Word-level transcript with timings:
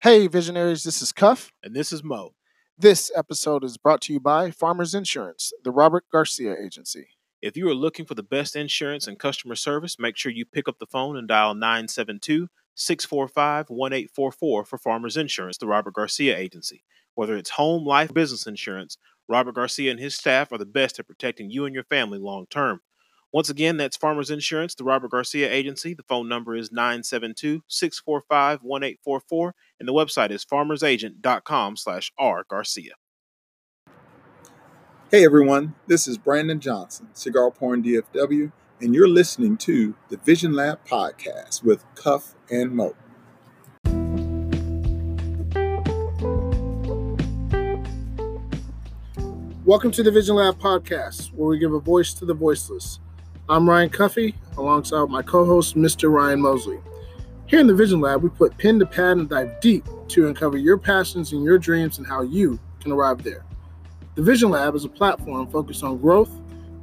Hey, 0.00 0.28
visionaries, 0.28 0.84
this 0.84 1.02
is 1.02 1.10
Cuff. 1.10 1.50
And 1.60 1.74
this 1.74 1.92
is 1.92 2.04
Mo. 2.04 2.34
This 2.78 3.10
episode 3.16 3.64
is 3.64 3.78
brought 3.78 4.00
to 4.02 4.12
you 4.12 4.20
by 4.20 4.52
Farmers 4.52 4.94
Insurance, 4.94 5.52
the 5.64 5.72
Robert 5.72 6.04
Garcia 6.12 6.54
Agency. 6.56 7.08
If 7.42 7.56
you 7.56 7.68
are 7.68 7.74
looking 7.74 8.06
for 8.06 8.14
the 8.14 8.22
best 8.22 8.54
insurance 8.54 9.08
and 9.08 9.18
customer 9.18 9.56
service, 9.56 9.98
make 9.98 10.16
sure 10.16 10.30
you 10.30 10.44
pick 10.44 10.68
up 10.68 10.78
the 10.78 10.86
phone 10.86 11.16
and 11.16 11.26
dial 11.26 11.52
972 11.52 12.46
645 12.76 13.70
1844 13.70 14.64
for 14.64 14.78
Farmers 14.78 15.16
Insurance, 15.16 15.58
the 15.58 15.66
Robert 15.66 15.94
Garcia 15.94 16.38
Agency. 16.38 16.84
Whether 17.16 17.36
it's 17.36 17.50
home, 17.50 17.84
life, 17.84 18.14
business 18.14 18.46
insurance, 18.46 18.98
Robert 19.28 19.56
Garcia 19.56 19.90
and 19.90 19.98
his 19.98 20.14
staff 20.14 20.52
are 20.52 20.58
the 20.58 20.64
best 20.64 21.00
at 21.00 21.08
protecting 21.08 21.50
you 21.50 21.64
and 21.64 21.74
your 21.74 21.82
family 21.82 22.20
long 22.20 22.46
term. 22.48 22.82
Once 23.30 23.50
again, 23.50 23.76
that's 23.76 23.96
Farmers 23.96 24.30
Insurance, 24.30 24.74
the 24.74 24.84
Robert 24.84 25.10
Garcia 25.10 25.52
Agency. 25.52 25.92
The 25.92 26.02
phone 26.02 26.30
number 26.30 26.56
is 26.56 26.72
972 26.72 27.62
645 27.68 28.60
1844, 28.62 29.54
and 29.78 29.86
the 29.86 29.92
website 29.92 30.30
is 30.30 30.46
farmersagent.com 30.46 31.76
slash 31.76 32.10
R 32.18 32.44
Garcia. 32.48 32.94
Hey 35.10 35.26
everyone, 35.26 35.74
this 35.86 36.08
is 36.08 36.16
Brandon 36.16 36.58
Johnson, 36.58 37.08
Cigar 37.12 37.50
Porn 37.50 37.82
DFW, 37.82 38.50
and 38.80 38.94
you're 38.94 39.06
listening 39.06 39.58
to 39.58 39.94
the 40.08 40.16
Vision 40.16 40.54
Lab 40.54 40.86
podcast 40.86 41.62
with 41.62 41.84
Cuff 41.94 42.34
and 42.50 42.72
Mo. 42.72 42.96
Welcome 49.66 49.90
to 49.90 50.02
the 50.02 50.10
Vision 50.10 50.36
Lab 50.36 50.58
podcast, 50.58 51.34
where 51.34 51.50
we 51.50 51.58
give 51.58 51.74
a 51.74 51.80
voice 51.80 52.14
to 52.14 52.24
the 52.24 52.32
voiceless. 52.32 53.00
I'm 53.50 53.66
Ryan 53.66 53.88
Cuffee, 53.88 54.34
alongside 54.58 55.08
my 55.08 55.22
co 55.22 55.42
host, 55.46 55.74
Mr. 55.74 56.12
Ryan 56.12 56.42
Mosley. 56.42 56.80
Here 57.46 57.60
in 57.60 57.66
the 57.66 57.74
Vision 57.74 57.98
Lab, 57.98 58.22
we 58.22 58.28
put 58.28 58.58
pen 58.58 58.78
to 58.78 58.84
pad 58.84 59.16
and 59.16 59.26
dive 59.26 59.58
deep 59.60 59.86
to 60.08 60.28
uncover 60.28 60.58
your 60.58 60.76
passions 60.76 61.32
and 61.32 61.42
your 61.42 61.58
dreams 61.58 61.96
and 61.96 62.06
how 62.06 62.20
you 62.20 62.60
can 62.78 62.92
arrive 62.92 63.22
there. 63.22 63.46
The 64.16 64.22
Vision 64.22 64.50
Lab 64.50 64.74
is 64.74 64.84
a 64.84 64.88
platform 64.90 65.46
focused 65.46 65.82
on 65.82 65.96
growth 65.96 66.30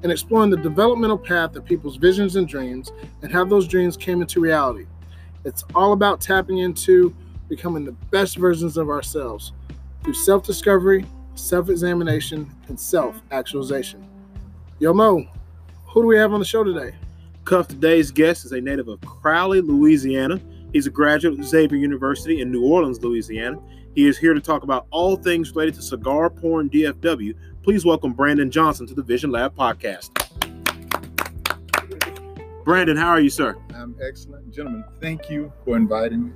and 0.01 0.11
exploring 0.11 0.49
the 0.49 0.57
developmental 0.57 1.19
path 1.19 1.55
of 1.55 1.65
people's 1.65 1.97
visions 1.97 2.35
and 2.35 2.47
dreams 2.47 2.91
and 3.21 3.31
how 3.31 3.45
those 3.45 3.67
dreams 3.67 3.95
came 3.95 4.21
into 4.21 4.39
reality. 4.39 4.87
It's 5.43 5.63
all 5.75 5.93
about 5.93 6.19
tapping 6.19 6.57
into 6.57 7.15
becoming 7.47 7.85
the 7.85 7.91
best 8.09 8.37
versions 8.37 8.75
of 8.75 8.89
ourselves 8.89 9.53
through 10.03 10.15
self 10.15 10.43
discovery, 10.43 11.05
self 11.35 11.69
examination, 11.69 12.51
and 12.69 12.79
self 12.79 13.21
actualization. 13.29 14.03
Yo, 14.79 14.93
Mo, 14.93 15.27
who 15.95 16.01
do 16.01 16.07
we 16.07 16.17
have 16.17 16.33
on 16.33 16.39
the 16.39 16.45
show 16.45 16.61
today? 16.61 16.93
Cuff, 17.45 17.69
today's 17.69 18.11
guest 18.11 18.43
is 18.43 18.51
a 18.51 18.59
native 18.59 18.89
of 18.89 18.99
Crowley, 18.99 19.61
Louisiana. 19.61 20.41
He's 20.73 20.87
a 20.87 20.89
graduate 20.89 21.39
of 21.39 21.45
Xavier 21.45 21.77
University 21.77 22.41
in 22.41 22.51
New 22.51 22.65
Orleans, 22.65 23.01
Louisiana. 23.01 23.57
He 23.95 24.05
is 24.05 24.17
here 24.17 24.33
to 24.33 24.41
talk 24.41 24.63
about 24.63 24.87
all 24.91 25.15
things 25.15 25.51
related 25.51 25.75
to 25.75 25.81
cigar 25.81 26.29
porn 26.29 26.69
DFW. 26.69 27.33
Please 27.63 27.85
welcome 27.85 28.11
Brandon 28.11 28.51
Johnson 28.51 28.85
to 28.87 28.93
the 28.93 29.03
Vision 29.03 29.31
Lab 29.31 29.55
podcast. 29.55 30.11
Brandon, 32.65 32.97
how 32.97 33.07
are 33.07 33.21
you, 33.21 33.29
sir? 33.29 33.55
I'm 33.73 33.95
excellent. 34.05 34.53
Gentlemen, 34.53 34.83
thank 34.99 35.29
you 35.29 35.53
for 35.63 35.77
inviting 35.77 36.25
me. 36.25 36.31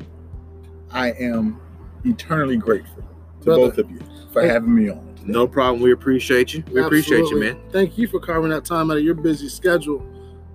I 0.90 1.12
am 1.12 1.60
eternally 2.06 2.56
grateful 2.56 3.04
to 3.42 3.46
Brother. 3.46 3.62
both 3.62 3.78
of 3.78 3.92
you 3.92 4.00
for 4.32 4.42
having 4.42 4.74
me 4.74 4.90
on. 4.90 5.09
Today. 5.30 5.40
No 5.40 5.48
problem. 5.48 5.82
We 5.82 5.92
appreciate 5.92 6.54
you. 6.54 6.64
We 6.72 6.82
appreciate 6.82 7.26
you, 7.30 7.40
man. 7.40 7.58
Thank 7.72 7.98
you 7.98 8.08
for 8.08 8.20
carving 8.20 8.52
out 8.52 8.66
time 8.66 8.92
out 8.92 8.98
of 8.98 9.04
your 9.04 9.16
busy 9.16 9.50
schedule 9.50 10.06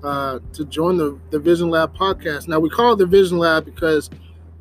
uh, 0.03 0.39
to 0.53 0.65
join 0.67 0.97
the, 0.97 1.19
the 1.31 1.39
Vision 1.39 1.71
Lab 1.71 1.97
podcast. 1.97 2.49
Now, 2.49 2.61
we 2.61 2.69
call 2.71 2.93
it 2.93 2.97
the 2.97 3.07
Vision 3.07 3.39
Lab 3.39 3.65
because, 3.65 4.11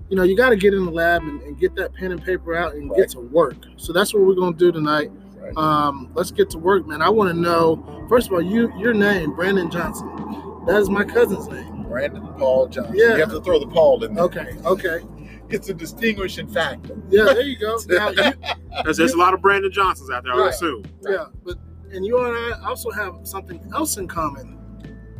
you 0.09 0.15
know, 0.15 0.23
you 0.23 0.37
got 0.37 0.49
to 0.49 0.55
get 0.55 0.73
in 0.73 0.85
the 0.85 0.91
lab 0.91 1.21
and, 1.23 1.41
and 1.41 1.59
get 1.59 1.75
that 1.75 1.93
pen 1.93 2.11
and 2.11 2.23
paper 2.23 2.55
out 2.55 2.73
and 2.75 2.89
Right. 2.89 2.99
get 2.99 3.09
to 3.11 3.19
work. 3.19 3.55
So 3.77 3.91
that's 3.93 4.13
what 4.13 4.23
we're 4.23 4.35
going 4.35 4.53
to 4.53 4.59
do 4.59 4.71
tonight. 4.71 5.11
Right. 5.35 5.57
Um, 5.57 6.09
let's 6.13 6.31
get 6.31 6.49
to 6.51 6.57
work, 6.57 6.87
man. 6.87 7.01
I 7.01 7.09
want 7.09 7.29
to 7.29 7.37
know, 7.37 8.05
first 8.07 8.27
of 8.27 8.33
all, 8.33 8.41
you 8.41 8.71
your 8.77 8.93
name, 8.93 9.35
Brandon 9.35 9.69
Johnson. 9.69 10.07
That 10.65 10.79
is 10.79 10.89
my 10.89 11.03
cousin's 11.03 11.47
name. 11.49 11.83
Brandon 11.83 12.25
Paul 12.37 12.67
Johnson. 12.67 12.95
Yeah. 12.95 13.15
You 13.15 13.19
have 13.19 13.31
to 13.31 13.41
throw 13.41 13.59
the 13.59 13.67
Paul 13.67 14.01
in 14.05 14.13
there. 14.13 14.23
Okay, 14.23 14.55
okay. 14.65 15.01
It's 15.49 15.69
a 15.69 15.73
distinguishing 15.73 16.47
factor. 16.47 16.95
Yeah, 17.09 17.25
there 17.25 17.41
you 17.41 17.57
go. 17.57 17.77
Now, 17.87 18.09
you, 18.09 18.33
There's, 18.83 18.97
there's 18.97 19.13
a 19.13 19.17
lot 19.17 19.33
of 19.33 19.41
Brandon 19.41 19.71
Johnsons 19.71 20.09
out 20.09 20.23
there, 20.23 20.33
I 20.33 20.35
would 20.35 20.41
Right. 20.43 20.53
assume. 20.53 20.83
yeah, 21.07 21.25
but 21.43 21.57
and 21.91 22.03
you 22.05 22.17
and 22.25 22.35
I 22.35 22.67
also 22.67 22.89
have 22.91 23.15
something 23.23 23.61
else 23.73 23.97
in 23.97 24.07
common. 24.07 24.57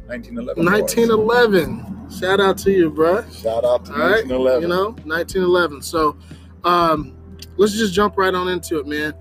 1911. 0.08 0.66
1911. 0.66 2.10
Shout 2.10 2.40
out 2.40 2.58
to 2.60 2.72
you, 2.72 2.92
bruh. 2.92 3.24
Shout 3.42 3.64
out 3.64 3.86
to 3.86 3.94
All 3.94 4.00
right, 4.00 4.26
1911. 4.28 4.62
You 4.64 4.68
know, 4.68 4.90
1911. 5.06 5.82
So, 5.82 6.18
um, 6.64 7.16
let's 7.58 7.74
just 7.78 7.94
jump 7.94 8.18
right 8.18 8.34
on 8.34 8.48
into 8.50 8.80
it, 8.80 8.88
man. 8.88 9.14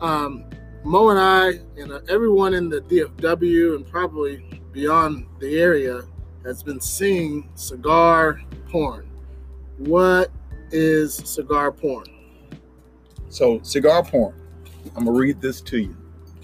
Um, 0.00 0.44
Mo 0.84 1.08
and 1.10 1.18
I, 1.18 1.60
and 1.80 1.92
uh, 1.92 2.00
everyone 2.08 2.54
in 2.54 2.68
the 2.68 2.80
DFW 2.82 3.76
and 3.76 3.86
probably 3.86 4.62
beyond 4.72 5.26
the 5.40 5.58
area 5.58 6.02
has 6.44 6.62
been 6.62 6.80
seeing 6.80 7.48
cigar 7.54 8.40
porn. 8.68 9.03
What 9.78 10.30
is 10.70 11.14
cigar 11.14 11.72
porn? 11.72 12.06
So, 13.28 13.60
cigar 13.62 14.04
porn. 14.04 14.34
I'm 14.96 15.04
going 15.04 15.16
to 15.16 15.20
read 15.20 15.40
this 15.40 15.60
to 15.62 15.78
you. 15.78 15.96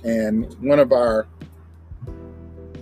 And 0.05 0.53
one 0.61 0.79
of 0.79 0.93
our 0.93 1.29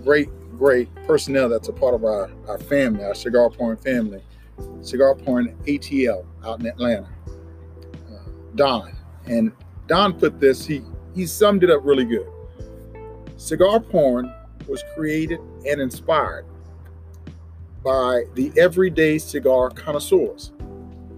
great, 0.03 0.29
great 0.57 0.93
personnel 1.05 1.49
that's 1.49 1.67
a 1.67 1.73
part 1.73 1.93
of 1.93 2.03
our, 2.03 2.31
our 2.47 2.57
family, 2.57 3.03
our 3.03 3.13
cigar 3.13 3.49
porn 3.49 3.77
family, 3.77 4.23
cigar 4.81 5.15
porn 5.15 5.55
ATL 5.65 6.25
out 6.43 6.59
in 6.59 6.65
Atlanta, 6.65 7.09
uh, 8.09 8.29
Don. 8.55 8.95
And 9.25 9.51
Don 9.87 10.13
put 10.13 10.39
this, 10.39 10.65
he, 10.65 10.81
he 11.13 11.27
summed 11.27 11.63
it 11.63 11.69
up 11.69 11.81
really 11.83 12.05
good. 12.05 12.27
Cigar 13.37 13.79
porn 13.79 14.33
was 14.67 14.83
created 14.95 15.39
and 15.67 15.79
inspired 15.79 16.45
by 17.83 18.23
the 18.35 18.51
everyday 18.57 19.17
cigar 19.17 19.69
connoisseurs. 19.69 20.51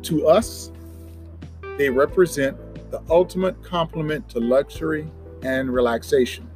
To 0.04 0.28
us, 0.28 0.72
they 1.78 1.90
represent 1.90 2.58
the 2.92 3.02
ultimate 3.10 3.62
complement 3.64 4.28
to 4.30 4.40
luxury 4.40 5.10
and 5.44 5.74
relaxation. 5.74 6.50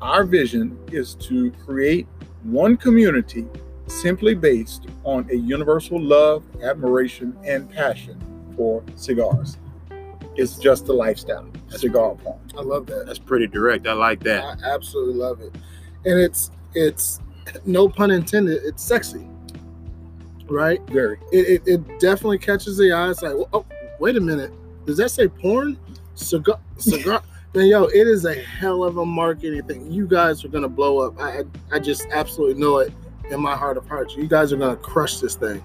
Our 0.00 0.24
vision 0.24 0.78
is 0.90 1.14
to 1.16 1.50
create 1.52 2.06
one 2.42 2.76
community 2.76 3.46
simply 3.86 4.34
based 4.34 4.86
on 5.04 5.28
a 5.30 5.34
universal 5.34 6.00
love, 6.00 6.44
admiration, 6.62 7.36
and 7.44 7.70
passion 7.70 8.18
for 8.56 8.82
cigars. 8.96 9.58
It's 10.36 10.58
just 10.58 10.88
a 10.88 10.92
lifestyle, 10.92 11.48
That's 11.68 11.82
cigar 11.82 12.14
porn. 12.14 12.38
I 12.56 12.62
love 12.62 12.86
that. 12.86 13.06
That's 13.06 13.18
pretty 13.18 13.46
direct. 13.46 13.86
I 13.86 13.92
like 13.92 14.22
that. 14.24 14.44
I 14.44 14.74
absolutely 14.74 15.14
love 15.14 15.40
it, 15.40 15.54
and 16.04 16.18
it's 16.18 16.50
it's 16.74 17.20
no 17.66 17.88
pun 17.88 18.10
intended. 18.10 18.62
It's 18.64 18.82
sexy, 18.82 19.26
right? 20.50 20.80
Very. 20.88 21.18
it, 21.32 21.62
it, 21.66 21.68
it 21.68 22.00
definitely 22.00 22.38
catches 22.38 22.76
the 22.76 22.92
eye. 22.92 23.10
It's 23.10 23.22
like, 23.22 23.34
oh, 23.52 23.64
wait 23.98 24.16
a 24.16 24.20
minute. 24.20 24.52
Does 24.86 24.96
that 24.98 25.10
say 25.10 25.28
porn? 25.28 25.78
Cigar, 26.14 26.58
cigar. 26.78 27.22
Man, 27.54 27.66
yo, 27.66 27.84
it 27.84 28.06
is 28.06 28.24
a 28.24 28.34
hell 28.34 28.84
of 28.84 28.98
a 28.98 29.06
marketing 29.06 29.62
thing. 29.64 29.90
You 29.90 30.06
guys 30.06 30.44
are 30.44 30.48
gonna 30.48 30.68
blow 30.68 30.98
up. 31.00 31.20
I, 31.20 31.40
I 31.40 31.44
I 31.72 31.78
just 31.78 32.06
absolutely 32.12 32.60
know 32.60 32.78
it 32.78 32.92
in 33.30 33.40
my 33.40 33.56
heart 33.56 33.76
of 33.76 33.88
hearts. 33.88 34.14
You 34.16 34.28
guys 34.28 34.52
are 34.52 34.56
gonna 34.56 34.76
crush 34.76 35.18
this 35.18 35.34
thing. 35.34 35.62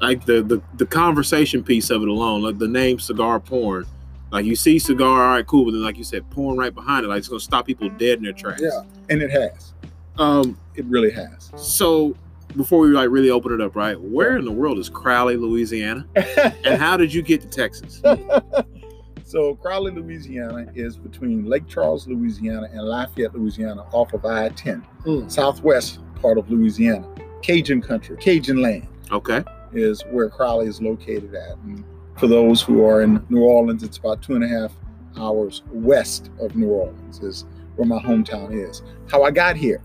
like 0.00 0.24
the, 0.24 0.42
the 0.42 0.62
the 0.76 0.86
conversation 0.86 1.62
piece 1.62 1.90
of 1.90 2.02
it 2.02 2.08
alone, 2.08 2.42
like 2.42 2.58
the 2.58 2.68
name 2.68 2.98
cigar 2.98 3.40
porn. 3.40 3.86
Like 4.30 4.46
you 4.46 4.56
see 4.56 4.78
cigar, 4.78 5.22
all 5.22 5.34
right, 5.34 5.46
cool, 5.46 5.66
but 5.66 5.72
then 5.72 5.82
like 5.82 5.98
you 5.98 6.04
said, 6.04 6.28
porn 6.30 6.56
right 6.56 6.74
behind 6.74 7.04
it, 7.04 7.08
like 7.08 7.18
it's 7.18 7.28
gonna 7.28 7.40
stop 7.40 7.66
people 7.66 7.90
dead 7.90 8.18
in 8.18 8.24
their 8.24 8.32
tracks. 8.32 8.62
Yeah. 8.62 8.82
And 9.10 9.20
it 9.20 9.30
has. 9.30 9.74
Um. 10.16 10.58
It 10.74 10.86
really 10.86 11.10
has. 11.10 11.50
So 11.56 12.16
before 12.56 12.80
we 12.80 12.88
like 12.88 13.08
really 13.10 13.30
open 13.30 13.52
it 13.52 13.60
up, 13.60 13.74
right? 13.76 13.98
Where 14.00 14.36
in 14.36 14.44
the 14.44 14.52
world 14.52 14.78
is 14.78 14.88
Crowley, 14.88 15.36
Louisiana, 15.36 16.06
and 16.16 16.80
how 16.80 16.96
did 16.96 17.12
you 17.12 17.22
get 17.22 17.40
to 17.42 17.48
Texas? 17.48 18.02
so 19.24 19.54
Crowley, 19.56 19.92
Louisiana 19.92 20.66
is 20.74 20.96
between 20.96 21.44
Lake 21.46 21.66
Charles, 21.66 22.06
Louisiana 22.06 22.68
and 22.72 22.82
Lafayette, 22.82 23.34
Louisiana 23.34 23.82
off 23.92 24.12
of 24.12 24.24
I-10, 24.24 24.82
Mm. 25.04 25.30
southwest 25.30 25.98
part 26.20 26.38
of 26.38 26.50
Louisiana. 26.50 27.06
Cajun 27.42 27.80
country, 27.82 28.16
Cajun 28.18 28.62
land 28.62 28.86
Okay. 29.10 29.42
is 29.72 30.02
where 30.10 30.28
Crowley 30.28 30.66
is 30.68 30.80
located 30.80 31.34
at. 31.34 31.56
And 31.64 31.82
for 32.18 32.28
those 32.28 32.62
who 32.62 32.84
are 32.84 33.02
in 33.02 33.24
New 33.30 33.42
Orleans, 33.42 33.82
it's 33.82 33.96
about 33.98 34.22
two 34.22 34.34
and 34.34 34.44
a 34.44 34.48
half 34.48 34.72
hours 35.16 35.62
west 35.72 36.30
of 36.40 36.54
New 36.54 36.68
Orleans 36.68 37.18
is 37.20 37.44
where 37.76 37.86
my 37.86 37.98
hometown 37.98 38.52
is. 38.52 38.82
How 39.10 39.22
I 39.24 39.30
got 39.30 39.56
here. 39.56 39.82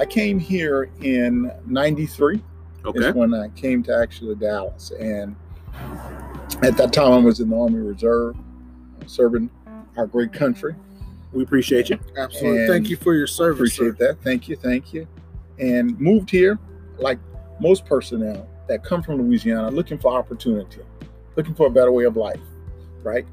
I 0.00 0.06
came 0.06 0.38
here 0.38 0.90
in 1.02 1.52
93 1.66 2.42
Okay. 2.86 3.08
is 3.08 3.14
when 3.14 3.34
I 3.34 3.48
came 3.50 3.82
to 3.82 3.94
actually 3.94 4.34
Dallas. 4.36 4.92
And 4.98 5.36
at 6.62 6.74
that 6.78 6.94
time, 6.94 7.12
I 7.12 7.18
was 7.18 7.40
in 7.40 7.50
the 7.50 7.56
Army 7.60 7.80
Reserve, 7.80 8.34
serving 9.04 9.50
our 9.98 10.06
great 10.06 10.32
country. 10.32 10.74
We 11.34 11.42
appreciate 11.42 11.90
you. 11.90 11.98
Absolutely. 12.16 12.60
And 12.60 12.68
Thank 12.68 12.88
you 12.88 12.96
for 12.96 13.14
your 13.14 13.26
service. 13.26 13.58
Appreciate 13.76 13.98
sir. 13.98 14.06
that. 14.14 14.22
Thank 14.24 14.48
you. 14.48 14.56
Thank 14.56 14.94
you. 14.94 15.06
And 15.58 16.00
moved 16.00 16.30
here, 16.30 16.58
like 16.98 17.18
most 17.60 17.84
personnel 17.84 18.48
that 18.68 18.82
come 18.82 19.02
from 19.02 19.20
Louisiana, 19.20 19.70
looking 19.70 19.98
for 19.98 20.12
opportunity. 20.16 20.80
looking 21.36 21.54
for 21.54 21.66
a 21.66 21.70
better 21.70 21.92
way 21.92 22.04
of 22.04 22.16
life, 22.16 22.40
right? 23.02 23.26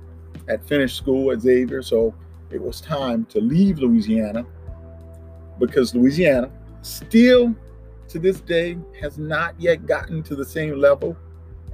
Had 0.49 0.63
finished 0.65 0.97
school 0.97 1.31
at 1.31 1.39
Xavier, 1.41 1.81
so 1.81 2.13
it 2.51 2.61
was 2.61 2.79
time 2.81 3.25
to 3.25 3.39
leave 3.41 3.79
Louisiana 3.79 4.45
because 5.59 5.95
Louisiana 5.95 6.51
still 6.87 7.55
to 8.09 8.19
this 8.19 8.39
day 8.39 8.77
has 8.99 9.17
not 9.17 9.59
yet 9.59 9.85
gotten 9.85 10.23
to 10.23 10.35
the 10.35 10.45
same 10.45 10.79
level 10.79 11.15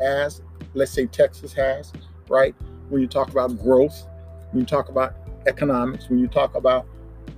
as, 0.01 0.41
let's 0.73 0.91
say, 0.91 1.05
Texas 1.05 1.53
has, 1.53 1.91
right? 2.27 2.55
When 2.89 3.01
you 3.01 3.07
talk 3.07 3.29
about 3.29 3.57
growth, 3.61 4.07
when 4.51 4.61
you 4.61 4.65
talk 4.65 4.89
about 4.89 5.15
economics, 5.45 6.09
when 6.09 6.19
you 6.19 6.27
talk 6.27 6.55
about 6.55 6.87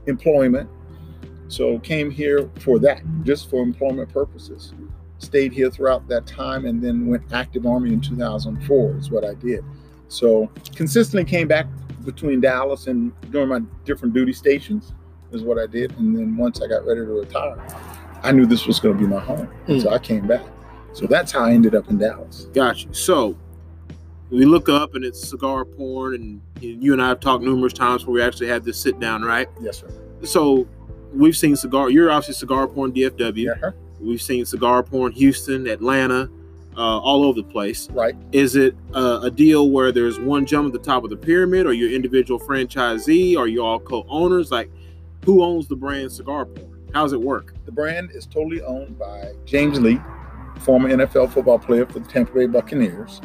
employment. 0.08 0.70
So 1.48 1.78
came 1.80 2.10
here 2.10 2.50
for 2.60 2.80
that, 2.80 3.02
just 3.24 3.50
for 3.50 3.62
employment 3.62 4.12
purposes. 4.12 4.74
Stayed 5.20 5.54
here 5.54 5.70
throughout 5.70 6.08
that 6.08 6.26
time 6.26 6.66
and 6.66 6.82
then 6.82 7.08
went 7.08 7.24
active 7.32 7.66
army 7.66 7.94
in 7.94 8.02
2004 8.02 8.98
is 8.98 9.12
what 9.12 9.24
I 9.24 9.34
did. 9.36 9.64
So 10.08 10.50
consistently 10.76 11.24
came 11.26 11.48
back 11.48 11.68
between 12.04 12.42
Dallas 12.42 12.88
and 12.88 13.12
during 13.32 13.50
my 13.50 13.60
different 13.86 14.14
duty 14.14 14.34
stations 14.34 14.94
is 15.32 15.44
what 15.44 15.58
I 15.58 15.68
did. 15.68 15.98
And 15.98 16.16
then 16.18 16.38
once 16.38 16.62
I 16.62 16.68
got 16.68 16.86
ready 16.86 17.02
to 17.02 17.06
retire, 17.06 17.58
I 18.24 18.32
knew 18.32 18.46
this 18.46 18.66
was 18.66 18.80
going 18.80 18.98
to 18.98 19.02
be 19.02 19.08
my 19.08 19.20
home. 19.20 19.46
Hmm. 19.68 19.80
So 19.80 19.92
I 19.92 20.00
came 20.00 20.28
back. 20.28 20.46
So 20.94 21.06
that's 21.08 21.32
how 21.32 21.44
I 21.44 21.52
ended 21.52 21.76
up 21.76 21.90
in 21.90 21.98
Dallas. 21.98 22.48
Gotcha. 22.54 22.94
So 22.94 23.38
we 24.30 24.46
look 24.46 24.70
up 24.70 24.96
and 24.96 25.04
it's 25.04 25.30
cigar 25.30 25.66
porn, 25.66 26.16
and 26.16 26.42
you 26.62 26.94
and 26.94 27.02
I 27.02 27.10
have 27.10 27.20
talked 27.20 27.44
numerous 27.44 27.74
times 27.74 28.06
where 28.06 28.14
we 28.14 28.22
actually 28.22 28.48
had 28.48 28.64
this 28.64 28.80
sit 28.80 29.00
down, 29.00 29.22
right? 29.22 29.48
Yes, 29.60 29.80
sir. 29.80 29.90
So 30.24 30.68
we've 31.14 31.38
seen 31.38 31.56
cigar. 31.56 31.90
You're 31.90 32.10
obviously 32.10 32.36
cigar 32.36 32.68
porn 32.68 32.92
DFW. 32.94 33.36
Yeah, 33.36 33.54
huh? 33.60 33.72
We've 34.00 34.22
seen 34.22 34.46
cigar 34.46 34.84
porn 34.84 35.12
Houston, 35.14 35.68
Atlanta, 35.68 36.30
uh, 36.78 37.00
all 37.00 37.24
over 37.24 37.42
the 37.42 37.48
place. 37.48 37.90
right. 37.92 38.16
Is 38.32 38.56
it 38.56 38.76
uh, 38.94 39.22
a 39.24 39.32
deal 39.32 39.70
where 39.70 39.92
there's 39.92 40.20
one 40.20 40.46
jump 40.46 40.68
at 40.68 40.74
the 40.74 40.86
top 40.86 41.04
of 41.04 41.10
the 41.10 41.18
pyramid, 41.18 41.66
or 41.66 41.74
you're 41.74 41.92
individual 41.92 42.40
franchisee, 42.40 43.38
or 43.38 43.48
you 43.48 43.64
all 43.64 43.80
co-owners? 43.80 44.52
Like, 44.52 44.70
who 45.26 45.44
owns 45.44 45.68
the 45.68 45.76
brand 45.76 46.12
cigar 46.12 46.46
porn? 46.46 46.88
How 46.94 47.04
does 47.04 47.14
it 47.14 47.20
work? 47.20 47.56
The 47.66 47.72
brand 47.72 48.12
is 48.12 48.26
totally 48.26 48.62
owned 48.62 48.98
by 48.98 49.34
James 49.46 49.80
Lee, 49.82 50.00
former 50.60 50.90
NFL 50.90 51.34
football 51.34 51.60
player 51.60 51.86
for 51.86 52.00
the 52.00 52.08
Tampa 52.08 52.32
Bay 52.34 52.46
Buccaneers. 52.46 53.22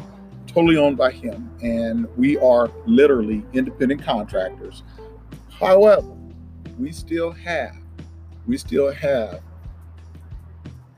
Totally 0.47 0.77
owned 0.77 0.97
by 0.97 1.11
him. 1.11 1.49
And 1.61 2.07
we 2.17 2.37
are 2.39 2.69
literally 2.85 3.45
independent 3.53 4.03
contractors. 4.03 4.83
However, 5.51 6.11
we 6.77 6.91
still 6.91 7.31
have, 7.31 7.77
we 8.47 8.57
still 8.57 8.91
have 8.91 9.41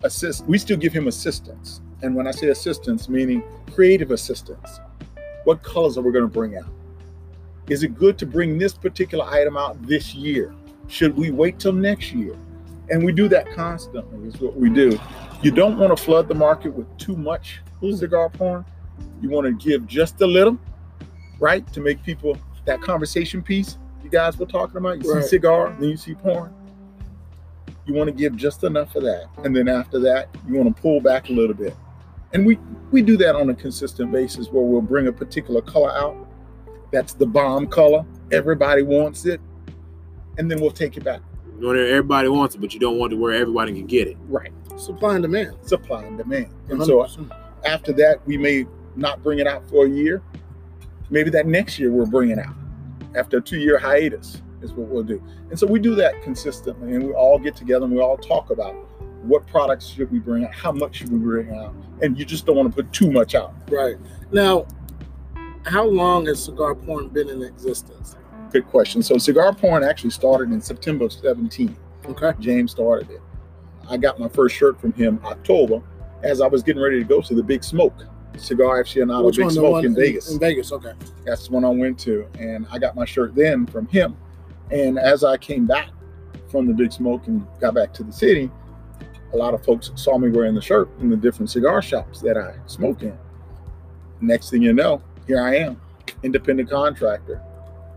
assist, 0.03 0.45
we 0.45 0.57
still 0.57 0.77
give 0.77 0.93
him 0.93 1.07
assistance. 1.07 1.81
And 2.01 2.15
when 2.15 2.27
I 2.27 2.31
say 2.31 2.47
assistance, 2.47 3.07
meaning 3.09 3.43
creative 3.73 4.11
assistance. 4.11 4.79
What 5.43 5.63
colors 5.63 5.97
are 5.97 6.01
we 6.01 6.11
going 6.11 6.23
to 6.23 6.31
bring 6.31 6.55
out? 6.55 6.71
Is 7.67 7.83
it 7.83 7.95
good 7.95 8.17
to 8.19 8.25
bring 8.25 8.57
this 8.57 8.73
particular 8.73 9.25
item 9.25 9.57
out 9.57 9.81
this 9.85 10.15
year? 10.15 10.53
Should 10.93 11.17
we 11.17 11.31
wait 11.31 11.57
till 11.57 11.73
next 11.73 12.11
year? 12.11 12.35
And 12.91 13.03
we 13.03 13.11
do 13.11 13.27
that 13.29 13.51
constantly, 13.53 14.27
is 14.27 14.39
what 14.39 14.55
we 14.55 14.69
do. 14.69 14.99
You 15.41 15.49
don't 15.49 15.79
want 15.79 15.97
to 15.97 16.01
flood 16.01 16.27
the 16.27 16.35
market 16.35 16.71
with 16.71 16.85
too 16.99 17.15
much 17.15 17.61
cigar 17.95 18.29
porn. 18.29 18.63
You 19.19 19.31
want 19.31 19.47
to 19.47 19.53
give 19.53 19.87
just 19.87 20.21
a 20.21 20.27
little, 20.27 20.55
right? 21.39 21.65
To 21.73 21.81
make 21.81 22.03
people 22.03 22.37
that 22.65 22.79
conversation 22.81 23.41
piece 23.41 23.79
you 24.03 24.09
guys 24.11 24.37
were 24.37 24.45
talking 24.45 24.77
about. 24.77 25.03
You 25.03 25.11
Right. 25.11 25.23
see 25.23 25.29
cigar, 25.29 25.75
then 25.79 25.89
you 25.89 25.97
see 25.97 26.13
porn. 26.13 26.53
You 27.87 27.95
want 27.95 28.09
to 28.09 28.13
give 28.15 28.35
just 28.35 28.63
enough 28.63 28.95
of 28.95 29.01
that. 29.01 29.25
And 29.43 29.55
then 29.55 29.67
after 29.67 29.97
that, 30.01 30.29
you 30.47 30.53
want 30.53 30.75
to 30.75 30.79
pull 30.79 31.01
back 31.01 31.29
a 31.29 31.33
little 31.33 31.55
bit. 31.55 31.75
And 32.33 32.45
we 32.45 32.59
we 32.91 33.01
do 33.01 33.17
that 33.17 33.35
on 33.35 33.49
a 33.49 33.55
consistent 33.55 34.11
basis 34.11 34.47
where 34.51 34.63
we'll 34.63 34.81
bring 34.81 35.07
a 35.07 35.11
particular 35.11 35.61
color 35.61 35.91
out. 35.91 36.15
That's 36.91 37.13
the 37.13 37.25
bomb 37.25 37.65
color. 37.65 38.05
Everybody 38.31 38.83
wants 38.83 39.25
it. 39.25 39.41
And 40.37 40.49
then 40.49 40.59
we'll 40.59 40.71
take 40.71 40.97
it 40.97 41.03
back. 41.03 41.21
You 41.59 41.73
know, 41.73 41.79
everybody 41.79 42.27
wants 42.27 42.55
it, 42.55 42.61
but 42.61 42.73
you 42.73 42.79
don't 42.79 42.97
want 42.97 43.13
it 43.13 43.17
where 43.17 43.33
everybody 43.33 43.73
can 43.73 43.85
get 43.85 44.07
it. 44.07 44.17
Right. 44.27 44.51
Supply 44.75 45.15
and 45.15 45.21
demand. 45.21 45.55
Supply 45.61 46.03
and 46.03 46.17
demand. 46.17 46.49
And 46.69 46.83
so 46.83 47.03
100%. 47.03 47.29
after 47.65 47.93
that, 47.93 48.25
we 48.25 48.37
may 48.37 48.65
not 48.95 49.21
bring 49.23 49.39
it 49.39 49.47
out 49.47 49.67
for 49.69 49.85
a 49.85 49.89
year. 49.89 50.21
Maybe 51.09 51.29
that 51.31 51.45
next 51.45 51.77
year 51.79 51.91
we'll 51.91 52.07
bring 52.07 52.31
it 52.31 52.39
out. 52.39 52.55
After 53.15 53.37
a 53.37 53.41
two-year 53.41 53.77
hiatus 53.77 54.41
is 54.61 54.73
what 54.73 54.87
we'll 54.87 55.03
do. 55.03 55.21
And 55.49 55.59
so 55.59 55.67
we 55.67 55.79
do 55.79 55.93
that 55.95 56.21
consistently, 56.23 56.95
and 56.95 57.03
we 57.03 57.13
all 57.13 57.37
get 57.37 57.55
together 57.55 57.85
and 57.85 57.93
we 57.93 58.01
all 58.01 58.17
talk 58.17 58.49
about 58.49 58.73
what 59.23 59.45
products 59.47 59.87
should 59.87 60.11
we 60.11 60.19
bring 60.19 60.45
out, 60.45 60.53
how 60.53 60.71
much 60.71 60.97
should 60.97 61.11
we 61.11 61.19
bring 61.19 61.55
out, 61.55 61.73
and 62.01 62.17
you 62.17 62.25
just 62.25 62.45
don't 62.45 62.55
want 62.55 62.69
to 62.69 62.83
put 62.83 62.91
too 62.91 63.11
much 63.11 63.35
out. 63.35 63.53
right 63.69 63.97
now, 64.31 64.65
how 65.65 65.85
long 65.85 66.25
has 66.25 66.43
cigar 66.43 66.75
porn 66.75 67.07
been 67.09 67.29
in 67.29 67.41
existence? 67.43 68.17
Good 68.53 68.67
question. 68.67 69.01
So 69.01 69.17
cigar 69.17 69.51
porn 69.53 69.83
actually 69.83 70.11
started 70.11 70.51
in 70.53 70.61
September 70.61 71.05
of 71.05 71.13
17. 71.13 71.75
Okay. 72.05 72.33
James 72.39 72.69
started 72.69 73.09
it. 73.09 73.21
I 73.89 73.97
got 73.97 74.19
my 74.19 74.29
first 74.29 74.55
shirt 74.55 74.79
from 74.79 74.93
him 74.93 75.19
October 75.25 75.81
as 76.21 76.39
I 76.39 76.45
was 76.45 76.61
getting 76.61 76.81
ready 76.81 76.99
to 76.99 77.03
go 77.03 77.19
to 77.19 77.33
the 77.33 77.41
Big 77.41 77.63
Smoke 77.63 77.95
cigar 78.37 78.83
aficionado 78.83 79.25
Which 79.25 79.37
Big 79.37 79.45
one? 79.45 79.53
Smoke 79.53 79.71
one 79.71 79.85
in 79.85 79.95
Vegas. 79.95 80.31
In 80.31 80.39
Vegas. 80.39 80.71
Okay. 80.71 80.93
That's 81.25 81.47
the 81.47 81.53
one 81.53 81.65
I 81.65 81.69
went 81.69 81.99
to, 82.01 82.27
and 82.39 82.67
I 82.71 82.77
got 82.77 82.95
my 82.95 83.05
shirt 83.05 83.33
then 83.33 83.65
from 83.65 83.87
him. 83.87 84.15
And 84.71 84.99
as 84.99 85.23
I 85.23 85.37
came 85.37 85.65
back 85.65 85.89
from 86.49 86.67
the 86.67 86.73
Big 86.73 86.91
Smoke 86.91 87.25
and 87.25 87.45
got 87.59 87.73
back 87.73 87.91
to 87.95 88.03
the 88.03 88.13
city, 88.13 88.51
a 89.33 89.37
lot 89.37 89.55
of 89.55 89.63
folks 89.65 89.91
saw 89.95 90.19
me 90.19 90.29
wearing 90.29 90.53
the 90.53 90.61
shirt 90.61 90.89
in 90.99 91.09
the 91.09 91.17
different 91.17 91.49
cigar 91.49 91.81
shops 91.81 92.21
that 92.21 92.37
I 92.37 92.53
smoke 92.67 93.01
in. 93.01 93.17
Next 94.21 94.51
thing 94.51 94.61
you 94.61 94.73
know, 94.73 95.01
here 95.25 95.41
I 95.41 95.55
am, 95.55 95.81
independent 96.21 96.69
contractor, 96.69 97.41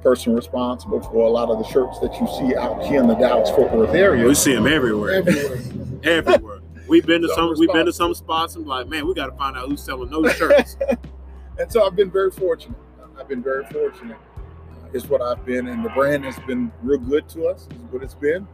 person 0.07 0.37
responsible 0.37 1.01
for 1.01 1.27
a 1.27 1.29
lot 1.29 1.49
of 1.51 1.59
the 1.59 1.65
shirts 1.65 1.99
that 1.99 2.13
you 2.21 2.29
see 2.39 2.55
out 2.55 2.81
here 2.87 3.01
in 3.01 3.09
the 3.09 3.15
Dallas 3.17 3.51
Fort 3.51 3.73
Worth 3.73 3.93
area. 3.93 4.25
We 4.25 4.37
see 4.37 4.55
them 4.55 4.69
everywhere, 4.69 5.15
Everywhere. 5.15 5.59
everywhere. 6.05 6.61
We've 6.87 7.05
been 7.05 7.23
to 7.23 7.29
So 7.31 7.35
some. 7.35 7.55
We've 7.59 7.73
been 7.73 7.87
to 7.87 7.93
some 7.93 8.15
spots 8.15 8.55
and 8.55 8.65
like, 8.69 8.87
man, 8.87 9.05
we 9.09 9.15
got 9.15 9.27
to 9.27 9.37
find 9.37 9.57
out 9.57 9.69
who's 9.69 9.83
selling 9.83 10.09
those 10.11 10.33
shirts. 10.37 10.77
and 11.59 11.73
so 11.73 11.85
I've 11.85 11.97
been 11.97 12.09
very 12.13 12.31
fortunate. 12.31 12.79
I've 13.19 13.27
been 13.27 13.43
very 13.43 13.65
fortunate. 13.67 14.17
Uh, 14.37 14.91
Is 14.97 15.09
what 15.09 15.21
I've 15.23 15.45
been, 15.45 15.67
and 15.67 15.85
the 15.85 15.89
brand 15.89 16.25
has 16.25 16.39
been 16.47 16.71
real 16.85 17.01
good 17.01 17.29
to 17.31 17.47
us. 17.49 17.67
Is 17.73 17.79
what 17.91 18.05
it's 18.05 18.15
been, 18.15 18.47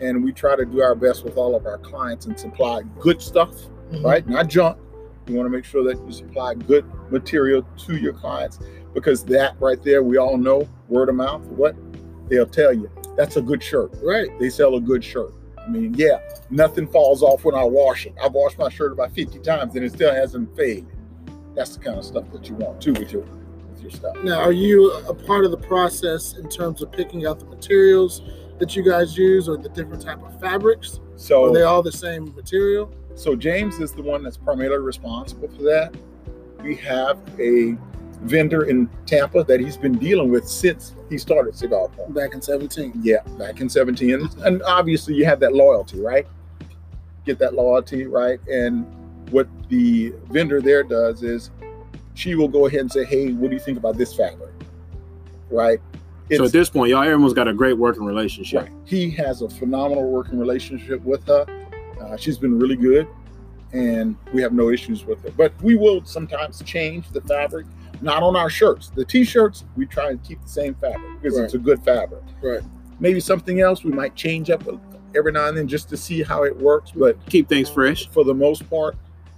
and 0.00 0.24
we 0.24 0.32
try 0.32 0.56
to 0.56 0.64
do 0.64 0.80
our 0.80 0.94
best 0.94 1.24
with 1.24 1.36
all 1.36 1.54
of 1.54 1.66
our 1.66 1.76
clients 1.76 2.24
and 2.24 2.40
supply 2.40 2.80
good 3.00 3.20
stuff, 3.20 3.52
Mhm. 3.92 4.02
right? 4.02 4.26
Not 4.26 4.48
junk. 4.48 4.78
You 5.26 5.34
want 5.36 5.44
to 5.46 5.50
make 5.50 5.66
sure 5.66 5.84
that 5.84 6.02
you 6.06 6.10
supply 6.12 6.54
good 6.54 6.86
material 7.10 7.66
to 7.84 7.96
your 7.98 8.14
clients 8.14 8.60
because 8.96 9.22
that 9.26 9.54
right 9.60 9.82
there, 9.82 10.02
we 10.02 10.16
all 10.16 10.38
know 10.38 10.66
word 10.88 11.10
of 11.10 11.16
mouth. 11.16 11.42
What 11.48 11.76
they'll 12.30 12.46
tell 12.46 12.72
you, 12.72 12.90
that's 13.14 13.36
a 13.36 13.42
good 13.42 13.62
shirt. 13.62 13.92
Right. 14.02 14.30
They 14.40 14.48
sell 14.48 14.74
a 14.76 14.80
good 14.80 15.04
shirt. 15.04 15.34
I 15.58 15.68
mean, 15.68 15.92
yeah, 15.94 16.20
nothing 16.48 16.86
falls 16.86 17.22
off 17.22 17.44
when 17.44 17.54
I 17.54 17.62
wash 17.62 18.06
it. 18.06 18.14
I've 18.24 18.32
washed 18.32 18.56
my 18.58 18.70
shirt 18.70 18.92
about 18.92 19.12
50 19.12 19.40
times 19.40 19.76
and 19.76 19.84
it 19.84 19.92
still 19.92 20.14
hasn't 20.14 20.56
faded. 20.56 20.86
That's 21.54 21.76
the 21.76 21.84
kind 21.84 21.98
of 21.98 22.06
stuff 22.06 22.24
that 22.32 22.48
you 22.48 22.54
want 22.54 22.80
too 22.80 22.94
with 22.94 23.12
your 23.12 23.22
with 23.68 23.82
your 23.82 23.90
stuff. 23.90 24.16
Now, 24.24 24.40
are 24.40 24.52
you 24.52 24.90
a 24.92 25.12
part 25.12 25.44
of 25.44 25.50
the 25.50 25.58
process 25.58 26.38
in 26.38 26.48
terms 26.48 26.80
of 26.80 26.90
picking 26.90 27.26
out 27.26 27.38
the 27.38 27.44
materials 27.44 28.22
that 28.58 28.74
you 28.74 28.82
guys 28.82 29.18
use, 29.18 29.46
or 29.46 29.58
the 29.58 29.68
different 29.68 30.00
type 30.00 30.22
of 30.22 30.40
fabrics? 30.40 31.00
So 31.16 31.44
Are 31.44 31.52
they 31.52 31.62
all 31.62 31.82
the 31.82 31.92
same 31.92 32.34
material? 32.34 32.90
So 33.14 33.36
James 33.36 33.78
is 33.78 33.92
the 33.92 34.02
one 34.02 34.22
that's 34.22 34.38
primarily 34.38 34.82
responsible 34.82 35.48
for 35.48 35.62
that. 35.64 35.94
We 36.62 36.76
have 36.76 37.18
a 37.38 37.76
vendor 38.22 38.64
in 38.64 38.88
Tampa 39.06 39.44
that 39.44 39.60
he's 39.60 39.76
been 39.76 39.98
dealing 39.98 40.30
with 40.30 40.48
since 40.48 40.94
he 41.08 41.18
started 41.18 41.56
Cigar 41.56 41.88
Porn. 41.88 42.12
Back 42.12 42.34
in 42.34 42.42
17. 42.42 42.92
Yeah, 43.02 43.22
back 43.38 43.60
in 43.60 43.68
17. 43.68 44.14
And, 44.14 44.34
and 44.44 44.62
obviously 44.62 45.14
you 45.14 45.24
have 45.24 45.40
that 45.40 45.54
loyalty, 45.54 46.00
right? 46.00 46.26
Get 47.24 47.38
that 47.38 47.54
loyalty, 47.54 48.06
right? 48.06 48.40
And 48.48 48.86
what 49.30 49.48
the 49.68 50.12
vendor 50.30 50.60
there 50.60 50.82
does 50.82 51.22
is 51.22 51.50
she 52.14 52.34
will 52.34 52.48
go 52.48 52.66
ahead 52.66 52.80
and 52.80 52.92
say, 52.92 53.04
hey, 53.04 53.32
what 53.32 53.50
do 53.50 53.54
you 53.54 53.60
think 53.60 53.78
about 53.78 53.96
this 53.96 54.14
fabric? 54.14 54.52
Right? 55.50 55.80
so 56.34 56.44
at 56.44 56.52
this 56.52 56.68
point, 56.70 56.90
y'all, 56.90 57.02
everyone's 57.02 57.34
got 57.34 57.46
a 57.46 57.52
great 57.52 57.74
working 57.74 58.04
relationship. 58.04 58.62
Right. 58.62 58.72
He 58.84 59.10
has 59.10 59.42
a 59.42 59.48
phenomenal 59.48 60.10
working 60.10 60.38
relationship 60.40 61.00
with 61.04 61.24
her. 61.26 61.46
Uh, 62.00 62.16
she's 62.16 62.36
been 62.36 62.58
really 62.58 62.74
good, 62.76 63.06
and 63.72 64.16
we 64.32 64.42
have 64.42 64.52
no 64.52 64.70
issues 64.70 65.04
with 65.04 65.22
her. 65.22 65.30
But 65.30 65.52
we 65.62 65.76
will 65.76 66.04
sometimes 66.04 66.62
change 66.62 67.08
the 67.10 67.20
fabric, 67.20 67.66
not 68.02 68.22
on 68.22 68.36
our 68.36 68.50
shirts. 68.50 68.90
The 68.90 69.04
t-shirts, 69.04 69.64
we 69.76 69.86
try 69.86 70.10
and 70.10 70.22
keep 70.22 70.42
the 70.42 70.48
same 70.48 70.74
fabric 70.74 71.20
because 71.20 71.38
it's 71.38 71.54
a 71.54 71.58
good 71.58 71.82
fabric. 71.82 72.22
Right. 72.42 72.62
Maybe 73.00 73.20
something 73.20 73.60
else 73.60 73.84
we 73.84 73.92
might 73.92 74.14
change 74.14 74.50
up 74.50 74.62
every 75.14 75.32
now 75.32 75.48
and 75.48 75.56
then 75.56 75.68
just 75.68 75.88
to 75.90 75.96
see 75.96 76.22
how 76.22 76.44
it 76.44 76.56
works. 76.56 76.92
But 76.94 77.16
Keep 77.26 77.48
things 77.48 77.68
fresh. 77.68 78.08
for 78.10 78.24
the 78.24 78.34
most 78.34 78.68
part, 78.68 78.96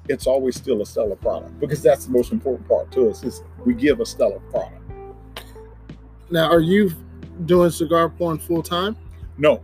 it's 0.09 0.27
always 0.27 0.57
still 0.57 0.81
a 0.83 0.87
stellar 0.87 1.17
product 1.17 1.59
because 1.61 1.83
that's 1.83 2.07
the 2.07 2.13
most 2.13 2.33
important 2.33 2.67
part 2.69 2.91
to 2.93 3.11
us 3.11 3.23
is 3.25 3.43
we 3.65 3.75
give 3.75 4.01
a 4.01 4.07
stellar 4.07 4.41
product. 4.51 4.75
Now, 6.31 6.51
are 6.51 6.61
you 6.61 6.91
doing 7.47 7.71
cigar 7.71 8.09
porn 8.09 8.39
full 8.39 8.63
time? 8.63 8.97
No, 9.37 9.63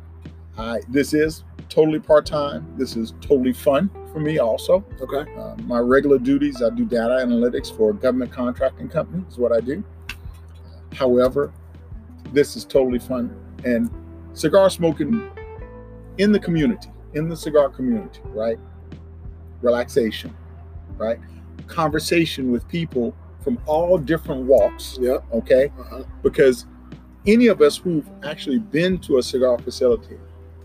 I 0.57 0.81
this 0.89 1.15
is 1.15 1.45
totally 1.69 1.99
part 1.99 2.27
time. 2.27 2.67
This 2.77 2.97
is 2.97 3.15
totally 3.21 3.53
fun 3.53 3.91
for 4.15 4.21
me 4.21 4.39
also. 4.39 4.85
Okay. 5.01 5.31
Uh, 5.37 5.57
my 5.65 5.81
regular 5.81 6.19
duties, 6.19 6.63
I 6.63 6.71
do 6.71 6.85
data 6.85 7.15
analytics 7.27 7.77
for 7.77 7.91
a 7.91 7.95
government 7.95 8.33
contracting 8.33 8.89
company, 8.89 9.25
is 9.29 9.39
what 9.39 9.53
I 9.53 9.61
do. 9.61 9.83
However, 10.95 11.53
this 12.33 12.55
is 12.55 12.65
totally 12.65 13.01
fun. 13.01 13.35
And 13.65 13.91
cigar 14.33 14.71
smoking 14.71 15.29
in 16.19 16.31
the 16.31 16.39
community, 16.39 16.91
in 17.15 17.29
the 17.29 17.37
cigar 17.37 17.69
community, 17.69 18.21
right? 18.27 18.59
Relaxation, 19.63 20.33
right? 20.97 21.19
Conversation 21.67 22.53
with 22.53 22.67
people 22.69 23.17
from 23.41 23.59
all 23.67 23.99
different 23.99 24.43
walks, 24.43 24.97
Yeah. 25.01 25.19
okay? 25.33 25.73
Uh-huh. 25.79 26.05
Because 26.23 26.67
any 27.27 27.49
of 27.49 27.61
us 27.61 27.77
who've 27.77 28.09
actually 28.23 28.61
been 28.61 28.99
to 28.99 29.19
a 29.19 29.23
cigar 29.23 29.59
facility 29.59 30.19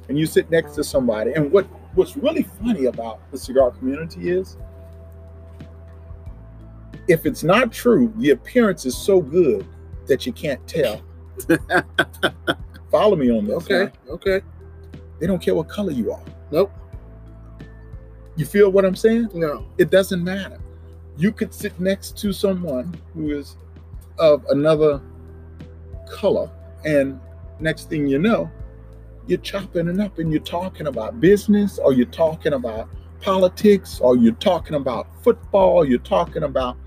and 0.07 0.19
you 0.19 0.27
sit 0.27 0.51
next 0.51 0.75
to 0.75 0.83
somebody, 0.83 1.33
and 1.33 1.51
what, 1.51 1.65
what's 1.95 2.15
really 2.15 2.43
funny 2.43 2.85
about 2.85 3.19
the 3.31 3.37
cigar 3.37 3.71
community 3.71 4.29
is 4.29 4.57
if 7.07 7.25
it's 7.25 7.43
not 7.43 7.71
true, 7.71 8.13
the 8.17 8.31
appearance 8.31 8.85
is 8.85 8.95
so 8.95 9.19
good 9.19 9.65
that 10.07 10.25
you 10.25 10.31
can't 10.31 10.65
tell. 10.67 11.01
Follow 12.91 13.15
me 13.15 13.31
on 13.31 13.45
this. 13.45 13.55
Okay. 13.63 13.91
Okay. 14.09 14.41
They 15.19 15.27
don't 15.27 15.41
care 15.41 15.55
what 15.55 15.67
color 15.67 15.91
you 15.91 16.11
are. 16.11 16.23
Nope. 16.51 16.71
You 18.35 18.45
feel 18.45 18.69
what 18.71 18.85
I'm 18.85 18.95
saying? 18.95 19.29
No. 19.33 19.67
It 19.77 19.89
doesn't 19.89 20.23
matter. 20.23 20.59
You 21.17 21.31
could 21.31 21.53
sit 21.53 21.77
next 21.79 22.17
to 22.19 22.31
someone 22.31 22.95
who 23.13 23.31
is 23.31 23.57
of 24.17 24.45
another 24.49 25.01
color, 26.09 26.49
and 26.85 27.19
next 27.59 27.89
thing 27.89 28.07
you 28.07 28.19
know, 28.19 28.49
you're 29.29 29.39
chopping 29.39 29.87
it 29.87 29.99
up 29.99 30.17
and 30.19 30.31
you're 30.31 30.41
talking 30.41 30.87
about 30.87 31.19
business, 31.21 31.77
or 31.77 31.93
you're 31.93 32.07
talking 32.07 32.53
about 32.53 32.89
politics, 33.21 33.99
or 33.99 34.15
you're 34.17 34.33
talking 34.33 34.75
about 34.75 35.07
football, 35.23 35.85
you're 35.85 35.99
talking 35.99 36.43
about 36.43 36.77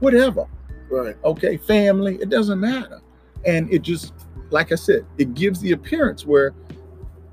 whatever. 0.00 0.46
Right. 0.90 1.16
okay, 1.24 1.56
family, 1.56 2.16
it 2.20 2.28
doesn't 2.28 2.60
matter. 2.60 3.00
And 3.46 3.72
it 3.72 3.80
just, 3.80 4.12
like 4.50 4.70
I 4.72 4.74
said, 4.74 5.06
it 5.16 5.32
gives 5.32 5.60
the 5.60 5.72
appearance 5.72 6.26
where 6.26 6.54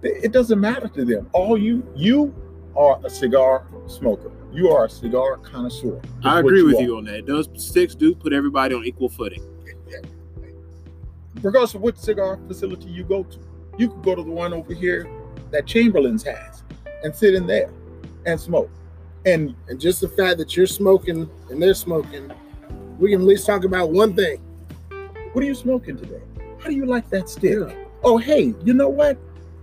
it 0.01 0.31
doesn't 0.31 0.59
matter 0.59 0.87
to 0.87 1.03
them. 1.03 1.29
All 1.33 1.57
you, 1.57 1.85
you 1.93 2.33
are 2.77 3.01
a 3.03 3.09
cigar 3.09 3.67
smoker. 3.87 4.31
You 4.53 4.69
are 4.69 4.85
a 4.85 4.89
cigar 4.89 5.37
connoisseur. 5.37 5.97
is 5.97 6.09
I 6.23 6.35
what 6.35 6.53
agree 6.53 6.63
with 6.63 6.77
are. 6.77 6.81
you 6.81 6.97
on 6.97 7.03
that. 7.05 7.25
Those 7.25 7.49
sticks 7.55 7.95
do 7.95 8.15
put 8.15 8.31
everybody 8.31 8.73
on 8.73 8.85
equal 8.85 9.09
footing. 9.09 9.43
Regardless 11.41 11.73
of 11.73 11.81
which 11.81 11.97
cigar 11.97 12.39
facility 12.47 12.89
you 12.89 13.03
go 13.03 13.23
to, 13.23 13.39
you 13.79 13.89
could 13.89 14.03
go 14.03 14.13
to 14.15 14.21
the 14.23 14.29
one 14.31 14.53
over 14.53 14.73
here 14.73 15.09
that 15.51 15.65
Chamberlain's 15.65 16.23
has 16.23 16.63
and 17.03 17.15
sit 17.15 17.33
in 17.33 17.47
there 17.47 17.71
and 18.25 18.39
smoke. 18.39 18.69
And 19.25 19.55
And 19.67 19.79
just 19.79 20.01
the 20.01 20.09
fact 20.09 20.37
that 20.37 20.55
you're 20.55 20.67
smoking 20.67 21.29
and 21.49 21.61
they're 21.61 21.73
smoking, 21.73 22.31
we 22.99 23.11
can 23.11 23.21
at 23.21 23.27
least 23.27 23.45
talk 23.45 23.63
about 23.63 23.91
one 23.91 24.13
thing. 24.15 24.37
what 25.33 25.43
are 25.43 25.47
you 25.47 25.55
smoking 25.55 25.97
today? 25.97 26.21
How 26.59 26.69
do 26.69 26.75
you 26.75 26.85
like 26.85 27.09
that 27.09 27.29
stick? 27.29 27.57
Yeah. 27.57 27.85
oh 28.03 28.17
hey 28.17 28.53
you 28.63 28.73
know 28.73 28.89
what 28.89 29.17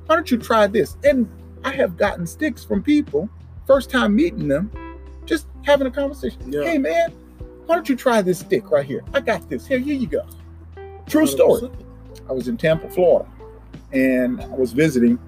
why 0.07 0.15
don't 0.15 0.31
you 0.31 0.37
try 0.37 0.67
this 0.67 0.97
and 1.05 1.27
i 1.65 1.71
have 1.73 1.97
gotten 1.97 2.27
sticks 2.27 2.63
from 2.63 2.83
people 2.83 3.29
first 3.67 3.89
time 3.91 4.15
meeting 4.15 4.47
them 4.47 4.71
just 5.25 5.47
having 5.65 5.87
a 5.87 5.91
conversation 5.91 6.53
Yeah. 6.53 6.65
hey 6.65 6.77
man 6.79 7.13
why 7.65 7.75
don't 7.77 7.89
you 7.89 7.97
try 7.97 8.21
this 8.21 8.41
stick 8.41 8.71
right 8.71 8.85
here 8.85 9.03
i 9.15 9.21
got 9.21 9.49
this 9.49 9.67
here 9.67 9.79
here 9.79 9.95
you 9.95 10.07
go 10.07 10.23
true 11.09 11.27
story 11.27 11.71
i 12.29 12.33
was 12.33 12.47
in 12.49 12.59
tampa 12.59 12.91
florida 12.91 13.27
and 13.93 14.41
i 14.41 14.49
was 14.49 14.73
visiting 14.73 15.19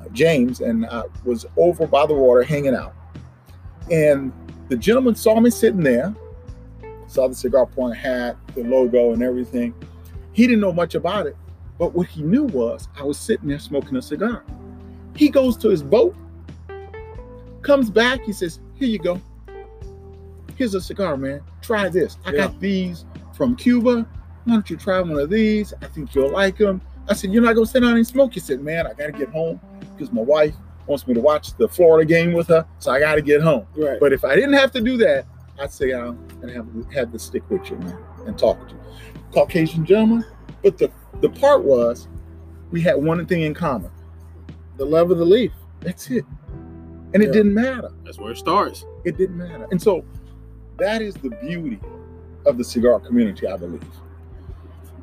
uh, 0.00 0.08
james 0.12 0.60
and 0.60 0.86
i 0.86 1.02
was 1.24 1.46
over 1.56 1.86
by 1.86 2.06
the 2.06 2.14
water 2.14 2.42
hanging 2.42 2.74
out 2.74 2.94
and 3.90 4.32
the 4.68 4.76
gentleman 4.76 5.14
saw 5.14 5.38
me 5.40 5.50
sitting 5.50 5.82
there 5.82 6.14
saw 7.06 7.28
the 7.28 7.34
cigar 7.34 7.66
porn 7.66 7.92
hat 7.92 8.36
the 8.54 8.64
logo 8.64 9.12
and 9.12 9.22
everything 9.22 9.74
he 10.32 10.46
didn't 10.46 10.60
know 10.60 10.72
much 10.72 10.94
about 10.94 11.26
it 11.26 11.36
but 11.78 11.94
what 11.94 12.06
he 12.06 12.22
knew 12.22 12.44
was 12.44 12.88
I 12.98 13.02
was 13.02 13.18
sitting 13.18 13.48
there 13.48 13.58
smoking 13.58 13.96
a 13.96 14.02
cigar. 14.02 14.44
He 15.16 15.28
goes 15.28 15.56
to 15.58 15.68
his 15.68 15.82
boat, 15.82 16.14
comes 17.62 17.90
back, 17.90 18.22
he 18.24 18.32
says, 18.32 18.60
Here 18.74 18.88
you 18.88 18.98
go. 18.98 19.20
Here's 20.56 20.74
a 20.74 20.80
cigar, 20.80 21.16
man. 21.16 21.40
Try 21.62 21.88
this. 21.88 22.16
I 22.24 22.32
got 22.32 22.60
these 22.60 23.04
from 23.32 23.56
Cuba. 23.56 24.06
Why 24.44 24.52
don't 24.52 24.70
you 24.70 24.76
try 24.76 25.00
one 25.00 25.18
of 25.18 25.30
these? 25.30 25.74
I 25.82 25.86
think 25.86 26.14
you'll 26.14 26.30
like 26.30 26.58
them. 26.58 26.80
I 27.08 27.14
said, 27.14 27.32
You're 27.32 27.42
not 27.42 27.54
going 27.54 27.66
to 27.66 27.70
sit 27.70 27.80
down 27.80 27.96
and 27.96 28.06
smoke? 28.06 28.34
He 28.34 28.40
said, 28.40 28.60
Man, 28.60 28.86
I 28.86 28.92
got 28.94 29.06
to 29.06 29.12
get 29.12 29.28
home 29.30 29.60
because 29.92 30.12
my 30.12 30.22
wife 30.22 30.54
wants 30.86 31.06
me 31.06 31.14
to 31.14 31.20
watch 31.20 31.56
the 31.56 31.68
Florida 31.68 32.04
game 32.06 32.32
with 32.32 32.48
her. 32.48 32.66
So 32.78 32.90
I 32.92 33.00
got 33.00 33.14
to 33.16 33.22
get 33.22 33.40
home. 33.42 33.66
Right. 33.76 33.98
But 34.00 34.12
if 34.12 34.24
I 34.24 34.34
didn't 34.34 34.54
have 34.54 34.70
to 34.72 34.80
do 34.80 34.96
that, 34.98 35.26
I'd 35.58 35.72
sit 35.72 35.90
down 35.90 36.18
and 36.42 36.50
have, 36.50 36.66
have 36.92 37.12
to 37.12 37.18
stick 37.18 37.48
with 37.50 37.70
you, 37.70 37.76
man, 37.78 37.96
and 38.26 38.38
talk 38.38 38.68
to 38.68 38.74
you. 38.74 38.80
Caucasian 39.32 39.84
gentleman. 39.86 40.24
But 40.62 40.78
the, 40.78 40.90
the 41.20 41.30
part 41.30 41.64
was, 41.64 42.08
we 42.70 42.80
had 42.80 42.96
one 42.96 43.24
thing 43.26 43.42
in 43.42 43.54
common. 43.54 43.90
the 44.76 44.84
love 44.84 45.10
of 45.10 45.18
the 45.18 45.24
leaf. 45.24 45.52
That's 45.80 46.10
it. 46.10 46.24
And 47.12 47.22
it 47.22 47.26
Yeah. 47.26 47.32
didn't 47.32 47.54
matter. 47.54 47.90
That's 48.04 48.18
where 48.18 48.32
it 48.32 48.38
starts. 48.38 48.84
It 49.04 49.16
didn't 49.16 49.36
matter. 49.38 49.68
And 49.70 49.80
so 49.80 50.04
that 50.78 51.00
is 51.00 51.14
the 51.14 51.30
beauty 51.30 51.78
of 52.46 52.58
the 52.58 52.64
cigar 52.64 52.98
community, 52.98 53.46
I 53.46 53.56
believe. 53.56 53.82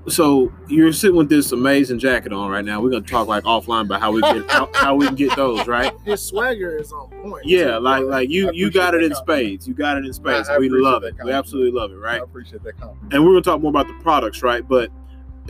So 0.08 0.52
you're 0.68 0.92
sitting 0.94 1.16
with 1.16 1.30
this 1.30 1.52
amazing 1.52 2.00
jacket 2.00 2.34
on 2.34 2.50
right 2.50 2.66
now. 2.66 2.82
We're 2.82 2.90
gonna 2.90 3.06
talk 3.06 3.28
like 3.28 3.44
offline 3.44 3.82
about 3.86 4.02
how 4.02 4.12
we 4.12 4.22
get 4.22 4.50
how, 4.50 4.70
how 4.74 4.96
we 4.96 5.06
can 5.06 5.16
get 5.16 5.36
those, 5.36 5.68
right? 5.68 5.94
His 6.04 6.22
swagger 6.26 6.76
is 6.78 6.92
on 6.92 7.10
point. 7.22 7.46
Yeah, 7.46 7.78
like 7.78 8.04
like 8.06 8.30
you 8.30 8.52
you 8.52 8.72
got 8.72 8.96
it 8.96 9.04
in 9.04 9.10
that 9.10 9.16
compliment. 9.18 9.48
spades. 9.48 9.68
You 9.68 9.74
got 9.76 9.98
it 9.98 10.06
in 10.06 10.14
spades. 10.14 10.50
I 10.50 10.58
we 10.58 10.70
love 10.70 11.04
it. 11.04 11.16
We 11.24 11.32
absolutely 11.32 11.72
love 11.80 11.92
it, 11.92 11.98
Right. 11.98 12.20
I 12.20 12.24
appreciate 12.24 12.64
that 12.64 12.80
compliment. 12.80 13.14
And 13.14 13.24
we're 13.24 13.32
gonna 13.32 13.42
talk 13.44 13.62
more 13.62 13.70
about 13.70 13.88
the 13.88 13.94
products, 14.02 14.42
right? 14.42 14.68
But 14.68 14.90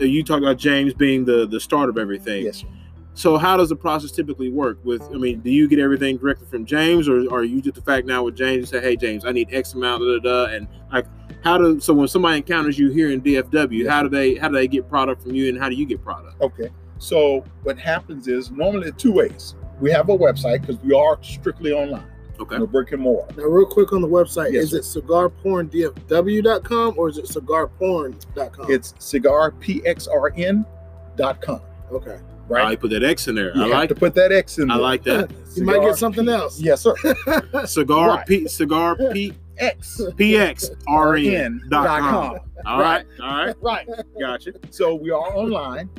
uh, 0.00 0.04
you 0.04 0.22
talk 0.22 0.38
about 0.42 0.58
James 0.58 0.92
being 0.92 1.24
the 1.24 1.46
the 1.46 1.58
start 1.58 1.88
of 1.88 1.96
everything. 1.96 2.44
Yes, 2.44 2.58
sir. 2.58 2.66
So 3.14 3.36
how 3.36 3.58
does 3.58 3.68
the 3.68 3.76
process 3.76 4.10
typically 4.10 4.50
work? 4.50 4.78
With 4.84 5.02
I 5.14 5.18
mean, 5.18 5.40
do 5.40 5.50
you 5.50 5.68
get 5.68 5.78
everything 5.78 6.16
directly 6.18 6.46
from 6.46 6.64
James, 6.66 7.08
or, 7.08 7.26
or 7.28 7.40
are 7.40 7.44
you 7.44 7.60
just 7.60 7.74
the 7.74 7.82
fact 7.82 8.06
now 8.06 8.22
with 8.22 8.36
James? 8.36 8.60
You 8.60 8.66
say, 8.78 8.80
hey 8.80 8.96
James, 8.96 9.24
I 9.24 9.32
need 9.32 9.48
X 9.52 9.74
amount, 9.74 10.02
da 10.02 10.18
da 10.18 10.46
da, 10.46 10.54
and 10.54 10.66
like 10.92 11.06
how 11.42 11.58
do 11.58 11.78
so 11.80 11.92
when 11.94 12.08
somebody 12.08 12.38
encounters 12.38 12.78
you 12.78 12.90
here 12.90 13.10
in 13.10 13.20
DFW, 13.20 13.80
Yes, 13.84 13.88
how 13.90 14.02
do 14.02 14.08
they 14.08 14.36
how 14.36 14.48
do 14.48 14.54
they 14.54 14.68
get 14.68 14.88
product 14.88 15.22
from 15.22 15.34
you, 15.34 15.48
and 15.48 15.58
how 15.58 15.68
do 15.68 15.74
you 15.74 15.84
get 15.86 16.02
product? 16.02 16.40
Okay. 16.40 16.70
So 16.98 17.44
what 17.64 17.78
happens 17.78 18.28
is 18.28 18.50
normally 18.50 18.92
two 18.92 19.12
ways. 19.12 19.54
We 19.80 19.90
have 19.90 20.08
a 20.08 20.16
website 20.16 20.60
because 20.60 20.78
we 20.80 20.94
are 20.94 21.18
strictly 21.22 21.72
online, 21.72 22.06
Okay. 22.38 22.58
no 22.58 22.66
brick 22.68 22.92
and 22.92 23.02
mortar. 23.02 23.34
Now, 23.36 23.44
real 23.48 23.66
quick 23.66 23.92
on 23.92 24.00
the 24.02 24.08
website, 24.08 24.52
Yes, 24.52 24.72
is 24.72 24.74
it 24.74 24.84
cigarporndfw.com 24.84 26.94
or 26.96 27.08
is 27.08 27.18
it 27.18 27.24
cigarporn.com? 27.24 28.70
It's 28.70 28.92
cigarpxrn.com. 28.92 31.60
okay. 31.92 32.18
Right? 32.52 32.66
I 32.66 32.76
put 32.76 32.90
that 32.90 33.02
X 33.02 33.28
in 33.28 33.34
there. 33.34 33.54
You 33.54 33.60
I 33.62 33.64
have 33.64 33.70
like 33.72 33.88
to 33.90 33.94
put 33.94 34.14
that 34.14 34.32
X 34.32 34.58
in 34.58 34.68
there. 34.68 34.76
I 34.76 34.80
like 34.80 35.02
that. 35.04 35.30
You 35.54 35.64
might 35.64 35.82
get 35.82 35.98
something 35.98 36.28
else. 36.30 36.58
Yes, 36.58 36.80
sir. 36.80 36.94
cigar 37.66 38.08
Right. 38.08 38.26
P 38.26 38.48
cigar 38.48 38.96
P 39.12 39.34
X. 39.58 40.00
PX 40.16 40.70
RN 40.88 41.60
dot 41.68 41.84
dot 41.84 42.00
com. 42.00 42.38
All 42.64 42.80
right, 42.80 43.04
all 43.22 43.44
right, 43.44 43.54
Right. 43.62 43.86
gotcha. 44.18 44.54
So 44.70 44.94
we 44.94 45.10
are 45.10 45.18
online. 45.36 45.90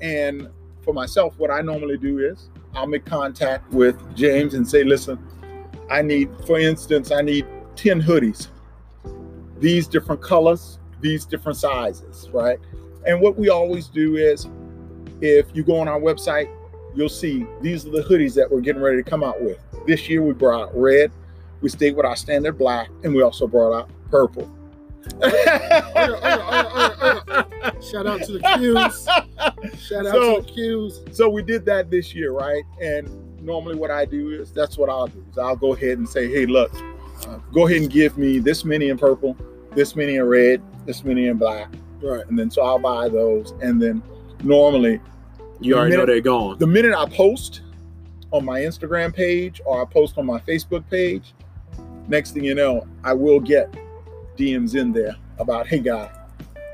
And 0.00 0.48
for 0.82 0.94
myself, 0.94 1.36
what 1.38 1.50
I 1.50 1.60
normally 1.60 1.96
do 1.98 2.20
is 2.20 2.50
I'll 2.74 2.86
make 2.86 3.04
contact 3.04 3.72
with 3.72 3.96
James 4.14 4.54
and 4.54 4.68
say, 4.68 4.84
listen, 4.84 5.18
I 5.90 6.02
need, 6.02 6.30
for 6.46 6.58
instance, 6.58 7.10
I 7.10 7.22
need 7.22 7.46
10 7.76 8.00
hoodies, 8.00 8.48
these 9.58 9.86
different 9.88 10.22
colors, 10.22 10.78
these 11.00 11.24
different 11.24 11.58
sizes, 11.58 12.28
right? 12.32 12.58
And 13.06 13.20
what 13.20 13.36
we 13.36 13.48
always 13.48 13.88
do 13.88 14.16
is 14.16 14.46
if 15.22 15.46
you 15.54 15.62
go 15.62 15.78
on 15.78 15.88
our 15.88 16.00
website, 16.00 16.50
you'll 16.94 17.08
see 17.08 17.46
these 17.62 17.86
are 17.86 17.90
the 17.90 18.02
hoodies 18.02 18.34
that 18.34 18.50
we're 18.50 18.60
getting 18.60 18.82
ready 18.82 19.02
to 19.02 19.08
come 19.08 19.22
out 19.24 19.40
with. 19.40 19.58
This 19.86 20.08
year 20.08 20.20
we 20.22 20.34
brought 20.34 20.62
out 20.68 20.76
red, 20.78 21.10
we 21.60 21.68
stayed 21.68 21.96
with 21.96 22.04
our 22.04 22.16
standard 22.16 22.58
black, 22.58 22.90
and 23.04 23.14
we 23.14 23.22
also 23.22 23.46
brought 23.46 23.72
out 23.72 23.90
purple. 24.10 24.50
Shout 27.82 28.06
out 28.06 28.22
to 28.22 28.32
the 28.32 28.40
Qs. 28.42 29.78
Shout 29.78 30.06
out 30.06 30.12
So- 30.12 30.40
to 30.40 30.42
the 30.42 30.48
Qs. 30.52 31.14
so 31.14 31.28
we 31.28 31.42
did 31.42 31.64
that 31.66 31.90
this 31.90 32.14
year, 32.14 32.32
right? 32.32 32.64
And 32.80 33.08
normally 33.40 33.74
what 33.76 33.90
I 33.90 34.04
do 34.04 34.30
is 34.30 34.52
that's 34.52 34.76
what 34.78 34.88
I'll 34.88 35.06
do 35.08 35.24
is 35.30 35.38
I'll 35.38 35.56
go 35.56 35.74
ahead 35.74 35.98
and 35.98 36.08
say, 36.08 36.28
hey, 36.28 36.46
look, 36.46 36.72
uh, 37.26 37.38
go 37.52 37.66
ahead 37.66 37.82
and 37.82 37.90
give 37.90 38.16
me 38.18 38.38
this 38.38 38.64
many 38.64 38.88
in 38.88 38.98
purple, 38.98 39.36
this 39.74 39.96
many 39.96 40.16
in 40.16 40.24
red, 40.24 40.62
this 40.86 41.04
many 41.04 41.26
in 41.28 41.38
black, 41.38 41.68
Right. 42.02 42.24
and 42.28 42.38
then 42.38 42.50
so 42.50 42.62
I'll 42.62 42.78
buy 42.78 43.08
those, 43.08 43.54
and 43.62 43.80
then 43.82 44.02
normally 44.44 45.00
You 45.64 45.74
The 45.74 45.80
already 45.80 45.96
know 45.96 46.06
they're 46.06 46.20
gone. 46.20 46.58
the 46.58 46.66
minute 46.66 46.94
I 46.94 47.06
post 47.06 47.62
on 48.32 48.44
my 48.44 48.60
Instagram 48.60 49.14
page 49.14 49.60
or 49.64 49.82
I 49.82 49.84
post 49.84 50.18
on 50.18 50.26
my 50.26 50.40
Facebook 50.40 50.88
page, 50.90 51.34
next 52.08 52.32
thing 52.32 52.44
you 52.44 52.54
know, 52.54 52.86
I 53.04 53.12
will 53.12 53.40
get 53.40 53.74
DMs 54.36 54.74
in 54.74 54.92
there 54.92 55.14
about, 55.38 55.66
hey 55.66 55.78
guy, 55.78 56.10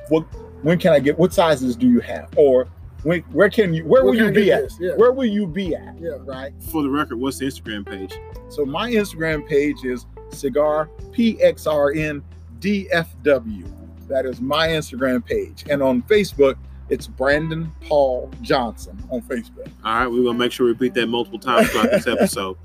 what 0.08 0.22
when 0.62 0.78
can 0.78 0.92
I 0.92 0.98
get 0.98 1.18
what 1.18 1.32
sizes 1.32 1.76
do 1.76 1.88
you 1.88 2.00
have? 2.00 2.28
Or 2.36 2.68
when, 3.04 3.20
where 3.32 3.48
can 3.48 3.72
you 3.74 3.84
where 3.84 4.04
Where 4.04 4.12
will 4.12 4.20
you 4.20 4.32
be 4.32 4.50
at? 4.52 4.72
Yeah. 4.80 4.92
Where 4.96 5.12
will 5.12 5.26
you 5.26 5.46
be 5.46 5.74
at? 5.74 5.98
Yeah. 6.00 6.16
Right. 6.24 6.52
For 6.70 6.82
the 6.82 6.90
record, 6.90 7.18
what's 7.18 7.38
the 7.38 7.46
Instagram 7.46 7.86
page? 7.86 8.18
So 8.48 8.64
my 8.64 8.90
Instagram 8.90 9.46
page 9.48 9.84
is 9.84 10.06
cigar 10.30 10.88
pxrn 11.12 12.22
dfw. 12.60 13.72
That 14.08 14.24
is 14.26 14.40
my 14.40 14.68
Instagram 14.68 15.24
page, 15.24 15.64
and 15.70 15.82
on 15.82 16.02
Facebook 16.02 16.56
it's 16.88 17.06
Brandon 17.06 17.72
Paul 17.86 18.30
Johnson 18.42 19.02
on 19.10 19.22
Facebook. 19.22 19.68
All 19.84 20.00
right, 20.00 20.06
we're 20.06 20.24
gonna 20.24 20.38
make 20.38 20.52
sure 20.52 20.66
we 20.66 20.72
repeat 20.72 20.94
that 20.94 21.06
multiple 21.08 21.38
times 21.38 21.70
throughout 21.70 21.90
this 21.90 22.06
episode. 22.06 22.56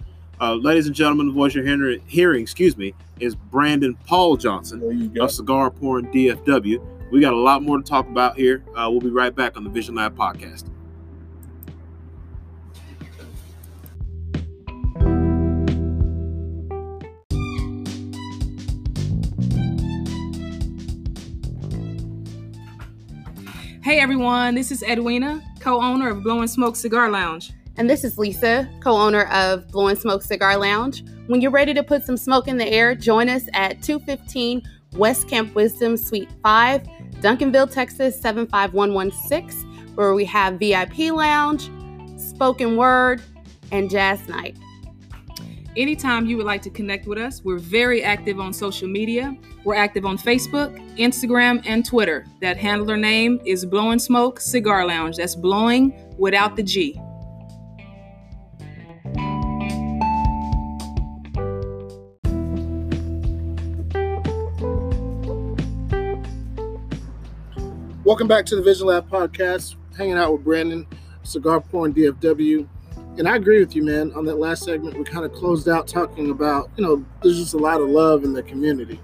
Uh, 0.42 0.56
ladies 0.56 0.88
and 0.88 0.96
gentlemen, 0.96 1.28
the 1.28 1.34
voice 1.34 1.54
you're 1.56 1.64
hearing, 1.64 2.02
hearing, 2.06 2.42
excuse 2.42 2.76
me, 2.76 2.94
is 3.20 3.36
Brandon 3.36 3.96
Paul 4.08 4.36
Johnson 4.36 5.12
of 5.20 5.32
Cigar 5.32 5.72
Porn 5.72 6.12
DFW. 6.12 6.86
We 7.12 7.22
got 7.22 7.34
a 7.34 7.38
lot 7.38 7.64
more 7.64 7.78
to 7.78 7.84
talk 7.84 8.08
about 8.08 8.36
here. 8.36 8.64
Uh, 8.76 8.90
we'll 8.90 9.00
be 9.00 9.10
right 9.10 9.34
back 9.34 9.56
on 9.56 9.64
the 9.64 9.70
Vision 9.70 9.96
Lab 9.96 10.18
podcast. 10.18 10.73
Hey 23.84 24.00
everyone, 24.00 24.56
this 24.56 24.72
is 24.72 24.82
Edwina, 24.82 25.44
co 25.60 25.82
owner 25.82 26.08
of 26.08 26.24
Blowing 26.24 26.48
Smoke 26.48 26.78
Cigar 26.78 27.10
Lounge. 27.10 27.52
And 27.76 27.90
this 27.90 28.06
is 28.06 28.18
Lisa, 28.18 28.70
co 28.80 28.96
owner 28.96 29.26
of 29.26 29.68
Blowing 29.68 29.98
Smoke 29.98 30.22
Cigar 30.22 30.56
Lounge. 30.56 31.04
When 31.28 31.42
you're 31.42 31.52
ready 31.52 31.74
to 31.74 31.84
put 31.84 32.06
some 32.06 32.16
smoke 32.16 32.48
in 32.48 32.56
the 32.56 32.66
air, 32.66 32.96
join 32.96 33.28
us 33.28 33.44
at 33.52 33.82
215 33.82 34.62
West 34.94 35.28
Camp 35.28 35.54
Wisdom, 35.54 35.98
Suite 35.98 36.30
5, 36.42 36.84
Duncanville, 37.20 37.70
Texas 37.70 38.18
75116, 38.22 39.96
where 39.96 40.14
we 40.14 40.24
have 40.24 40.60
VIP 40.60 41.12
lounge, 41.12 41.70
spoken 42.16 42.78
word, 42.78 43.22
and 43.74 43.90
jazz 43.90 44.26
night. 44.30 44.58
Anytime 45.76 46.28
you 46.28 46.38
would 46.38 46.46
like 46.46 46.62
to 46.62 46.70
connect 46.70 47.08
with 47.08 47.18
us, 47.18 47.44
we're 47.44 47.58
very 47.58 48.04
active 48.04 48.40
on 48.40 48.54
social 48.54 48.88
media. 48.88 49.36
We're 49.64 49.74
active 49.74 50.06
on 50.06 50.20
Facebook, 50.20 50.72
Instagram, 51.00 51.64
and 51.66 51.84
Twitter. 51.84 52.28
That 52.42 52.58
handler 52.58 52.96
name 52.96 53.42
is 53.44 53.66
Blowing 53.66 53.98
Smoke 53.98 54.40
Cigar 54.40 54.86
Lounge. 54.86 55.18
That's 55.18 55.34
blowing 55.34 55.92
without 56.20 56.56
the 56.56 56.62
G. 56.62 56.94
Welcome 68.04 68.28
back 68.28 68.46
to 68.46 68.56
the 68.56 68.62
Vision 68.62 68.86
Lab 68.86 69.10
podcast. 69.10 69.74
Hanging 69.98 70.20
out 70.20 70.34
with 70.34 70.44
Brandon, 70.44 70.86
Cigar 71.24 71.62
Porn 71.62 71.96
DFW. 71.96 72.68
And 73.18 73.28
I 73.28 73.36
agree 73.36 73.60
with 73.60 73.76
you, 73.76 73.84
man. 73.84 74.12
On 74.14 74.26
that 74.26 74.40
last 74.40 74.64
segment, 74.64 74.98
we 74.98 75.04
kind 75.04 75.24
of 75.24 75.34
closed 75.34 75.70
out 75.70 75.88
talking 75.88 76.32
about, 76.32 76.72
you 76.78 76.84
know, 76.84 77.06
there's 77.22 77.38
just 77.38 77.54
a 77.54 77.58
lot 77.58 77.80
of 77.80 77.90
love 77.90 78.24
in 78.24 78.34
the 78.34 78.42
community. 78.42 79.00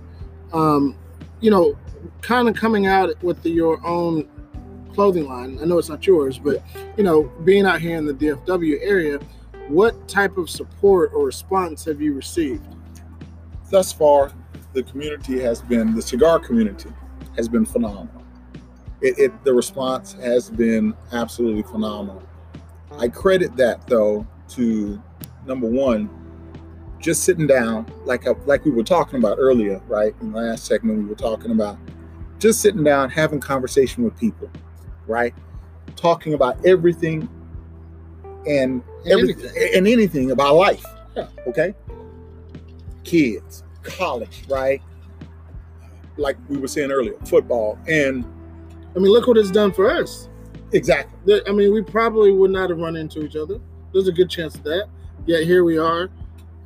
Um, 0.51 0.97
you 1.41 1.51
know, 1.51 1.77
kind 2.21 2.49
of 2.49 2.55
coming 2.55 2.87
out 2.87 3.21
with 3.21 3.41
the, 3.43 3.51
your 3.51 3.85
own 3.85 4.27
clothing 4.93 5.27
line. 5.27 5.59
I 5.61 5.65
know 5.65 5.77
it's 5.77 5.89
not 5.89 6.05
yours, 6.07 6.39
but, 6.39 6.63
you 6.97 7.03
know, 7.03 7.23
being 7.43 7.65
out 7.65 7.81
here 7.81 7.97
in 7.97 8.05
the 8.05 8.13
DFW 8.13 8.79
area, 8.81 9.19
what 9.67 10.07
type 10.07 10.37
of 10.37 10.49
support 10.49 11.11
or 11.13 11.25
response 11.25 11.85
have 11.85 12.01
you 12.01 12.15
received? 12.15 12.65
Thus 13.69 13.93
far, 13.93 14.33
the 14.73 14.81
community 14.83 15.39
has 15.39 15.61
been 15.61 15.95
the 15.95 16.01
cigar 16.01 16.39
community 16.39 16.89
has 17.35 17.47
been 17.47 17.65
phenomenal. 17.65 18.23
It, 19.01 19.17
it 19.19 19.43
the 19.43 19.53
response 19.53 20.13
has 20.13 20.49
been 20.49 20.95
absolutely 21.11 21.63
phenomenal. 21.63 22.23
I 22.99 23.07
credit 23.07 23.55
that 23.57 23.87
though 23.87 24.27
to 24.49 25.01
number 25.45 25.67
one, 25.67 26.09
just 26.99 27.23
sitting 27.23 27.47
down 27.47 27.91
like 28.05 28.27
I, 28.27 28.31
like 28.45 28.65
we 28.65 28.71
were 28.71 28.83
talking 28.83 29.19
about 29.19 29.37
earlier, 29.39 29.81
right? 29.87 30.13
In 30.21 30.31
the 30.31 30.37
last 30.39 30.65
segment, 30.65 30.99
we 30.99 31.05
were 31.05 31.15
talking 31.15 31.51
about 31.51 31.77
just 32.39 32.61
sitting 32.61 32.83
down, 32.83 33.09
having 33.09 33.39
conversation 33.39 34.03
with 34.03 34.17
people, 34.17 34.49
right? 35.07 35.33
Talking 35.95 36.33
about 36.33 36.63
everything 36.65 37.27
and 38.47 38.81
everything 39.05 39.45
Anything. 39.45 39.71
and 39.77 39.87
anything 39.87 40.31
about 40.31 40.55
life. 40.55 40.85
Yeah. 41.15 41.27
Okay. 41.47 41.73
Kids, 43.03 43.63
college, 43.83 44.43
right? 44.49 44.81
Like 46.17 46.37
we 46.49 46.57
were 46.57 46.67
saying 46.67 46.91
earlier, 46.91 47.13
football, 47.25 47.77
and 47.87 48.25
I 48.95 48.99
mean, 48.99 49.11
look 49.11 49.27
what 49.27 49.37
it's 49.37 49.51
done 49.51 49.71
for 49.71 49.89
us. 49.89 50.27
Exactly. 50.71 51.41
I 51.47 51.51
mean, 51.51 51.73
we 51.73 51.81
probably 51.81 52.31
would 52.31 52.51
not 52.51 52.69
have 52.69 52.79
run 52.79 52.95
into 52.95 53.23
each 53.23 53.35
other. 53.35 53.59
There's 53.93 54.07
a 54.07 54.11
good 54.11 54.29
chance 54.29 54.55
of 54.55 54.63
that. 54.63 54.87
Yet 55.25 55.43
here 55.43 55.63
we 55.63 55.77
are. 55.77 56.09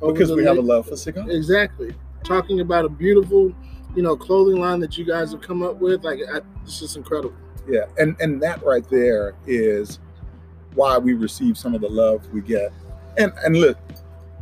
because 0.00 0.32
we 0.32 0.44
have 0.44 0.58
a 0.58 0.62
love 0.62 0.86
for 0.86 0.96
cigars. 0.96 1.34
Exactly. 1.34 1.94
Talking 2.22 2.60
about 2.60 2.84
a 2.84 2.88
beautiful, 2.88 3.52
you 3.94 4.02
know, 4.02 4.16
clothing 4.16 4.60
line 4.60 4.80
that 4.80 4.96
you 4.96 5.04
guys 5.04 5.32
have 5.32 5.40
come 5.40 5.62
up 5.62 5.76
with. 5.76 6.04
Like, 6.04 6.20
I, 6.32 6.40
it's 6.62 6.80
just 6.80 6.96
incredible. 6.96 7.34
Yeah, 7.68 7.86
and 7.98 8.16
and 8.20 8.42
that 8.42 8.62
right 8.62 8.88
there 8.90 9.34
is 9.46 9.98
why 10.74 10.98
we 10.98 11.14
receive 11.14 11.56
some 11.56 11.74
of 11.74 11.80
the 11.80 11.88
love 11.88 12.26
we 12.32 12.40
get. 12.40 12.72
And 13.16 13.32
and 13.44 13.56
look, 13.56 13.78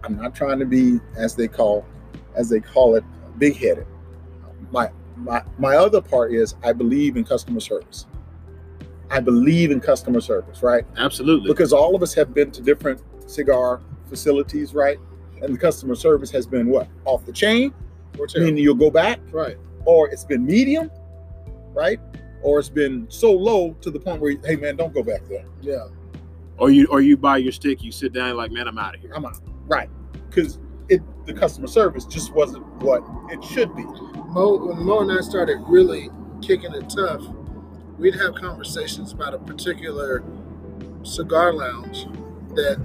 I'm 0.05 0.17
not 0.17 0.35
trying 0.35 0.59
to 0.59 0.67
be 0.67 0.99
as 1.17 1.37
they 1.37 1.49
call 1.49 1.85
as 2.35 2.49
they 2.49 2.61
call 2.61 2.97
it 2.97 3.05
big 3.39 3.57
headed. 3.57 3.87
My 4.71 4.91
my 5.17 5.43
my 5.59 5.77
other 5.77 6.01
part 6.01 6.33
is 6.33 6.57
I 6.65 6.73
believe 6.73 7.17
in 7.17 7.25
customer 7.25 7.61
service. 7.61 8.07
I 9.13 9.21
believe 9.21 9.71
in 9.71 9.79
customer 9.79 10.21
service, 10.23 10.63
right? 10.63 10.85
Absolutely. 10.97 11.49
Because 11.49 11.73
all 11.73 11.95
of 11.95 12.03
us 12.03 12.15
have 12.15 12.33
been 12.33 12.51
to 12.53 12.63
different 12.63 13.01
cigar 13.31 13.81
facilities, 14.09 14.73
right? 14.75 14.99
And 15.43 15.55
the 15.55 15.59
customer 15.59 15.95
service 15.95 16.31
has 16.31 16.47
been 16.47 16.69
what 16.69 16.89
off 17.05 17.27
the 17.27 17.33
chain, 17.33 17.75
Or 18.19 18.27
I 18.37 18.41
mean 18.41 18.57
you'll 18.57 18.75
go 18.75 18.91
back, 18.91 19.21
Right. 19.31 19.57
or 19.85 20.09
it's 20.09 20.25
been 20.25 20.45
medium, 20.47 20.91
right? 21.75 22.01
Or 22.43 22.59
it's 22.59 22.69
been 22.71 23.07
so 23.11 23.31
low 23.33 23.75
to 23.83 23.91
the 23.91 24.01
point 24.01 24.21
where, 24.23 24.35
hey 24.45 24.57
man, 24.57 24.77
don't 24.77 24.95
go 24.95 25.03
back 25.03 25.21
there. 25.29 25.45
Yeah. 25.61 25.89
Or 26.59 26.71
you 26.71 26.87
or 26.91 27.01
you 27.03 27.17
buy 27.17 27.37
your 27.37 27.53
stick, 27.53 27.83
you 27.83 27.93
sit 27.93 28.13
down, 28.15 28.37
like, 28.37 28.51
man, 28.51 28.67
I'm 28.67 28.79
out 28.79 28.95
of 28.95 29.01
here. 29.03 29.13
I'm 29.15 29.27
out. 29.27 29.39
Right. 29.67 29.91
Because 30.29 30.59
it 30.89 31.03
the 31.27 31.35
customer 31.35 31.67
service 31.67 32.05
just 32.07 32.33
wasn't 32.35 32.65
what 32.83 33.03
it 33.31 33.43
should 33.45 33.75
be. 33.77 33.85
Mo, 33.85 34.57
when 34.57 34.85
Mo 34.85 35.01
and 35.01 35.13
I 35.13 35.21
started 35.21 35.59
really 35.69 36.09
kicking 36.41 36.73
it 36.75 36.89
tough, 36.91 37.23
we'd 38.03 38.17
have 38.17 38.35
conversations 38.35 39.13
about 39.13 39.33
a 39.33 39.39
particular 39.39 40.25
cigar 41.05 41.53
lounge 41.53 42.07
that 42.57 42.81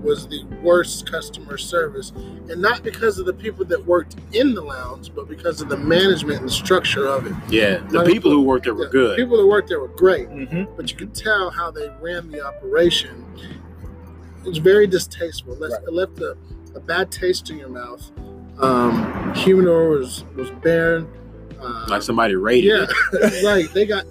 was 0.00 0.26
the 0.26 0.42
worst 0.62 1.08
customer 1.08 1.58
service. 1.58 2.10
And 2.50 2.60
not 2.60 2.82
because 2.82 3.18
of 3.18 3.26
the 3.26 3.34
people 3.34 3.64
that 3.66 3.84
worked 3.86 4.16
in 4.32 4.54
the 4.54 4.62
lounge, 4.62 5.14
but 5.14 5.28
because 5.28 5.60
of 5.60 5.68
the 5.68 5.76
management 5.76 6.40
and 6.40 6.48
the 6.48 6.52
structure 6.52 7.06
of 7.06 7.26
it. 7.26 7.34
Yeah, 7.50 7.78
the 7.88 7.98
Like, 7.98 8.06
people 8.08 8.30
who 8.30 8.40
worked 8.40 8.64
there 8.64 8.74
were 8.74 8.86
The 8.86 8.90
good. 8.90 9.16
People 9.16 9.36
who 9.36 9.48
worked 9.48 9.68
there 9.68 9.78
were 9.78 9.88
great. 9.88 10.28
Mm-hmm. 10.30 10.74
but 10.74 10.90
you 10.90 10.96
could 10.96 11.14
tell 11.14 11.50
how 11.50 11.70
they 11.70 11.88
ran 12.00 12.30
the 12.30 12.40
operation. 12.44 13.24
It's 14.46 14.58
very 14.58 14.86
distasteful. 14.86 15.52
It 15.52 15.60
left, 15.60 15.72
Right. 15.74 15.82
it 15.88 15.92
left 15.92 16.18
a, 16.20 16.36
a 16.74 16.80
bad 16.80 17.12
taste 17.12 17.50
in 17.50 17.58
your 17.58 17.68
mouth. 17.68 18.10
Um, 18.58 19.34
humidor 19.34 19.90
was 19.90 20.24
was 20.34 20.50
barren. 20.62 21.06
Like 21.88 22.02
somebody 22.02 22.34
raided 22.34 22.68
yeah, 22.68 22.86
it. 23.20 23.44
like 23.44 23.72
they 23.72 23.86
got 23.86 24.04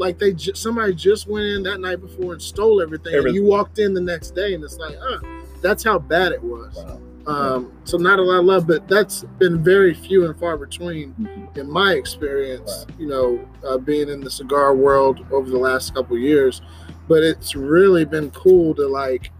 like 0.00 0.18
they 0.18 0.32
ju- 0.32 0.54
somebody 0.54 0.94
just 0.94 1.28
went 1.28 1.44
in 1.46 1.62
that 1.64 1.78
night 1.78 2.00
before 2.00 2.32
and 2.32 2.42
stole 2.42 2.80
everything, 2.82 3.14
and 3.14 3.34
you 3.34 3.44
walked 3.44 3.78
in 3.78 3.94
the 3.94 4.00
next 4.00 4.34
day, 4.34 4.54
and 4.54 4.64
it's 4.64 4.78
like, 4.78 4.96
uh, 4.96 5.18
that's 5.62 5.84
how 5.84 5.98
bad 5.98 6.32
it 6.32 6.42
was. 6.42 6.74
Wow. 6.76 7.00
Um, 7.26 7.72
so 7.84 7.98
not 7.98 8.18
a 8.18 8.22
lot 8.22 8.40
of 8.40 8.46
love, 8.46 8.66
but 8.66 8.88
that's 8.88 9.24
been 9.38 9.62
very 9.62 9.92
few 9.92 10.24
and 10.24 10.36
far 10.40 10.56
between 10.56 11.14
Mhm. 11.20 11.56
in 11.58 11.70
my 11.70 11.92
experience, 11.92 12.86
you 12.98 13.06
know, 13.06 13.38
uh, 13.62 13.76
being 13.76 14.08
in 14.08 14.20
the 14.22 14.30
cigar 14.30 14.74
world 14.74 15.20
over 15.30 15.48
the 15.50 15.58
last 15.58 15.94
couple 15.94 16.16
of 16.16 16.22
years. 16.22 16.62
But 17.06 17.22
it's 17.22 17.54
really 17.54 18.06
been 18.06 18.30
cool 18.30 18.74
to 18.76 18.86
like 18.88 19.30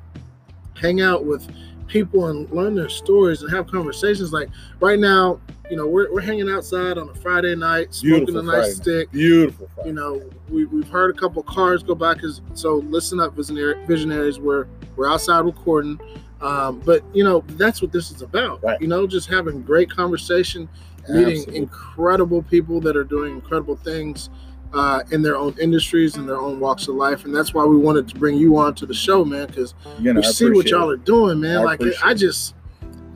hang 0.75 1.01
out 1.01 1.25
with 1.25 1.49
people 1.91 2.29
and 2.29 2.49
learn 2.51 2.75
their 2.75 2.89
stories 2.89 3.43
and 3.43 3.51
have 3.51 3.67
conversations. 3.67 4.33
Like 4.33 4.49
right 4.79 4.99
now, 4.99 5.41
you 5.71 5.77
know, 5.77 5.87
we're, 5.87 6.13
we're 6.13 6.21
hanging 6.21 6.49
outside 6.49 6.99
on 6.99 7.09
a 7.09 7.15
Friday 7.15 7.55
night, 7.55 7.93
smoking 7.95 8.27
Beautiful 8.27 8.41
a 8.41 8.43
nice 8.45 8.79
Friday. 8.79 9.01
stick. 9.03 9.11
Beautiful. 9.13 9.69
You 9.85 9.93
know, 9.93 10.23
we, 10.49 10.65
we've 10.65 10.89
heard 10.89 11.15
a 11.15 11.19
couple 11.19 11.43
cars 11.43 11.83
go 11.83 11.95
by. 11.95 12.15
Cause 12.15 12.41
so 12.55 12.77
listen 12.77 13.21
up, 13.21 13.35
visionaries. 13.35 14.39
We're 14.39 14.67
we're 14.97 15.11
outside 15.11 15.41
recording, 15.41 16.01
um, 16.41 16.81
but 16.81 17.05
you 17.13 17.25
know 17.25 17.45
that's 17.51 17.83
what 17.83 17.93
this 17.93 18.11
is 18.11 18.23
about. 18.23 18.63
Right. 18.63 18.81
You 18.81 18.89
know, 18.89 19.07
just 19.07 19.29
having 19.29 19.63
great 19.63 19.91
conversation 19.91 20.69
meeting 21.09 21.39
Absolutely. 21.39 21.57
incredible 21.57 22.43
people 22.43 22.81
that 22.81 22.97
are 22.97 23.05
doing 23.05 23.33
incredible 23.33 23.77
things 23.77 24.29
uh, 24.73 25.03
in 25.11 25.23
their 25.23 25.37
own 25.37 25.55
industries 25.61 26.17
and 26.17 26.29
their 26.29 26.39
own 26.39 26.61
walks 26.61 26.87
of 26.89 26.95
life, 26.95 27.25
and 27.25 27.35
that's 27.35 27.53
why 27.55 27.65
we 27.65 27.77
wanted 27.77 28.07
to 28.09 28.15
bring 28.17 28.37
you 28.37 28.57
on 28.57 28.75
to 28.77 28.87
the 28.87 28.95
show, 28.95 29.25
man. 29.25 29.47
Because 29.49 29.75
Again, 29.99 30.17
we 30.17 30.23
I 30.23 30.31
see 30.31 30.51
what 30.51 30.67
y'all 30.67 30.91
are 30.91 30.97
doing, 30.97 31.41
man. 31.41 31.59
I 31.59 31.63
like 31.65 31.81
appreciate 31.81 32.05
I 32.05 32.15
just, 32.15 32.55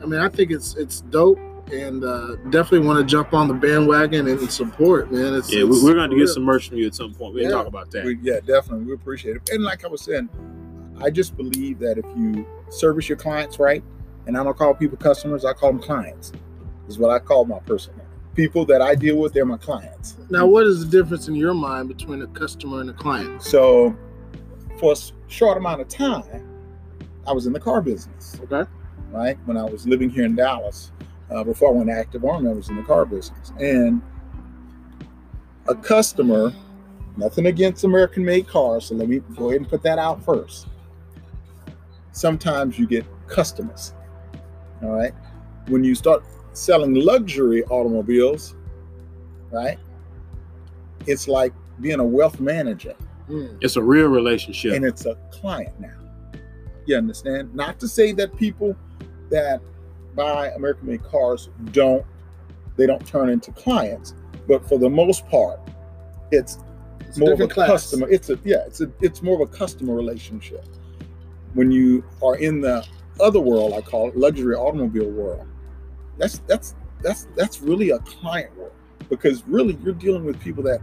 I 0.01 0.05
mean, 0.05 0.19
I 0.19 0.27
think 0.29 0.51
it's 0.51 0.75
it's 0.75 1.01
dope. 1.01 1.39
and 1.71 2.03
uh, 2.03 2.35
definitely 2.51 2.85
want 2.85 2.99
to 2.99 3.03
jump 3.05 3.33
on 3.33 3.47
the 3.47 3.53
bandwagon 3.55 4.27
and 4.27 4.51
support, 4.51 5.11
man. 5.11 5.33
It's, 5.33 5.51
Yeah, 5.51 5.65
it's 5.65 5.81
we- 5.81 5.83
we're 5.89 5.95
going 5.95 6.11
to 6.11 6.15
get 6.15 6.27
some 6.29 6.43
merch 6.43 6.69
from 6.69 6.77
you 6.77 6.85
at 6.85 6.93
some 6.93 7.11
point. 7.15 7.33
We 7.33 7.41
can 7.41 7.49
Yeah. 7.49 7.55
talk 7.57 7.65
about 7.65 7.89
that. 7.89 8.05
We, 8.05 8.19
yeah, 8.21 8.39
definitely. 8.45 8.85
We 8.85 8.93
appreciate 8.93 9.37
it. 9.37 9.49
And 9.51 9.63
like 9.63 9.83
I 9.83 9.87
was 9.87 10.01
saying, 10.01 10.29
I 11.01 11.09
just 11.09 11.35
believe 11.35 11.79
that 11.79 11.97
if 11.97 12.05
you 12.15 12.45
service 12.69 13.09
your 13.09 13.17
clients 13.17 13.57
right, 13.57 13.83
and 14.27 14.37
I 14.37 14.43
don't 14.43 14.55
call 14.55 14.75
people 14.75 14.97
customers, 14.97 15.43
I 15.43 15.53
call 15.53 15.71
them 15.71 15.81
clients, 15.81 16.31
is 16.87 16.99
what 16.99 17.09
I 17.09 17.17
call 17.17 17.45
my 17.45 17.57
personal. 17.61 18.04
People 18.35 18.65
that 18.65 18.81
I 18.81 18.95
deal 18.95 19.17
with, 19.17 19.33
they're 19.33 19.45
my 19.45 19.57
clients. 19.57 20.17
Now, 20.29 20.45
what 20.45 20.67
is 20.67 20.85
the 20.85 20.91
difference 21.01 21.29
in 21.29 21.35
your 21.35 21.53
mind 21.53 21.87
between 21.87 22.21
a 22.21 22.27
customer 22.27 22.81
and 22.81 22.89
a 22.89 22.93
client? 22.93 23.41
So 23.41 23.95
for 24.77 24.91
a 24.91 24.95
short 25.27 25.57
amount 25.57 25.79
of 25.81 25.87
time, 25.87 26.45
I 27.25 27.31
was 27.31 27.47
in 27.47 27.53
the 27.53 27.59
car 27.59 27.81
business, 27.81 28.37
Okay. 28.43 28.69
right? 29.11 29.37
When 29.45 29.55
I 29.55 29.63
was 29.63 29.87
living 29.87 30.09
here 30.09 30.25
in 30.25 30.35
Dallas, 30.35 30.91
uh, 31.31 31.43
before 31.45 31.69
I 31.69 31.71
went 31.71 31.89
to 31.89 31.95
active 31.95 32.25
army, 32.25 32.49
I 32.49 32.53
was 32.53 32.67
in 32.69 32.75
the 32.75 32.83
car 32.83 33.05
business. 33.05 33.53
And 33.59 34.01
a 35.69 35.75
customer, 35.75 36.53
nothing 37.15 37.45
against 37.45 37.85
American 37.85 38.25
made 38.25 38.47
cars, 38.47 38.87
so 38.87 38.95
let 38.95 39.07
me 39.07 39.19
go 39.35 39.47
ahead 39.49 39.61
and 39.61 39.69
put 39.69 39.81
that 39.83 39.97
out 39.97 40.23
first. 40.23 40.67
Sometimes 42.11 42.77
you 42.77 42.85
get 42.85 43.05
customers, 43.27 43.93
all 44.83 44.89
right? 44.89 45.13
When 45.67 45.83
you 45.85 45.95
start 45.95 46.23
selling 46.55 46.95
luxury 46.95 47.63
automobiles, 47.65 48.55
right? 49.51 49.77
It's 51.07 51.27
like 51.27 51.53
being 51.81 51.99
a 51.99 52.05
wealth 52.05 52.39
manager 52.39 52.95
Hmm. 53.27 53.47
It's 53.59 53.75
a 53.75 53.81
real 53.81 54.05
relationship. 54.05 54.73
and 54.73 54.85
it's 54.85 55.07
a 55.07 55.15
client 55.31 55.73
now. 55.79 55.97
You 56.85 56.95
understand? 56.97 57.55
Not 57.55 57.79
to 57.79 57.87
say 57.87 58.11
that 58.11 58.37
people 58.37 58.75
that 59.31 59.61
buy 60.15 60.49
American 60.49 60.87
made 60.89 61.03
cars 61.03 61.49
don't 61.71 62.05
they 62.77 62.85
don't 62.85 63.03
turn 63.07 63.29
into 63.29 63.51
clients, 63.51 64.13
but 64.47 64.67
for 64.69 64.77
the 64.77 64.87
most 64.89 65.27
part, 65.27 65.59
it's 66.31 66.59
It's 67.07 67.17
a 67.17 67.19
more 67.19 67.33
of 67.33 67.41
a 67.41 67.47
class. 67.47 67.67
customer. 67.67 68.07
It's 68.11 68.29
a 68.29 68.37
yeah, 68.43 68.63
it's 68.67 68.81
a 68.81 68.91
it's 69.01 69.23
more 69.23 69.41
of 69.41 69.41
a 69.41 69.51
customer 69.51 69.95
relationship. 69.95 70.63
When 71.55 71.71
you 71.71 72.03
are 72.21 72.35
in 72.35 72.61
the 72.61 72.85
other 73.19 73.39
world, 73.39 73.73
I 73.73 73.81
call 73.81 74.09
it 74.09 74.15
luxury 74.15 74.53
automobile 74.55 75.09
world, 75.09 75.47
that's 76.17 76.39
that's 76.47 76.75
that's 77.01 77.27
that's 77.35 77.61
really 77.61 77.91
a 77.91 77.99
client 77.99 78.55
world 78.57 78.71
because 79.09 79.45
really 79.47 79.77
you're 79.83 79.93
dealing 79.93 80.25
with 80.25 80.39
people 80.39 80.63
that 80.63 80.79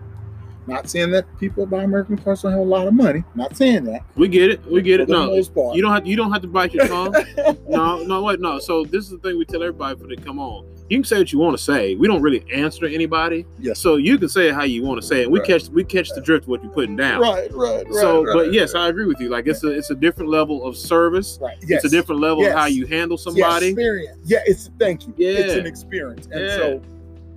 not 0.67 0.89
saying 0.89 1.11
that 1.11 1.27
people 1.39 1.67
buy 1.67 1.83
American 1.83 2.17
cars 2.17 2.43
don't 2.43 2.53
have 2.53 2.61
a 2.61 2.65
lot 2.65 2.87
of 2.87 2.95
money. 2.95 3.25
Not 3.35 3.57
saying 3.57 3.85
that. 3.85 4.03
we 4.15 4.29
get 4.29 4.51
it. 4.51 4.65
We 4.67 4.81
get 4.81 5.01
it. 5.01 5.09
No, 5.09 5.35
you 5.35 5.83
don't 5.83 5.93
have 5.93 6.07
you 6.07 6.17
don't 6.17 6.31
have 6.33 6.43
to 6.43 6.49
bite 6.49 6.73
your 6.73 6.87
tongue. 6.87 7.15
no, 7.69 8.03
no, 8.05 8.23
what? 8.23 8.41
no. 8.41 8.61
So 8.61 8.85
this 8.85 9.05
is 9.05 9.11
the 9.11 9.19
thing 9.19 9.39
we 9.39 9.45
tell 9.45 9.63
everybody 9.63 9.99
for 9.99 10.07
they 10.07 10.17
come 10.17 10.39
on. 10.39 10.72
You 10.93 10.99
can 10.99 11.05
say 11.05 11.17
what 11.17 11.33
you 11.33 11.39
want 11.39 11.57
to 11.57 11.63
say. 11.63 11.95
We 11.95 12.07
don't 12.07 12.21
really 12.21 12.45
answer 12.53 12.85
anybody. 12.85 13.47
Yes. 13.59 13.79
So 13.79 13.97
you 13.97 14.19
can 14.19 14.29
say 14.29 14.51
how 14.51 14.65
you 14.65 14.83
want 14.83 15.01
to 15.01 15.07
say 15.07 15.23
it. 15.23 15.31
We 15.31 15.39
Right. 15.39 15.49
catch 15.49 15.69
we 15.71 15.85
catch 15.85 16.11
the 16.11 16.21
drift 16.21 16.45
of 16.45 16.49
what 16.51 16.63
you're 16.63 16.71
putting 16.71 16.97
down. 16.97 17.19
Right, 17.19 17.51
right, 17.55 17.87
right. 17.87 17.95
So, 17.95 18.23
right, 18.25 18.35
but 18.35 18.53
yes. 18.53 18.75
I 18.75 18.89
agree 18.89 19.07
with 19.07 19.19
you. 19.19 19.31
Like 19.31 19.47
it's 19.47 19.65
a 19.65 19.71
it's 19.71 19.89
a 19.89 19.95
different 19.95 20.29
level 20.31 20.67
of 20.67 20.77
service. 20.77 21.39
right. 21.41 21.57
Yes. 21.67 21.83
It's 21.83 21.95
a 21.95 21.97
different 21.97 22.21
level 22.21 22.45
of 22.45 22.53
how 22.53 22.67
you 22.67 22.85
handle 22.85 23.17
somebody. 23.17 23.41
Yes. 23.69 23.73
Experience. 23.73 24.19
Yeah, 24.27 24.39
it's 24.45 24.69
thank 24.79 25.07
you. 25.07 25.15
It's 25.17 25.55
an 25.55 25.65
experience. 25.65 26.29
And 26.31 26.41
Yeah. 26.43 26.57
so 26.57 26.83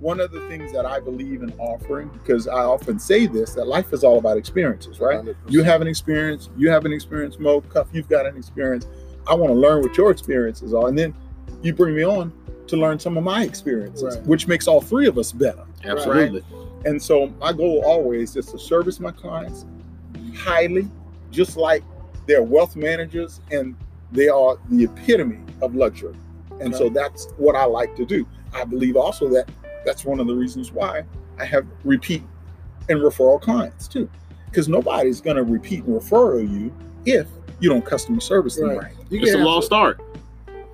one 0.00 0.20
of 0.20 0.32
the 0.32 0.40
things 0.48 0.70
that 0.74 0.84
I 0.84 1.00
believe 1.00 1.42
in 1.42 1.50
offering, 1.58 2.10
because 2.12 2.46
I 2.46 2.60
often 2.60 2.98
say 2.98 3.26
this, 3.26 3.54
that 3.54 3.66
life 3.66 3.94
is 3.94 4.04
all 4.04 4.18
about 4.18 4.36
experiences, 4.36 5.00
right? 5.00 5.16
100%. 5.18 5.34
You 5.48 5.62
have 5.62 5.80
an 5.80 5.88
experience, 5.88 6.50
you 6.58 6.68
have 6.68 6.84
an 6.84 6.92
experience, 6.92 7.38
Mo 7.38 7.62
Cuff, 7.62 7.86
you've 7.94 8.10
got 8.10 8.26
an 8.26 8.36
experience. 8.36 8.86
I 9.26 9.34
want 9.34 9.50
to 9.54 9.58
learn 9.58 9.80
what 9.80 9.96
your 9.96 10.10
experiences 10.10 10.74
are. 10.74 10.88
And 10.88 10.98
then 10.98 11.14
you 11.62 11.72
bring 11.72 11.94
me 11.94 12.04
on 12.04 12.30
to 12.68 12.76
learn 12.76 12.98
some 12.98 13.16
of 13.16 13.24
my 13.24 13.44
experiences, 13.44 14.16
Right. 14.16 14.26
which 14.26 14.48
makes 14.48 14.66
all 14.66 14.80
three 14.80 15.06
of 15.06 15.18
us 15.18 15.32
better. 15.32 15.62
Absolutely. 15.84 16.42
And 16.84 17.00
so 17.00 17.32
my 17.40 17.52
goal 17.52 17.82
always 17.84 18.36
is 18.36 18.46
to 18.46 18.58
service 18.58 19.00
my 19.00 19.10
clients 19.10 19.64
highly, 20.34 20.88
just 21.30 21.56
like 21.56 21.82
they're 22.26 22.42
wealth 22.42 22.76
managers 22.76 23.40
and 23.50 23.74
they 24.12 24.28
are 24.28 24.56
the 24.70 24.84
epitome 24.84 25.40
of 25.62 25.74
luxury. 25.74 26.14
And 26.60 26.74
so 26.74 26.88
that's 26.88 27.28
what 27.36 27.54
I 27.54 27.64
like 27.64 27.94
to 27.96 28.06
do. 28.06 28.26
I 28.54 28.64
believe 28.64 28.96
also 28.96 29.28
that 29.30 29.48
that's 29.84 30.04
one 30.04 30.20
of 30.20 30.26
the 30.26 30.34
reasons 30.34 30.72
why 30.72 31.04
I 31.38 31.44
have 31.44 31.66
repeat 31.84 32.22
and 32.88 33.00
referral 33.00 33.40
clients 33.40 33.88
too. 33.88 34.08
Because 34.46 34.68
nobody's 34.68 35.20
going 35.20 35.36
to 35.36 35.42
repeat 35.42 35.84
and 35.84 35.94
refer 35.94 36.40
you 36.40 36.72
if 37.04 37.26
you 37.60 37.68
don't 37.68 37.84
customer 37.84 38.20
service 38.20 38.56
them 38.56 38.68
Right. 38.70 38.78
right. 38.78 38.92
You 39.10 39.20
It's 39.22 39.34
a 39.34 39.38
lost 39.38 39.72
art. 39.72 40.00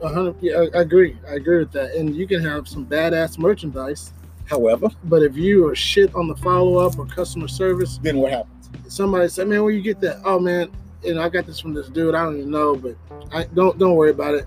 Hundred. 0.02 0.36
Yeah, 0.40 0.64
I 0.74 0.78
I 0.78 0.82
agree. 0.82 1.16
I 1.28 1.34
agree 1.34 1.58
with 1.58 1.72
that. 1.72 1.94
And 1.94 2.14
you 2.14 2.26
can 2.26 2.42
have 2.42 2.66
some 2.66 2.84
badass 2.84 3.38
merchandise, 3.38 4.12
However, 4.46 4.88
but 5.04 5.22
if 5.22 5.36
you 5.36 5.66
are 5.68 5.74
shit 5.74 6.14
on 6.14 6.28
the 6.28 6.36
follow 6.36 6.76
up 6.76 6.98
or 6.98 7.06
customer 7.06 7.48
service, 7.48 7.98
then 8.02 8.18
what 8.18 8.32
happens? 8.32 8.70
somebody 8.88 9.28
say, 9.28 9.44
"Man, 9.44 9.62
where 9.62 9.72
you 9.72 9.82
get 9.82 10.00
that?" 10.00 10.20
Oh 10.24 10.38
man, 10.38 10.70
you 11.02 11.14
know, 11.14 11.22
I 11.22 11.28
got 11.28 11.46
this 11.46 11.58
from 11.60 11.74
this 11.74 11.88
dude. 11.88 12.14
I 12.14 12.24
don't 12.24 12.38
even 12.38 12.50
know, 12.50 12.76
but 12.76 12.96
I 13.32 13.44
don't 13.44 13.78
don't 13.78 13.94
worry 13.94 14.10
about 14.10 14.34
it. 14.34 14.46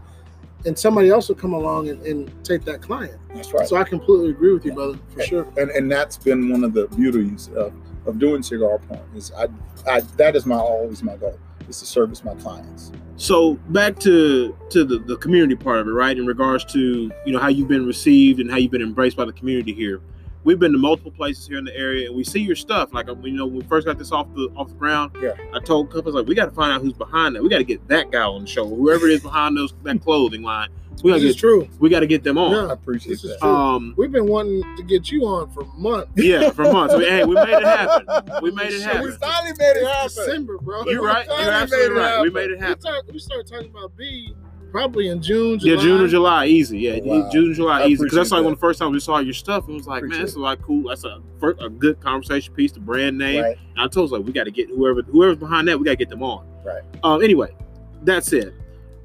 And 0.66 0.78
somebody 0.78 1.10
else 1.10 1.30
will 1.30 1.36
come 1.36 1.54
along 1.54 1.90
and, 1.90 2.02
and 2.06 2.44
take 2.44 2.66
that 2.66 2.82
client. 2.82 3.20
That's 3.34 3.54
right. 3.54 3.68
So 3.68 3.78
I 3.78 3.84
completely 3.84 4.32
agree 4.32 4.54
with 4.54 4.66
you, 4.66 4.74
brother, 4.74 5.00
for 5.14 5.24
sure. 5.24 5.48
and 5.58 5.70
and 5.72 5.92
that's 5.92 6.18
been 6.18 6.50
one 6.52 6.64
of 6.64 6.74
the 6.74 6.88
beauties 6.88 7.50
of, 7.56 7.74
of 8.06 8.20
doing 8.20 8.44
cigar 8.44 8.80
porn 8.80 9.02
is 9.16 9.32
I, 9.32 9.48
I 9.88 10.02
that 10.18 10.36
is 10.36 10.46
my 10.46 10.58
always 10.58 11.02
my 11.02 11.16
goal 11.16 11.40
is 11.70 11.80
to 11.80 11.86
service 11.86 12.24
my 12.24 12.34
clients 12.36 12.92
So 13.18 13.56
back 13.70 14.00
to 14.00 14.56
to 14.70 14.84
the, 14.84 15.00
the 15.00 15.18
community 15.18 15.56
part 15.56 15.80
of 15.80 15.88
it, 15.88 15.92
right? 15.92 16.18
In 16.18 16.26
regards 16.26 16.66
to 16.74 17.12
you 17.26 17.32
know 17.34 17.40
how 17.40 17.48
you've 17.50 17.68
been 17.68 17.86
received 17.86 18.40
and 18.40 18.50
how 18.52 18.58
you've 18.58 18.72
been 18.72 18.82
embraced 18.82 19.18
by 19.18 19.26
the 19.26 19.34
community 19.34 19.74
here. 19.74 20.02
We've 20.44 20.60
been 20.60 20.74
to 20.74 20.78
multiple 20.78 21.12
places 21.12 21.48
here 21.48 21.58
in 21.58 21.66
the 21.66 21.76
area, 21.76 22.08
and 22.08 22.16
we 22.16 22.24
see 22.24 22.40
your 22.40 22.56
stuff. 22.56 22.94
Like 22.94 23.08
you 23.08 23.32
know, 23.32 23.48
when 23.48 23.56
we 23.56 23.64
first 23.64 23.88
got 23.88 23.98
this 23.98 24.12
off 24.12 24.28
the 24.36 24.52
off 24.56 24.68
the 24.68 24.76
ground, 24.76 25.12
Yeah. 25.20 25.34
I 25.54 25.60
told 25.60 25.92
couples 25.92 26.14
like 26.14 26.28
we 26.28 26.36
got 26.36 26.46
to 26.46 26.52
find 26.52 26.72
out 26.72 26.82
who's 26.82 26.94
behind 26.94 27.36
that. 27.36 27.42
We 27.42 27.50
got 27.50 27.58
to 27.58 27.64
get 27.64 27.88
that 27.88 28.12
guy 28.12 28.22
on 28.22 28.42
the 28.42 28.48
show, 28.48 28.68
whoever 28.68 29.08
it 29.08 29.14
is 29.14 29.22
behind 29.22 29.58
those 29.58 29.74
that 29.84 30.02
clothing 30.02 30.44
line. 30.44 30.70
We 31.04 31.12
got 31.12 31.16
This 31.16 31.24
to 31.24 31.28
is 31.30 31.36
get 31.36 31.40
true. 31.40 31.68
we 31.80 31.90
got 31.90 32.00
to 32.02 32.08
get 32.08 32.24
them 32.24 32.38
on. 32.38 32.70
I 32.70 32.74
appreciate 32.74 33.12
This 33.14 33.24
is 33.26 33.32
that 33.32 33.40
true. 33.42 33.50
Um, 33.50 33.94
We've 33.98 34.12
been 34.12 34.28
wanting 34.28 34.64
to 34.78 34.84
get 34.84 35.12
you 35.12 35.26
on 35.26 35.50
for 35.52 35.64
months. 35.78 36.12
yeah, 36.16 36.50
for 36.52 36.64
months. 36.72 36.96
We, 36.96 37.06
hey, 37.06 37.24
we 37.26 37.36
made 37.36 37.50
it 37.50 37.64
happen. 37.64 38.06
We 38.42 38.52
made 38.52 38.72
it 38.74 38.82
happen. 38.82 39.04
we 39.04 39.12
finally 39.14 39.54
made 39.60 39.78
it 39.78 39.86
happen 39.88 40.08
December, 40.10 40.58
bro. 40.60 40.84
You're 40.86 41.04
right. 41.04 41.26
You're 41.28 41.52
absolutely 41.52 41.96
it 41.96 42.00
right. 42.00 42.22
We 42.22 42.30
made 42.30 42.50
it 42.52 42.60
We, 42.60 42.66
happen. 42.66 42.82
talk, 42.84 43.04
we 43.12 43.20
started 43.20 43.48
talking 43.48 43.70
about 43.70 43.96
B 43.98 44.34
probably 44.72 45.08
in 45.08 45.22
June, 45.22 45.58
Yeah, 45.62 45.78
June 45.78 46.02
or 46.02 46.08
July, 46.08 46.48
easy. 46.48 46.80
Yeah, 46.80 47.00
Wow. 47.02 47.30
June 47.32 47.52
or 47.52 47.54
July, 47.54 47.82
I 47.84 47.86
easy. 47.88 48.04
Because 48.04 48.16
that's 48.18 48.28
appreciate 48.32 48.32
like 48.32 48.32
one 48.32 48.44
that. 48.44 48.50
of 48.54 48.58
the 48.60 48.62
first 48.68 48.80
time 48.80 48.92
we 48.92 49.00
saw 49.00 49.20
your 49.20 49.34
stuff. 49.34 49.70
It 49.70 49.72
was 49.72 49.88
like, 49.88 50.02
man, 50.04 50.12
Appreciate 50.12 50.22
this 50.24 50.32
is 50.32 50.38
like 50.38 50.62
cool. 50.62 50.90
That's 50.90 51.04
a 51.06 51.22
first, 51.40 51.62
a 51.62 51.70
good 51.70 52.00
conversation 52.02 52.54
piece. 52.54 52.72
The 52.74 52.82
brand 52.82 53.18
name. 53.18 53.42
right 53.44 53.58
And 53.76 53.80
I 53.80 53.88
told 53.88 54.08
us 54.08 54.12
like 54.18 54.26
we 54.26 54.34
got 54.34 54.44
to 54.46 54.52
get 54.52 54.68
whoever 54.70 55.02
whoever's 55.04 55.38
behind 55.38 55.68
that. 55.70 55.78
We 55.80 55.86
got 55.86 55.92
to 55.92 55.98
get 55.98 56.10
them 56.10 56.24
on. 56.24 56.46
Right. 56.66 56.82
Um. 57.04 57.24
Anyway, 57.24 57.56
that 58.04 58.26
said, 58.26 58.54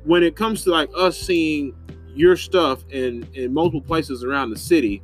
when 0.04 0.24
it 0.24 0.34
comes 0.34 0.64
to 0.64 0.70
like 0.70 0.90
us 0.96 1.16
seeing 1.16 1.72
your 2.14 2.36
stuff 2.36 2.84
in 2.90 3.26
in 3.34 3.52
multiple 3.54 3.80
places 3.80 4.24
around 4.24 4.50
the 4.50 4.58
city, 4.58 5.02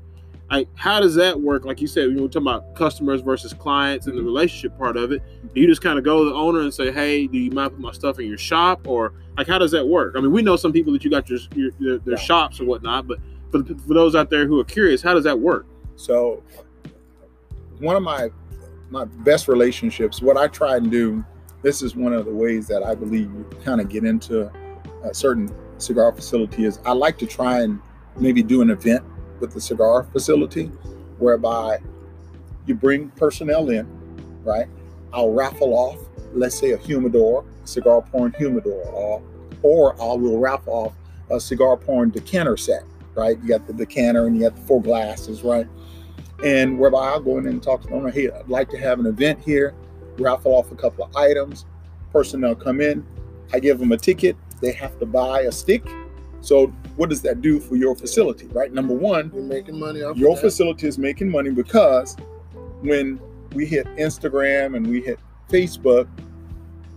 like 0.51 0.69
how 0.75 1.01
does 1.01 1.15
that 1.17 1.41
work? 1.41 1.65
Like 1.65 1.81
you 1.81 1.87
said, 1.87 2.09
we 2.09 2.21
were 2.21 2.29
talking 2.29 2.43
about 2.43 2.75
customers 2.75 3.21
versus 3.21 3.53
clients 3.53 4.07
and 4.07 4.17
the 4.17 4.23
relationship 4.23 4.77
part 4.79 4.97
of 4.97 5.13
it. 5.13 5.23
Do 5.55 5.61
you 5.61 5.67
just 5.67 5.83
kind 5.83 5.99
of 5.99 6.05
go 6.05 6.25
to 6.25 6.31
the 6.31 6.37
owner 6.37 6.61
and 6.61 6.73
say, 6.73 6.91
"Hey, 6.93 7.27
do 7.27 7.39
you 7.39 7.51
mind 7.51 7.73
put 7.73 7.81
my 7.81 7.93
stuff 7.93 8.19
in 8.19 8.27
your 8.27 8.39
shop?" 8.39 8.87
Or 8.87 9.13
like 9.37 9.47
how 9.47 9.59
does 9.59 9.71
that 9.73 9.87
work? 9.87 10.15
I 10.17 10.21
mean, 10.21 10.33
we 10.33 10.43
know 10.43 10.57
some 10.57 10.73
people 10.73 10.93
that 10.93 11.05
you 11.05 11.11
got 11.11 11.29
your, 11.29 11.39
your, 11.55 11.71
your 11.79 11.99
their 11.99 12.15
Yeah. 12.15 12.21
shops 12.21 12.61
or 12.61 12.65
whatnot, 12.65 13.07
but 13.07 13.19
for 13.51 13.63
for 13.65 13.95
those 13.95 14.15
out 14.15 14.31
there 14.31 14.47
who 14.47 14.59
are 14.61 14.65
curious, 14.65 15.03
how 15.03 15.15
does 15.15 15.25
that 15.25 15.39
work? 15.39 15.67
so 15.99 16.43
one 17.79 17.97
of 17.97 18.03
my 18.03 18.29
my 18.91 19.05
best 19.05 19.49
relationships 19.49 20.21
what 20.21 20.37
i 20.37 20.47
try 20.47 20.77
and 20.77 20.91
do 20.91 21.25
this 21.63 21.81
is 21.81 21.97
one 21.97 22.13
of 22.13 22.27
the 22.27 22.31
ways 22.35 22.67
that 22.67 22.83
i 22.83 22.95
believe 22.95 23.33
you 23.33 23.49
kind 23.65 23.81
of 23.81 23.89
get 23.89 24.05
into 24.05 24.51
a 25.05 25.15
certain 25.15 25.49
cigar 25.79 26.13
facility 26.13 26.65
is 26.65 26.79
i 26.85 26.93
like 26.93 27.19
to 27.19 27.27
try 27.27 27.61
and 27.61 27.81
maybe 28.17 28.43
do 28.43 28.63
an 28.63 28.71
event 28.71 29.05
with 29.41 29.53
the 29.53 29.61
cigar 29.61 30.05
facility 30.13 30.67
whereby 31.19 31.79
you 32.67 32.75
bring 32.75 33.09
personnel 33.11 33.71
in 33.71 33.87
right 34.43 34.67
i'll 35.13 35.33
raffle 35.33 35.75
off 35.75 35.99
let's 36.33 36.59
say 36.59 36.73
a 36.73 36.77
humidor 36.77 37.45
a 37.63 37.67
cigar 37.67 38.03
porn 38.03 38.35
humidor 38.39 38.83
or 38.89 39.23
or 39.63 39.93
i 40.01 40.15
will 40.15 40.39
raffle 40.39 40.73
off 40.73 40.95
a 41.31 41.41
cigar 41.41 41.77
porn 41.77 42.11
decanter 42.11 42.57
set 42.57 42.85
right 43.15 43.39
you 43.43 43.49
got 43.49 43.67
the 43.67 43.73
decanter 43.73 44.27
and 44.27 44.37
you 44.37 44.43
got 44.43 44.55
the 44.55 44.63
four 44.63 44.81
glasses 44.81 45.43
right 45.43 45.67
and 46.45 46.79
whereby 46.79 46.99
I'll 46.99 47.21
go 47.21 47.39
in 47.39 47.47
and 47.47 47.63
talk 47.63 47.83
to 47.83 47.89
the 47.89 47.95
owner, 47.95 48.11
hey, 48.11 48.31
I'd 48.31 48.49
like 48.49 48.69
to 48.71 48.79
have 48.79 49.01
an 49.01 49.07
event 49.07 49.41
here, 49.41 49.75
raffle 50.19 50.53
off 50.53 50.71
a 50.71 50.77
couple 50.77 51.05
of 51.05 51.17
items. 51.17 51.65
Personnel 52.13 52.55
come 52.55 52.81
in, 52.81 53.07
I 53.53 53.59
give 53.59 53.79
them 53.79 53.93
a 53.93 53.97
ticket, 53.97 54.37
they 54.61 54.73
have 54.73 54.99
to 54.99 55.07
buy 55.07 55.43
a 55.43 55.53
stick. 55.53 55.85
So 56.41 56.69
what 56.97 57.11
does 57.11 57.23
that 57.23 57.43
do 57.43 57.59
for 57.59 57.77
your 57.77 57.97
facility, 57.97 58.47
right? 58.49 58.73
Number 58.73 58.95
one, 58.95 59.31
You're 59.35 59.43
making 59.43 59.79
money 59.79 60.03
off 60.03 60.17
your 60.17 60.37
facility 60.37 60.87
is 60.87 60.99
making 60.99 61.31
money 61.31 61.51
because 61.51 62.17
when 62.83 63.21
we 63.53 63.67
hit 63.67 63.87
Instagram 63.97 64.77
and 64.77 64.87
we 64.87 65.01
hit 65.01 65.19
Facebook, 65.49 66.07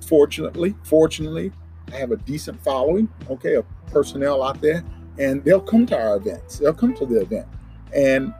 fortunately, 0.05 0.75
fortunately, 0.83 1.51
I 1.91 1.95
have 1.95 2.11
a 2.11 2.17
decent 2.17 2.61
following, 2.63 3.09
okay, 3.29 3.55
of 3.55 3.65
personnel 3.87 4.43
out 4.43 4.61
there, 4.61 4.83
and 5.17 5.43
they'll 5.43 5.61
come 5.61 5.85
to 5.87 5.99
our 5.99 6.17
events. 6.17 6.59
They'll 6.59 6.73
come 6.73 6.93
to 6.95 7.05
the 7.05 7.21
event, 7.21 7.47
and 7.95 8.33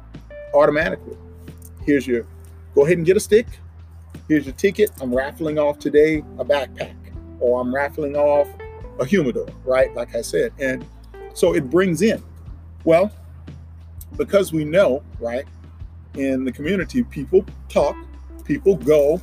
automatically, 0.53 1.17
here's 1.83 2.05
your. 2.05 2.25
Go 2.75 2.85
ahead 2.85 2.97
and 2.97 3.05
get 3.05 3.17
a 3.17 3.19
stick. 3.19 3.47
Here's 4.27 4.45
your 4.45 4.53
ticket. 4.55 4.91
I'm 5.01 5.13
raffling 5.13 5.57
off 5.57 5.79
today 5.79 6.19
a 6.37 6.45
backpack, 6.45 6.95
or 7.39 7.61
I'm 7.61 7.73
raffling 7.73 8.15
off 8.15 8.47
a 8.99 9.05
humidor, 9.05 9.47
right? 9.65 9.93
Like 9.95 10.15
I 10.15 10.21
said, 10.21 10.53
and 10.59 10.85
so 11.33 11.55
it 11.55 11.69
brings 11.69 12.01
in. 12.01 12.21
Well, 12.83 13.11
because 14.17 14.51
we 14.51 14.65
know, 14.65 15.03
right, 15.19 15.45
in 16.15 16.43
the 16.43 16.51
community, 16.51 17.03
people 17.03 17.45
talk, 17.69 17.95
people 18.43 18.75
go 18.75 19.21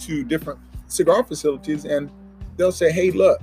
to 0.00 0.24
different 0.24 0.60
cigar 0.88 1.24
facilities, 1.24 1.84
and 1.84 2.10
they'll 2.56 2.72
say, 2.72 2.92
"Hey, 2.92 3.10
look, 3.10 3.40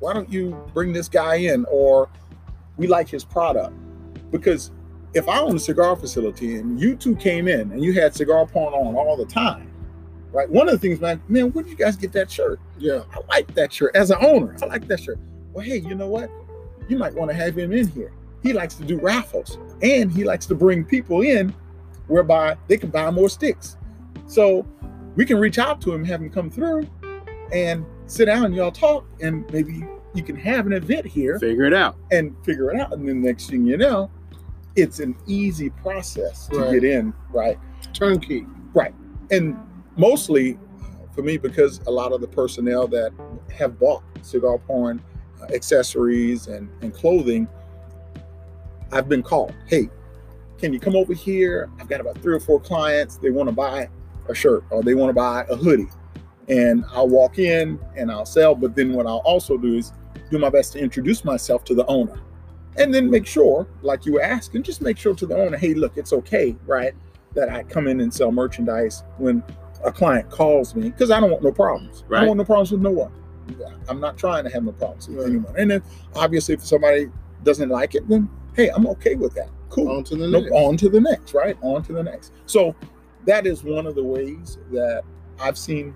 why 0.00 0.12
don't 0.12 0.30
you 0.30 0.56
bring 0.74 0.92
this 0.92 1.08
guy 1.08 1.36
in?" 1.36 1.64
Or 1.70 2.08
we 2.76 2.86
like 2.86 3.08
his 3.08 3.24
product 3.24 3.74
because 4.30 4.70
if 5.14 5.28
I 5.28 5.40
own 5.40 5.56
a 5.56 5.58
cigar 5.58 5.96
facility 5.96 6.56
and 6.56 6.80
you 6.80 6.94
two 6.94 7.16
came 7.16 7.48
in 7.48 7.72
and 7.72 7.82
you 7.82 7.92
had 7.92 8.14
cigar 8.14 8.46
porn 8.46 8.74
on 8.74 8.94
all 8.94 9.16
the 9.16 9.26
time, 9.26 9.69
right? 10.32 10.48
One 10.48 10.68
of 10.68 10.72
the 10.72 10.78
things, 10.78 11.00
man, 11.00 11.20
man, 11.28 11.52
where 11.52 11.64
did 11.64 11.70
you 11.70 11.76
guys 11.76 11.96
get 11.96 12.12
that 12.12 12.30
shirt? 12.30 12.60
Yeah. 12.78 13.02
I 13.12 13.20
like 13.28 13.54
that 13.54 13.72
shirt. 13.72 13.94
As 13.96 14.10
an 14.10 14.18
owner, 14.20 14.56
I 14.62 14.66
like 14.66 14.86
that 14.88 15.00
shirt. 15.00 15.18
Well, 15.52 15.64
hey, 15.64 15.78
you 15.78 15.94
know 15.94 16.08
what? 16.08 16.30
You 16.88 16.98
might 16.98 17.14
want 17.14 17.30
to 17.30 17.36
have 17.36 17.56
him 17.58 17.72
in 17.72 17.88
here. 17.88 18.12
He 18.42 18.52
likes 18.52 18.74
to 18.76 18.84
do 18.84 18.98
raffles 18.98 19.58
and 19.82 20.10
he 20.10 20.24
likes 20.24 20.46
to 20.46 20.54
bring 20.54 20.84
people 20.84 21.22
in 21.22 21.54
whereby 22.06 22.56
they 22.68 22.76
can 22.78 22.90
buy 22.90 23.10
more 23.10 23.28
sticks. 23.28 23.76
So 24.26 24.66
we 25.16 25.24
can 25.26 25.38
reach 25.38 25.58
out 25.58 25.80
to 25.82 25.92
him, 25.92 26.04
have 26.04 26.20
him 26.22 26.30
come 26.30 26.50
through 26.50 26.88
and 27.52 27.84
sit 28.06 28.26
down 28.26 28.44
and 28.46 28.54
y'all 28.54 28.70
talk 28.72 29.04
and 29.20 29.50
maybe 29.52 29.84
you 30.14 30.22
can 30.22 30.36
have 30.36 30.66
an 30.66 30.72
event 30.72 31.06
here 31.06 31.38
Figure 31.38 31.64
it 31.64 31.74
out. 31.74 31.96
and 32.10 32.34
figure 32.44 32.70
it 32.72 32.80
out. 32.80 32.92
And 32.92 33.06
then 33.08 33.20
next 33.22 33.50
thing 33.50 33.64
you 33.64 33.76
know, 33.76 34.10
it's 34.76 35.00
an 35.00 35.14
easy 35.26 35.70
process 35.70 36.46
to 36.48 36.58
Right. 36.58 36.72
get 36.80 36.84
in, 36.84 37.12
right? 37.30 37.58
Turnkey. 37.92 38.46
Right. 38.72 38.94
And 39.30 39.56
mostly 40.00 40.58
uh, 40.82 41.12
for 41.14 41.22
me, 41.22 41.36
because 41.36 41.80
a 41.86 41.90
lot 41.90 42.12
of 42.12 42.20
the 42.20 42.26
personnel 42.26 42.88
that 42.88 43.12
have 43.54 43.78
bought 43.78 44.02
cigar 44.22 44.58
porn 44.58 45.02
uh, 45.40 45.44
accessories 45.54 46.48
and, 46.48 46.68
and 46.80 46.94
clothing, 46.94 47.46
I've 48.90 49.08
been 49.08 49.22
called, 49.22 49.54
hey, 49.66 49.88
can 50.58 50.72
you 50.72 50.80
come 50.80 50.96
over 50.96 51.12
here? 51.12 51.70
I've 51.78 51.88
got 51.88 52.00
about 52.00 52.18
three 52.18 52.34
or 52.34 52.40
four 52.40 52.60
clients. 52.60 53.16
They 53.16 53.30
want 53.30 53.48
to 53.48 53.54
buy 53.54 53.88
a 54.28 54.34
shirt 54.34 54.64
or 54.70 54.82
they 54.82 54.94
want 54.94 55.10
to 55.10 55.14
buy 55.14 55.44
a 55.48 55.56
hoodie. 55.56 55.88
And 56.48 56.84
I'll 56.90 57.08
walk 57.08 57.38
in 57.38 57.78
and 57.96 58.10
I'll 58.10 58.26
sell. 58.26 58.54
But 58.54 58.74
then 58.74 58.92
what 58.92 59.06
I'll 59.06 59.22
also 59.24 59.56
do 59.56 59.76
is 59.76 59.92
do 60.30 60.38
my 60.38 60.50
best 60.50 60.72
to 60.72 60.80
introduce 60.80 61.24
myself 61.24 61.62
to 61.64 61.74
the 61.74 61.86
owner. 61.86 62.20
And 62.76 62.92
then 62.92 63.10
make 63.10 63.26
sure, 63.26 63.68
like 63.82 64.06
you 64.06 64.14
were 64.14 64.22
asking, 64.22 64.62
just 64.64 64.80
make 64.80 64.98
sure 64.98 65.14
to 65.14 65.26
the 65.26 65.36
owner, 65.36 65.56
hey, 65.56 65.74
look, 65.74 65.96
it's 65.96 66.12
okay, 66.12 66.56
right? 66.66 66.94
That 67.34 67.48
I 67.48 67.62
come 67.62 67.86
in 67.86 68.00
and 68.00 68.12
sell 68.12 68.32
merchandise 68.32 69.04
when 69.18 69.42
a 69.84 69.92
client 69.92 70.30
calls 70.30 70.74
me 70.74 70.90
because 70.90 71.10
I 71.10 71.20
don't 71.20 71.30
want 71.30 71.42
no 71.42 71.52
problems. 71.52 72.04
I 72.06 72.08
Right. 72.10 72.18
don't 72.20 72.28
want 72.28 72.38
no 72.38 72.44
problems 72.44 72.72
with 72.72 72.80
no 72.80 72.90
one. 72.90 73.12
I'm 73.88 74.00
not 74.00 74.16
trying 74.16 74.44
to 74.44 74.50
have 74.50 74.64
no 74.64 74.72
problems 74.72 75.08
with 75.08 75.18
Right. 75.18 75.26
anyone. 75.26 75.54
And 75.56 75.70
then 75.70 75.82
obviously, 76.14 76.54
if 76.54 76.64
somebody 76.64 77.10
doesn't 77.42 77.68
like 77.68 77.94
it, 77.94 78.08
then 78.08 78.28
hey, 78.54 78.68
I'm 78.68 78.86
okay 78.86 79.14
with 79.14 79.34
that. 79.34 79.48
Cool. 79.70 79.88
On 79.88 80.04
to 80.04 80.16
the 80.16 80.28
No, 80.28 80.40
next. 80.40 80.52
on 80.52 80.76
to 80.76 80.88
the 80.88 81.00
next, 81.00 81.34
right? 81.34 81.56
On 81.62 81.82
to 81.84 81.92
the 81.92 82.02
next. 82.02 82.32
So 82.46 82.74
that 83.26 83.46
is 83.46 83.64
one 83.64 83.86
of 83.86 83.94
the 83.94 84.04
ways 84.04 84.58
that 84.72 85.02
I've 85.40 85.56
seen 85.58 85.94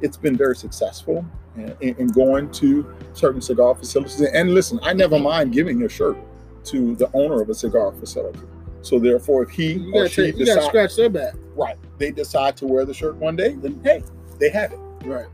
it's 0.00 0.16
been 0.16 0.36
very 0.36 0.56
successful 0.56 1.24
in, 1.56 1.74
in- 1.80 1.94
in 1.96 2.06
going 2.08 2.50
to 2.50 2.86
certain 3.12 3.40
cigar 3.40 3.74
facilities. 3.74 4.20
And 4.20 4.52
listen, 4.52 4.80
I 4.82 4.92
never 4.92 5.14
mm-hmm. 5.14 5.24
mind 5.24 5.52
giving 5.52 5.82
a 5.84 5.88
shirt 5.88 6.16
to 6.64 6.94
the 6.96 7.08
owner 7.14 7.40
of 7.40 7.48
a 7.50 7.54
cigar 7.54 7.92
facility. 7.92 8.40
So 8.82 8.98
therefore, 8.98 9.44
if 9.44 9.50
he 9.50 9.74
You 9.74 9.92
or 9.94 10.08
she 10.08 10.22
take, 10.24 10.38
you 10.38 10.44
decide, 10.44 10.64
scratch 10.64 10.96
their 10.96 11.08
back. 11.08 11.34
right, 11.56 11.76
they 11.98 12.10
decide 12.10 12.56
to 12.58 12.66
wear 12.66 12.84
the 12.84 12.92
shirt 12.94 13.16
one 13.16 13.36
day, 13.36 13.54
then 13.54 13.80
hey, 13.84 14.02
they 14.38 14.48
have 14.50 14.72
it. 14.72 14.78
Right. 15.04 15.26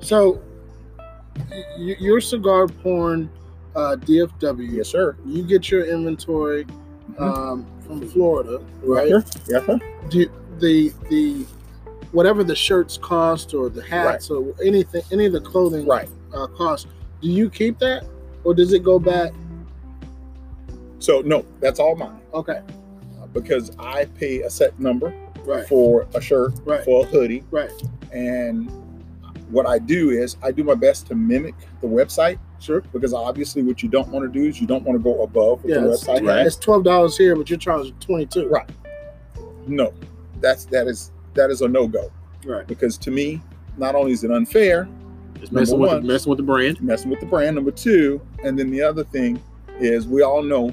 So, 0.00 0.40
y- 1.78 1.96
your 1.98 2.20
cigar 2.20 2.66
porn 2.66 3.30
uh, 3.76 3.96
DFW, 4.00 4.72
Yes, 4.72 4.88
sir. 4.88 5.16
you 5.24 5.42
get 5.44 5.70
your 5.70 5.84
inventory 5.84 6.66
um, 7.18 7.66
from 7.86 8.08
Florida, 8.08 8.60
right? 8.82 9.08
Yes, 9.08 9.46
sir. 9.46 9.78
Do 10.08 10.28
the 10.58 10.92
the 11.08 11.46
whatever 12.12 12.42
the 12.42 12.56
shirts 12.56 12.98
cost 12.98 13.54
or 13.54 13.68
the 13.68 13.82
hats 13.82 14.30
or 14.30 14.52
anything, 14.64 15.02
any 15.12 15.26
of 15.26 15.32
the 15.32 15.40
clothing 15.40 15.86
Right. 15.86 16.08
uh, 16.34 16.48
cost, 16.48 16.88
do 17.22 17.28
you 17.28 17.48
keep 17.48 17.78
that 17.78 18.04
or 18.42 18.54
does 18.54 18.72
it 18.72 18.82
go 18.82 18.98
back? 18.98 19.32
So 21.00 21.20
no, 21.22 21.44
that's 21.60 21.80
all 21.80 21.96
mine 21.96 22.20
Okay. 22.34 22.60
uh, 23.20 23.26
because 23.32 23.72
I 23.78 24.04
pay 24.04 24.42
a 24.42 24.50
set 24.50 24.78
number 24.78 25.12
Right. 25.44 25.66
for 25.66 26.06
a 26.14 26.20
shirt, 26.20 26.52
Right. 26.64 26.84
for 26.84 27.04
a 27.04 27.06
hoodie, 27.08 27.42
Right. 27.50 27.70
and 28.12 28.70
what 29.50 29.66
I 29.66 29.78
do 29.78 30.10
is 30.10 30.36
I 30.42 30.52
do 30.52 30.62
my 30.62 30.74
best 30.74 31.08
to 31.08 31.14
mimic 31.16 31.54
the 31.80 31.88
website 31.88 32.38
Sure. 32.60 32.82
because 32.92 33.12
obviously 33.12 33.62
what 33.62 33.82
you 33.82 33.88
don't 33.88 34.08
want 34.10 34.30
to 34.32 34.38
do 34.40 34.46
is 34.46 34.60
you 34.60 34.66
don't 34.66 34.84
want 34.84 34.96
to 34.98 35.02
go 35.02 35.22
above 35.24 35.64
what 35.64 35.72
Yeah. 35.72 35.80
the 35.80 35.90
It's, 35.92 36.04
website 36.04 36.24
Right. 36.26 36.46
it's 36.46 36.56
twelve 36.56 36.84
dollars 36.84 37.16
here, 37.16 37.34
but 37.34 37.50
you're 37.50 37.58
charging 37.58 37.94
twenty 38.00 38.26
two. 38.26 38.48
Right. 38.48 38.68
No, 39.66 39.92
that's 40.40 40.66
that 40.66 40.86
is 40.86 41.10
that 41.34 41.50
is 41.50 41.62
a 41.62 41.68
no 41.68 41.88
go 41.88 42.10
Right. 42.46 42.66
because 42.66 42.96
to 42.98 43.10
me, 43.10 43.40
not 43.78 43.94
only 43.94 44.12
is 44.12 44.22
it 44.24 44.30
unfair, 44.30 44.86
It's 45.42 45.50
messing 45.50 45.78
Number 45.78 45.82
with, 45.82 45.92
one. 45.94 46.02
the, 46.06 46.12
messing 46.12 46.28
with 46.30 46.36
the 46.36 46.42
brand. 46.42 46.82
messing 46.82 47.10
with 47.10 47.20
the 47.20 47.26
brand. 47.26 47.56
Number 47.56 47.70
two, 47.70 48.20
and 48.44 48.58
then 48.58 48.70
the 48.70 48.82
other 48.82 49.04
thing 49.04 49.40
is 49.80 50.06
we 50.06 50.20
all 50.22 50.42
know 50.42 50.70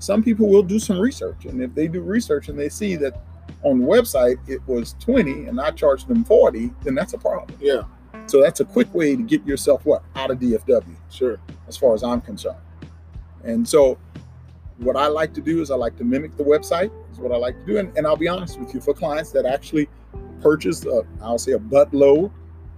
some 0.00 0.22
people 0.22 0.48
will 0.48 0.62
do 0.62 0.78
some 0.78 0.98
research, 0.98 1.44
and 1.44 1.62
if 1.62 1.74
they 1.74 1.86
do 1.86 2.00
research 2.00 2.48
and 2.48 2.58
they 2.58 2.68
see 2.68 2.96
that 2.96 3.22
on 3.62 3.78
the 3.78 3.86
website 3.86 4.36
it 4.48 4.60
was 4.66 4.94
20 5.00 5.44
and 5.44 5.60
I 5.60 5.70
charged 5.70 6.08
them 6.08 6.24
40, 6.24 6.72
then 6.82 6.94
that's 6.94 7.12
a 7.12 7.18
problem. 7.18 7.56
Yeah. 7.60 7.82
So 8.26 8.40
that's 8.40 8.60
a 8.60 8.64
quick 8.64 8.92
way 8.94 9.14
to 9.14 9.22
get 9.22 9.46
yourself 9.46 9.84
what 9.84 10.02
out 10.16 10.30
of 10.30 10.38
DFW, 10.38 10.96
Sure. 11.10 11.38
as 11.68 11.76
far 11.76 11.94
as 11.94 12.02
I'm 12.02 12.20
concerned. 12.20 12.56
And 13.44 13.68
so 13.68 13.98
what 14.78 14.96
I 14.96 15.06
like 15.08 15.34
to 15.34 15.42
do 15.42 15.60
is 15.60 15.70
I 15.70 15.76
like 15.76 15.96
to 15.98 16.04
mimic 16.04 16.36
the 16.36 16.44
website, 16.44 16.90
is 17.12 17.18
what 17.18 17.32
I 17.32 17.36
like 17.36 17.58
to 17.58 17.66
do. 17.66 17.78
And, 17.78 17.96
and 17.96 18.06
I'll 18.06 18.16
be 18.16 18.28
honest 18.28 18.58
with 18.58 18.72
you, 18.72 18.80
for 18.80 18.94
clients 18.94 19.30
that 19.32 19.44
actually 19.44 19.88
purchase, 20.40 20.84
a, 20.86 21.04
I'll 21.20 21.38
say 21.38 21.52
a 21.52 21.58
buttload, 21.58 22.30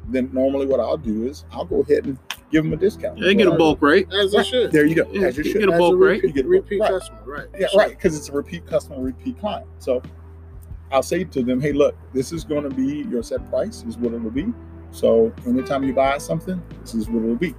then 0.08 0.30
normally 0.32 0.66
what 0.66 0.80
I'll 0.80 0.96
do 0.96 1.26
is 1.26 1.44
I'll 1.52 1.64
go 1.64 1.80
ahead 1.82 2.06
and 2.06 2.18
give 2.50 2.64
them 2.64 2.72
a 2.72 2.76
discount. 2.76 3.20
They 3.20 3.34
get 3.34 3.46
a 3.48 3.52
bulk 3.52 3.80
rate. 3.82 4.08
As 4.12 4.32
they 4.32 4.38
Right. 4.38 4.46
should. 4.46 4.72
There 4.72 4.84
you 4.84 4.94
go. 4.94 5.06
Yeah, 5.12 5.28
As 5.28 5.36
you 5.38 5.44
you 5.44 5.52
should. 5.52 5.60
get 5.60 5.68
a 5.68 5.78
bulk 5.78 5.98
rate. 5.98 6.22
repeat, 6.22 6.28
You 6.28 6.32
get 6.34 6.44
a 6.46 6.48
repeat 6.48 6.78
bulk, 6.80 6.90
right. 6.90 6.98
customer. 7.00 7.18
Right. 7.24 7.46
Yeah, 7.58 7.66
Sure. 7.68 7.80
right. 7.80 7.90
Because 7.90 8.16
it's 8.16 8.28
a 8.28 8.32
repeat 8.32 8.66
customer, 8.66 9.00
repeat 9.02 9.38
client. 9.38 9.66
So 9.78 10.02
I'll 10.90 11.02
say 11.02 11.24
to 11.24 11.42
them, 11.42 11.60
hey, 11.60 11.72
look, 11.72 11.94
this 12.12 12.32
is 12.32 12.44
going 12.44 12.68
to 12.68 12.74
be 12.74 13.06
your 13.10 13.22
set 13.22 13.48
price, 13.48 13.84
is 13.88 13.96
what 13.96 14.12
it'll 14.12 14.30
be. 14.30 14.52
So 14.90 15.32
anytime 15.46 15.82
you 15.84 15.94
buy 15.94 16.18
something, 16.18 16.60
this 16.82 16.94
is 16.94 17.08
what 17.08 17.22
it'll 17.24 17.36
be. 17.36 17.54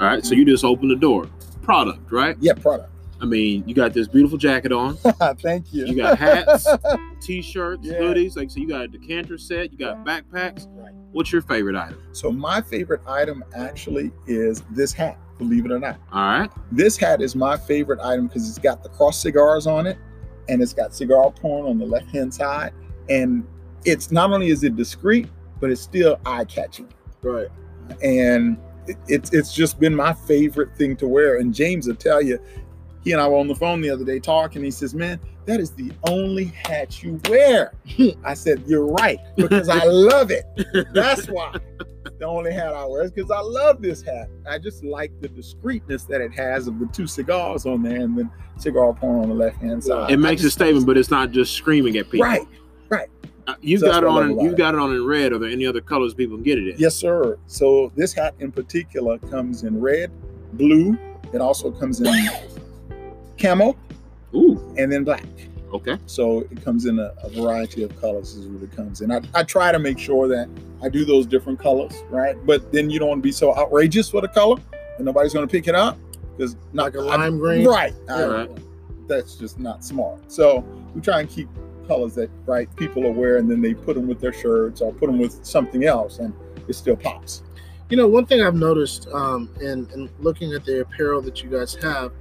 All 0.00 0.06
right. 0.06 0.24
So 0.24 0.34
you 0.34 0.44
just 0.44 0.64
open 0.64 0.88
the 0.88 0.94
door. 0.96 1.26
Product, 1.62 2.12
right? 2.12 2.36
Yeah, 2.40 2.52
product. 2.54 2.90
I 3.20 3.24
mean, 3.24 3.64
you 3.66 3.74
got 3.74 3.92
this 3.92 4.06
beautiful 4.06 4.38
jacket 4.38 4.70
on. 4.70 4.94
Thank 5.42 5.72
you. 5.74 5.86
You 5.86 5.96
got 5.96 6.16
hats, 6.18 6.68
t-shirts, 7.20 7.80
Yeah. 7.84 7.94
hoodies. 7.94 8.36
Like 8.36 8.48
so, 8.48 8.60
you 8.60 8.68
got 8.68 8.82
a 8.82 8.88
decanter 8.88 9.36
set. 9.38 9.72
You 9.72 9.78
got 9.78 10.04
backpacks. 10.06 10.68
Right. 10.76 10.94
What's 11.12 11.32
your 11.32 11.42
favorite 11.42 11.76
item? 11.76 12.02
So 12.12 12.30
my 12.30 12.60
favorite 12.60 13.00
item 13.06 13.42
actually 13.56 14.12
is 14.26 14.62
this 14.70 14.92
hat, 14.92 15.18
believe 15.38 15.64
it 15.64 15.72
or 15.72 15.78
not. 15.78 15.98
All 16.12 16.20
right. 16.20 16.50
This 16.70 16.96
hat 16.96 17.22
is 17.22 17.34
my 17.34 17.56
favorite 17.56 18.00
item 18.00 18.26
because 18.26 18.48
it's 18.48 18.58
got 18.58 18.82
the 18.82 18.88
cross 18.90 19.20
cigars 19.20 19.66
on 19.66 19.86
it 19.86 19.96
and 20.48 20.62
it's 20.62 20.74
got 20.74 20.94
cigar 20.94 21.30
porn 21.30 21.66
on 21.66 21.78
the 21.78 21.86
left 21.86 22.08
hand 22.08 22.32
side. 22.32 22.72
And 23.08 23.46
it's 23.84 24.10
not 24.12 24.32
only 24.32 24.48
is 24.48 24.64
it 24.64 24.76
discreet, 24.76 25.28
but 25.60 25.70
it's 25.70 25.80
still 25.80 26.18
eye 26.26 26.44
catching. 26.44 26.88
Right. 27.22 27.48
and 28.02 28.58
it, 28.86 28.96
it's 29.08 29.32
it's 29.32 29.52
just 29.52 29.80
been 29.80 29.94
my 29.94 30.12
favorite 30.12 30.76
thing 30.76 30.94
to 30.96 31.08
wear. 31.08 31.38
And 31.38 31.54
James 31.54 31.86
will 31.88 31.96
tell 31.96 32.22
you, 32.22 32.38
he 33.08 33.12
and 33.12 33.22
I 33.22 33.26
were 33.26 33.38
on 33.38 33.48
the 33.48 33.54
phone 33.54 33.80
the 33.80 33.88
other 33.88 34.04
day 34.04 34.18
talking. 34.18 34.62
He 34.62 34.70
says, 34.70 34.94
"Man, 34.94 35.18
that 35.46 35.60
is 35.60 35.70
the 35.70 35.90
only 36.06 36.44
hat 36.44 37.02
you 37.02 37.18
wear." 37.26 37.72
I 38.24 38.34
said, 38.34 38.62
"You're 38.66 38.84
right 38.86 39.18
because 39.34 39.70
I 39.70 39.82
love 39.84 40.30
it. 40.30 40.44
That's 40.92 41.26
why." 41.26 41.56
The 42.18 42.26
only 42.26 42.52
hat 42.52 42.74
I 42.74 42.84
wear 42.84 43.04
is 43.04 43.12
because 43.12 43.30
I 43.30 43.40
love 43.40 43.80
this 43.80 44.02
hat. 44.02 44.28
I 44.46 44.58
just 44.58 44.84
like 44.84 45.10
the 45.22 45.28
discreetness 45.28 46.04
that 46.04 46.20
it 46.20 46.32
has 46.34 46.66
of 46.66 46.78
the 46.80 46.86
two 46.86 47.06
cigars 47.06 47.64
on 47.64 47.82
there 47.82 48.00
and 48.02 48.14
the 48.14 48.28
cigar 48.58 48.92
porn 48.92 49.22
on 49.22 49.28
the 49.30 49.34
left 49.34 49.56
hand 49.56 49.82
side. 49.84 50.10
It 50.10 50.18
makes 50.18 50.44
a 50.44 50.50
statement, 50.50 50.84
but 50.86 50.98
it's 50.98 51.10
not 51.10 51.30
just 51.30 51.54
screaming 51.54 51.96
at 51.96 52.10
people. 52.10 52.26
Right. 52.26 53.08
Uh, 53.46 53.54
You 53.62 53.78
So 53.78 53.86
got 53.86 54.02
it 54.02 54.06
what 54.06 54.24
I 54.24 54.26
love 54.26 54.38
on. 54.40 54.44
You 54.44 54.50
it. 54.50 54.58
got 54.58 54.74
it 54.74 54.80
on 54.80 54.94
in 54.94 55.06
red. 55.06 55.32
Are 55.32 55.38
there 55.38 55.48
any 55.48 55.64
other 55.64 55.80
colors 55.80 56.12
people 56.12 56.36
can 56.36 56.44
get 56.44 56.58
it 56.58 56.68
in? 56.68 56.74
Yes, 56.78 56.94
sir. 56.94 57.38
So 57.46 57.90
this 57.96 58.12
hat 58.12 58.34
in 58.40 58.52
particular 58.52 59.16
comes 59.18 59.62
in 59.62 59.80
red, 59.80 60.10
blue. 60.54 60.98
It 61.32 61.40
also 61.40 61.70
comes 61.70 62.00
in 62.00 62.06
camo 63.38 63.76
Ooh. 64.34 64.74
and 64.78 64.90
then 64.92 65.04
black. 65.04 65.24
Okay. 65.72 65.98
So 66.06 66.40
it 66.50 66.62
comes 66.64 66.86
in 66.86 66.98
a, 66.98 67.12
a 67.22 67.28
variety 67.30 67.82
of 67.82 67.98
colors 68.00 68.34
is 68.34 68.46
what 68.46 68.62
it 68.62 68.74
comes 68.74 69.00
in. 69.02 69.12
I, 69.12 69.20
I 69.34 69.42
try 69.42 69.70
to 69.70 69.78
make 69.78 69.98
sure 69.98 70.26
that 70.28 70.48
I 70.82 70.88
do 70.88 71.04
those 71.04 71.26
different 71.26 71.58
colors, 71.58 71.92
right? 72.10 72.34
But 72.46 72.72
then 72.72 72.88
you 72.88 72.98
don't 72.98 73.08
want 73.08 73.18
to 73.18 73.26
be 73.26 73.32
so 73.32 73.54
outrageous 73.56 74.12
with 74.12 74.24
a 74.24 74.28
color 74.28 74.56
and 74.96 75.04
nobody's 75.04 75.34
going 75.34 75.46
to 75.46 75.50
pick 75.50 75.68
it 75.68 75.74
up 75.74 75.98
because 76.36 76.56
Like 76.72 76.94
a 76.94 77.00
lime 77.00 77.38
green? 77.38 77.66
right? 77.66 77.92
I- 78.08 78.24
Right. 78.26 78.50
That's 79.08 79.36
just 79.36 79.58
not 79.58 79.82
smart. 79.84 80.30
So 80.30 80.58
we 80.94 81.00
try 81.00 81.20
and 81.20 81.28
keep 81.30 81.48
colors 81.86 82.14
that 82.16 82.28
right 82.44 82.68
people 82.76 83.06
are 83.06 83.10
wearing, 83.10 83.42
and 83.44 83.50
then 83.50 83.62
they 83.62 83.72
put 83.72 83.94
them 83.94 84.06
with 84.06 84.20
their 84.20 84.34
shirts 84.34 84.82
or 84.82 84.92
put 84.92 85.06
them 85.06 85.18
with 85.18 85.42
something 85.46 85.84
else, 85.84 86.18
and 86.18 86.34
it 86.68 86.74
still 86.74 86.94
pops. 86.96 87.42
You 87.88 87.96
know, 87.96 88.06
one 88.06 88.26
thing 88.26 88.42
I've 88.42 88.54
noticed 88.54 89.08
um, 89.14 89.48
in, 89.62 89.88
in 89.94 90.10
looking 90.20 90.52
at 90.52 90.66
the 90.66 90.82
apparel 90.82 91.22
that 91.22 91.42
you 91.42 91.48
guys 91.48 91.74
have, 91.76 92.12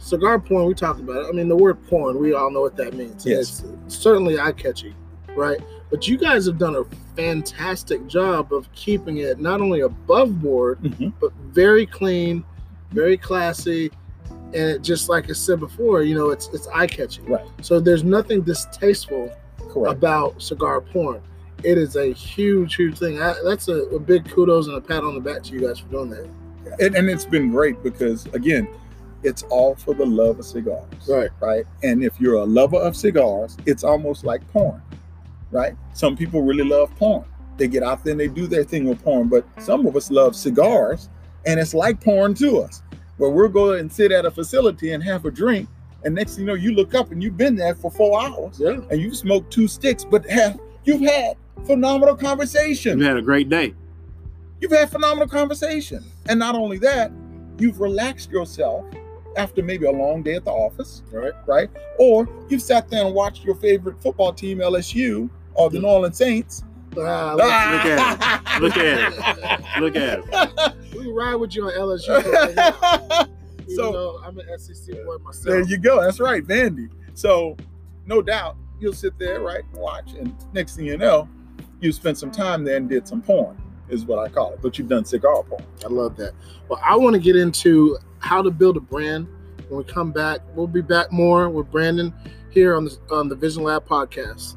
cigar 0.00 0.38
porn, 0.40 0.64
we 0.66 0.74
talked 0.74 1.00
about 1.00 1.24
it. 1.24 1.28
I 1.28 1.32
mean, 1.32 1.48
the 1.48 1.56
word 1.56 1.78
porn, 1.88 2.18
we 2.18 2.32
all 2.34 2.50
know 2.50 2.60
what 2.62 2.76
that 2.76 2.94
means. 2.94 3.24
Yes. 3.24 3.62
It's 3.86 3.96
certainly 3.96 4.38
eye 4.40 4.52
catchy, 4.52 4.94
right? 5.36 5.60
But 5.90 6.08
you 6.08 6.16
guys 6.16 6.46
have 6.46 6.58
done 6.58 6.76
a 6.76 6.84
fantastic 7.16 8.06
job 8.06 8.52
of 8.52 8.70
keeping 8.72 9.18
it 9.18 9.38
not 9.40 9.60
only 9.60 9.80
above 9.80 10.40
board, 10.40 10.78
Mhm. 10.82 11.12
but 11.20 11.32
very 11.52 11.86
clean, 11.86 12.44
very 12.92 13.16
classy. 13.16 13.90
And 14.52 14.68
it, 14.70 14.82
just 14.82 15.08
like 15.08 15.28
I 15.30 15.32
said 15.32 15.60
before, 15.60 16.02
you 16.02 16.14
know, 16.16 16.30
it's 16.30 16.48
it's 16.52 16.66
eye 16.68 16.86
catching. 16.86 17.26
Right. 17.26 17.46
So 17.62 17.78
there's 17.78 18.02
nothing 18.02 18.40
distasteful 18.42 19.30
Correct. 19.68 19.92
about 19.96 20.40
cigar 20.42 20.80
porn. 20.80 21.20
It 21.62 21.76
is 21.78 21.94
a 21.96 22.06
huge, 22.12 22.74
huge 22.76 22.98
thing. 22.98 23.20
I, 23.20 23.34
that's 23.44 23.68
a, 23.68 23.82
a 23.94 23.98
big 24.00 24.28
kudos 24.28 24.66
and 24.66 24.76
a 24.76 24.80
pat 24.80 25.04
on 25.04 25.14
the 25.14 25.20
back 25.20 25.42
to 25.44 25.52
you 25.52 25.60
guys 25.60 25.78
for 25.78 25.88
doing 25.88 26.10
that. 26.10 26.26
and, 26.80 26.94
and 26.96 27.08
it's 27.10 27.24
been 27.24 27.50
great 27.50 27.82
because 27.82 28.26
again 28.32 28.66
it's 29.22 29.42
all 29.44 29.74
for 29.74 29.94
the 29.94 30.04
love 30.06 30.38
of 30.38 30.44
cigars 30.44 30.84
Right. 31.08 31.30
right 31.40 31.64
and 31.82 32.02
if 32.02 32.20
you're 32.20 32.36
a 32.36 32.44
lover 32.44 32.78
of 32.78 32.96
cigars 32.96 33.56
it's 33.66 33.84
almost 33.84 34.24
like 34.24 34.46
porn 34.52 34.80
right 35.50 35.74
some 35.94 36.16
people 36.16 36.42
really 36.42 36.64
love 36.64 36.94
porn 36.96 37.24
they 37.56 37.68
get 37.68 37.82
out 37.82 38.02
there 38.04 38.12
and 38.12 38.20
they 38.20 38.28
do 38.28 38.46
their 38.46 38.64
thing 38.64 38.84
with 38.88 39.02
porn 39.02 39.28
but 39.28 39.44
some 39.58 39.86
of 39.86 39.94
us 39.96 40.10
love 40.10 40.34
cigars 40.34 41.08
and 41.46 41.60
it's 41.60 41.74
like 41.74 42.00
porn 42.00 42.34
to 42.34 42.58
us 42.62 42.82
where 43.18 43.30
we'll 43.30 43.48
go 43.48 43.72
and 43.72 43.92
sit 43.92 44.10
at 44.12 44.24
a 44.24 44.30
facility 44.30 44.92
and 44.92 45.02
have 45.04 45.24
a 45.26 45.30
drink 45.30 45.68
and 46.04 46.14
next 46.14 46.36
thing 46.36 46.44
you 46.44 46.46
know 46.46 46.54
you 46.54 46.72
look 46.72 46.94
up 46.94 47.10
and 47.12 47.22
you've 47.22 47.36
been 47.36 47.54
there 47.56 47.74
for 47.74 47.90
four 47.90 48.22
hours 48.22 48.58
Yeah. 48.58 48.80
and 48.90 49.00
you've 49.00 49.16
smoked 49.16 49.52
two 49.52 49.68
sticks 49.68 50.04
but 50.04 50.24
have 50.30 50.58
you've 50.84 51.02
had 51.02 51.36
phenomenal 51.66 52.16
conversation 52.16 52.98
You 52.98 53.04
had 53.04 53.18
a 53.18 53.22
great 53.22 53.50
day. 53.50 53.74
You've 54.62 54.72
had 54.72 54.90
phenomenal 54.90 55.26
conversation. 55.28 56.04
And 56.28 56.38
not 56.38 56.54
only 56.54 56.76
that, 56.78 57.10
you've 57.58 57.80
relaxed 57.80 58.30
yourself 58.30 58.84
after 59.36 59.62
maybe 59.62 59.86
a 59.86 59.90
long 59.90 60.22
day 60.22 60.34
at 60.34 60.44
the 60.44 60.50
office, 60.50 61.02
Right. 61.12 61.32
right? 61.46 61.70
Or 61.98 62.28
you've 62.48 62.62
sat 62.62 62.88
there 62.90 63.04
and 63.04 63.14
watched 63.14 63.44
your 63.44 63.54
favorite 63.54 64.00
football 64.02 64.32
team, 64.32 64.58
LSU, 64.58 65.30
or 65.54 65.70
the 65.70 65.78
New 65.80 65.86
Orleans 65.86 66.16
Saints. 66.16 66.64
Ah, 66.98 67.34
Look 67.36 67.44
Look 67.44 67.52
at 67.52 68.12
it. 68.52 68.60
Look 68.60 68.76
at 68.76 69.12
it. 69.56 69.80
Look 69.80 69.96
at 69.96 70.18
it. 70.68 70.74
We 71.00 71.10
ride 71.12 71.36
with 71.36 71.54
you 71.54 71.64
on 71.64 71.72
LSU. 71.72 72.08
right 72.32 73.28
So- 73.76 74.20
I'm 74.24 74.36
an 74.38 74.46
SEC 74.58 74.94
boy 75.04 75.16
myself. 75.18 75.44
there 75.44 75.60
you 75.62 75.78
go. 75.78 76.02
That's 76.02 76.18
right, 76.20 76.44
Vandy. 76.44 76.88
So, 77.14 77.56
no 78.06 78.20
doubt, 78.20 78.56
you'll 78.80 78.92
sit 78.92 79.16
there, 79.18 79.40
right, 79.40 79.62
and 79.72 79.80
watch. 79.80 80.12
And 80.14 80.34
next 80.52 80.74
thing 80.76 80.84
you 80.86 80.96
know, 80.98 81.28
you 81.80 81.92
spent 81.92 82.18
some 82.18 82.30
time 82.32 82.64
there 82.64 82.76
and 82.76 82.88
did 82.88 83.06
some 83.06 83.22
porn, 83.22 83.56
is 83.88 84.04
what 84.04 84.18
I 84.18 84.28
call 84.28 84.52
it. 84.54 84.58
But 84.62 84.78
you've 84.78 84.88
done 84.88 85.04
cigar 85.04 85.42
porn. 85.44 85.62
I 85.84 85.88
love 85.88 86.16
that. 86.16 86.32
Well, 86.68 86.80
I 86.84 86.96
want 86.96 87.14
to 87.14 87.20
get 87.20 87.36
into 87.36 87.96
how 88.20 88.42
to 88.42 88.50
build 88.50 88.76
a 88.76 88.80
brand. 88.80 89.26
When 89.68 89.78
we 89.78 89.84
come 89.84 90.12
back, 90.12 90.40
we'll 90.54 90.66
be 90.66 90.82
back 90.82 91.10
more 91.10 91.48
with 91.48 91.70
Brandon 91.70 92.12
here 92.50 92.76
on 92.76 92.84
the 92.84 92.98
on 93.10 93.28
the 93.28 93.34
Vision 93.34 93.62
Lab 93.64 93.86
podcast. 93.86 94.56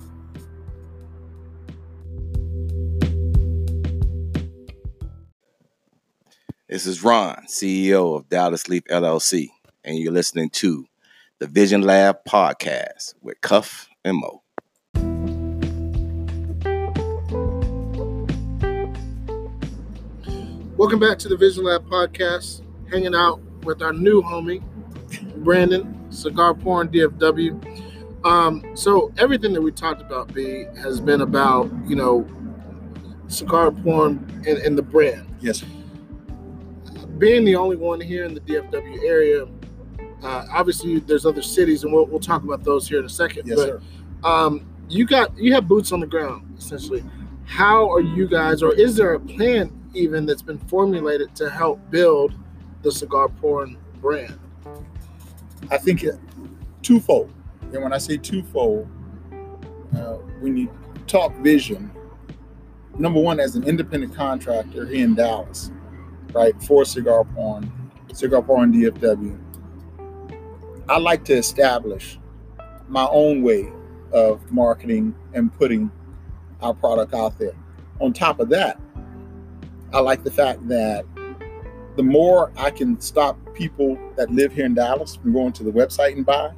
This 6.68 6.88
is 6.88 7.04
Ron, 7.04 7.44
CEO 7.48 8.18
of 8.18 8.30
Dallas 8.30 8.68
Leaf 8.68 8.84
LLC, 8.90 9.50
and 9.84 9.98
you're 9.98 10.12
listening 10.12 10.50
to 10.52 10.86
the 11.40 11.48
Vision 11.48 11.84
Lab 11.84 12.18
podcast 12.28 13.14
with 13.22 13.40
Cuff 13.42 13.88
and 14.04 14.18
Mo. 14.18 14.42
Welcome 20.76 21.00
back 21.00 21.20
to 21.20 21.30
the 21.30 21.38
Vision 21.38 21.64
Lab 21.64 21.86
podcast. 21.88 22.62
Hanging 22.90 23.14
out 23.14 23.40
with 23.64 23.82
our 23.82 23.94
new 23.94 24.22
homie, 24.22 24.62
Brandon, 25.38 26.12
Cigar 26.12 26.54
Porn 26.54 26.90
DFW. 26.90 28.26
Um, 28.26 28.64
so 28.74 29.12
everything 29.18 29.52
that 29.54 29.62
we 29.62 29.72
talked 29.72 30.02
about, 30.02 30.34
B, 30.34 30.66
has 30.82 31.00
been 31.00 31.22
about 31.22 31.70
you 31.86 31.96
know 31.96 32.28
cigar 33.28 33.72
porn 33.72 34.44
and, 34.48 34.60
and 34.60 34.78
the 34.78 34.82
brand. 34.82 35.28
Yes. 35.42 35.64
Being 37.18 37.46
the 37.46 37.56
only 37.56 37.76
one 37.76 38.00
here 38.00 38.26
in 38.26 38.34
the 38.34 38.42
DFW 38.42 39.04
area, 39.04 39.46
uh, 40.24 40.46
obviously 40.52 41.00
there's 41.00 41.26
other 41.26 41.42
cities, 41.42 41.84
and 41.84 41.94
we'll, 41.94 42.06
we'll 42.06 42.20
talk 42.20 42.44
about 42.44 42.64
those 42.64 42.88
here 42.88 43.00
in 43.00 43.06
a 43.06 43.10
second. 43.10 43.48
Yes, 43.48 43.58
but 43.58 43.68
sir. 43.68 43.82
um, 44.24 44.66
you 44.90 45.06
got 45.06 45.38
you 45.38 45.54
have 45.54 45.68
boots 45.68 45.92
on 45.92 46.00
the 46.00 46.08
ground 46.08 46.56
essentially. 46.58 47.04
How 47.46 47.92
are 47.92 48.02
you 48.02 48.28
guys, 48.28 48.64
or 48.64 48.74
is 48.74 48.96
there 48.96 49.14
a 49.14 49.20
plan 49.20 49.72
even 49.94 50.26
that's 50.26 50.42
been 50.42 50.58
formulated 50.58 51.36
to 51.36 51.50
help 51.50 51.80
build 51.92 52.34
the 52.84 52.92
cigar 52.92 53.30
porn 53.30 53.78
brand? 54.02 54.40
I 55.72 55.78
think 55.78 56.04
it 56.04 56.20
twofold. 56.82 57.34
And 57.74 57.82
when 57.82 57.94
I 57.94 57.98
say 57.98 58.18
twofold, 58.18 58.88
uh, 59.96 60.18
when 60.40 60.56
you 60.56 60.70
talk 61.08 61.36
vision, 61.38 61.90
number 62.98 63.20
one, 63.20 63.40
as 63.40 63.56
an 63.56 63.64
independent 63.64 64.14
contractor 64.14 64.86
here 64.86 65.04
in 65.04 65.16
Dallas, 65.16 65.72
right, 66.34 66.54
for 66.64 66.86
Cigar 66.86 67.24
Porn, 67.24 67.72
Cigar 68.14 68.42
Porn 68.42 68.72
DFW, 68.74 69.40
I 70.88 70.98
like 71.00 71.24
to 71.26 71.34
establish 71.34 72.20
my 72.88 73.08
own 73.10 73.42
way 73.42 73.72
of 74.12 74.52
marketing 74.52 75.16
and 75.34 75.52
putting 75.54 75.90
our 76.62 76.74
product 76.74 77.14
out 77.14 77.40
there. 77.40 77.56
On 78.00 78.14
top 78.14 78.40
of 78.40 78.50
that, 78.50 78.80
I 79.94 80.00
like 80.00 80.24
the 80.24 80.32
fact 80.32 80.68
that 80.68 81.06
the 81.96 82.04
more 82.04 82.52
I 82.58 82.72
can 82.72 83.00
stop 83.00 83.38
people 83.54 83.98
that 84.16 84.32
live 84.32 84.54
here 84.54 84.66
in 84.66 84.74
Dallas 84.74 85.16
from 85.16 85.34
going 85.34 85.54
to 85.54 85.64
the 85.64 85.72
website 85.72 86.14
and 86.14 86.26
buy, 86.26 86.52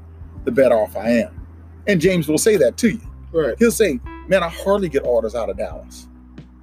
the 0.46 0.52
better 0.52 0.76
off 0.76 0.96
I 0.96 1.10
am. 1.10 1.48
And 1.88 2.00
James 2.00 2.28
will 2.28 2.38
say 2.38 2.58
that 2.58 2.78
to 2.78 2.90
you. 2.90 3.02
Right. 3.32 3.56
He'll 3.60 3.72
say, 3.72 4.00
Man, 4.28 4.42
I 4.42 4.50
hardly 4.50 4.90
get 4.90 5.06
orders 5.06 5.36
out 5.36 5.50
of 5.50 5.58
Dallas. 5.58 6.08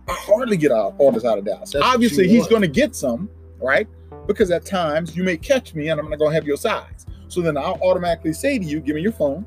I 0.08 0.14
hardly 0.14 0.56
get 0.56 0.72
out 0.72 0.94
orders 0.98 1.24
out 1.24 1.38
of 1.38 1.44
Dallas. 1.44 1.72
That's 1.72 1.84
Obviously, 1.84 2.26
he's 2.26 2.48
going 2.48 2.62
to 2.62 2.68
get 2.68 2.96
some, 2.96 3.30
right? 3.60 3.86
Because 4.26 4.50
at 4.50 4.64
times 4.64 5.16
you 5.16 5.22
may 5.22 5.36
catch 5.36 5.74
me 5.74 5.88
and 5.88 6.00
I'm 6.00 6.10
not 6.10 6.18
going 6.18 6.32
to 6.32 6.34
have 6.34 6.46
your 6.46 6.56
size. 6.56 7.06
So 7.28 7.40
then 7.40 7.56
I'll 7.56 7.78
automatically 7.82 8.32
say 8.32 8.58
to 8.58 8.64
you, 8.64 8.80
Give 8.80 8.96
me 8.96 9.02
your 9.02 9.12
phone. 9.12 9.46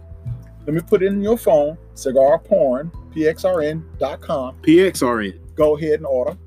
Let 0.65 0.73
me 0.73 0.81
put 0.81 1.03
it 1.03 1.07
in 1.07 1.21
your 1.21 1.37
phone, 1.37 1.77
cigar 1.93 2.39
porn, 2.39 2.91
pxrn.com. 3.13 4.55
PXRN. 4.61 5.39
Go 5.55 5.77
ahead 5.77 5.93
and 5.93 6.05
order 6.05 6.37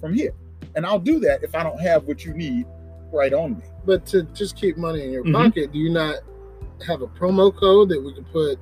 from 0.00 0.14
here. 0.14 0.32
And 0.76 0.84
I'll 0.86 0.98
do 1.00 1.18
that 1.20 1.42
if 1.42 1.54
I 1.54 1.62
don't 1.62 1.80
have 1.80 2.04
what 2.04 2.24
you 2.24 2.34
need 2.34 2.66
right 3.12 3.32
on 3.32 3.56
me. 3.56 3.64
But 3.84 4.04
to 4.06 4.22
just 4.34 4.56
keep 4.56 4.76
money 4.76 5.02
in 5.04 5.10
your 5.10 5.24
Mhm. 5.24 5.32
pocket, 5.32 5.72
do 5.72 5.78
you 5.78 5.90
not 5.90 6.16
have 6.86 7.00
a 7.02 7.06
promo 7.06 7.54
code 7.54 7.88
that 7.88 8.02
we 8.02 8.12
can 8.12 8.24
put 8.24 8.58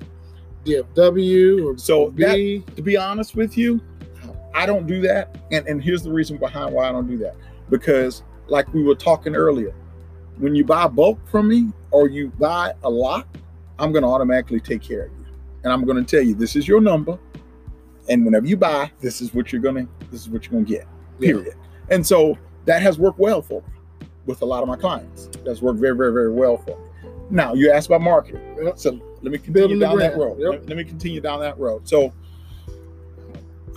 DFW 0.63 1.65
or 1.67 1.77
So 1.77 2.09
B? 2.09 2.63
to 2.75 2.81
be 2.81 2.97
honest 2.97 3.35
with 3.35 3.57
you, 3.57 3.79
I 4.53 4.65
don't 4.65 4.87
do 4.87 5.01
that. 5.01 5.37
And, 5.51 5.67
and 5.67 5.83
here's 5.83 6.01
the 6.03 6.11
reason 6.11 6.37
behind 6.37 6.73
why 6.73 6.87
I 6.87 6.91
don't 6.91 7.07
do 7.07 7.17
that. 7.17 7.35
Because, 7.69 8.23
like 8.47 8.73
we 8.73 8.83
were 8.83 8.95
talking 8.95 9.35
earlier, 9.35 9.73
when 10.37 10.55
you 10.55 10.63
buy 10.63 10.87
bulk 10.87 11.19
from 11.27 11.49
me 11.49 11.71
or 11.91 12.07
you 12.07 12.29
buy 12.39 12.73
a 12.83 12.89
lot, 12.89 13.27
I'm 13.77 13.91
going 13.91 14.03
to 14.03 14.07
automatically 14.09 14.59
take 14.61 14.81
care 14.81 15.05
of 15.07 15.11
you. 15.11 15.25
And 15.63 15.73
I'm 15.73 15.83
going 15.83 15.97
to 15.97 16.03
tell 16.03 16.25
you, 16.25 16.35
this 16.35 16.55
is 16.55 16.67
your 16.67 16.79
number. 16.79 17.17
And 18.07 18.23
whenever 18.23 18.45
you 18.45 18.55
buy, 18.55 18.91
this 19.01 19.19
is 19.21 19.33
what 19.33 19.51
you're 19.51 19.61
going 19.61 19.87
to, 19.87 19.91
this 20.11 20.21
is 20.21 20.29
what 20.29 20.45
you're 20.45 20.51
going 20.53 20.65
to 20.65 20.71
get, 20.71 20.87
period. 21.19 21.55
And 21.89 22.05
so 22.05 22.37
that 22.65 22.81
has 22.81 22.97
worked 22.97 23.19
well 23.19 23.41
for 23.41 23.61
me 23.61 24.07
with 24.25 24.41
a 24.41 24.45
lot 24.45 24.63
of 24.63 24.67
my 24.67 24.75
clients. 24.75 25.29
That's 25.45 25.61
worked 25.61 25.79
very, 25.79 25.95
very, 25.95 26.11
very 26.11 26.31
well 26.31 26.57
for 26.57 26.77
me. 26.77 27.11
Now, 27.29 27.53
you 27.53 27.71
asked 27.71 27.87
about 27.87 28.01
marketing. 28.01 28.41
So 28.75 28.99
let 29.21 29.31
me 29.31 29.37
continue 29.37 29.79
down 29.79 29.97
that 29.99 30.17
road. 30.17 30.39
Yep. 30.39 30.51
Let, 30.51 30.69
let 30.69 30.77
me 30.77 30.83
continue 30.83 31.21
down 31.21 31.39
that 31.41 31.57
road. 31.59 31.87
So 31.87 32.13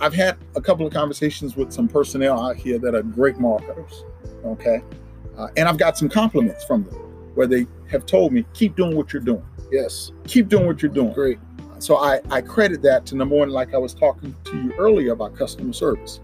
I've 0.01 0.13
had 0.13 0.37
a 0.55 0.61
couple 0.61 0.85
of 0.87 0.93
conversations 0.93 1.55
with 1.55 1.71
some 1.71 1.87
personnel 1.87 2.39
out 2.39 2.55
here 2.55 2.79
that 2.79 2.95
are 2.95 3.03
great 3.03 3.37
marketers. 3.37 4.03
Okay. 4.45 4.81
Uh, 5.37 5.47
and 5.57 5.67
I've 5.67 5.77
got 5.77 5.97
some 5.97 6.09
compliments 6.09 6.63
from 6.63 6.83
them 6.83 6.95
where 7.35 7.47
they 7.47 7.65
have 7.89 8.05
told 8.05 8.33
me, 8.33 8.45
keep 8.53 8.75
doing 8.75 8.95
what 8.95 9.13
you're 9.13 9.21
doing. 9.21 9.45
Yes. 9.71 10.11
Keep 10.25 10.49
doing 10.49 10.65
what 10.65 10.81
you're 10.81 10.91
doing. 10.91 11.13
Great. 11.13 11.39
So 11.79 11.97
I, 11.97 12.19
I 12.29 12.41
credit 12.41 12.81
that 12.81 13.05
to 13.07 13.15
number 13.15 13.35
one, 13.35 13.49
like 13.49 13.73
I 13.73 13.77
was 13.77 13.93
talking 13.93 14.35
to 14.45 14.55
you 14.61 14.73
earlier 14.77 15.13
about 15.13 15.35
customer 15.35 15.73
service. 15.73 16.19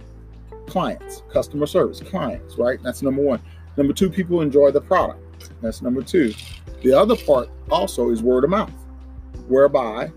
Clients, 0.68 1.24
customer 1.32 1.66
service, 1.66 2.00
clients, 2.00 2.58
right? 2.58 2.82
That's 2.84 3.02
number 3.02 3.22
one. 3.22 3.42
Number 3.78 3.94
two, 3.94 4.10
people 4.10 4.42
enjoy 4.42 4.72
the 4.72 4.82
product. 4.82 5.52
That's 5.62 5.82
number 5.82 6.02
two. 6.02 6.34
The 6.82 6.94
other 6.94 7.16
part 7.16 7.50
also 7.70 8.10
is 8.10 8.22
word 8.22 8.44
of 8.44 8.50
mouth, 8.50 8.72
whereby 9.48 10.12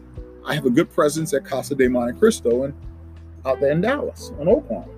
I 0.44 0.54
have 0.54 0.66
a 0.66 0.70
good 0.70 0.90
presence 0.90 1.34
at 1.34 1.44
Casa 1.44 1.74
de 1.74 1.88
Monte 1.88 2.18
Cristo 2.18 2.64
and 2.64 2.74
out 3.44 3.60
there 3.60 3.70
in 3.70 3.80
Dallas 3.80 4.32
on 4.38 4.48
Oak 4.48 4.68
Lawn. 4.70 4.88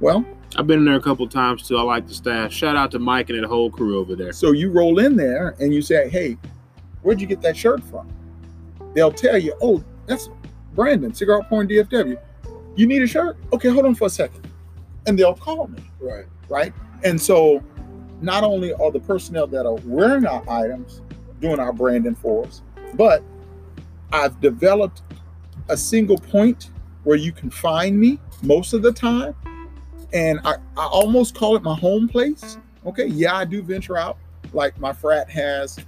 Well, 0.00 0.24
I've 0.56 0.66
been 0.66 0.80
in 0.80 0.84
there 0.84 0.96
a 0.96 1.02
couple 1.02 1.28
times 1.28 1.66
too. 1.66 1.76
I 1.76 1.82
like 1.82 2.06
the 2.06 2.14
staff. 2.14 2.52
Shout 2.52 2.76
out 2.76 2.90
to 2.92 2.98
Mike 2.98 3.30
and 3.30 3.42
the 3.42 3.48
whole 3.48 3.70
crew 3.70 3.98
over 3.98 4.16
there. 4.16 4.32
So 4.32 4.52
you 4.52 4.70
roll 4.70 4.98
in 4.98 5.16
there 5.16 5.54
and 5.60 5.74
you 5.74 5.82
say, 5.82 6.08
"Hey, 6.08 6.38
where'd 7.02 7.20
you 7.20 7.26
get 7.26 7.40
that 7.42 7.56
shirt 7.56 7.82
from?" 7.84 8.08
They'll 8.94 9.12
tell 9.12 9.36
you, 9.36 9.54
"Oh, 9.60 9.82
that's 10.06 10.30
Brandon, 10.74 11.12
Cigar 11.12 11.42
Porn 11.48 11.68
DFW. 11.68 12.16
You 12.76 12.86
need 12.86 13.02
a 13.02 13.06
shirt? 13.06 13.36
Okay, 13.52 13.68
hold 13.68 13.84
on 13.84 13.94
for 13.94 14.06
a 14.06 14.10
second. 14.10 14.47
And 15.08 15.18
they'll 15.18 15.34
call 15.34 15.68
me, 15.68 15.78
Right. 16.00 16.26
right? 16.50 16.72
And 17.02 17.18
so 17.20 17.62
not 18.20 18.44
only 18.44 18.74
are 18.74 18.92
the 18.92 19.00
personnel 19.00 19.46
that 19.46 19.64
are 19.64 19.76
wearing 19.86 20.26
our 20.26 20.42
items 20.50 21.00
doing 21.40 21.58
our 21.58 21.72
branding 21.72 22.14
for 22.14 22.44
us, 22.44 22.60
but 22.94 23.22
I've 24.12 24.38
developed 24.42 25.00
a 25.70 25.76
single 25.78 26.18
point 26.18 26.70
where 27.04 27.16
you 27.16 27.32
can 27.32 27.48
find 27.48 27.98
me 27.98 28.18
most 28.42 28.74
of 28.74 28.82
the 28.82 28.92
time. 28.92 29.34
And 30.12 30.40
I, 30.44 30.56
I 30.76 30.86
almost 30.86 31.34
call 31.34 31.56
it 31.56 31.62
my 31.62 31.74
home 31.74 32.06
place. 32.06 32.58
Okay, 32.84 33.06
yeah, 33.06 33.34
I 33.34 33.46
do 33.46 33.62
venture 33.62 33.96
out. 33.96 34.18
Like 34.52 34.78
my 34.78 34.92
frat 34.92 35.30
has 35.30 35.78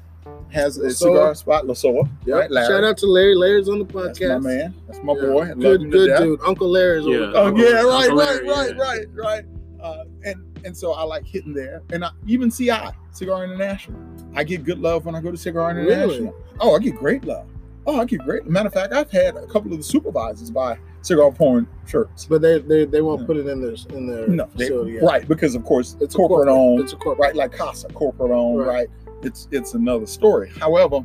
has 0.53 0.76
a 0.78 0.82
Lasoa. 0.82 0.92
cigar 0.94 1.34
spot, 1.34 1.64
Lasoa. 1.64 2.09
Yeah. 2.26 2.34
Right, 2.36 2.51
Larry. 2.51 2.66
Shout 2.68 2.84
out 2.84 2.96
to 2.98 3.07
Larry. 3.07 3.34
Larry's 3.34 3.68
on 3.68 3.78
the 3.78 3.84
podcast. 3.84 4.18
That's 4.18 4.42
my 4.44 4.51
man. 4.51 4.74
That's 4.86 5.03
my 5.03 5.14
Yeah. 5.14 5.20
boy. 5.26 5.42
I 5.42 5.55
Good, 5.55 5.90
good 5.90 6.18
dude. 6.18 6.40
Uncle 6.46 6.68
Larry's 6.68 7.05
on 7.07 7.12
Yeah. 7.12 7.18
the 7.18 7.32
Oh 7.34 7.57
yeah, 7.57 7.64
right, 7.82 7.84
Uncle 8.11 8.16
right, 8.16 8.28
Larry, 8.44 8.48
right, 8.48 8.74
yeah. 8.76 8.82
right, 8.82 9.07
right. 9.14 9.44
Uh, 9.82 10.05
and 10.24 10.36
and 10.64 10.76
so 10.76 10.92
I 10.92 11.03
like 11.05 11.24
hitting 11.24 11.55
there, 11.55 11.82
and 11.90 12.05
I, 12.05 12.11
even 12.26 12.51
CI 12.51 12.90
Cigar 13.12 13.44
International. 13.44 13.98
I 14.34 14.44
get 14.44 14.62
good 14.64 14.78
love 14.78 15.07
when 15.07 15.14
I 15.14 15.20
go 15.20 15.30
to 15.30 15.36
Cigar 15.38 15.74
Really? 15.74 15.92
International. 15.92 16.34
Oh, 16.61 16.74
I 16.76 16.78
get 16.80 16.96
great 16.96 17.24
love. 17.24 17.46
Oh, 17.86 17.98
I 17.98 18.05
get 18.05 18.20
great. 18.20 18.46
Matter 18.46 18.66
of 18.66 18.74
fact, 18.74 18.92
I've 18.92 19.11
had 19.11 19.36
a 19.36 19.46
couple 19.46 19.72
of 19.72 19.78
the 19.78 19.82
supervisors 19.84 20.51
buy 20.51 20.76
cigar 21.01 21.32
porn 21.32 21.66
shirts. 21.86 22.26
But 22.26 22.42
they 22.42 22.59
they, 22.59 22.84
they 22.84 23.01
won't 23.01 23.22
Yeah. 23.22 23.26
put 23.26 23.36
it 23.38 23.46
in 23.46 23.62
their 23.62 23.74
in 23.96 24.07
their 24.07 24.28
No, 24.28 24.46
they, 24.55 24.64
facility. 24.66 24.92
yet. 24.92 25.03
right? 25.03 25.26
Because 25.26 25.55
of 25.55 25.64
course 25.64 25.96
It's 25.98 26.14
a 26.14 26.18
corporate, 26.18 26.48
owned, 26.51 26.80
It's 26.80 26.92
a 26.92 26.96
corporate. 26.96 27.28
right? 27.28 27.34
Like 27.34 27.53
Casa, 27.53 27.88
corporate 27.88 28.30
owned, 28.32 28.59
Right. 28.59 28.66
right? 28.68 28.88
It's 29.22 29.48
it's 29.50 29.74
another 29.74 30.06
story. 30.06 30.50
However, 30.58 31.04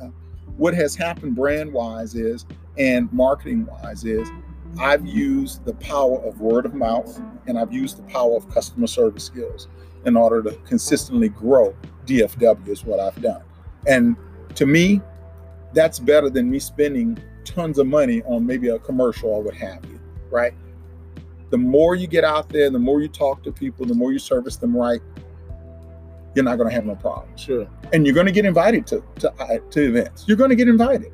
uh, 0.00 0.08
what 0.56 0.74
has 0.74 0.94
happened 0.94 1.34
brand 1.34 1.72
wise 1.72 2.14
is 2.14 2.46
and 2.78 3.12
marketing 3.12 3.66
wise 3.66 4.04
is 4.04 4.28
I've 4.78 5.06
used 5.06 5.64
the 5.64 5.74
power 5.74 6.18
of 6.24 6.40
word 6.40 6.66
of 6.66 6.74
mouth 6.74 7.20
and 7.46 7.58
I've 7.58 7.72
used 7.72 7.98
the 7.98 8.02
power 8.02 8.36
of 8.36 8.48
customer 8.50 8.86
service 8.86 9.24
skills 9.24 9.68
in 10.04 10.16
order 10.16 10.42
to 10.42 10.56
consistently 10.66 11.28
grow 11.28 11.74
DFW 12.06 12.68
is 12.68 12.84
what 12.84 13.00
I've 13.00 13.20
done. 13.22 13.42
And 13.86 14.16
to 14.56 14.66
me, 14.66 15.00
that's 15.72 15.98
better 15.98 16.30
than 16.30 16.50
me 16.50 16.58
spending 16.58 17.18
tons 17.44 17.78
of 17.78 17.86
money 17.86 18.22
on 18.22 18.44
maybe 18.44 18.68
a 18.68 18.78
commercial 18.78 19.30
or 19.30 19.42
what 19.42 19.54
have 19.54 19.84
you, 19.86 20.00
right? 20.30 20.54
The 21.50 21.58
more 21.58 21.94
you 21.94 22.06
get 22.06 22.24
out 22.24 22.48
there, 22.48 22.70
the 22.70 22.78
more 22.78 23.00
you 23.00 23.08
talk 23.08 23.42
to 23.44 23.52
people, 23.52 23.86
the 23.86 23.94
more 23.94 24.12
you 24.12 24.18
service 24.18 24.56
them 24.56 24.76
right, 24.76 25.00
you're 26.34 26.44
not 26.44 26.56
going 26.56 26.68
to 26.68 26.74
have 26.74 26.84
no 26.84 26.96
problems. 26.96 27.40
Sure. 27.40 27.66
And 27.92 28.04
you're 28.04 28.14
going 28.14 28.26
to 28.26 28.32
get 28.32 28.44
invited 28.44 28.86
to, 28.88 29.04
to, 29.20 29.32
uh, 29.40 29.58
to 29.70 29.80
events. 29.88 30.24
You're 30.26 30.36
going 30.36 30.50
to 30.50 30.56
get 30.56 30.68
invited. 30.68 31.12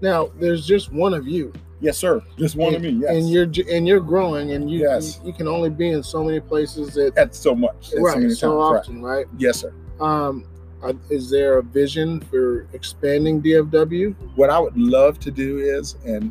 Now 0.00 0.30
there's 0.38 0.66
just 0.66 0.92
one 0.92 1.14
of 1.14 1.26
you, 1.28 1.52
Yes, 1.82 1.98
sir. 1.98 2.22
Just 2.38 2.54
one 2.54 2.76
of 2.76 2.80
me. 2.80 2.90
Yes. 2.90 3.10
and 3.10 3.28
you're 3.28 3.50
and 3.68 3.88
you're 3.88 3.98
growing, 4.00 4.52
and 4.52 4.70
you 4.70 4.78
Yes. 4.78 5.18
you, 5.20 5.28
you 5.28 5.32
can 5.32 5.48
only 5.48 5.68
be 5.68 5.88
in 5.88 6.00
so 6.00 6.22
many 6.22 6.38
places 6.38 6.94
that 6.94 7.16
That's 7.16 7.36
so 7.36 7.56
much. 7.56 7.92
Right 7.98 8.18
many 8.18 8.32
so 8.34 8.50
times, 8.50 8.72
right. 8.72 8.78
often, 8.78 9.02
right? 9.02 9.26
Yes, 9.36 9.60
sir. 9.60 9.74
Um, 10.00 10.44
uh, 10.80 10.92
is 11.10 11.28
there 11.28 11.58
a 11.58 11.62
vision 11.62 12.20
for 12.20 12.68
expanding 12.72 13.42
DFW? 13.42 14.14
what 14.36 14.48
I 14.48 14.60
would 14.60 14.76
love 14.76 15.18
to 15.20 15.32
do 15.32 15.58
is, 15.58 15.96
and 16.06 16.30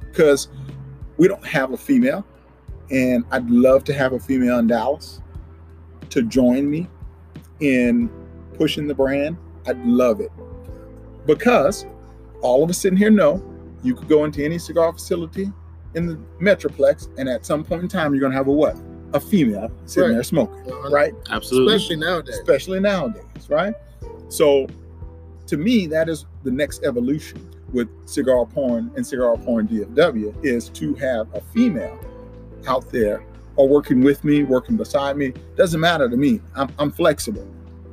because 0.00 0.48
we 1.18 1.28
don't 1.28 1.46
have 1.46 1.72
a 1.72 1.76
female, 1.76 2.24
and 2.90 3.22
I'd 3.30 3.50
love 3.50 3.84
to 3.84 3.92
have 3.92 4.14
a 4.14 4.18
female 4.18 4.58
in 4.60 4.66
Dallas 4.66 5.20
to 6.08 6.22
join 6.22 6.70
me 6.70 6.88
in 7.60 8.10
pushing 8.54 8.86
the 8.86 8.94
brand. 8.94 9.36
I'd 9.66 9.84
love 9.84 10.20
it 10.20 10.30
because 11.26 11.86
all 12.42 12.62
of 12.62 12.70
us 12.70 12.78
sitting 12.78 12.96
here 12.98 13.10
know 13.10 13.42
you 13.82 13.94
could 13.94 14.08
go 14.08 14.24
into 14.24 14.44
any 14.44 14.58
cigar 14.58 14.92
facility 14.92 15.52
in 15.94 16.06
the 16.06 16.16
Metroplex, 16.40 17.08
and 17.18 17.28
at 17.28 17.46
some 17.46 17.64
point 17.64 17.82
in 17.82 17.88
time, 17.88 18.12
you're 18.12 18.20
going 18.20 18.32
to 18.32 18.36
have 18.36 18.48
a 18.48 18.52
what? 18.52 18.76
A 19.14 19.20
female 19.20 19.70
sitting 19.86 20.10
Right. 20.10 20.14
there 20.16 20.22
smoking, 20.22 20.70
Uh, 20.70 20.90
right? 20.90 21.14
Absolutely. 21.30 21.74
Especially 21.74 21.96
nowadays. 21.96 22.34
especially 22.34 22.80
nowadays, 22.80 23.48
right? 23.48 23.74
So, 24.28 24.66
to 25.46 25.56
me, 25.56 25.86
that 25.86 26.08
is 26.08 26.26
the 26.42 26.50
next 26.50 26.84
evolution 26.84 27.38
with 27.72 27.88
cigar 28.04 28.44
porn 28.46 28.90
and 28.96 29.06
cigar 29.06 29.36
porn 29.38 29.68
DFW 29.68 30.34
is 30.44 30.68
to 30.70 30.94
have 30.96 31.28
a 31.34 31.40
female 31.40 31.98
out 32.66 32.90
there 32.90 33.24
or 33.56 33.68
working 33.68 34.02
with 34.02 34.22
me, 34.24 34.42
working 34.44 34.76
beside 34.76 35.16
me. 35.16 35.32
Doesn't 35.56 35.80
matter 35.80 36.08
to 36.08 36.16
me. 36.16 36.40
I'm, 36.54 36.68
I'm 36.78 36.90
flexible. 36.92 37.46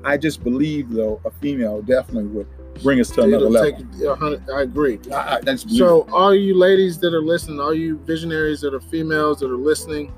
I 0.04 0.18
just 0.18 0.44
believe, 0.44 0.90
though, 0.92 1.22
a 1.26 1.32
female 1.32 1.82
definitely 1.82 2.26
would 2.26 2.48
bring 2.82 3.00
us 3.00 3.10
to 3.12 3.22
another 3.22 3.46
It'll 3.46 3.52
level. 3.52 3.72
take 3.72 3.80
it- 4.02 4.06
a 4.06 4.16
hundred- 4.16 4.50
I 4.54 4.62
agree. 4.64 5.00
I, 5.12 5.16
I, 5.16 5.36
I 5.38 5.42
just 5.42 5.68
believe 5.68 5.80
So, 5.80 6.08
all 6.12 6.34
you 6.36 6.56
ladies 6.58 6.98
that 7.00 7.14
are 7.14 7.22
listening, 7.22 7.60
all 7.60 7.74
you 7.74 7.98
visionaries 8.00 8.60
that 8.62 8.74
are 8.74 8.82
females 8.82 9.40
that 9.40 9.50
are 9.52 9.56
listening, 9.58 10.12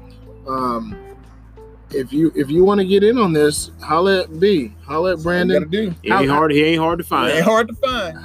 um, 0.47 0.95
if 1.91 2.11
you 2.11 2.31
if 2.35 2.49
you 2.49 2.63
want 2.65 2.79
to 2.79 2.85
get 2.85 3.03
in 3.03 3.17
on 3.19 3.31
this, 3.31 3.69
holla 3.81 4.21
at 4.21 4.39
B, 4.39 4.73
holla 4.83 5.11
at 5.11 5.17
That's 5.17 5.25
all 5.27 5.33
you 5.33 5.45
Brandon. 5.45 5.63
gotta 5.63 5.71
do. 5.71 5.95
He 6.01 6.11
ain't 6.11 6.29
hard. 6.29 6.51
He 6.51 6.63
ain't 6.63 6.79
hard 6.81 6.97
to 6.99 7.03
It 7.03 7.07
find. 7.07 7.31
ain't 7.31 7.45
hard 7.45 7.67
to 7.67 7.75
find. 7.75 8.17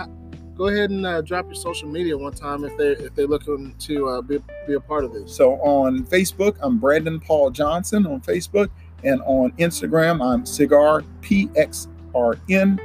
Go 0.61 0.69
ahead 0.69 0.91
and 0.91 1.07
uh, 1.07 1.23
drop 1.23 1.47
your 1.47 1.55
social 1.55 1.89
media 1.89 2.15
one 2.19 2.35
time 2.35 2.67
if 2.67 2.77
they 2.77 2.89
if 2.89 3.15
they're 3.15 3.27
looking 3.27 3.75
to 3.79 4.09
uh, 4.11 4.21
be, 4.21 4.41
be 4.67 4.75
a 4.75 4.81
part 4.81 5.05
of 5.05 5.15
this. 5.15 5.35
So 5.35 5.53
on 5.55 6.05
Facebook, 6.05 6.55
I'm 6.61 6.77
Brandon 6.77 7.19
Paul 7.19 7.49
Johnson 7.51 8.07
on 8.07 8.21
Facebook, 8.21 8.69
and 9.03 9.23
on 9.23 9.53
Instagram, 9.53 10.23
I'm 10.23 10.45
Cigar 10.45 11.03
PXRN 11.23 12.79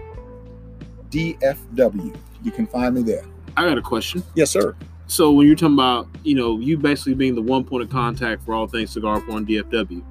DFW. 1.10 2.18
You 2.44 2.52
can 2.52 2.66
find 2.66 2.96
me 2.96 3.02
there. 3.02 3.26
I 3.58 3.68
got 3.68 3.78
a 3.78 3.82
question. 3.82 4.24
Yes, 4.36 4.52
sir. 4.52 4.74
So 5.08 5.34
when 5.34 5.46
you're 5.46 5.58
talking 5.58 5.74
about, 5.74 6.08
you 6.24 6.36
know, 6.36 6.58
you 6.60 6.78
basically 6.78 7.16
being 7.16 7.36
the 7.36 7.42
one 7.42 7.66
point 7.66 7.84
of 7.84 7.90
contact 7.90 8.46
for 8.46 8.54
all 8.54 8.68
things 8.68 8.92
cigar 8.92 9.20
porn 9.20 9.46
DFW, 9.46 10.02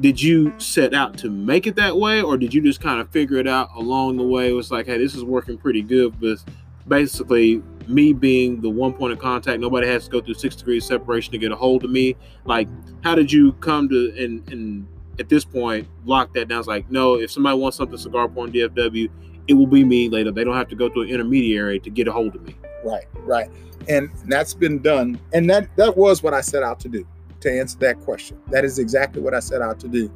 did 0.00 0.20
you 0.20 0.52
set 0.58 0.94
out 0.94 1.18
to 1.18 1.30
make 1.30 1.66
it 1.66 1.76
that 1.76 1.96
way, 1.96 2.22
or 2.22 2.36
did 2.36 2.54
you 2.54 2.62
just 2.62 2.80
kind 2.80 3.00
of 3.00 3.08
figure 3.10 3.36
it 3.36 3.48
out 3.48 3.70
along 3.74 4.16
the 4.16 4.22
way? 4.22 4.48
It 4.48 4.52
was 4.52 4.70
like, 4.70 4.86
hey, 4.86 4.98
this 4.98 5.14
is 5.14 5.24
working 5.24 5.58
pretty 5.58 5.82
good, 5.82 6.18
but 6.20 6.38
basically 6.86 7.62
me 7.88 8.12
being 8.12 8.60
the 8.60 8.70
one 8.70 8.92
point 8.92 9.12
of 9.12 9.18
contact, 9.18 9.60
nobody 9.60 9.86
has 9.86 10.04
to 10.04 10.10
go 10.10 10.20
through 10.20 10.34
six 10.34 10.54
degrees 10.56 10.84
separation 10.84 11.32
to 11.32 11.38
get 11.38 11.50
a 11.50 11.56
hold 11.56 11.84
of 11.84 11.90
me. 11.90 12.16
Like, 12.44 12.68
how 13.02 13.14
did 13.14 13.32
you 13.32 13.52
come 13.54 13.88
to 13.88 14.14
and 14.22 14.48
and 14.52 14.86
at 15.18 15.28
this 15.28 15.44
point 15.44 15.88
lock 16.04 16.32
that 16.34 16.48
down? 16.48 16.60
It's 16.60 16.68
like, 16.68 16.90
no, 16.90 17.14
if 17.14 17.30
somebody 17.30 17.58
wants 17.58 17.76
something 17.76 17.98
cigar 17.98 18.28
porn 18.28 18.52
DFW, 18.52 19.08
it 19.48 19.54
will 19.54 19.66
be 19.66 19.84
me 19.84 20.08
later. 20.08 20.30
They 20.30 20.44
don't 20.44 20.56
have 20.56 20.68
to 20.68 20.76
go 20.76 20.88
through 20.90 21.04
an 21.04 21.08
intermediary 21.08 21.80
to 21.80 21.90
get 21.90 22.06
a 22.06 22.12
hold 22.12 22.34
of 22.34 22.42
me. 22.46 22.54
Right, 22.84 23.06
right. 23.20 23.50
And 23.88 24.10
that's 24.26 24.54
been 24.54 24.80
done. 24.80 25.18
And 25.32 25.48
that 25.50 25.74
that 25.76 25.96
was 25.96 26.22
what 26.22 26.34
I 26.34 26.42
set 26.42 26.62
out 26.62 26.78
to 26.80 26.88
do. 26.88 27.06
To 27.40 27.52
answer 27.52 27.78
that 27.78 28.00
question, 28.00 28.38
that 28.48 28.64
is 28.64 28.78
exactly 28.78 29.22
what 29.22 29.32
I 29.32 29.40
set 29.40 29.62
out 29.62 29.78
to 29.80 29.88
do. 29.88 30.10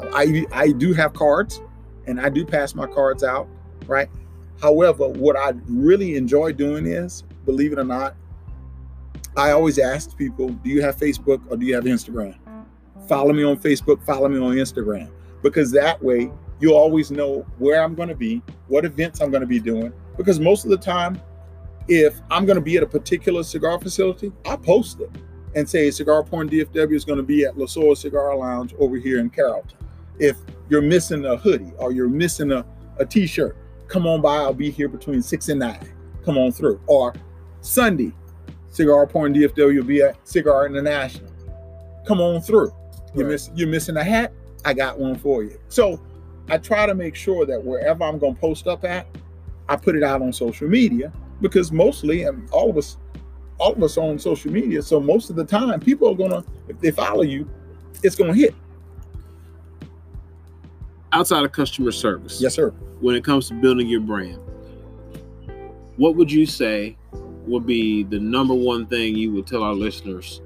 Uh, 0.00 0.10
I 0.14 0.46
I 0.52 0.72
do 0.72 0.94
have 0.94 1.12
cards, 1.12 1.60
and 2.06 2.20
I 2.20 2.28
do 2.28 2.46
pass 2.46 2.74
my 2.74 2.86
cards 2.86 3.22
out. 3.22 3.46
Right. 3.86 4.08
However, 4.60 5.08
what 5.08 5.36
I 5.36 5.52
really 5.66 6.16
enjoy 6.16 6.52
doing 6.52 6.86
is, 6.86 7.24
believe 7.44 7.72
it 7.72 7.78
or 7.78 7.84
not, 7.84 8.14
I 9.36 9.50
always 9.50 9.78
ask 9.78 10.16
people, 10.16 10.48
"Do 10.48 10.70
you 10.70 10.80
have 10.82 10.96
Facebook 10.96 11.42
or 11.50 11.56
do 11.56 11.66
you 11.66 11.74
have 11.74 11.84
Instagram?" 11.84 12.36
Follow 13.06 13.32
me 13.32 13.44
on 13.44 13.58
Facebook. 13.58 14.02
Follow 14.04 14.28
me 14.28 14.38
on 14.38 14.54
Instagram 14.54 15.10
because 15.42 15.70
that 15.72 16.02
way 16.02 16.30
you 16.60 16.72
always 16.74 17.10
know 17.10 17.44
where 17.58 17.82
I'm 17.82 17.94
going 17.94 18.08
to 18.08 18.14
be, 18.14 18.40
what 18.68 18.84
events 18.84 19.20
I'm 19.20 19.30
going 19.30 19.40
to 19.40 19.46
be 19.46 19.58
doing. 19.58 19.92
Because 20.16 20.38
most 20.38 20.64
of 20.64 20.70
the 20.70 20.76
time, 20.76 21.20
if 21.88 22.20
I'm 22.30 22.46
going 22.46 22.56
to 22.56 22.62
be 22.62 22.76
at 22.76 22.82
a 22.82 22.86
particular 22.86 23.42
cigar 23.42 23.80
facility, 23.80 24.32
I 24.46 24.56
post 24.56 25.00
it 25.00 25.10
and 25.54 25.68
say 25.68 25.90
Cigar 25.90 26.22
Porn 26.22 26.48
DFW 26.48 26.94
is 26.94 27.04
going 27.04 27.18
to 27.18 27.22
be 27.22 27.44
at 27.44 27.58
La 27.58 27.66
Soul 27.66 27.94
Cigar 27.94 28.36
Lounge 28.36 28.74
over 28.78 28.96
here 28.96 29.18
in 29.20 29.30
Carrollton. 29.30 29.76
If 30.18 30.36
you're 30.68 30.82
missing 30.82 31.24
a 31.24 31.36
hoodie 31.36 31.72
or 31.78 31.92
you're 31.92 32.08
missing 32.08 32.52
a, 32.52 32.64
a 32.98 33.04
t-shirt, 33.06 33.56
come 33.88 34.06
on 34.06 34.20
by. 34.22 34.36
I'll 34.36 34.54
be 34.54 34.70
here 34.70 34.88
between 34.88 35.22
six 35.22 35.48
and 35.48 35.60
nine. 35.60 35.86
Come 36.24 36.38
on 36.38 36.52
through. 36.52 36.80
Or 36.86 37.14
Sunday, 37.60 38.12
Cigar 38.70 39.06
Porn 39.06 39.34
DFW 39.34 39.76
will 39.76 39.84
be 39.84 40.02
at 40.02 40.16
Cigar 40.26 40.66
International. 40.66 41.30
Come 42.06 42.20
on 42.20 42.40
through. 42.40 42.72
You 43.14 43.22
Right. 43.24 43.32
miss 43.32 43.50
you're 43.54 43.68
missing 43.68 43.96
a 43.96 44.04
hat? 44.04 44.32
I 44.64 44.72
got 44.74 44.98
one 44.98 45.16
for 45.16 45.42
you. 45.42 45.58
So 45.68 46.00
I 46.48 46.58
try 46.58 46.86
to 46.86 46.94
make 46.94 47.14
sure 47.14 47.44
that 47.46 47.62
wherever 47.62 48.04
I'm 48.04 48.18
going 48.18 48.34
to 48.34 48.40
post 48.40 48.66
up 48.66 48.84
at, 48.84 49.06
I 49.68 49.76
put 49.76 49.96
it 49.96 50.02
out 50.02 50.22
on 50.22 50.32
social 50.32 50.68
media 50.68 51.12
because 51.40 51.72
mostly, 51.72 52.22
and 52.22 52.48
all 52.50 52.70
of 52.70 52.76
us, 52.78 52.96
all 53.62 53.72
of 53.72 53.82
us 53.82 53.96
on 53.96 54.18
social 54.18 54.50
media. 54.50 54.82
So 54.82 54.98
most 54.98 55.30
of 55.30 55.36
the 55.36 55.44
time, 55.44 55.78
people 55.78 56.08
are 56.10 56.14
gonna, 56.16 56.44
if 56.68 56.80
they 56.80 56.90
follow 56.90 57.22
you, 57.22 57.48
it's 58.02 58.16
gonna 58.16 58.34
hit. 58.34 58.54
Outside 61.12 61.44
of 61.44 61.52
customer 61.52 61.92
service, 61.92 62.40
Yes, 62.40 62.54
sir. 62.54 62.70
when 63.00 63.14
it 63.14 63.22
comes 63.24 63.46
to 63.48 63.54
building 63.54 63.86
your 63.86 64.00
brand, 64.00 64.40
what 65.96 66.16
would 66.16 66.32
you 66.32 66.44
say 66.44 66.96
would 67.46 67.66
be 67.66 68.02
the 68.02 68.18
number 68.18 68.54
one 68.54 68.86
thing 68.86 69.14
you 69.14 69.30
would 69.32 69.46
tell 69.46 69.62
our 69.62 69.74
listeners 69.74 70.40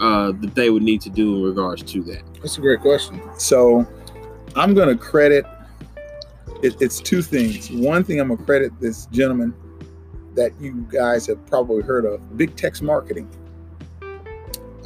uh, 0.00 0.32
that 0.40 0.54
they 0.54 0.68
would 0.68 0.82
need 0.82 1.00
to 1.02 1.10
do 1.10 1.36
in 1.36 1.42
regards 1.42 1.82
to 1.84 2.02
that? 2.02 2.22
That's 2.42 2.58
a 2.58 2.60
great 2.60 2.80
question. 2.80 3.20
So 3.38 3.86
I'm 4.56 4.74
going 4.74 4.88
to 4.88 4.96
credit 5.02 5.46
it, 6.62 6.76
it's 6.80 7.00
two 7.00 7.22
things. 7.22 7.70
One 7.70 8.02
thing 8.02 8.20
I'm 8.20 8.28
going 8.28 8.38
to 8.38 8.44
credit 8.44 8.72
this 8.80 9.06
gentleman 9.06 9.54
that 10.38 10.52
you 10.60 10.86
guys 10.88 11.26
have 11.26 11.44
probably 11.46 11.82
heard 11.82 12.04
of, 12.04 12.36
Big 12.38 12.54
Text 12.56 12.80
Marketing. 12.80 13.28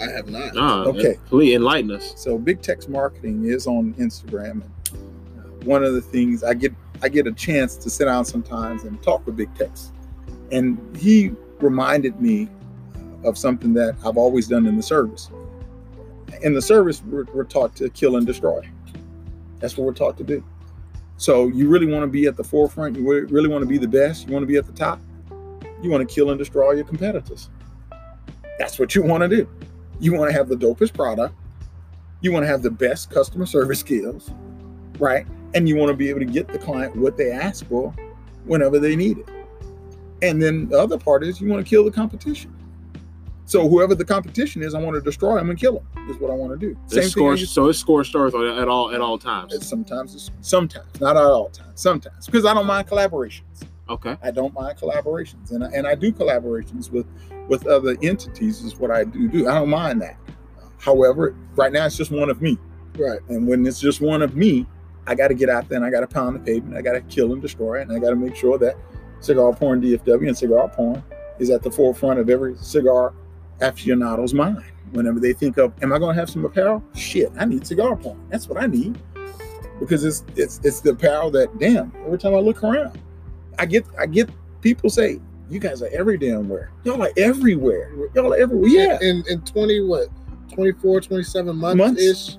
I 0.01 0.11
have 0.11 0.29
not. 0.29 0.53
Ah, 0.57 0.85
Okay. 0.85 1.19
Please 1.27 1.55
enlighten 1.55 1.91
us. 1.91 2.15
So 2.17 2.39
Big 2.39 2.63
Text 2.63 2.89
Marketing 2.89 3.45
is 3.45 3.67
on 3.67 3.93
Instagram. 3.95 4.63
And 4.87 4.97
uh, 5.39 5.43
one 5.65 5.85
of 5.85 5.93
the 5.93 6.01
things 6.01 6.43
I 6.43 6.55
get 6.55 6.73
I 7.03 7.09
get 7.09 7.27
a 7.27 7.33
chance 7.33 7.77
to 7.77 7.91
sit 7.91 8.07
down 8.07 8.25
sometimes 8.25 8.85
and 8.85 9.01
talk 9.03 9.27
with 9.27 9.37
Big 9.37 9.53
Text. 9.55 9.93
And 10.51 10.79
he 10.97 11.33
reminded 11.61 12.21
me 12.21 12.49
of 13.25 13.37
something 13.37 13.75
that 13.75 13.95
I've 14.07 14.17
always 14.17 14.49
done 14.49 14.67
in 14.67 14.77
the 14.77 14.83
service. 14.83 15.31
In 16.43 16.55
the 16.55 16.63
service, 16.63 17.03
we're, 17.05 17.25
we're 17.35 17.45
taught 17.45 17.77
to 17.77 17.91
kill 17.91 18.17
and 18.17 18.27
destroy. 18.27 18.69
That's 19.61 19.77
what 19.77 19.85
we're 19.85 19.93
taught 19.93 20.17
to 20.19 20.25
do. 20.25 20.43
So 21.19 21.49
you 21.49 21.69
really 21.69 21.87
want 21.87 22.03
to 22.05 22.09
be 22.09 22.27
at 22.27 22.37
the 22.37 22.43
forefront. 22.45 22.97
You 22.97 23.05
really 23.27 23.49
want 23.49 23.63
to 23.63 23.69
be 23.69 23.79
the 23.79 23.87
best. 23.87 24.27
You 24.27 24.33
want 24.33 24.43
to 24.43 24.47
be 24.49 24.57
at 24.57 24.67
the 24.67 24.73
top. 24.73 24.99
You 25.83 25.91
want 25.91 26.09
to 26.09 26.15
kill 26.15 26.31
and 26.31 26.39
destroy 26.39 26.67
all 26.67 26.75
your 26.75 26.85
competitors. 26.85 27.51
That's 28.59 28.79
what 28.79 28.95
you 28.95 29.03
want 29.03 29.23
to 29.23 29.29
do. 29.29 29.49
You 30.01 30.15
want 30.15 30.31
to 30.31 30.37
have 30.37 30.49
the 30.49 30.57
dopest 30.57 30.95
product. 30.95 31.35
You 32.21 32.33
want 32.33 32.45
to 32.45 32.47
have 32.47 32.63
the 32.63 32.71
best 32.71 33.11
customer 33.11 33.47
service 33.47 33.81
skills, 33.81 34.31
right? 34.99 35.27
And 35.55 35.69
you 35.69 35.77
want 35.77 35.91
to 35.91 35.97
be 35.97 36.09
able 36.09 36.21
to 36.21 36.27
get 36.27 36.49
the 36.49 36.59
client 36.59 36.97
what 36.97 37.17
they 37.17 37.33
ask 37.33 37.67
for 37.67 37.93
whenever 38.45 38.79
they 38.79 38.95
need 38.95 39.19
it. 39.19 39.29
And 40.23 40.41
then 40.41 40.69
the 40.69 40.79
other 40.79 40.99
part 40.99 41.25
is 41.25 41.41
you 41.41 41.49
want 41.49 41.65
to 41.67 41.69
kill 41.69 41.85
the 41.85 41.91
competition. 41.91 42.55
So 43.45 43.69
whoever 43.69 43.95
the 43.95 44.05
competition 44.05 44.63
is, 44.63 44.75
I 44.75 44.81
want 44.81 44.95
to 44.95 45.01
destroy 45.01 45.37
them 45.37 45.51
and 45.51 45.59
kill 45.59 45.75
them. 45.75 46.09
Is 46.09 46.17
what 46.17 46.31
I 46.31 46.35
want 46.35 46.59
to 46.59 46.59
do. 46.59 46.77
It's 46.91 47.11
score, 47.11 47.37
so 47.37 47.69
it's 47.69 47.79
score 47.79 48.03
stars 48.03 48.35
at 48.35 48.69
all 48.69 48.93
at 48.93 49.01
all 49.01 49.19
times. 49.19 49.67
Sometimes, 49.67 50.15
it's, 50.15 50.31
sometimes, 50.41 51.01
not 51.01 51.17
at 51.17 51.23
all 51.23 51.49
times, 51.51 51.81
sometimes, 51.81 52.27
because 52.27 52.45
I 52.45 52.55
don't 52.55 52.67
mind 52.67 52.89
collaborations. 52.89 53.63
Okay. 53.93 54.17
I 54.23 54.31
don't 54.31 54.55
mind 54.55 54.79
collaborations, 54.79 55.51
and 55.51 55.63
I, 55.63 55.69
and 55.69 55.87
I 55.87 55.95
do 55.95 56.13
collaborations 56.13 56.91
with 56.91 57.07
with 57.49 57.67
other 57.67 57.97
entities. 58.03 58.63
Is 58.63 58.77
what 58.77 58.91
I 58.91 59.05
do 59.05 59.29
do. 59.29 59.49
I 59.49 59.55
don't 59.55 59.69
mind 59.69 60.01
that. 60.01 60.17
However, 60.79 61.37
right 61.57 61.71
now 61.73 61.85
it's 61.87 61.97
just 61.97 62.11
one 62.11 62.31
of 62.31 62.41
me, 62.41 62.59
Right. 62.99 63.21
and 63.29 63.47
when 63.47 63.67
it's 63.67 63.79
just 63.81 64.01
one 64.01 64.23
of 64.23 64.35
me, 64.35 64.67
I 65.07 65.15
got 65.15 65.29
to 65.29 65.35
get 65.35 65.49
out 65.49 65.69
there 65.69 65.77
and 65.77 65.85
I 65.85 65.91
got 65.91 66.01
to 66.01 66.07
pound 66.09 66.37
the 66.37 66.41
pavement. 66.41 66.77
I 66.77 66.83
got 66.83 66.93
to 66.95 67.03
kill 67.03 67.33
and 67.35 67.43
destroy 67.43 67.81
it, 67.81 67.83
and 67.89 67.93
I 67.93 67.99
got 68.01 68.11
to 68.11 68.17
make 68.17 68.35
sure 68.35 68.57
that 68.59 68.77
cigar 69.21 69.53
porn 69.55 69.81
DFW 69.83 70.27
and 70.27 70.37
cigar 70.37 70.69
porn 70.69 71.03
is 71.39 71.51
at 71.51 71.63
the 71.63 71.71
forefront 71.71 72.19
of 72.19 72.31
every 72.31 72.57
cigar 72.57 73.13
aficionado's 73.61 74.33
mind. 74.35 74.65
Whenever 74.93 75.21
they 75.21 75.33
think 75.35 75.57
of, 75.59 75.73
am 75.83 75.93
I 75.93 75.99
going 75.99 76.15
to 76.15 76.21
have 76.21 76.29
some 76.31 76.45
apparel? 76.45 76.83
Shit, 76.95 77.31
I 77.39 77.45
need 77.45 77.67
cigar 77.67 77.95
porn. 77.97 78.21
That's 78.31 78.49
what 78.49 78.61
I 78.61 78.67
need 78.67 78.99
because 79.81 80.05
it's 80.05 80.25
it's 80.37 80.61
it's 80.65 80.81
the 80.81 80.91
apparel 80.91 81.31
that 81.33 81.59
damn. 81.59 81.93
Every 82.07 82.19
time 82.19 82.35
I 82.35 82.39
look 82.39 82.63
around, 82.65 82.99
I 83.59 83.67
get 83.67 83.85
I 83.99 84.07
get 84.07 84.29
people 84.61 84.91
say, 84.91 85.21
"You 85.51 85.59
guys 85.61 85.83
are 85.83 85.89
every 85.93 86.19
damn 86.19 86.49
where. 86.49 86.71
Y'all 86.85 87.03
are 87.03 87.11
everywhere. 87.17 87.93
Y'all 88.15 88.33
are 88.33 88.37
everywhere." 88.37 88.69
Yeah, 88.69 88.99
In 89.01 89.23
in 89.29 89.41
20 89.43 89.83
what? 89.85 90.09
24, 90.53 91.01
27 91.01 91.57
months, 91.57 91.79
Months? 91.79 92.03
ish. 92.03 92.37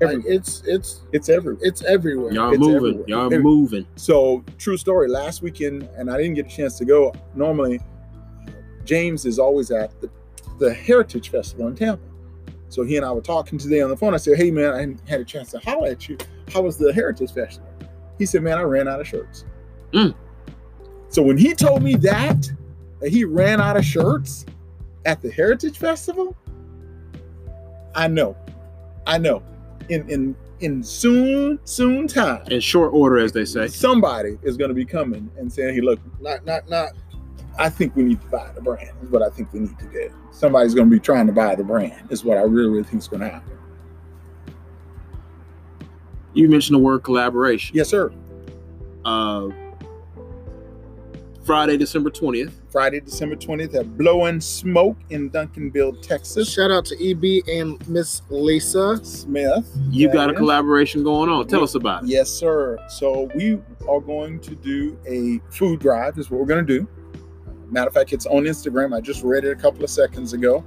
Like, 0.00 0.18
it's 0.26 0.62
it's 0.66 1.00
it's 1.12 1.28
everywhere. 1.28 1.60
it's 1.62 1.82
everywhere. 1.82 2.32
Y'all 2.32 2.50
It's 2.50 2.58
moving. 2.60 2.76
everywhere. 2.76 3.04
Y'all 3.08 3.24
Every- 3.26 3.38
moving. 3.38 3.86
So, 3.96 4.44
true 4.56 4.76
story. 4.76 5.08
Last 5.08 5.42
weekend, 5.42 5.88
and 5.96 6.08
I 6.10 6.16
didn't 6.18 6.34
get 6.34 6.46
a 6.46 6.48
chance 6.48 6.78
to 6.78 6.84
go. 6.84 7.12
Normally, 7.34 7.80
James 8.84 9.24
is 9.26 9.38
always 9.38 9.70
at 9.70 10.00
the, 10.00 10.08
the 10.58 10.72
Heritage 10.72 11.30
Festival 11.30 11.66
in 11.68 11.74
Tampa. 11.74 12.02
So 12.70 12.82
he 12.84 12.96
and 12.96 13.04
I 13.04 13.10
were 13.12 13.20
talking 13.22 13.58
today 13.58 13.80
on 13.80 13.90
the 13.90 13.96
phone. 13.96 14.14
I 14.14 14.18
said, 14.18 14.36
"Hey, 14.36 14.50
man, 14.50 14.72
I 14.72 14.78
hadn't 14.80 15.08
had 15.08 15.20
a 15.20 15.24
chance 15.24 15.50
to 15.52 15.58
holler 15.58 15.88
at 15.88 16.08
you. 16.08 16.16
How 16.52 16.60
was 16.62 16.76
the 16.76 16.92
Heritage 16.92 17.32
Festival?" 17.32 17.68
He 18.18 18.26
said, 18.26 18.42
"Man, 18.42 18.56
I 18.58 18.62
ran 18.62 18.86
out 18.88 19.00
of 19.00 19.06
shirts." 19.08 19.44
Mm. 19.92 20.14
So 21.08 21.22
when 21.22 21.38
he 21.38 21.54
told 21.54 21.82
me 21.82 21.94
that 21.96 22.50
that 23.00 23.10
he 23.10 23.24
ran 23.24 23.60
out 23.60 23.76
of 23.76 23.84
shirts 23.84 24.44
at 25.06 25.22
the 25.22 25.30
Heritage 25.30 25.78
Festival, 25.78 26.36
I 27.94 28.08
know, 28.08 28.36
I 29.06 29.18
know. 29.18 29.42
In 29.88 30.08
in 30.10 30.36
in 30.60 30.82
soon 30.82 31.58
soon 31.64 32.06
time, 32.08 32.42
In 32.50 32.60
short 32.60 32.92
order, 32.92 33.18
as 33.18 33.32
they 33.32 33.44
say. 33.44 33.68
somebody 33.68 34.38
is 34.42 34.56
going 34.56 34.68
to 34.68 34.74
be 34.74 34.84
coming 34.84 35.30
and 35.38 35.50
saying, 35.52 35.74
"Hey, 35.74 35.80
look, 35.80 36.00
Not 36.20 36.44
not 36.44 36.68
not 36.68 36.90
I 37.58 37.70
think 37.70 37.96
we 37.96 38.02
need 38.02 38.20
to 38.20 38.26
buy 38.28 38.50
the 38.54 38.60
brand." 38.60 38.90
Is 39.02 39.08
what 39.10 39.22
I 39.22 39.30
think 39.30 39.52
we 39.52 39.60
need 39.60 39.78
to 39.78 39.86
do. 39.86 40.10
Somebody's 40.30 40.74
going 40.74 40.90
to 40.90 40.94
be 40.94 41.00
trying 41.00 41.26
to 41.26 41.32
buy 41.32 41.54
the 41.54 41.64
brand. 41.64 42.10
Is 42.10 42.24
what 42.24 42.36
I 42.36 42.42
really, 42.42 42.68
really 42.68 42.84
think 42.84 43.00
is 43.02 43.08
going 43.08 43.20
to 43.22 43.28
happen. 43.30 43.56
You 46.34 46.48
mentioned 46.48 46.74
the 46.74 46.82
word 46.82 47.02
collaboration. 47.02 47.74
Yes, 47.74 47.88
sir. 47.88 48.12
Uh, 49.04 49.48
Friday, 51.48 51.78
December 51.78 52.10
twentieth. 52.10 52.60
Friday, 52.70 53.00
December 53.00 53.34
twentieth 53.34 53.74
at 53.74 53.96
Blow 53.96 54.26
and 54.26 54.44
Smoke 54.44 54.98
in 55.08 55.30
Duncanville, 55.30 56.02
Texas. 56.02 56.52
shout 56.52 56.70
out 56.70 56.84
to 56.84 56.94
EB 57.10 57.42
and 57.48 57.88
Miss 57.88 58.20
Lisa. 58.28 59.02
Smith. 59.02 59.66
You 59.88 60.12
got 60.12 60.28
a 60.28 60.34
collaboration 60.34 61.02
going 61.02 61.30
on. 61.30 61.48
Tell 61.48 61.64
us 61.64 61.74
about 61.74 62.02
it. 62.02 62.10
Yes, 62.10 62.28
sir. 62.28 62.78
So 62.90 63.30
we 63.34 63.58
are 63.88 64.00
going 64.00 64.40
to 64.40 64.54
do 64.56 64.98
a 65.08 65.40
food 65.50 65.80
drive. 65.80 66.18
Is 66.18 66.30
what 66.30 66.38
we're 66.38 66.44
going 66.44 66.66
to 66.66 66.80
do. 66.80 66.86
Matter 67.70 67.88
of 67.88 67.94
fact, 67.94 68.12
it's 68.12 68.26
on 68.26 68.42
Instagram. 68.42 68.94
I 68.94 69.00
just 69.00 69.22
read 69.22 69.46
it 69.46 69.50
a 69.50 69.56
couple 69.56 69.82
of 69.82 69.88
seconds 69.88 70.34
ago. 70.34 70.62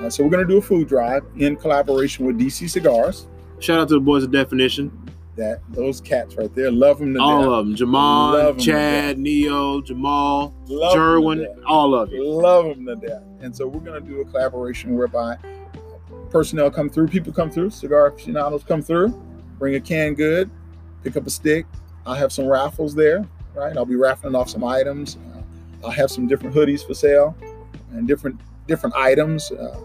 Uh, 0.00 0.08
so 0.08 0.24
we're 0.24 0.30
going 0.30 0.46
to 0.46 0.50
do 0.50 0.56
a 0.56 0.62
food 0.62 0.88
drive 0.88 1.22
in 1.36 1.54
collaboration 1.54 2.24
with 2.24 2.38
DC 2.38 2.70
Cigars. 2.70 3.26
Shout 3.58 3.78
out 3.78 3.88
to 3.88 3.94
the 3.96 4.00
boys 4.00 4.24
of 4.24 4.30
Definition. 4.30 4.90
That 5.38 5.60
those 5.70 6.00
cats 6.00 6.34
right 6.34 6.52
there, 6.52 6.68
love 6.70 6.98
them 6.98 7.14
to 7.14 7.20
All 7.20 7.42
death. 7.42 7.48
of 7.48 7.66
them. 7.66 7.76
Jamal, 7.76 8.32
Love 8.32 8.58
Chad, 8.58 9.18
Neo, 9.20 9.80
Jamal, 9.80 10.52
Love 10.66 10.96
Jerwin, 10.96 11.46
all 11.64 11.94
of 11.94 12.12
you. 12.12 12.28
Love 12.28 12.66
them 12.66 12.84
to 12.86 12.96
death. 12.96 13.22
And 13.40 13.54
so 13.56 13.68
we're 13.68 13.78
going 13.78 14.02
to 14.02 14.08
do 14.08 14.20
a 14.20 14.24
collaboration 14.24 14.96
whereby 14.96 15.36
personnel 16.30 16.72
come 16.72 16.90
through, 16.90 17.06
people 17.06 17.32
come 17.32 17.50
through, 17.52 17.70
cigar 17.70 18.08
aficionados 18.08 18.64
come 18.64 18.82
through, 18.82 19.10
bring 19.60 19.76
a 19.76 19.80
canned 19.80 20.16
good, 20.16 20.50
pick 21.04 21.16
up 21.16 21.24
a 21.24 21.30
stick. 21.30 21.66
I'll 22.04 22.14
have 22.16 22.32
some 22.32 22.46
raffles 22.46 22.94
there, 22.96 23.24
right? 23.54 23.76
I'll 23.76 23.84
be 23.86 23.94
raffling 23.96 24.34
off 24.34 24.50
some 24.50 24.64
items. 24.64 25.18
Uh, 25.36 25.42
I'll 25.84 25.90
have 25.92 26.10
some 26.10 26.26
different 26.26 26.52
hoodies 26.54 26.84
for 26.84 26.94
sale 26.94 27.36
and 27.92 28.08
different 28.08 28.40
different 28.66 28.96
items 28.96 29.52
uh, 29.52 29.80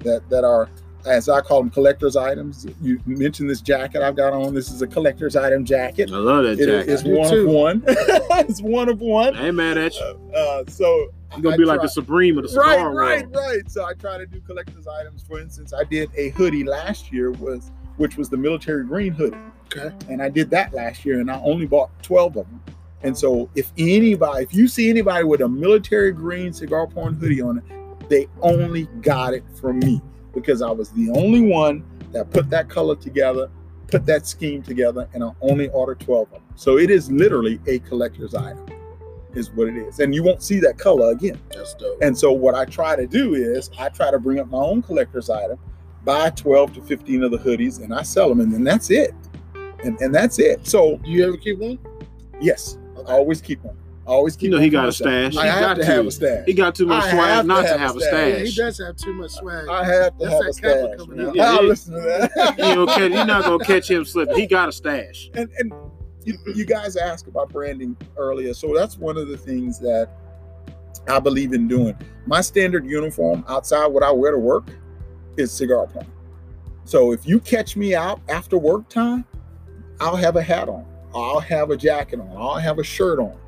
that 0.00 0.28
that 0.28 0.42
are 0.42 0.68
as 1.06 1.28
I 1.28 1.40
call 1.40 1.60
them 1.60 1.70
collector's 1.70 2.16
items. 2.16 2.66
You 2.82 3.00
mentioned 3.06 3.48
this 3.48 3.60
jacket 3.60 4.02
I've 4.02 4.16
got 4.16 4.32
on. 4.32 4.54
This 4.54 4.70
is 4.70 4.82
a 4.82 4.86
collector's 4.86 5.36
item 5.36 5.64
jacket. 5.64 6.10
I 6.12 6.16
love 6.16 6.44
that 6.44 6.58
jacket. 6.58 7.06
You 7.06 7.16
one 7.16 7.38
of 7.38 7.46
one. 7.46 7.84
it's 7.86 8.60
one 8.60 8.88
of 8.88 9.00
one. 9.00 9.36
I 9.36 9.46
ain't 9.46 9.56
mad 9.56 9.78
at 9.78 9.94
you. 9.94 10.32
Uh, 10.34 10.64
so 10.68 11.10
You're 11.32 11.42
gonna 11.42 11.54
I 11.54 11.58
be 11.58 11.64
like 11.64 11.82
the 11.82 11.88
Supreme 11.88 12.38
of 12.38 12.50
the 12.50 12.58
right, 12.58 12.76
cigar 12.76 12.94
right, 12.94 13.22
world. 13.30 13.36
right. 13.36 13.70
So 13.70 13.84
I 13.84 13.94
try 13.94 14.18
to 14.18 14.26
do 14.26 14.40
collector's 14.40 14.86
items. 14.86 15.22
For 15.22 15.40
instance, 15.40 15.72
I 15.72 15.84
did 15.84 16.10
a 16.16 16.30
hoodie 16.30 16.64
last 16.64 17.12
year, 17.12 17.30
was 17.32 17.70
which 17.96 18.16
was 18.16 18.28
the 18.28 18.36
military 18.36 18.84
green 18.84 19.12
hoodie, 19.12 19.36
Okay. 19.76 19.92
and 20.08 20.22
I 20.22 20.28
did 20.28 20.50
that 20.50 20.72
last 20.72 21.04
year, 21.04 21.20
and 21.20 21.30
I 21.30 21.40
only 21.40 21.66
bought 21.66 21.90
twelve 22.02 22.36
of 22.36 22.46
them. 22.48 22.62
And 23.02 23.16
so, 23.16 23.48
if 23.54 23.72
anybody, 23.78 24.42
if 24.44 24.52
you 24.52 24.66
see 24.68 24.90
anybody 24.90 25.24
with 25.24 25.40
a 25.40 25.48
military 25.48 26.12
green 26.12 26.52
cigar 26.52 26.86
porn 26.88 27.14
hoodie 27.14 27.40
on 27.40 27.58
it, 27.58 28.08
they 28.08 28.26
only 28.42 28.86
got 29.02 29.34
it 29.34 29.44
from 29.60 29.78
me 29.80 30.00
because 30.34 30.62
I 30.62 30.70
was 30.70 30.90
the 30.90 31.10
only 31.10 31.40
one 31.40 31.84
that 32.12 32.30
put 32.30 32.48
that 32.50 32.68
color 32.68 32.96
together, 32.96 33.50
put 33.88 34.06
that 34.06 34.26
scheme 34.26 34.62
together, 34.62 35.08
and 35.14 35.22
I 35.24 35.30
only 35.40 35.68
ordered 35.68 36.00
twelve 36.00 36.28
of 36.28 36.40
them. 36.40 36.42
So 36.56 36.78
it 36.78 36.90
is 36.90 37.10
literally 37.10 37.60
a 37.66 37.78
collector's 37.80 38.34
item, 38.34 38.66
is 39.34 39.50
what 39.50 39.68
it 39.68 39.76
is, 39.76 40.00
and 40.00 40.14
you 40.14 40.22
won't 40.22 40.42
see 40.42 40.58
that 40.60 40.78
color 40.78 41.10
again. 41.12 41.38
That's 41.54 41.74
dope. 41.74 41.98
And 42.02 42.16
so 42.16 42.32
what 42.32 42.54
I 42.54 42.64
try 42.64 42.96
to 42.96 43.06
do 43.06 43.34
is 43.34 43.70
I 43.78 43.88
try 43.88 44.10
to 44.10 44.18
bring 44.18 44.38
up 44.40 44.48
my 44.50 44.58
own 44.58 44.82
collector's 44.82 45.30
item, 45.30 45.58
buy 46.04 46.30
12 46.30 46.74
to 46.74 46.82
15 46.82 47.22
of 47.24 47.30
the 47.30 47.38
hoodies, 47.38 47.82
and 47.82 47.92
I 47.94 48.02
sell 48.02 48.28
them, 48.28 48.40
and 48.40 48.52
then 48.52 48.64
that's 48.64 48.90
it. 48.90 49.14
And 49.84 50.00
and 50.00 50.14
that's 50.14 50.38
it. 50.38 50.66
So 50.66 50.96
Do 50.98 51.10
you 51.10 51.26
ever 51.26 51.36
keep 51.36 51.58
one? 51.58 51.78
yes, 52.40 52.78
I 53.06 53.12
always 53.12 53.40
keep 53.40 53.62
one. 53.62 53.76
I 54.08 54.12
always 54.12 54.36
keep 54.36 54.44
You 54.44 54.50
know 54.56 54.58
he 54.58 54.70
got 54.70 54.84
a 54.84 54.86
myself. 54.86 55.32
stash. 55.32 55.36
I 55.36 55.42
He 55.44 55.48
have 55.50 55.60
got 55.60 55.74
to 55.74 55.84
have 55.84 56.06
a 56.06 56.10
stash. 56.10 56.44
He 56.46 56.54
got 56.54 56.74
too 56.74 56.86
much 56.86 57.04
I 57.04 57.10
swag 57.12 57.46
not 57.46 57.56
to 57.56 57.62
to 57.62 57.68
have 57.68 57.80
have 57.80 57.94
a 57.94 57.98
a 57.98 58.00
stash. 58.00 58.32
Yeah, 58.38 58.44
he 58.44 58.52
does 58.54 58.78
have 58.78 58.96
too 58.96 59.12
much 59.12 59.30
swag. 59.32 59.68
I 59.68 59.84
have 59.84 60.16
to 60.18 60.24
That's 60.24 60.32
have 60.32 60.40
a 60.40 60.44
that 60.44 60.60
Kappa 60.62 60.86
stash. 60.96 60.98
coming 60.98 61.16
man. 61.18 61.26
out. 61.28 61.34
Yeah, 61.36 61.52
I'll 61.52 61.64
listen 61.64 61.94
to 61.94 62.00
that. 62.00 62.54
You 62.58 62.74
don't 62.74 62.86
catch, 62.88 63.12
you're 63.12 63.24
not 63.26 63.44
gonna 63.44 63.64
catch 63.64 63.90
him 63.90 64.04
slipping. 64.06 64.36
He 64.36 64.46
got 64.46 64.68
a 64.70 64.72
stash. 64.72 65.30
and 65.34 65.50
and 65.58 65.72
you, 66.24 66.38
you 66.54 66.64
guys 66.64 66.96
asked 66.96 67.26
about 67.28 67.50
branding 67.50 67.96
earlier, 68.16 68.54
so 68.54 68.74
that's 68.74 68.96
one 68.98 69.16
of 69.18 69.28
the 69.28 69.36
things 69.36 69.78
that 69.80 70.08
I 71.06 71.18
believe 71.20 71.52
in 71.52 71.68
doing. 71.68 71.96
My 72.26 72.40
standard 72.40 72.86
uniform 72.86 73.44
outside 73.48 73.86
what 73.86 74.02
I 74.02 74.10
wear 74.10 74.32
to 74.32 74.38
work 74.38 74.68
is 75.36 75.52
cigar 75.52 75.86
porn. 75.86 76.06
So 76.84 77.12
if 77.12 77.26
you 77.26 77.40
catch 77.40 77.76
me 77.76 77.94
out 77.94 78.20
after 78.28 78.56
work 78.58 78.88
time, 78.88 79.24
I'll 80.00 80.16
have 80.16 80.36
a 80.36 80.42
hat 80.42 80.68
on, 80.68 80.84
I'll 81.14 81.40
have 81.40 81.70
a 81.70 81.76
jacket 81.76 82.20
on, 82.20 82.30
I'll 82.36 82.56
have 82.56 82.78
a 82.78 82.84
shirt 82.84 83.18
on. 83.18 83.38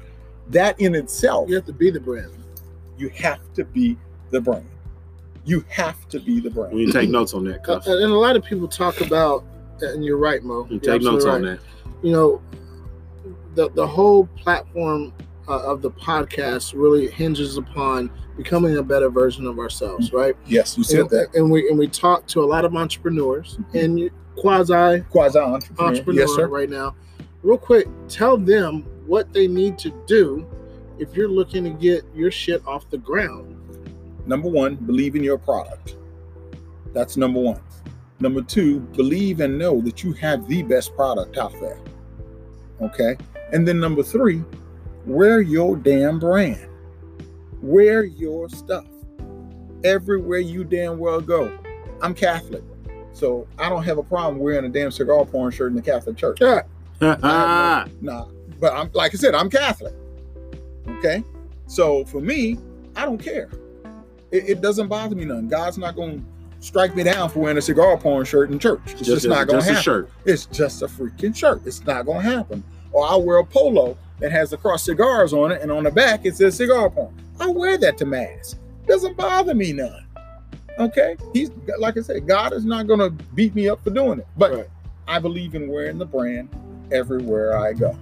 That 0.51 0.81
in 0.81 0.95
itself, 0.95 1.49
You 1.49 1.57
have 1.57 1.67
to 1.67 1.73
be 1.73 1.91
the 1.91 2.01
brand. 2.01 2.31
you 2.99 3.09
have 3.11 3.41
to 3.55 3.65
be 3.65 3.97
the 4.31 4.41
brand. 4.41 4.67
You 5.45 5.65
have 5.69 6.09
to 6.11 6.21
be 6.21 6.39
the 6.41 6.51
brand. 6.51 6.75
We 6.75 6.85
need 6.85 6.93
to 6.93 6.99
take 7.01 7.11
notes 7.11 7.33
on 7.35 7.45
that, 7.45 7.61
Uh, 7.61 7.75
Cuff. 7.79 7.87
and 7.87 8.13
a 8.13 8.19
lot 8.19 8.37
of 8.37 8.45
people 8.45 8.69
talk 8.69 9.01
about, 9.01 9.45
and 9.81 10.05
you're 10.05 10.19
right, 10.19 10.43
Mo. 10.45 10.63
We 10.63 10.73
You're 10.73 10.81
take 10.81 11.03
notes 11.03 11.25
absolutely 11.25 11.51
on 11.51 11.57
that. 11.57 11.61
You 12.03 12.13
know, 12.13 12.41
the 13.55 13.71
the 13.71 13.87
whole 13.87 14.27
platform 14.37 15.13
uh, 15.49 15.59
of 15.63 15.83
the 15.83 15.91
podcast 15.91 16.75
really 16.75 17.09
hinges 17.09 17.57
upon 17.57 18.11
becoming 18.37 18.77
a 18.77 18.83
better 18.83 19.09
version 19.11 19.47
of 19.47 19.59
ourselves, 19.59 20.13
right? 20.13 20.37
Yes, 20.47 20.77
you 20.79 20.85
said 20.85 21.01
and, 21.01 21.11
that. 21.11 21.35
and 21.35 21.51
we 21.51 21.69
and 21.69 21.79
we 21.79 21.89
talk 21.89 22.27
to 22.29 22.41
a 22.43 22.47
lot 22.47 22.65
of 22.65 22.77
entrepreneurs 22.77 23.59
Mhm. 23.73 23.83
and 23.85 24.11
quasi 24.37 25.01
Quasi 25.11 25.39
entrepreneur. 25.39 25.89
entrepreneur 25.91 26.21
Yes, 26.21 26.35
sir. 26.35 26.47
right 26.49 26.71
now. 26.71 26.95
Real 27.43 27.59
quick, 27.59 27.89
tell 28.09 28.37
them 28.37 28.85
what 29.11 29.33
they 29.33 29.49
need 29.49 29.77
to 29.77 29.91
do 30.07 30.47
if 31.01 31.17
you're 31.17 31.29
looking 31.29 31.65
to 31.65 31.71
get 31.71 32.05
your 32.15 32.31
shit 32.31 32.65
off 32.65 32.89
the 32.91 32.99
ground. 32.99 33.57
Number 34.25 34.49
one, 34.49 34.77
believe 34.77 35.17
in 35.17 35.25
your 35.25 35.37
product. 35.37 35.97
That's 36.93 37.17
number 37.17 37.41
one. 37.41 37.61
Number 38.21 38.41
two, 38.41 38.79
believe 38.79 39.41
and 39.41 39.59
know 39.59 39.81
that 39.81 40.05
you 40.05 40.13
have 40.13 40.47
the 40.47 40.63
best 40.63 40.95
product 40.95 41.39
out 41.39 41.53
there. 41.55 41.81
Okay. 42.81 43.17
And 43.53 43.67
then 43.67 43.81
number 43.81 44.05
three, 44.05 44.45
wear 45.05 45.41
your 45.41 45.77
damn 45.77 46.21
brand. 46.21 46.69
Wear 47.61 48.05
your 48.05 48.49
stuff. 48.49 48.87
Everywhere 49.83 50.39
you 50.39 50.63
damn 50.63 51.01
well 51.01 51.21
go. 51.21 51.59
I'm 52.01 52.15
Catholic. 52.15 52.63
So 53.13 53.49
I 53.59 53.69
don't 53.71 53.83
have 53.83 53.99
a 53.99 54.05
problem 54.05 54.39
wearing 54.39 54.67
a 54.67 54.69
damn 54.69 54.93
cigar 54.93 55.25
porn 55.25 55.51
shirt 55.51 55.71
in 55.71 55.75
the 55.75 55.83
Catholic 55.83 56.17
church. 56.17 56.39
Yeah, 56.41 56.63
Nah, 58.01 58.27
but 58.61 58.73
I'm 58.73 58.91
like 58.93 59.15
I 59.15 59.19
said, 59.19 59.35
I'm 59.35 59.51
Catholic. 59.51 59.95
Okay, 60.89 61.23
so 61.67 62.05
for 62.05 62.21
me, 62.21 62.59
I 62.97 63.05
don't 63.05 63.23
care. 63.23 63.51
It, 64.31 64.49
it 64.51 64.61
doesn't 64.61 64.89
bother 64.89 65.15
me 65.17 65.25
none. 65.25 65.49
God's 65.49 65.79
not 65.79 65.97
going 65.97 66.19
to 66.21 66.25
strike 66.67 66.95
me 66.95 67.03
down 67.03 67.31
for 67.31 67.41
wearing 67.41 67.59
a 67.59 67.63
cigar 67.63 67.97
porn 67.97 68.25
shirt 68.25 68.51
in 68.51 68.59
church. 68.59 68.81
It's 68.87 69.01
just, 69.03 69.27
not 69.27 69.47
going 69.47 69.59
just 69.59 69.67
to 69.67 69.73
a 69.73 69.75
happen. 69.77 69.83
shirt. 69.83 70.11
It's 70.25 70.47
just 70.47 70.83
a 70.83 70.87
freaking 70.87 71.35
shirt. 71.35 71.63
It's 71.65 71.85
not 71.85 72.07
going 72.07 72.23
to 72.23 72.31
happen. 72.31 72.63
Or 72.93 73.07
I'll 73.07 73.23
wear 73.23 73.39
a 73.39 73.45
polo 73.45 73.97
that 74.19 74.31
has 74.33 74.51
the 74.51 74.57
cross 74.57 74.85
cigars 74.85 75.33
on 75.33 75.53
it, 75.53 75.63
and 75.63 75.71
on 75.73 75.85
the 75.85 75.91
back 75.91 76.27
it 76.27 76.37
says 76.37 76.57
cigar 76.57 76.91
porn. 76.91 77.15
I'll 77.39 77.55
wear 77.55 77.79
that 77.79 77.97
to 77.99 78.05
mass. 78.05 78.57
Doesn't 78.87 79.17
bother 79.17 79.55
me 79.55 79.73
none. 79.73 80.07
Okay, 80.79 81.17
he's 81.33 81.51
like 81.79 81.97
I 81.99 82.01
said, 82.01 82.27
God 82.27 82.53
is 82.53 82.65
not 82.65 82.87
going 82.87 83.01
to 83.01 83.11
beat 83.35 83.55
me 83.55 83.69
up 83.69 83.83
for 83.85 83.91
doing 83.91 84.19
it. 84.19 84.27
But 84.37 84.53
Right. 84.53 84.69
I 85.09 85.19
believe 85.19 85.55
in 85.55 85.69
wearing 85.69 85.99
the 85.99 86.07
brand 86.07 86.49
everywhere 86.93 87.59
I 87.59 87.73
go. 87.73 87.97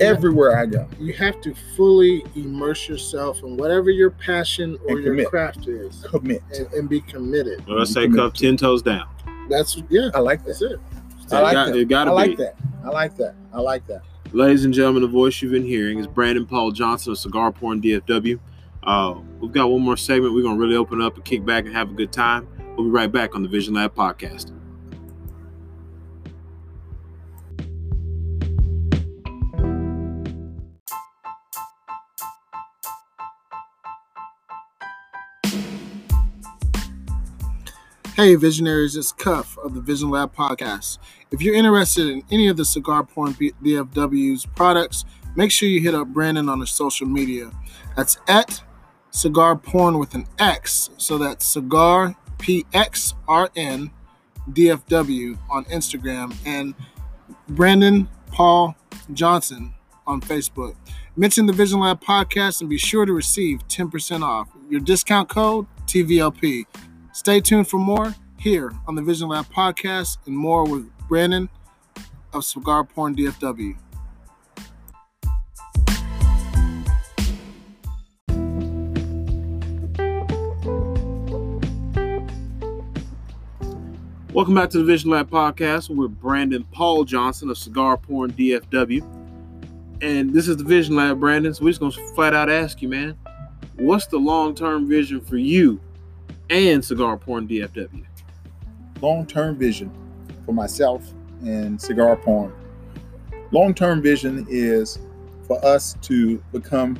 Everywhere 0.00 0.58
I 0.58 0.66
go. 0.66 0.86
you 1.00 1.12
have 1.14 1.40
to 1.42 1.54
fully 1.76 2.24
immerse 2.34 2.88
yourself 2.88 3.42
in 3.42 3.56
whatever 3.56 3.90
your 3.90 4.10
passion 4.10 4.76
or 4.88 4.96
And 4.96 5.04
your 5.04 5.14
commit. 5.14 5.28
craft 5.28 5.68
is, 5.68 6.04
Commit. 6.08 6.42
and, 6.56 6.72
and 6.72 6.88
be 6.88 7.00
committed. 7.00 7.66
Well, 7.66 7.80
I 7.80 7.84
say 7.84 8.08
Cuff 8.08 8.34
ten 8.34 8.56
toes 8.56 8.82
down. 8.82 9.06
That's 9.48 9.80
yeah, 9.88 10.10
I 10.14 10.18
like 10.20 10.44
that's 10.44 10.58
that. 10.58 10.72
it. 10.72 10.80
I 11.32 11.40
like 11.40 11.52
it 11.52 11.54
got, 11.54 11.66
that. 11.66 11.76
It 11.76 11.88
gotta 11.88 12.12
I 12.12 12.24
be. 12.24 12.28
like 12.30 12.38
that. 12.38 12.56
I 12.84 12.88
like 12.90 13.16
that. 13.16 13.34
I 13.52 13.60
like 13.60 13.86
that. 13.86 14.02
Ladies 14.32 14.64
and 14.64 14.74
gentlemen, 14.74 15.02
the 15.02 15.08
voice 15.08 15.40
you've 15.40 15.52
been 15.52 15.64
hearing 15.64 15.98
is 15.98 16.06
Brandon 16.06 16.46
Paul 16.46 16.72
Johnson 16.72 17.12
of 17.12 17.18
Cigar 17.18 17.52
Porn 17.52 17.80
DFW. 17.80 18.38
Uh, 18.82 19.14
we've 19.40 19.52
got 19.52 19.70
one 19.70 19.82
more 19.82 19.96
segment. 19.96 20.34
We're 20.34 20.42
gonna 20.42 20.58
really 20.58 20.76
open 20.76 21.00
up 21.00 21.14
and 21.16 21.24
kick 21.24 21.44
back 21.44 21.64
and 21.64 21.74
have 21.74 21.90
a 21.90 21.94
good 21.94 22.12
time. 22.12 22.46
We'll 22.76 22.86
be 22.86 22.90
right 22.90 23.10
back 23.10 23.34
on 23.34 23.42
the 23.42 23.48
Vision 23.48 23.74
Lab 23.74 23.94
podcast. 23.94 24.52
Hey, 38.16 38.34
visionaries, 38.34 38.96
it's 38.96 39.12
Cuff 39.12 39.58
of 39.58 39.74
the 39.74 39.80
Vision 39.82 40.08
Lab 40.08 40.34
podcast. 40.34 40.96
If 41.30 41.42
you're 41.42 41.54
interested 41.54 42.08
in 42.08 42.22
any 42.30 42.48
of 42.48 42.56
the 42.56 42.64
Cigar 42.64 43.04
Porn 43.04 43.34
DFW's 43.34 44.46
products, 44.46 45.04
make 45.34 45.52
sure 45.52 45.68
you 45.68 45.82
hit 45.82 45.94
up 45.94 46.08
Brandon 46.08 46.48
on 46.48 46.60
his 46.60 46.70
social 46.70 47.06
media. 47.06 47.50
That's 47.94 48.16
at 48.26 48.62
Cigar 49.10 49.54
Porn 49.54 49.98
with 49.98 50.14
an 50.14 50.24
X. 50.38 50.88
So 50.96 51.18
that's 51.18 51.44
Cigar 51.44 52.16
P 52.38 52.64
X 52.72 53.12
R 53.28 53.50
N 53.54 53.90
DFW 54.50 55.36
on 55.50 55.66
Instagram 55.66 56.34
and 56.46 56.74
Brandon 57.50 58.08
Paul 58.28 58.76
Johnson 59.12 59.74
on 60.06 60.22
Facebook. 60.22 60.74
Mention 61.16 61.44
the 61.44 61.52
Vision 61.52 61.80
Lab 61.80 62.00
podcast 62.00 62.62
and 62.62 62.70
be 62.70 62.78
sure 62.78 63.04
to 63.04 63.12
receive 63.12 63.68
10% 63.68 64.22
off. 64.22 64.48
Your 64.70 64.80
discount 64.80 65.28
code 65.28 65.66
TVLP. 65.86 66.64
Stay 67.16 67.40
tuned 67.40 67.66
for 67.66 67.78
more 67.78 68.14
here 68.38 68.70
on 68.86 68.94
the 68.94 69.00
Vision 69.00 69.30
Lab 69.30 69.46
podcast 69.46 70.18
and 70.26 70.36
more 70.36 70.68
with 70.68 70.86
Brandon 71.08 71.48
of 72.34 72.44
Cigar 72.44 72.84
Porn 72.84 73.16
DFW. 73.16 73.74
Welcome 84.34 84.54
back 84.54 84.68
to 84.68 84.78
the 84.78 84.84
Vision 84.84 85.08
Lab 85.08 85.30
podcast. 85.30 85.88
We're 85.88 86.08
Brandon 86.08 86.64
Paul 86.70 87.04
Johnson 87.04 87.48
of 87.48 87.56
Cigar 87.56 87.96
Porn 87.96 88.30
DFW. 88.34 89.00
And 90.02 90.34
this 90.34 90.48
is 90.48 90.58
the 90.58 90.64
Vision 90.64 90.96
Lab, 90.96 91.18
Brandon. 91.18 91.54
So 91.54 91.64
we're 91.64 91.70
just 91.70 91.80
gonna 91.80 91.92
flat 92.14 92.34
out 92.34 92.50
ask 92.50 92.82
you, 92.82 92.90
man, 92.90 93.16
what's 93.76 94.06
the 94.06 94.18
long-term 94.18 94.86
vision 94.86 95.22
for 95.22 95.38
you 95.38 95.80
and 96.50 96.84
Cigar 96.84 97.16
Porn 97.16 97.46
DFW? 97.48 98.04
Long 99.00 99.26
term 99.26 99.56
vision 99.56 99.90
for 100.44 100.52
myself 100.52 101.02
and 101.42 101.80
cigar 101.80 102.16
porn. 102.16 102.52
Long 103.50 103.74
term 103.74 104.00
vision 104.00 104.46
is 104.48 104.98
for 105.46 105.62
us 105.64 105.96
to 106.02 106.38
become 106.52 106.98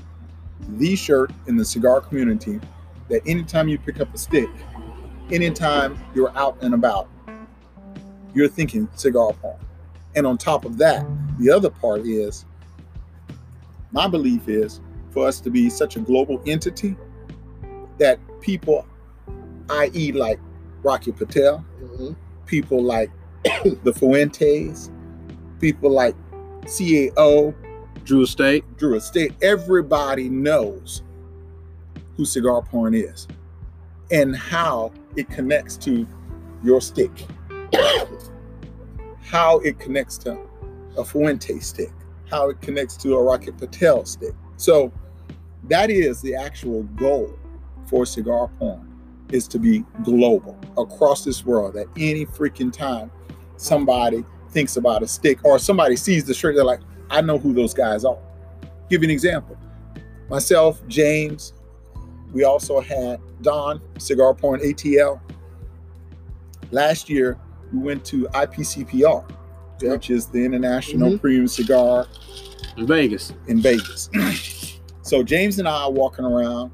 the 0.70 0.96
shirt 0.96 1.32
in 1.46 1.56
the 1.56 1.64
cigar 1.64 2.00
community 2.00 2.60
that 3.08 3.22
anytime 3.26 3.68
you 3.68 3.78
pick 3.78 4.00
up 4.00 4.12
a 4.14 4.18
stick, 4.18 4.50
anytime 5.30 5.98
you're 6.14 6.36
out 6.36 6.56
and 6.62 6.74
about, 6.74 7.08
you're 8.34 8.48
thinking 8.48 8.88
cigar 8.94 9.32
porn. 9.34 9.58
And 10.14 10.26
on 10.26 10.38
top 10.38 10.64
of 10.64 10.76
that, 10.78 11.06
the 11.38 11.50
other 11.50 11.70
part 11.70 12.02
is 12.02 12.44
my 13.92 14.08
belief 14.08 14.48
is 14.48 14.80
for 15.10 15.26
us 15.26 15.40
to 15.40 15.50
be 15.50 15.70
such 15.70 15.96
a 15.96 16.00
global 16.00 16.42
entity 16.46 16.96
that 17.98 18.18
people, 18.40 18.86
i.e., 19.70 20.12
like 20.12 20.38
Rocky 20.82 21.12
Patel, 21.12 21.64
mm-hmm. 21.82 22.12
people 22.46 22.82
like 22.82 23.10
the 23.82 23.92
Fuentes, 23.92 24.90
people 25.60 25.90
like 25.90 26.14
CAO, 26.64 27.54
Drew 28.04 28.22
Estate. 28.22 28.64
Drew 28.76 28.94
Estate, 28.94 29.34
everybody 29.42 30.28
knows 30.28 31.02
who 32.16 32.24
cigar 32.24 32.62
porn 32.62 32.94
is 32.94 33.26
and 34.10 34.36
how 34.36 34.92
it 35.16 35.28
connects 35.28 35.76
to 35.78 36.06
your 36.62 36.80
stick, 36.80 37.26
how 39.22 39.58
it 39.60 39.78
connects 39.78 40.16
to 40.18 40.38
a 40.96 41.04
Fuente 41.04 41.58
stick, 41.58 41.92
how 42.30 42.48
it 42.48 42.60
connects 42.60 42.96
to 42.98 43.14
a 43.14 43.22
Rocky 43.22 43.50
Patel 43.50 44.04
stick. 44.04 44.34
So 44.56 44.92
that 45.64 45.90
is 45.90 46.22
the 46.22 46.34
actual 46.34 46.84
goal 46.84 47.36
for 47.86 48.06
cigar 48.06 48.48
porn 48.58 48.95
is 49.32 49.46
to 49.48 49.58
be 49.58 49.84
global 50.04 50.58
across 50.78 51.24
this 51.24 51.44
world 51.44 51.76
at 51.76 51.86
any 51.96 52.24
freaking 52.26 52.72
time 52.72 53.10
somebody 53.56 54.24
thinks 54.50 54.76
about 54.76 55.02
a 55.02 55.06
stick 55.06 55.44
or 55.44 55.58
somebody 55.58 55.96
sees 55.96 56.24
the 56.24 56.34
shirt 56.34 56.54
they're 56.54 56.64
like 56.64 56.80
i 57.10 57.20
know 57.20 57.38
who 57.38 57.52
those 57.52 57.74
guys 57.74 58.04
are 58.04 58.18
give 58.88 59.02
you 59.02 59.06
an 59.06 59.10
example 59.12 59.56
myself 60.30 60.80
james 60.88 61.52
we 62.32 62.44
also 62.44 62.80
had 62.80 63.20
don 63.42 63.80
cigar 63.98 64.34
porn 64.34 64.60
atl 64.60 65.20
last 66.70 67.08
year 67.08 67.38
we 67.72 67.78
went 67.78 68.04
to 68.04 68.24
ipcpr 68.34 69.24
Yep. 69.82 69.92
which 69.92 70.08
is 70.10 70.26
the 70.28 70.42
international 70.42 71.10
Mhm. 71.10 71.20
premium 71.20 71.48
cigar 71.48 72.06
in 72.78 72.86
Vegas. 72.86 73.34
in 73.46 73.60
Vegas. 73.60 74.08
so 75.02 75.22
James 75.22 75.58
and 75.58 75.68
I 75.68 75.82
are 75.82 75.90
walking 75.92 76.24
around, 76.24 76.70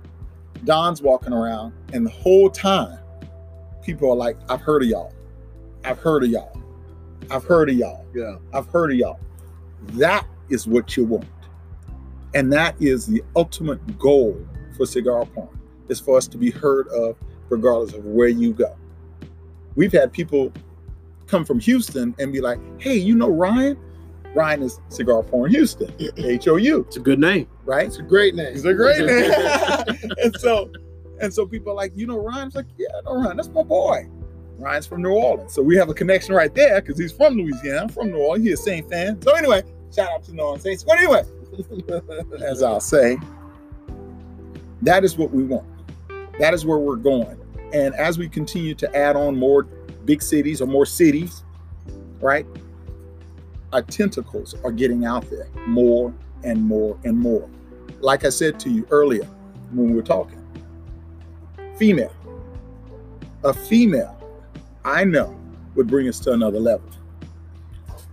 Don's 0.64 1.02
walking 1.02 1.32
around, 1.32 1.72
and 1.92 2.06
the 2.06 2.10
whole 2.10 2.50
time, 2.50 2.98
people 3.82 4.10
are 4.10 4.16
like, 4.16 4.36
I've 4.48 4.60
heard 4.60 4.82
of 4.82 4.88
y'all. 4.88 5.12
I've 5.84 5.98
heard 5.98 6.22
of 6.22 6.30
y'all. 6.30 6.56
I've 7.30 7.44
heard 7.44 7.68
of 7.68 7.76
y'all. 7.76 8.04
Yeah. 8.14 8.36
I've 8.52 8.66
heard 8.66 8.92
of 8.92 8.96
y'all. 8.96 9.20
That 9.94 10.26
is 10.48 10.66
what 10.66 10.96
you 10.96 11.04
want. 11.04 11.26
And 12.34 12.52
that 12.52 12.80
is 12.80 13.06
the 13.06 13.22
ultimate 13.36 13.98
goal 13.98 14.46
for 14.76 14.86
cigar 14.86 15.26
porn, 15.26 15.48
is 15.88 16.00
for 16.00 16.16
us 16.16 16.26
to 16.28 16.38
be 16.38 16.50
heard 16.50 16.88
of 16.88 17.16
regardless 17.48 17.92
of 17.94 18.04
where 18.04 18.28
you 18.28 18.52
go. 18.52 18.76
We've 19.74 19.92
had 19.92 20.12
people 20.12 20.52
come 21.26 21.44
from 21.44 21.58
Houston 21.60 22.14
and 22.18 22.32
be 22.32 22.40
like, 22.40 22.58
hey, 22.78 22.96
you 22.96 23.14
know 23.14 23.30
Ryan? 23.30 23.78
Ryan 24.34 24.62
is 24.62 24.80
Cigar 24.88 25.22
Porn 25.22 25.50
Houston, 25.50 25.92
H 26.16 26.48
O 26.48 26.56
U, 26.56 26.80
It's 26.88 26.96
a 26.96 27.00
good 27.00 27.18
name. 27.18 27.46
right? 27.64 27.86
It's 27.86 27.98
a 27.98 28.02
great 28.02 28.34
name. 28.34 28.46
It's 28.54 28.64
a 28.64 28.72
great 28.74 29.04
name. 29.04 30.10
and 30.22 30.34
so, 30.38 30.70
And 31.20 31.32
so 31.32 31.46
people 31.46 31.72
are 31.72 31.76
like, 31.76 31.92
you 31.94 32.06
know, 32.06 32.18
Ryan's 32.18 32.54
like, 32.54 32.66
yeah, 32.78 32.88
I 32.96 33.00
know 33.02 33.22
Ryan. 33.22 33.36
That's 33.36 33.48
my 33.50 33.62
boy. 33.62 34.08
Ryan's 34.58 34.86
from 34.86 35.02
New 35.02 35.12
Orleans. 35.12 35.52
So 35.52 35.60
we 35.62 35.76
have 35.76 35.88
a 35.90 35.94
connection 35.94 36.34
right 36.34 36.54
there 36.54 36.80
because 36.80 36.98
he's 36.98 37.12
from 37.12 37.34
Louisiana. 37.36 37.82
I'm 37.82 37.88
from 37.88 38.10
New 38.10 38.18
Orleans. 38.18 38.44
He's 38.46 38.60
a 38.60 38.62
Saint 38.62 38.88
fan. 38.88 39.20
So 39.20 39.34
anyway, 39.34 39.62
shout 39.94 40.10
out 40.10 40.22
to 40.24 40.32
New 40.34 40.42
Orleans 40.42 40.62
Saints. 40.62 40.82
But 40.84 40.98
anyway, 40.98 41.24
as 42.44 42.62
I'll 42.62 42.80
say, 42.80 43.18
that 44.82 45.04
is 45.04 45.16
what 45.16 45.30
we 45.32 45.42
want. 45.44 45.66
That 46.38 46.54
is 46.54 46.64
where 46.64 46.78
we're 46.78 46.96
going. 46.96 47.38
And 47.72 47.94
as 47.94 48.18
we 48.18 48.28
continue 48.28 48.74
to 48.76 48.96
add 48.96 49.16
on 49.16 49.36
more 49.36 49.64
big 50.04 50.22
cities 50.22 50.60
or 50.60 50.66
more 50.66 50.86
cities, 50.86 51.44
right? 52.20 52.46
Our 53.72 53.82
tentacles 53.82 54.54
are 54.64 54.72
getting 54.72 55.04
out 55.04 55.28
there 55.30 55.48
more 55.66 56.12
and 56.44 56.62
more 56.62 56.98
and 57.04 57.18
more. 57.18 57.48
Like 58.00 58.24
I 58.24 58.28
said 58.28 58.58
to 58.60 58.70
you 58.70 58.86
earlier 58.90 59.24
when 59.72 59.88
we 59.90 59.94
were 59.96 60.02
talking, 60.02 60.38
female, 61.76 62.12
a 63.44 63.52
female, 63.54 64.18
I 64.84 65.04
know 65.04 65.38
would 65.74 65.86
bring 65.86 66.08
us 66.08 66.20
to 66.20 66.32
another 66.32 66.60
level. 66.60 66.88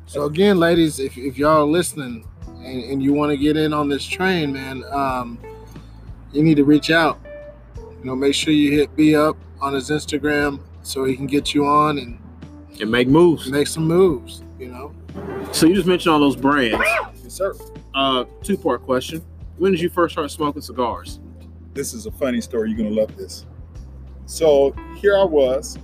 So 0.06 0.24
again, 0.26 0.58
ladies, 0.60 1.00
if, 1.00 1.18
if 1.18 1.38
y'all 1.38 1.62
are 1.64 1.66
listening 1.66 2.26
and, 2.48 2.84
and 2.84 3.04
you 3.04 3.14
want 3.14 3.32
to 3.32 3.38
get 3.38 3.58
in 3.58 3.74
on 3.74 3.90
this 3.90 4.06
train, 4.06 4.54
man, 4.54 4.84
um, 4.92 5.40
you 6.32 6.42
need 6.42 6.56
to 6.56 6.64
reach 6.64 6.90
out. 6.90 7.20
You 7.78 8.06
know, 8.06 8.16
make 8.16 8.34
sure 8.34 8.54
you 8.54 8.72
hit 8.72 8.96
B 8.96 9.16
up 9.16 9.38
on 9.62 9.74
his 9.74 9.90
Instagram 9.90 10.62
so 10.84 11.04
he 11.04 11.16
can 11.16 11.28
get 11.28 11.54
you 11.54 11.66
on 11.66 11.98
and 11.98 12.18
And 12.80 12.90
make 12.90 13.08
moves. 13.08 13.52
make 13.52 13.68
some 13.68 13.86
moves. 13.86 14.42
You 14.58 14.70
know, 14.70 14.94
So 15.52 15.66
you 15.66 15.76
just 15.76 15.88
mentioned 15.88 16.14
all 16.14 16.20
those 16.20 16.36
brands. 16.36 16.78
Yes, 17.24 17.34
sir. 17.34 17.56
Uh, 17.94 18.26
two 18.44 18.58
part 18.58 18.84
question. 18.84 19.24
When 19.58 19.72
did 19.72 19.82
you 19.82 19.90
first 19.90 20.14
start 20.14 20.32
smoking 20.32 20.62
cigars? 20.62 21.20
This 21.74 21.94
is 21.94 22.06
a 22.06 22.12
funny 22.12 22.40
story. 22.40 22.70
You're 22.70 22.78
going 22.78 22.90
to 22.90 22.96
love 22.96 23.16
this. 23.18 23.46
So 24.26 24.74
here 24.98 25.18
I 25.18 25.24
was, 25.24 25.78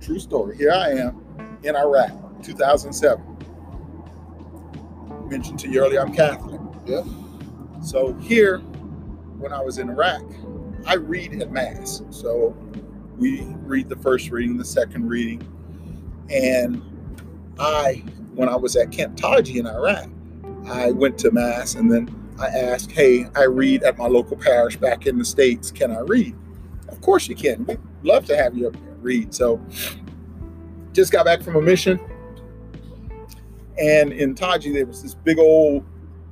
true 0.00 0.18
story. 0.18 0.56
Here 0.56 0.72
I 0.72 0.90
am 0.90 1.58
in 1.62 1.76
Iraq, 1.76 2.42
2007. 2.42 3.24
Mentioned 5.28 5.58
to 5.60 5.68
you 5.68 5.80
earlier, 5.80 6.00
I'm 6.00 6.12
Catholic. 6.12 6.60
Yep. 6.86 7.04
So 7.82 8.12
here, 8.14 8.58
when 9.38 9.52
I 9.52 9.62
was 9.62 9.78
in 9.78 9.88
Iraq, 9.88 10.22
I 10.86 10.94
read 10.94 11.40
at 11.40 11.50
Mass. 11.50 12.02
So 12.10 12.54
we 13.16 13.42
read 13.62 13.88
the 13.88 13.96
first 13.96 14.30
reading, 14.30 14.58
the 14.58 14.64
second 14.64 15.08
reading. 15.08 15.46
And 16.30 16.82
I, 17.58 18.02
when 18.34 18.48
I 18.48 18.56
was 18.56 18.76
at 18.76 18.90
Camp 18.90 19.16
Taji 19.16 19.58
in 19.58 19.66
Iraq, 19.66 20.08
I 20.66 20.92
went 20.92 21.18
to 21.18 21.30
Mass 21.30 21.74
and 21.74 21.90
then 21.90 22.08
I 22.40 22.46
asked, 22.48 22.90
hey, 22.90 23.26
I 23.36 23.44
read 23.44 23.82
at 23.84 23.96
my 23.98 24.06
local 24.06 24.36
parish 24.36 24.76
back 24.76 25.06
in 25.06 25.18
the 25.18 25.24
States. 25.24 25.70
Can 25.70 25.90
I 25.92 26.00
read? 26.00 26.34
Of 26.88 27.00
course 27.00 27.28
you 27.28 27.36
can. 27.36 27.64
We'd 27.66 27.78
love 28.02 28.24
to 28.26 28.36
have 28.36 28.56
you 28.56 28.68
up 28.68 28.76
here 28.76 28.94
read. 29.00 29.34
So 29.34 29.60
just 30.92 31.12
got 31.12 31.24
back 31.26 31.42
from 31.42 31.56
a 31.56 31.62
mission. 31.62 32.00
And 33.78 34.12
in 34.12 34.34
Taji, 34.34 34.72
there 34.72 34.86
was 34.86 35.02
this 35.02 35.14
big 35.14 35.38
old, 35.38 35.84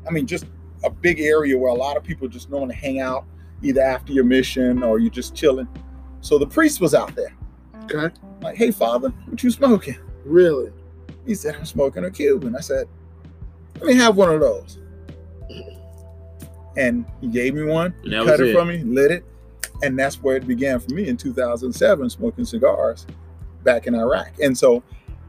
I 0.07 0.11
mean, 0.11 0.27
just 0.27 0.47
a 0.85 0.91
big 0.91 1.21
area 1.21 1.57
where 1.59 1.71
a 1.71 1.75
lot 1.75 1.97
of 1.97 2.05
people 2.05 2.29
just 2.29 2.51
to 2.71 2.77
hang 2.77 3.01
out 3.01 3.25
either 3.63 3.81
after 3.81 4.13
your 4.13 4.25
mission 4.25 4.83
or 4.83 4.99
you're 4.99 5.11
just 5.11 5.35
chilling. 5.35 5.69
So 6.21 6.39
the 6.39 6.47
priest 6.47 6.81
was 6.81 6.95
out 6.95 7.15
there. 7.15 7.35
okay, 7.85 8.15
Like, 8.41 8.57
hey, 8.57 8.71
father, 8.71 9.11
what 9.27 9.43
you 9.43 9.51
smoking? 9.51 9.97
really, 10.25 10.73
He 11.27 11.35
said, 11.35 11.55
I'm 11.57 11.65
smoking 11.65 12.05
a 12.05 12.11
Cuban. 12.11 12.57
I 12.57 12.61
said, 12.61 12.89
let 13.77 13.87
me 13.87 13.95
have 13.95 14.17
one 14.17 14.31
of 14.31 14.41
those. 14.41 14.79
And 16.77 17.05
he 17.21 17.29
gave 17.29 17.55
me 17.55 17.65
one, 17.65 17.93
cut 18.03 18.41
it, 18.41 18.49
it. 18.49 18.55
for 18.55 18.65
me, 18.65 18.83
lit 18.83 19.11
it. 19.11 19.25
And 19.83 19.99
that's 19.99 20.23
where 20.23 20.37
it 20.37 20.47
began 20.47 20.79
for 20.81 20.93
me 20.95 21.09
in 21.09 21.17
2007, 21.17 22.11
smoking 22.11 22.45
cigars 22.45 23.07
back 23.65 23.87
in 23.87 23.95
Iraq. 23.95 24.39
And 24.41 24.57
so, 24.57 24.83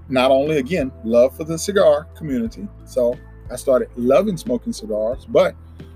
not 0.09 0.31
only 0.31 0.57
again, 0.57 0.91
love 1.03 1.35
for 1.35 1.43
the 1.43 1.57
cigar 1.57 2.05
community. 2.15 2.67
So, 2.85 3.17
I 3.51 3.55
started 3.55 3.89
loving 3.95 4.37
smoking 4.37 4.73
cigars, 4.73 5.25
but 5.25 5.55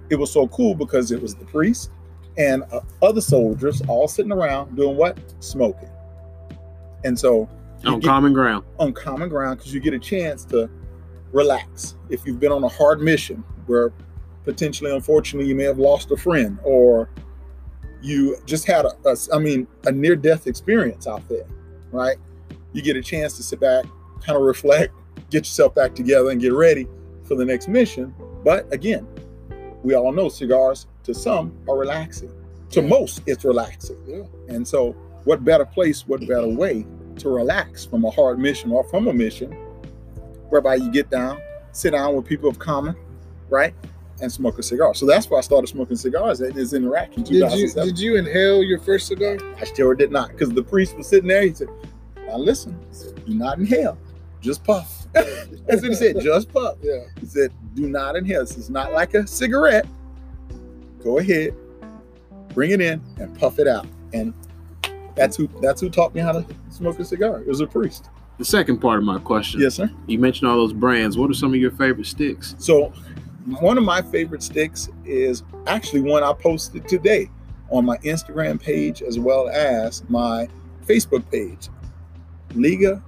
it 0.09 0.15
was 0.15 0.31
so 0.31 0.47
cool 0.49 0.75
because 0.75 1.11
it 1.11 1.21
was 1.21 1.35
the 1.35 1.45
priest 1.45 1.91
and 2.37 2.63
uh, 2.71 2.81
other 3.01 3.21
soldiers 3.21 3.81
all 3.87 4.07
sitting 4.07 4.31
around 4.31 4.75
doing 4.75 4.95
what? 4.95 5.17
Smoking. 5.39 5.89
And 7.03 7.17
so, 7.17 7.49
you 7.83 7.91
On 7.91 7.99
get- 7.99 8.07
common 8.07 8.33
ground. 8.33 8.63
on 8.79 8.93
common 8.93 9.29
ground 9.29 9.57
because 9.59 9.73
you 9.73 9.79
get 9.79 9.93
a 9.93 9.99
chance 9.99 10.43
to 10.45 10.69
relax. 11.31 11.95
If 12.09 12.25
you've 12.25 12.39
been 12.39 12.51
on 12.51 12.63
a 12.63 12.67
hard 12.69 13.01
mission 13.01 13.43
where 13.65 13.91
potentially, 14.45 14.93
unfortunately, 14.95 15.47
you 15.47 15.55
may 15.55 15.63
have 15.65 15.77
lost 15.77 16.11
a 16.11 16.17
friend 16.17 16.57
or 16.63 17.09
you 18.01 18.37
just 18.45 18.65
had 18.65 18.85
a, 18.85 18.91
a 19.05 19.15
I 19.33 19.39
mean, 19.39 19.67
a 19.85 19.91
near 19.91 20.15
death 20.15 20.47
experience 20.47 21.07
out 21.07 21.27
there, 21.27 21.45
right? 21.91 22.17
You 22.73 22.81
get 22.81 22.95
a 22.95 23.01
chance 23.01 23.35
to 23.37 23.43
sit 23.43 23.59
back, 23.59 23.85
kind 24.23 24.37
of 24.37 24.43
reflect, 24.43 24.93
get 25.29 25.39
yourself 25.39 25.73
back 25.75 25.95
together, 25.95 26.29
and 26.29 26.39
get 26.39 26.53
ready 26.53 26.87
for 27.23 27.35
the 27.35 27.43
next 27.45 27.67
mission. 27.67 28.13
But 28.43 28.71
again, 28.71 29.07
we 29.83 29.95
all 29.95 30.11
know 30.11 30.29
cigars 30.29 30.87
to 31.03 31.13
some 31.13 31.57
are 31.67 31.77
relaxing. 31.77 32.31
To 32.71 32.81
most, 32.81 33.21
it's 33.25 33.43
relaxing. 33.45 33.97
Yeah. 34.05 34.23
And 34.53 34.67
so, 34.67 34.91
what 35.23 35.43
better 35.43 35.65
place, 35.65 36.07
what 36.07 36.19
better 36.27 36.47
way 36.47 36.85
to 37.19 37.29
relax 37.29 37.85
from 37.85 38.05
a 38.05 38.09
hard 38.11 38.39
mission 38.39 38.71
or 38.71 38.83
from 38.85 39.07
a 39.07 39.13
mission 39.13 39.51
whereby 40.49 40.75
you 40.75 40.91
get 40.91 41.09
down, 41.09 41.39
sit 41.71 41.91
down 41.91 42.15
with 42.15 42.25
people 42.25 42.49
of 42.49 42.57
common, 42.59 42.95
right? 43.49 43.73
And 44.21 44.31
smoke 44.31 44.57
a 44.57 44.63
cigar. 44.63 44.93
So 44.95 45.05
that's 45.05 45.29
why 45.29 45.37
I 45.37 45.41
started 45.41 45.67
smoking 45.67 45.95
cigars. 45.95 46.41
Is 46.41 46.73
in 46.73 46.85
Iraq 46.85 47.15
in 47.17 47.23
Did 47.23 47.33
you 47.35 47.39
2007. 47.41 47.87
did 47.87 47.99
you 47.99 48.15
inhale 48.15 48.63
your 48.63 48.79
first 48.79 49.07
cigar? 49.07 49.37
I 49.59 49.65
still 49.65 49.93
did 49.93 50.11
not, 50.11 50.29
because 50.29 50.49
the 50.49 50.63
priest 50.63 50.97
was 50.97 51.07
sitting 51.07 51.27
there. 51.27 51.43
He 51.43 51.53
said, 51.53 51.67
"Now 52.25 52.37
listen, 52.37 52.79
said, 52.91 53.23
do 53.25 53.35
not 53.35 53.59
inhale, 53.59 53.97
just 54.41 54.63
puff." 54.63 55.05
That's 55.13 55.81
what 55.81 55.83
he 55.83 55.93
said, 55.95 56.19
just 56.21 56.51
puff. 56.51 56.77
Yeah. 56.81 57.03
He 57.19 57.27
said, 57.27 57.51
"Do 57.75 57.87
not 57.87 58.15
inhale. 58.15 58.41
This 58.41 58.57
is 58.57 58.69
not 58.71 58.91
like 58.91 59.13
a 59.13 59.27
cigarette. 59.27 59.85
Go 61.03 61.19
ahead, 61.19 61.53
bring 62.55 62.71
it 62.71 62.81
in, 62.81 62.99
and 63.19 63.37
puff 63.37 63.59
it 63.59 63.67
out." 63.67 63.85
And 64.13 64.33
that's 65.15 65.35
who 65.35 65.47
that's 65.61 65.79
who 65.81 65.89
taught 65.91 66.15
me 66.15 66.21
how 66.21 66.31
to 66.31 66.45
smoke 66.77 66.99
a 66.99 67.05
cigar. 67.05 67.39
It 67.41 67.47
was 67.47 67.59
a 67.61 67.67
priest. 67.67 68.09
The 68.37 68.45
second 68.45 68.77
part 68.79 68.99
of 68.99 69.03
my 69.03 69.17
question. 69.19 69.59
Yes, 69.61 69.75
sir. 69.75 69.89
You 70.05 70.19
mentioned 70.19 70.49
all 70.49 70.57
those 70.57 70.73
brands. 70.73 71.17
What 71.17 71.29
are 71.31 71.33
some 71.33 71.49
of 71.53 71.59
your 71.59 71.71
favorite 71.71 72.05
sticks? 72.05 72.55
So, 72.59 72.93
one 73.59 73.77
of 73.77 73.83
my 73.83 74.01
favorite 74.01 74.43
sticks 74.43 74.89
is 75.05 75.43
actually 75.65 76.01
one 76.01 76.21
I 76.23 76.33
posted 76.33 76.87
today 76.87 77.29
on 77.71 77.85
my 77.85 77.97
Instagram 77.99 78.61
page 78.61 79.01
as 79.01 79.17
well 79.17 79.49
as 79.49 80.03
my 80.09 80.47
Facebook 80.85 81.29
page. 81.31 81.69
Liga 82.53 83.01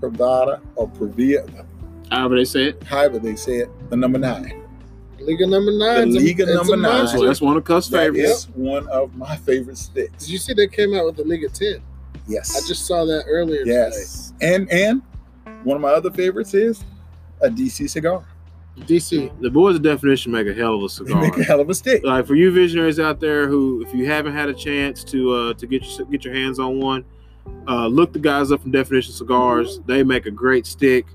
Privada 0.00 0.60
or 0.76 0.88
Previa, 0.88 1.64
However 2.10 2.36
they 2.36 2.44
say 2.44 2.64
it. 2.68 2.82
however 2.84 3.18
they 3.18 3.34
say 3.36 3.58
it, 3.58 3.90
the 3.90 3.96
number 3.96 4.18
nine. 4.18 4.62
Liga 5.20 5.46
number 5.46 5.72
nine. 5.72 6.10
The 6.10 6.20
Liga 6.20 6.46
number 6.46 6.76
nine. 6.76 6.82
monster. 6.98 7.18
So 7.18 7.26
that's 7.26 7.40
one 7.40 7.56
of 7.56 7.64
Cuff's 7.64 7.88
That 7.88 8.12
favorites. 8.12 8.30
is 8.44 8.48
one 8.54 8.86
of 8.88 9.14
my 9.16 9.34
favorite 9.36 9.76
sticks. 9.78 10.24
Did 10.26 10.28
you 10.32 10.38
see 10.38 10.52
they 10.54 10.68
came 10.68 10.94
out 10.94 11.06
with 11.06 11.16
the 11.16 11.24
Liga 11.24 11.48
10? 11.48 11.82
Yes. 12.28 12.56
I 12.62 12.66
just 12.68 12.86
saw 12.86 13.04
that 13.06 13.24
earlier 13.26 13.62
yes. 13.64 14.32
And 14.40 14.70
and 14.70 15.02
one 15.64 15.76
of 15.76 15.80
my 15.80 15.88
other 15.90 16.10
favorites 16.10 16.54
is 16.54 16.84
a 17.40 17.48
DC 17.48 17.88
cigar. 17.90 18.24
DC. 18.80 19.32
The 19.40 19.50
boys 19.50 19.74
of 19.76 19.82
definition 19.82 20.30
make 20.30 20.46
a 20.46 20.54
hell 20.54 20.74
of 20.76 20.80
a 20.82 20.86
They 20.86 20.88
cigar. 21.10 21.20
make 21.20 21.36
a 21.36 21.42
hell 21.42 21.60
of 21.60 21.68
a 21.68 21.74
stick. 21.74 22.04
like 22.04 22.26
for 22.26 22.36
you 22.36 22.52
visionaries 22.52 23.00
out 23.00 23.18
there 23.18 23.48
who 23.48 23.82
if 23.82 23.92
you 23.92 24.06
haven't 24.06 24.34
had 24.34 24.48
a 24.48 24.54
chance 24.54 25.02
to 25.04 25.32
uh 25.34 25.54
to 25.54 25.66
get 25.66 25.82
your 25.98 26.06
get 26.06 26.24
your 26.24 26.34
hands 26.34 26.58
on 26.60 26.78
one 26.78 27.04
uh 27.66 27.86
look 27.88 28.12
the 28.12 28.18
guys 28.20 28.52
up 28.52 28.60
from 28.62 28.70
definition 28.70 29.12
cigars 29.12 29.80
they 29.86 30.04
make 30.04 30.26
a 30.26 30.30
great 30.30 30.64
stick 30.66 31.06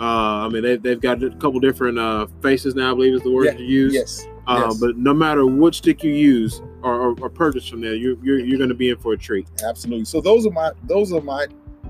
uh 0.00 0.02
i 0.44 0.48
mean 0.48 0.62
they've, 0.64 0.82
they've 0.82 1.00
got 1.00 1.22
a 1.22 1.30
couple 1.36 1.60
different 1.60 1.98
uh 1.98 2.26
faces 2.42 2.74
now 2.74 2.90
i 2.90 2.94
believe 2.94 3.14
is 3.14 3.22
the 3.22 3.30
word 3.30 3.44
Yeah, 3.44 3.52
to 3.52 3.62
use 3.62 3.94
Yes. 3.94 4.26
uh 4.48 4.64
yes. 4.70 4.80
but 4.80 4.96
no 4.96 5.14
matter 5.14 5.46
what 5.46 5.74
stick 5.74 6.02
you 6.02 6.10
use 6.12 6.60
or, 6.84 7.30
purchase 7.30 7.66
from 7.66 7.80
there 7.80 7.94
you're, 7.94 8.16
you're 8.22 8.38
you're 8.40 8.58
gonna 8.58 8.74
be 8.74 8.90
in 8.90 8.96
for 8.98 9.12
a 9.14 9.16
treat 9.18 9.46
Absolutely. 9.66 10.04
So 10.04 10.20
those 10.20 10.46
are 10.46 10.50
my 10.50 10.70
those 10.84 11.12
are 11.12 11.20
my 11.20 11.46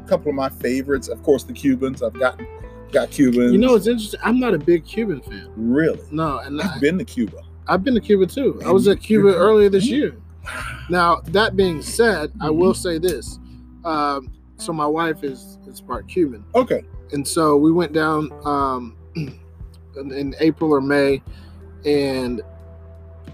couple 0.07 0.28
of 0.28 0.34
my 0.34 0.49
favorites. 0.51 1.09
Of 1.09 1.22
course, 1.22 1.45
the 1.45 1.53
Cubans. 1.53 2.03
I've 2.03 2.12
got 2.18 2.40
got 2.92 3.11
Cubans. 3.11 3.53
You 3.53 3.59
know, 3.59 3.74
it's 3.74 3.86
interesting. 3.86 4.20
I'm 4.22 4.38
not 4.38 4.55
a 4.55 4.59
big 4.59 4.84
Cuban 4.84 5.20
fan. 5.20 5.51
really. 5.57 6.01
No, 6.11 6.38
and 6.38 6.61
I, 6.61 6.74
I've 6.74 6.80
been 6.80 6.99
to 6.99 7.05
Cuba. 7.05 7.38
I've 7.66 7.82
been 7.82 7.95
to 7.95 8.01
Cuba 8.01 8.26
too. 8.26 8.61
I 8.66 8.70
was 8.70 8.86
at 8.88 9.01
Cuba 9.01 9.34
earlier 9.34 9.68
this 9.70 9.86
year. 9.86 10.16
Now, 10.90 11.22
that 11.28 11.57
being 11.57 11.80
said, 11.80 12.30
I 12.40 12.51
will 12.51 12.74
say 12.74 12.99
this. 12.99 13.38
Um, 13.84 14.30
so 14.59 14.72
my 14.72 14.86
wife 14.86 15.24
is 15.24 15.59
is 15.66 15.80
part 15.80 16.07
Cuban, 16.07 16.45
Okay. 16.55 16.84
and 17.12 17.26
so 17.26 17.57
we 17.57 17.72
went 17.72 17.92
down 17.95 18.30
um, 18.45 18.97
in 19.97 20.34
April 20.40 20.70
or 20.72 20.80
May, 20.82 21.22
and 21.86 22.42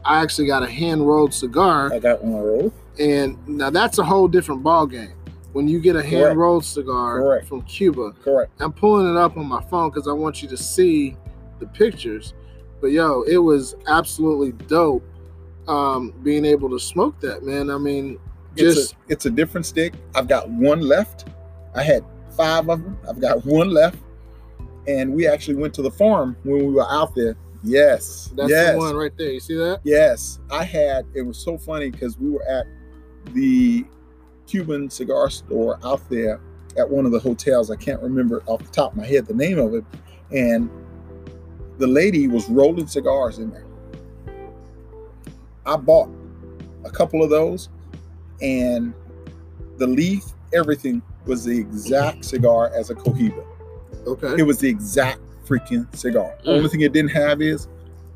I 0.05 0.23
actually 0.23 0.47
got 0.47 0.63
a 0.63 0.71
hand 0.71 1.07
rolled 1.07 1.35
cigar. 1.35 1.93
I 1.93 1.99
got 1.99 2.23
one 2.25 2.43
those. 2.43 2.73
And 2.99 3.37
now 3.49 3.71
that's 3.71 3.99
a 3.99 4.05
whole 4.05 4.29
different 4.29 4.63
ball 4.63 4.87
game. 4.87 5.15
When 5.53 5.67
you 5.67 5.81
get 5.81 5.97
a 5.97 6.03
hand 6.03 6.39
rolled 6.39 6.65
cigar 6.65 7.19
Correct. 7.21 7.49
from 7.49 7.63
Cuba, 7.63 8.13
Correct. 8.23 8.53
I'm 8.61 8.73
pulling 8.73 9.11
it 9.11 9.19
up 9.19 9.37
on 9.37 9.47
my 9.47 9.61
phone 9.63 9.91
because 9.91 10.07
I 10.07 10.13
want 10.13 10.43
you 10.43 10.49
to 10.49 10.57
see 10.57 11.17
the 11.59 11.67
pictures. 11.67 12.35
But 12.81 12.89
yo, 12.89 13.23
it 13.23 13.39
was 13.39 13.75
absolutely 13.89 14.53
dope 14.67 15.03
um, 15.69 16.13
being 16.23 16.45
able 16.45 16.71
to 16.71 16.79
smoke 16.79 17.19
that, 17.21 17.43
man. 17.43 17.71
I 17.71 17.79
mean, 17.79 18.19
It's 18.57 18.75
Just 18.75 18.93
a, 18.93 18.97
it's 19.09 19.27
a 19.27 19.31
different 19.31 19.67
stick. 19.67 19.95
I've 20.15 20.29
got 20.29 20.49
one 20.49 20.81
left. 20.81 21.29
I 21.75 21.83
had 21.83 22.05
five 22.37 22.69
of 22.69 22.83
them. 22.83 22.99
I've 23.09 23.21
got 23.21 23.45
one 23.45 23.71
left. 23.71 23.99
And 24.87 25.15
we 25.15 25.27
actually 25.27 25.57
went 25.57 25.75
to 25.75 25.83
the 25.83 25.91
farm 25.91 26.37
when 26.45 26.67
we 26.67 26.73
were 26.73 26.91
out 26.91 27.15
there. 27.15 27.37
Yes. 27.63 28.33
that's 28.35 28.51
yes. 28.51 28.73
the 28.73 28.79
one 28.79 28.97
right 28.97 29.13
there. 29.17 29.33
You 29.33 29.41
see 29.41 29.57
that? 29.57 29.81
Yes. 29.85 30.41
I 30.51 30.65
had, 30.65 31.07
it 31.15 31.23
was 31.23 31.39
so 31.39 31.59
funny 31.59 31.91
because 31.91 32.19
we 32.19 32.31
were 32.31 32.43
at 32.45 32.67
the 33.33 33.85
Cuban 34.47 34.89
cigar 34.91 35.31
store 35.31 35.79
out 35.85 36.01
there 36.09 36.41
at 36.79 36.89
one 36.89 37.05
of 37.05 37.13
the 37.13 37.19
hotels. 37.19 37.71
I 37.71 37.77
can't 37.77 38.01
remember 38.01 38.43
off 38.47 38.63
the 38.63 38.71
top 38.71 38.93
of 38.93 38.99
my 38.99 39.07
head 39.07 39.27
the 39.27 39.35
name 39.35 39.59
of 39.59 39.75
it. 39.75 39.85
And 40.33 40.71
the 41.79 41.87
lady 41.87 42.29
was 42.29 42.49
rolling 42.49 42.87
cigars 42.87 43.39
in 43.39 43.51
there. 43.51 43.67
I 45.67 45.77
bought 45.77 46.09
a 46.85 46.91
couple 46.91 47.23
of 47.23 47.31
those, 47.31 47.69
and 48.41 48.95
the 49.77 49.87
leaf, 49.87 50.25
everything 50.53 51.03
was 51.27 51.45
the 51.45 51.59
exact 51.59 52.25
cigar 52.25 52.73
as 52.75 52.91
a 52.91 52.95
Cohiba. 52.95 53.45
Okay. 54.07 54.35
It 54.39 54.43
was 54.43 54.59
the 54.59 54.69
exact 54.69 55.21
freaking 55.51 55.93
cigar. 55.97 56.35
Mm. 56.45 56.57
Only 56.59 56.69
thing 56.69 56.81
it 56.83 56.93
didn't 56.93 57.11
have 57.11 57.43
is 57.43 57.67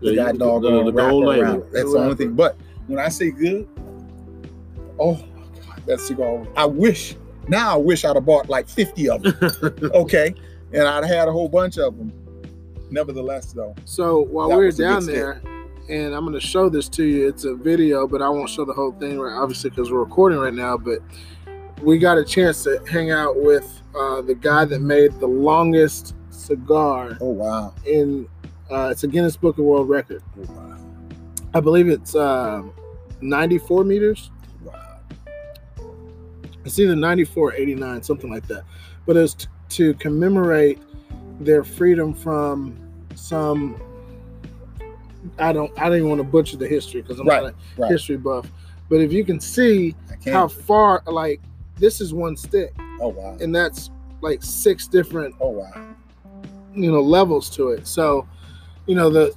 the 0.01 0.15
Yeah, 0.15 0.25
guy 0.27 0.33
you- 0.33 0.39
dog 0.39 0.63
the- 0.63 0.69
on 0.79 0.85
the 0.87 0.93
gold 0.93 1.25
label. 1.25 1.63
it. 1.63 1.73
That's 1.73 1.85
The 1.87 1.91
the 1.93 1.99
only 1.99 2.15
thing. 2.15 2.33
But 2.35 2.57
when 2.87 2.99
I 2.99 3.09
say 3.09 3.31
good, 3.31 3.67
oh 4.99 5.15
my 5.15 5.19
god, 5.67 5.83
that 5.87 6.01
cigar! 6.01 6.47
I 6.57 6.67
wish 6.67 7.17
now 7.49 7.75
I 7.75 7.77
wish 7.77 8.05
I'd 8.05 8.17
have 8.17 8.25
bought 8.25 8.49
like 8.49 8.69
fifty 8.69 9.09
of 9.09 9.23
them. 9.23 9.35
okay, 9.95 10.35
and 10.73 10.83
I'd 10.87 11.05
had 11.05 11.29
a 11.29 11.33
whole 11.33 11.49
bunch 11.49 11.79
of 11.79 11.97
them. 11.97 12.13
Nevertheless, 12.91 13.53
though, 13.53 13.75
So 13.87 14.21
while 14.21 14.49
we 14.51 14.55
were 14.57 14.65
was 14.67 14.79
a 14.79 14.83
good 14.83 14.89
down 14.89 15.03
stick. 15.03 15.15
there, 15.17 15.43
and 15.89 16.15
I'm 16.15 16.21
going 16.25 16.35
to 16.39 16.47
show 16.47 16.69
this 16.69 16.89
to 16.91 17.03
you. 17.05 17.27
It's 17.27 17.45
a 17.45 17.55
video, 17.57 18.07
but 18.07 18.23
I 18.23 18.29
won't 18.29 18.49
show 18.49 18.65
the 18.65 18.73
whole 18.75 18.93
thing, 18.93 19.19
right? 19.19 19.35
Obviously, 19.35 19.71
because 19.71 19.91
we're 19.91 19.99
recording 20.01 20.39
right 20.39 20.55
now. 20.55 20.77
But 20.77 20.99
we 21.83 21.99
got 21.99 22.19
a 22.19 22.25
chance 22.25 22.63
to 22.65 22.79
hang 22.89 23.11
out 23.11 23.43
with 23.43 23.83
uh, 23.99 24.21
the 24.21 24.35
guy 24.35 24.65
that 24.67 24.81
made 24.81 25.19
the 25.19 25.27
longest 25.27 26.15
cigar 26.45 27.17
oh 27.21 27.31
wow, 27.31 27.75
in. 27.87 28.29
Uh, 28.71 28.89
it's 28.91 29.05
a 29.05 29.09
Guinness 29.09 29.37
Book 29.37 29.59
of 29.59 29.65
World 29.65 29.89
Record. 29.89 30.23
oh 30.39 30.53
wow, 30.53 30.79
I 31.55 31.61
believe 31.61 31.89
it's 31.89 32.15
um 32.15 32.73
94 33.21 33.85
meters. 33.85 34.31
wow. 34.63 35.01
It's 36.65 36.79
either 36.79 36.97
94 36.97 37.49
or 37.49 37.55
89, 37.55 38.03
something 38.03 38.31
like 38.31 38.47
that. 38.49 38.65
But 39.07 39.17
it's 39.17 39.35
t- 39.35 39.47
to 39.71 39.95
commemorate 39.95 40.79
their 41.41 41.65
freedom 41.65 42.15
from 42.15 42.77
some. 43.15 43.81
I 45.39 45.53
don't. 45.53 45.73
I 45.79 45.89
don't 45.89 45.99
even 45.99 46.09
want 46.09 46.21
to 46.21 46.25
butcher 46.25 46.57
the 46.57 46.69
history 46.69 47.03
because 47.03 47.19
I'm 47.19 47.27
not 47.27 47.45
a 47.45 47.55
right. 47.77 47.91
history 47.91 48.17
buff. 48.17 48.51
But 48.89 49.01
if 49.01 49.13
you 49.13 49.25
can 49.25 49.41
see 49.41 49.95
how 50.27 50.49
far, 50.49 51.03
like 51.07 51.41
this 51.77 52.01
is 52.01 52.13
one 52.13 52.37
stick, 52.37 52.75
oh 53.01 53.09
wow, 53.09 53.37
and 53.41 53.55
that's 53.55 53.91
like 54.21 54.43
six 54.43 54.87
different 54.87 55.35
oh 55.41 55.51
wow. 55.51 55.95
You 56.75 56.91
know 56.93 57.01
levels 57.01 57.49
to 57.51 57.69
it. 57.71 57.87
So, 57.87 58.27
you 58.87 58.95
know 58.95 59.11
the 59.11 59.35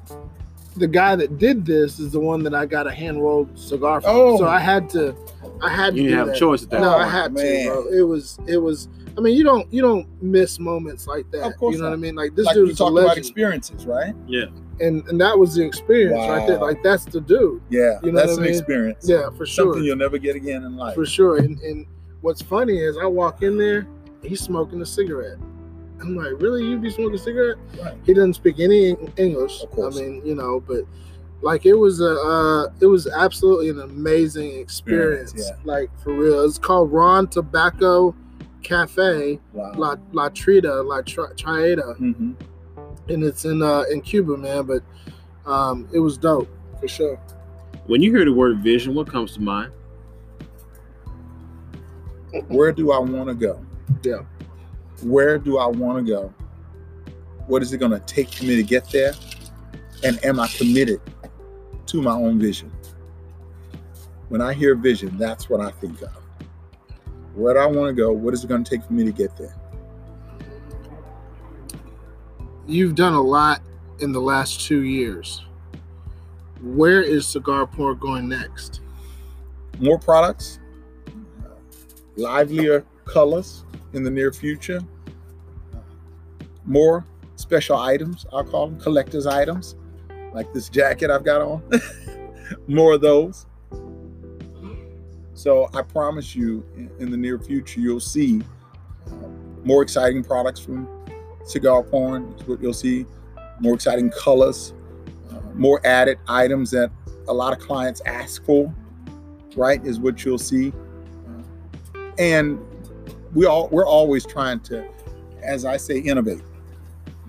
the 0.76 0.88
guy 0.88 1.16
that 1.16 1.38
did 1.40 1.66
this 1.66 1.98
is 2.00 2.12
the 2.12 2.20
one 2.20 2.44
that 2.44 2.54
I 2.54 2.66
got 2.68 2.86
a 2.88 2.92
hand 2.92 3.22
rolled 3.24 3.58
cigar 3.58 4.00
from. 4.02 4.12
Oh. 4.16 4.38
So 4.38 4.48
I 4.48 4.60
had 4.60 4.88
to, 4.92 5.16
I 5.62 5.70
had 5.70 5.96
to 5.96 5.98
You 5.98 6.04
do 6.04 6.10
didn't 6.10 6.28
have 6.28 6.36
a 6.36 6.40
choice 6.40 6.62
at 6.64 6.70
that 6.70 6.82
No, 6.82 6.94
Oh, 6.94 6.98
I 7.00 7.08
had 7.08 7.34
man. 7.34 7.66
to, 7.66 7.72
bro. 7.72 7.88
It 7.88 8.02
was, 8.04 8.38
it 8.48 8.58
was. 8.58 8.88
I 9.18 9.22
mean, 9.22 9.36
you 9.36 9.44
don't, 9.44 9.72
you 9.74 9.82
don't 9.82 10.08
miss 10.22 10.60
moments 10.60 11.08
like 11.08 11.32
that. 11.32 11.42
Of 11.48 11.58
course 11.58 11.74
you 11.74 11.80
know 11.82 11.86
not. 11.86 11.92
what 11.94 11.98
I 11.98 12.02
mean? 12.02 12.14
Like 12.16 12.36
this 12.36 12.46
like 12.46 12.54
dude 12.54 12.66
we 12.66 12.72
is 12.74 12.80
a 12.80 12.84
about 12.84 12.94
legend, 12.94 13.18
experiences, 13.18 13.86
right? 13.88 14.14
Yeah. 14.28 14.46
And 14.80 15.04
and 15.08 15.20
that 15.20 15.36
was 15.40 15.56
the 15.56 15.66
experience 15.66 16.30
right 16.30 16.46
there. 16.48 16.60
Like 16.60 16.84
that's 16.84 17.06
the 17.06 17.22
dude. 17.22 17.60
Yeah, 17.72 17.98
You 18.04 18.12
know 18.12 18.20
that's 18.20 18.34
what 18.34 18.42
I 18.42 18.46
an 18.46 18.52
mean? 18.52 18.60
experience. 18.60 19.10
Yeah, 19.10 19.32
for 19.32 19.48
sure, 19.48 19.66
something 19.74 19.84
you'll 19.84 19.96
never 19.96 20.20
get 20.20 20.36
again 20.36 20.64
in 20.64 20.78
life. 20.78 20.94
for 20.94 21.08
sure. 21.08 21.38
And 21.38 21.60
and 21.62 21.88
what's 22.22 22.44
funny 22.44 22.78
is 22.78 22.96
I 23.02 23.08
walk 23.08 23.42
in 23.42 23.58
there, 23.58 23.88
he's 24.22 24.42
smoking 24.42 24.80
a 24.84 24.86
cigarette. 24.86 25.40
I'm 26.02 26.16
like, 26.16 26.34
really? 26.40 26.64
You 26.64 26.78
be 26.78 26.90
smoking 26.90 27.16
a 27.16 27.18
cigarette? 27.18 27.58
Right. 27.82 27.96
He 28.06 28.14
doesn't 28.14 28.36
speak 28.36 28.60
any 28.60 28.96
English. 29.18 29.64
Of 29.64 29.72
course. 29.72 29.98
I 29.98 30.02
mean, 30.02 30.22
you 30.26 30.36
know, 30.36 30.60
but 30.60 30.84
like 31.42 31.66
it 31.66 31.74
was 31.74 32.02
a, 32.02 32.12
uh, 32.12 32.68
it 32.80 32.86
was 32.86 33.08
absolutely 33.08 33.70
an 33.70 33.82
amazing 33.82 34.60
experience. 34.60 35.34
Experience, 35.34 35.66
Like 35.66 35.90
for 36.00 36.14
real. 36.14 36.46
It's 36.46 36.58
called 36.58 36.92
Ron 36.92 37.28
Tobacco 37.28 38.16
Cafe 38.64 39.40
Wow. 39.54 39.74
La 39.76 39.96
La 40.12 40.30
Trita 40.30 40.86
La 40.86 41.02
Tri- 41.02 41.34
Triada, 41.36 41.96
hmm 41.98 42.34
and 43.10 43.24
it's 43.24 43.46
in 43.46 43.62
uh 43.62 43.84
in 43.92 44.02
Cuba, 44.02 44.36
man. 44.38 44.66
But 44.66 44.84
um, 45.50 45.88
it 45.94 46.00
was 46.00 46.18
dope 46.18 46.50
for 46.80 46.88
sure. 46.88 47.20
When 47.86 48.02
you 48.02 48.12
hear 48.14 48.26
the 48.26 48.34
word 48.34 48.60
vision, 48.60 48.94
what 48.94 49.08
comes 49.08 49.34
to 49.36 49.42
mind? 49.42 49.72
Where 52.50 52.72
do 52.74 52.92
I 52.92 53.00
want 53.00 53.30
to 53.30 53.34
go? 53.34 53.66
Yeah. 54.04 54.24
Where 55.04 55.38
do 55.38 55.58
I 55.60 55.68
want 55.68 56.06
to 56.06 56.12
go? 56.12 56.34
What 57.46 57.62
is 57.62 57.72
it 57.72 57.78
going 57.78 57.92
to 57.92 58.00
take 58.00 58.30
for 58.30 58.46
me 58.46 58.56
to 58.56 58.64
get 58.64 58.90
there? 58.90 59.14
And 60.04 60.24
am 60.26 60.40
I 60.40 60.48
committed 60.48 61.02
to 61.88 62.02
my 62.02 62.14
own 62.14 62.40
vision? 62.40 62.72
When 64.30 64.42
I 64.42 64.54
hear 64.54 64.76
vision, 64.76 65.18
that's 65.18 65.50
what 65.50 65.62
I 65.62 65.72
think 65.72 66.02
of. 66.02 66.12
Where 67.36 67.54
do 67.54 67.60
I 67.60 67.66
want 67.68 67.88
to 67.90 67.94
go? 67.94 68.12
What 68.12 68.34
is 68.34 68.44
it 68.44 68.48
going 68.48 68.64
to 68.64 68.70
take 68.70 68.84
for 68.86 68.94
me 68.94 69.06
to 69.06 69.12
get 69.12 69.38
there? 69.38 69.56
You've 72.66 72.96
done 72.96 73.14
a 73.14 73.22
lot 73.22 73.62
in 74.00 74.12
the 74.12 74.20
last 74.20 74.62
two 74.62 74.82
years. 74.84 75.46
Where 76.62 77.02
is 77.02 77.26
Cigar 77.28 77.68
Porn 77.68 77.98
going 78.00 78.28
next? 78.28 78.82
More 79.80 80.00
products, 80.00 80.60
livelier 82.16 82.84
colors 83.06 83.64
in 83.94 84.04
the 84.04 84.12
near 84.12 84.32
future, 84.32 84.82
more 86.66 87.06
special 87.36 87.78
items, 87.78 88.26
I'll 88.34 88.44
call 88.44 88.68
them 88.68 88.80
collector's 88.80 89.26
items, 89.26 89.76
like 90.34 90.52
this 90.54 90.70
jacket 90.70 91.10
I've 91.10 91.24
got 91.24 91.42
on. 91.42 91.64
more 92.68 92.94
of 92.94 93.02
those. 93.02 93.46
So 95.34 95.70
I 95.74 95.82
promise 95.84 96.36
you, 96.36 96.66
in, 97.00 97.12
the 97.12 97.18
near 97.18 97.38
future, 97.38 97.80
you'll 97.80 98.00
see 98.00 98.42
uh, 99.08 99.28
more 99.64 99.84
exciting 99.84 100.24
products 100.24 100.60
from 100.60 100.90
Cigar 101.46 101.84
Porn. 101.84 102.36
You'll 102.60 102.74
see. 102.74 103.06
More 103.60 103.74
exciting 103.74 104.12
colors, 104.12 104.74
uh, 105.32 105.40
more 105.56 105.82
added 105.84 106.20
items 106.28 106.70
that 106.70 106.92
a 107.28 107.34
lot 107.34 107.54
of 107.54 107.60
clients 107.60 108.02
ask 108.06 108.44
for. 108.46 108.74
Right, 109.56 109.84
is 109.84 110.00
what 110.00 110.24
you'll 110.24 110.38
see. 110.38 110.72
Uh, 111.96 112.00
and 112.20 112.60
we 113.38 113.46
all 113.46 113.68
we're 113.70 113.86
always 113.86 114.26
trying 114.26 114.60
to, 114.62 114.84
as 115.44 115.64
I 115.64 115.78
say, 115.78 116.00
innovate. 116.00 116.42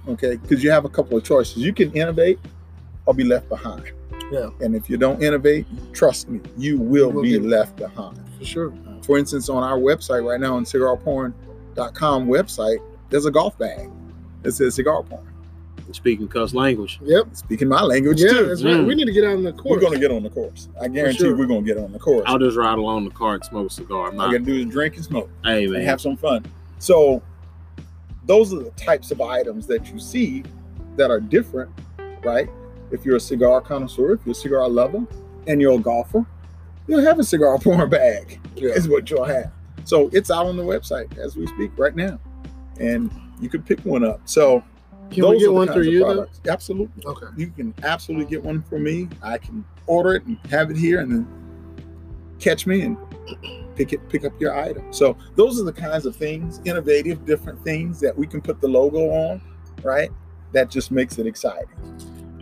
Okay, 0.08 0.36
because 0.36 0.64
you 0.64 0.70
have 0.70 0.86
a 0.86 0.88
couple 0.88 1.18
of 1.18 1.22
choices. 1.22 1.58
You 1.58 1.74
can 1.74 1.92
innovate 1.92 2.38
or 3.04 3.12
be 3.12 3.24
left 3.24 3.50
behind. 3.50 3.92
Yeah. 4.32 4.48
And 4.62 4.74
if 4.74 4.88
you 4.88 4.96
don't 4.96 5.22
innovate, 5.22 5.66
trust 5.92 6.30
me, 6.30 6.40
you 6.56 6.78
will 6.78 7.10
will 7.10 7.22
be 7.22 7.32
get- 7.32 7.42
left 7.42 7.76
behind. 7.76 8.18
For 8.38 8.44
sure. 8.46 8.72
For 9.02 9.18
instance, 9.18 9.50
on 9.50 9.62
our 9.62 9.78
website 9.78 10.26
right 10.26 10.40
now, 10.40 10.56
on 10.56 10.64
cigarporn.com 10.64 12.26
website, 12.26 12.78
there's 13.10 13.26
a 13.26 13.30
golf 13.30 13.58
bag 13.58 13.90
that 14.42 14.52
says 14.52 14.76
cigar 14.76 15.02
porn. 15.02 15.26
Speaking 15.92 16.28
cuss 16.28 16.52
language. 16.54 16.98
Yep. 17.02 17.28
Speaking 17.32 17.68
my 17.68 17.82
language 17.82 18.20
Yeah, 18.20 18.30
too. 18.32 18.46
that's 18.46 18.62
right. 18.62 18.74
Mm. 18.74 18.86
We 18.86 18.94
need 18.94 19.06
to 19.06 19.12
get 19.12 19.24
on 19.24 19.42
the 19.42 19.52
course. 19.52 19.70
We're 19.76 19.80
gonna 19.80 19.98
get 19.98 20.10
on 20.10 20.22
the 20.22 20.30
course. 20.30 20.68
I 20.80 20.88
guarantee 20.88 21.18
sure. 21.18 21.36
we're 21.36 21.46
gonna 21.46 21.62
get 21.62 21.78
on 21.78 21.92
the 21.92 21.98
course. 21.98 22.24
I'll 22.26 22.38
just 22.38 22.56
ride 22.56 22.78
along 22.78 23.04
the 23.06 23.10
car 23.14 23.34
and 23.34 23.44
smoke 23.44 23.70
a 23.70 23.72
cigar. 23.72 24.08
I'm 24.08 24.20
All 24.20 24.26
not, 24.26 24.32
you 24.32 24.38
gotta 24.38 24.50
do 24.52 24.58
is 24.66 24.72
drink 24.72 24.96
and 24.96 25.04
smoke. 25.04 25.30
hey 25.44 25.64
and 25.64 25.72
man, 25.72 25.82
have 25.84 26.00
some 26.00 26.16
fun. 26.16 26.44
So 26.78 27.22
those 28.26 28.52
are 28.52 28.58
the 28.58 28.70
types 28.72 29.10
of 29.10 29.20
items 29.20 29.66
that 29.68 29.90
you 29.90 29.98
see 29.98 30.42
that 30.96 31.10
are 31.10 31.20
different, 31.20 31.70
right? 32.22 32.50
If 32.90 33.04
you're 33.06 33.16
a 33.16 33.20
cigar 33.20 33.60
connoisseur, 33.60 34.12
if 34.12 34.20
you're 34.26 34.32
a 34.32 34.34
cigar 34.34 34.68
lover, 34.68 35.06
and 35.46 35.60
you're 35.60 35.74
a 35.74 35.78
golfer, 35.78 36.26
you'll 36.86 37.00
have 37.02 37.18
a 37.18 37.24
cigar 37.24 37.58
porn 37.62 37.88
bag. 37.88 38.38
Yeah. 38.56 38.70
Is 38.72 38.88
what 38.88 39.08
you'll 39.10 39.24
have. 39.24 39.50
So 39.84 40.10
it's 40.12 40.30
out 40.30 40.44
on 40.46 40.56
the 40.58 40.62
website 40.62 41.16
as 41.16 41.36
we 41.36 41.46
speak 41.46 41.70
right 41.78 41.96
now, 41.96 42.18
and 42.78 43.10
you 43.40 43.48
can 43.48 43.62
pick 43.62 43.80
one 43.80 44.04
up. 44.04 44.20
So 44.26 44.62
Can 45.10 45.22
those 45.22 45.32
we 45.32 45.38
get 45.40 45.52
one 45.52 45.66
kinds 45.66 45.74
through 45.76 45.86
of 45.86 45.92
you 45.92 46.00
though? 46.00 46.28
Absolutely. 46.48 47.04
Okay. 47.06 47.26
You 47.36 47.48
can 47.48 47.74
absolutely 47.82 48.26
get 48.26 48.42
one 48.42 48.62
from 48.62 48.84
me. 48.84 49.08
I 49.22 49.38
can 49.38 49.64
order 49.86 50.14
it 50.14 50.24
and 50.26 50.38
have 50.50 50.70
it 50.70 50.76
here, 50.76 51.00
and 51.00 51.10
then 51.10 51.28
catch 52.38 52.66
me 52.66 52.82
and 52.82 52.96
pick 53.74 53.92
it, 53.92 54.08
pick 54.08 54.24
up 54.24 54.32
your 54.40 54.56
item. 54.56 54.92
So 54.92 55.16
those 55.36 55.60
are 55.60 55.64
the 55.64 55.72
kinds 55.72 56.06
of 56.06 56.16
things, 56.16 56.60
innovative, 56.64 57.24
different 57.24 57.62
things 57.64 58.00
that 58.00 58.16
we 58.16 58.26
can 58.26 58.40
put 58.40 58.60
the 58.60 58.68
logo 58.68 59.10
on, 59.10 59.40
right? 59.82 60.10
That 60.52 60.70
just 60.70 60.90
makes 60.90 61.18
it 61.18 61.26
exciting. 61.26 61.68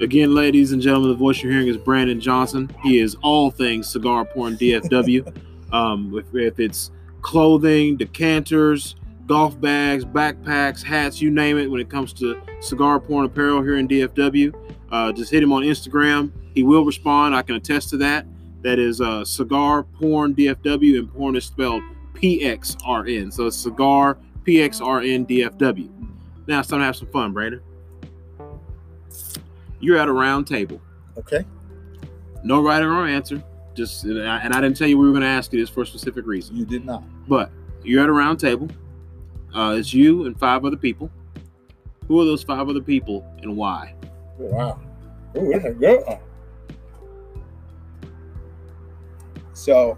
Again, 0.01 0.35
ladies 0.35 0.73
and 0.73 0.83
gentlemen, 0.83 1.11
the 1.11 1.17
voice 1.17 1.43
you're 1.43 1.53
hearing 1.53 1.69
is 1.69 1.79
Brandon 1.79 2.21
Johnson. 2.21 2.75
He 2.83 2.99
is 2.99 3.17
all 3.23 3.51
things 3.51 3.89
cigar 3.89 4.25
porn 4.25 4.57
DFW. 4.57 5.35
um, 5.73 6.13
if, 6.17 6.35
if 6.35 6.61
it's 6.61 6.91
clothing, 7.23 7.97
decanters, 7.97 8.97
golf 9.27 9.61
bags, 9.61 10.05
backpacks, 10.05 10.83
hats, 10.83 11.21
you 11.21 11.31
name 11.31 11.59
it, 11.59 11.71
when 11.71 11.81
it 11.81 11.91
comes 11.91 12.13
to 12.15 12.41
cigar 12.61 13.01
porn 13.01 13.27
apparel 13.27 13.63
here 13.63 13.77
in 13.77 13.89
DFW, 13.89 14.55
uh, 14.91 15.13
just 15.13 15.31
hit 15.31 15.43
him 15.43 15.53
on 15.53 15.63
Instagram. 15.63 16.31
He 16.55 16.63
will 16.63 16.85
respond. 16.85 17.35
I 17.35 17.43
can 17.43 17.57
attest 17.57 17.91
to 17.91 17.97
that. 17.99 18.27
That 18.63 18.79
is 18.79 19.01
uh, 19.01 19.25
cigar 19.25 19.83
porn 19.83 20.35
DFW, 20.35 20.99
and 20.99 21.13
porn 21.13 21.37
is 21.37 21.45
spelled 21.45 21.83
PXRN. 22.15 23.33
So 23.33 23.47
it's 23.47 23.57
cigar 23.57 24.19
PXRN 24.45 25.29
DFW. 25.29 25.91
Now 26.47 26.61
it's 26.61 26.69
time 26.69 26.81
to 26.81 26.85
have 26.85 26.97
some 26.97 27.09
fun, 27.09 27.33
Brandon. 27.33 27.61
You're 29.81 29.99
at 29.99 30.09
a 30.09 30.13
round 30.13 30.47
table. 30.47 30.81
Okay. 31.19 31.45
No 32.45 32.63
right 32.63 32.83
or 32.83 32.91
wrong 32.91 33.09
answer. 33.09 33.43
Just 33.75 34.05
and 34.05 34.27
I, 34.27 34.39
and 34.39 34.55
I 34.55 34.61
didn't 34.61 34.77
tell 34.77 34.89
you 34.89 34.97
we 34.97 35.07
were 35.07 35.13
going 35.13 35.23
to 35.23 35.29
ask 35.29 35.53
you 35.53 35.61
this 35.61 35.69
for 35.69 35.83
a 35.83 35.87
specific 35.87 36.27
reason. 36.27 36.57
You 36.57 36.65
did 36.65 36.85
not. 36.85 37.03
But 37.29 37.51
you're 37.83 38.03
at 38.03 38.09
a 38.09 38.13
round 38.13 38.41
table. 38.41 38.71
Uh, 39.57 39.75
it's 39.79 39.95
you 39.95 40.27
and 40.27 40.39
five 40.39 40.67
other 40.67 40.77
people. 40.77 41.11
Who 42.09 42.21
are 42.21 42.27
those 42.27 42.43
five 42.43 42.69
other 42.69 42.83
people 42.83 43.27
and 43.43 43.57
why? 43.57 43.95
Oh, 44.39 44.45
wow. 44.45 44.81
Oh, 45.35 45.51
that's 45.51 45.65
a 45.65 45.73
good 45.73 46.03
one. 46.05 46.19
So, 49.55 49.97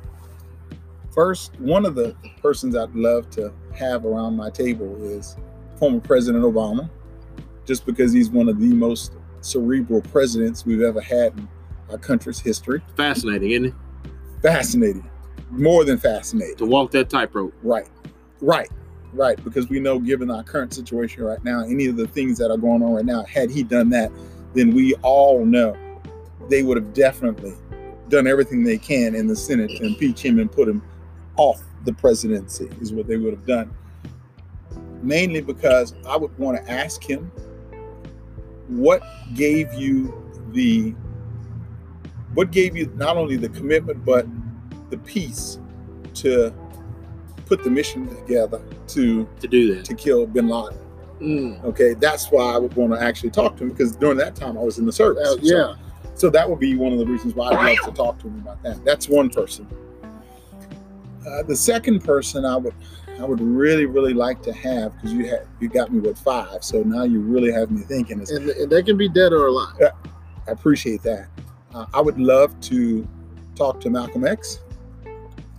first, 1.11 1.59
one 1.59 1.85
of 1.85 1.97
the 1.97 2.15
persons 2.41 2.77
I'd 2.77 2.95
love 2.95 3.29
to 3.31 3.53
have 3.75 4.05
around 4.05 4.37
my 4.37 4.49
table 4.49 4.97
is 5.03 5.37
former 5.77 5.99
President 6.01 6.45
Obama, 6.45 6.89
just 7.67 7.85
because 7.85 8.13
he's 8.13 8.31
one 8.31 8.49
of 8.49 8.61
the 8.61 8.73
most 8.73 9.15
cerebral 9.41 10.03
presidents 10.03 10.65
we've 10.65 10.83
ever 10.83 11.01
had 11.01 11.37
in 11.37 11.49
our 11.91 11.99
country's 11.99 12.39
history. 12.39 12.81
Fascinating, 12.97 13.51
isn't 13.51 13.67
it? 13.67 13.75
Fascinating. 14.41 15.11
More 15.51 15.85
than 15.85 15.99
fascinating. 15.99 16.57
To 16.59 16.67
walk 16.67 16.93
that 16.93 17.11
tightrope. 17.11 17.53
Right. 17.65 17.89
Right. 18.41 18.69
Right. 19.13 19.43
Because 19.43 19.69
we 19.69 19.81
know, 19.81 19.99
given 19.99 20.31
our 20.31 20.43
current 20.43 20.75
situation 20.75 21.25
right 21.25 21.43
now, 21.43 21.65
any 21.65 21.87
of 21.87 21.97
the 21.97 22.07
things 22.07 22.39
that 22.39 22.51
are 22.51 22.59
going 22.59 22.83
on 22.83 22.93
right 22.93 23.05
now, 23.05 23.25
had 23.25 23.51
he 23.51 23.63
done 23.63 23.91
that, 23.91 24.13
then 24.55 24.75
we 24.75 24.95
all 24.97 25.45
know 25.45 25.77
they 26.49 26.63
would 26.63 26.77
have 26.77 26.93
definitely 26.95 27.55
done 28.09 28.27
everything 28.27 28.65
they 28.65 28.79
can 28.79 29.15
in 29.15 29.27
the 29.27 29.37
Senate 29.37 29.71
to 29.77 29.85
impeach 29.85 30.25
him 30.25 30.39
and 30.39 30.51
put 30.51 30.69
him 30.69 30.83
off 31.37 31.63
the 31.85 31.93
presidency, 31.93 32.69
is 32.81 32.93
what 32.93 33.07
they 33.07 33.17
would 33.17 33.33
have 33.33 33.47
done. 33.47 33.71
Mainly 35.03 35.41
because 35.41 35.95
I 36.07 36.17
would 36.17 36.37
want 36.39 36.63
to 36.63 36.71
ask 36.71 37.03
him 37.03 37.31
what 38.67 39.03
gave 39.35 39.73
you 39.75 40.15
the 40.53 40.95
what 42.35 42.51
gave 42.51 42.77
you 42.77 42.93
not 42.97 43.17
only 43.17 43.37
the 43.37 43.49
commitment 43.49 44.05
but 44.05 44.27
the 44.91 44.99
peace 44.99 45.59
to 46.15 46.53
put 47.49 47.65
the 47.65 47.71
mission 47.71 48.07
together 48.09 48.61
to 48.89 49.27
To 49.41 49.49
do 49.49 49.75
that. 49.75 49.85
to 49.87 49.95
kill 49.95 50.27
bin 50.27 50.49
Laden. 50.49 50.79
Mm. 51.21 51.65
Okay, 51.65 51.95
that's 51.95 52.31
why 52.31 52.45
I 52.55 52.59
would 52.59 52.75
want 52.77 52.93
to 52.93 53.01
actually 53.03 53.31
talk 53.31 53.57
to 53.57 53.65
him 53.65 53.71
because 53.71 53.97
during 53.97 54.19
that 54.19 54.37
time 54.37 54.57
I 54.57 54.63
was 54.63 54.79
in 54.79 54.87
the 54.87 54.93
service. 54.93 55.27
Uh, 55.29 55.33
So- 55.33 55.39
yeah. 55.43 55.75
So, 56.15 56.29
that 56.31 56.51
would 56.51 56.59
be 56.59 56.75
one 56.75 56.93
of 56.93 56.99
the 56.99 57.07
reasons 57.07 57.37
why 57.37 57.51
I'd 57.51 57.79
love 57.79 57.95
to 57.95 57.97
talk 57.97 58.19
to 58.19 58.27
him 58.27 58.41
about 58.41 58.61
that. 58.65 58.85
That's 58.85 59.09
one 59.09 59.31
person. 59.31 59.69
Uh, 61.25 61.43
the 61.45 61.55
second 61.55 62.03
person 62.03 62.45
I 62.45 62.57
would 62.57 62.75
I 63.21 63.25
would 63.25 63.41
really 63.41 63.87
really 63.87 64.15
like 64.15 64.43
to 64.43 64.53
have 64.53 64.95
because 64.97 65.13
you 65.13 65.27
had 65.27 65.47
you 65.61 65.69
got 65.69 65.93
me 65.93 66.01
with 66.01 66.19
five, 66.19 66.65
so 66.65 66.83
now 66.83 67.05
you 67.05 67.21
really 67.21 67.53
have 67.53 67.71
me 67.71 67.83
thinking. 67.83 68.21
Is 68.21 68.31
And, 68.31 68.49
and 68.51 68.71
they 68.71 68.83
can 68.83 68.97
be 68.97 69.09
dead 69.09 69.33
or 69.33 69.47
alive. 69.47 69.77
I 70.47 70.51
appreciate 70.51 71.03
that. 71.05 71.29
Uh, 71.75 71.87
I 71.95 72.01
would 72.01 72.19
love 72.19 72.59
to 72.63 73.07
talk 73.55 73.81
to 73.83 73.91
Malcolm 73.91 74.27
X. 74.27 74.61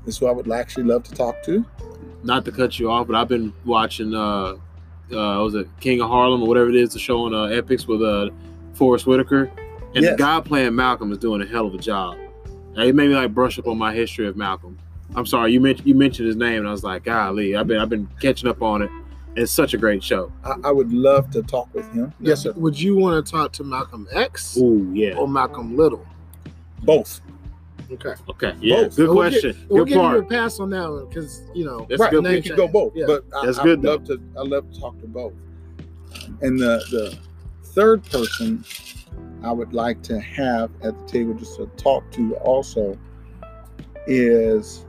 This 0.06 0.16
is 0.16 0.18
who 0.18 0.28
I 0.28 0.32
would 0.32 0.52
actually 0.52 0.86
love 0.86 1.04
to 1.04 1.14
talk 1.14 1.42
to. 1.44 1.66
Not 2.24 2.46
to 2.46 2.52
cut 2.52 2.78
you 2.80 2.92
off, 2.92 3.08
but 3.08 3.16
I've 3.16 3.28
been 3.30 3.54
watching 3.66 4.14
uh 4.14 4.56
uh 5.12 5.42
was 5.42 5.56
it 5.56 5.68
King 5.80 6.02
of 6.02 6.10
Harlem 6.10 6.42
or 6.44 6.48
whatever 6.48 6.70
it 6.70 6.76
is, 6.76 6.94
the 6.94 7.00
show 7.00 7.26
on 7.26 7.34
uh, 7.34 7.48
Epix 7.62 7.88
with 7.88 8.02
uh 8.02 8.30
Forest 8.74 9.06
Whitaker. 9.08 9.50
And 9.96 10.04
Yes. 10.04 10.12
the 10.14 10.18
guy 10.18 10.40
playing 10.42 10.76
Malcolm 10.76 11.12
is 11.12 11.18
doing 11.18 11.42
a 11.42 11.46
hell 11.46 11.66
of 11.66 11.74
a 11.74 11.78
job. 11.80 12.18
Uh, 12.78 12.82
It 12.84 12.94
made 12.96 13.10
me 13.10 13.16
like 13.16 13.34
brush 13.34 13.58
up 13.58 13.68
on 13.68 13.78
my 13.78 13.94
history 13.94 14.28
of 14.28 14.36
Malcolm. 14.38 14.78
I'm 15.16 15.26
sorry, 15.26 15.52
you 15.52 15.60
mentioned 15.60 15.88
you 15.88 15.96
mentioned 15.96 16.28
his 16.28 16.36
name, 16.36 16.60
and 16.60 16.68
I 16.68 16.72
was 16.72 16.84
like, 16.84 17.06
golly, 17.06 17.56
I've 17.56 17.68
been 17.68 17.78
I've 17.80 17.90
been 17.90 18.08
catching 18.22 18.48
up 18.50 18.62
on 18.62 18.82
it. 18.84 18.92
It's 19.36 19.52
such 19.52 19.74
a 19.74 19.78
great 19.78 20.04
show. 20.04 20.32
I, 20.44 20.56
I 20.66 20.72
would 20.72 20.92
love 20.92 21.32
to 21.32 21.42
talk 21.42 21.74
with 21.74 21.90
him. 21.94 22.12
Yes, 22.20 22.42
sir. 22.42 22.52
Would 22.54 22.80
you 22.80 22.96
want 22.98 23.26
to 23.26 23.32
talk 23.32 23.52
to 23.54 23.64
Malcolm 23.64 24.08
X 24.12 24.58
Ooh, 24.58 24.92
yeah. 24.94 25.14
or 25.16 25.28
Malcolm 25.28 25.78
Little? 25.78 26.06
Both. 26.84 27.22
Okay. 27.92 28.14
Okay, 28.30 28.54
yeah. 28.62 28.84
Both. 28.84 28.96
Good 28.96 29.08
We'll 29.10 29.16
question. 29.16 29.54
gi- 29.54 29.66
We'll 29.70 29.86
Good 29.86 29.94
give 29.94 29.98
you 30.04 30.18
a 30.20 30.24
pass 30.24 30.60
on 30.60 30.70
that 30.72 30.90
one 30.90 31.08
because 31.08 31.42
you 31.56 31.66
know. 31.66 31.86
That's 31.90 32.00
right, 32.00 32.12
good. 32.12 32.24
we 32.24 32.30
name 32.32 32.44
could 32.44 32.56
go 32.56 32.68
both. 32.68 32.94
Yeah. 32.96 33.06
But 33.08 33.26
I, 33.36 33.46
That's 33.46 33.58
I 33.58 33.64
good, 33.64 33.82
would 33.82 33.90
love 33.90 34.04
to. 34.06 34.22
I 34.38 34.42
love 34.44 34.72
to 34.72 34.80
talk 34.80 35.00
to 35.02 35.08
both. 35.08 35.34
And 36.42 36.60
the 36.60 36.84
the 36.92 37.18
third 37.70 38.04
person 38.06 38.64
I 39.44 39.52
would 39.52 39.74
like 39.74 40.02
to 40.04 40.20
have 40.20 40.70
at 40.84 40.98
the 40.98 41.06
table 41.06 41.34
just 41.34 41.56
to 41.58 41.66
talk 41.78 42.10
to 42.12 42.36
also 42.38 42.98
is 44.08 44.86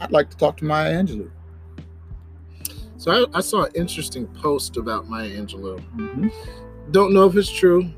I'd 0.00 0.12
like 0.12 0.30
to 0.30 0.36
talk 0.36 0.56
to 0.58 0.64
Maya 0.64 0.92
Angelou. 0.94 1.30
So 2.98 3.12
I, 3.32 3.38
I 3.38 3.40
saw 3.40 3.64
an 3.64 3.72
interesting 3.74 4.26
post 4.28 4.76
about 4.76 5.08
Maya 5.08 5.28
Angelou. 5.30 5.80
Mhm. 5.96 6.32
Don't 6.90 7.12
know 7.12 7.26
if 7.26 7.36
it's 7.36 7.50
true. 7.50 7.88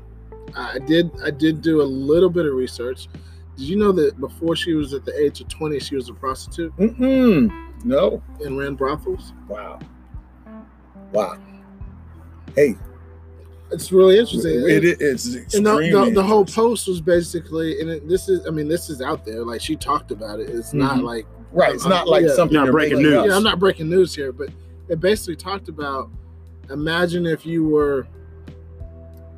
I 0.55 0.79
did. 0.79 1.11
I 1.23 1.31
did 1.31 1.61
do 1.61 1.81
a 1.81 1.83
little 1.83 2.29
bit 2.29 2.45
of 2.45 2.53
research. 2.53 3.07
Did 3.61 3.69
you 3.69 3.75
know 3.75 3.91
that 3.91 4.19
before 4.19 4.55
she 4.55 4.73
was 4.73 4.91
at 4.95 5.05
the 5.05 5.15
age 5.23 5.39
of 5.39 5.47
20, 5.47 5.79
she 5.79 5.95
was 5.95 6.09
a 6.09 6.15
prostitute 6.15 6.75
Mm-mm. 6.77 7.85
No. 7.85 8.23
and 8.43 8.57
ran 8.57 8.73
brothels? 8.73 9.33
Wow. 9.47 9.77
Wow. 11.11 11.37
Hey, 12.55 12.75
It's 13.71 13.91
really 13.91 14.17
interesting. 14.17 14.63
it, 14.67 14.83
it, 14.83 14.97
it's 14.99 15.35
and 15.53 15.63
the, 15.63 15.77
the, 16.05 16.11
the 16.15 16.23
whole 16.23 16.43
post 16.43 16.87
was 16.87 17.01
basically, 17.01 17.79
and 17.79 17.91
it, 17.91 18.09
this 18.09 18.27
is, 18.29 18.47
I 18.47 18.49
mean, 18.49 18.67
this 18.67 18.89
is 18.89 18.99
out 18.99 19.25
there. 19.25 19.45
Like 19.45 19.61
she 19.61 19.75
talked 19.75 20.09
about 20.09 20.39
it. 20.39 20.49
It's 20.49 20.73
not 20.73 20.97
Mhm. 20.97 21.03
like 21.03 21.27
right. 21.51 21.75
It's 21.75 21.85
not 21.85 22.07
like 22.07 22.23
Yeah. 22.25 22.33
something 22.33 22.55
Not 22.55 22.63
you're 22.63 22.73
breaking 22.73 22.97
making 22.97 23.11
news. 23.11 23.25
Yeah, 23.27 23.35
I'm 23.35 23.43
not 23.43 23.59
breaking 23.59 23.91
news 23.91 24.15
here, 24.15 24.31
but 24.31 24.49
it 24.89 24.99
basically 24.99 25.35
talked 25.35 25.69
about 25.69 26.09
imagine 26.71 27.27
if 27.27 27.45
you 27.45 27.63
were 27.67 28.07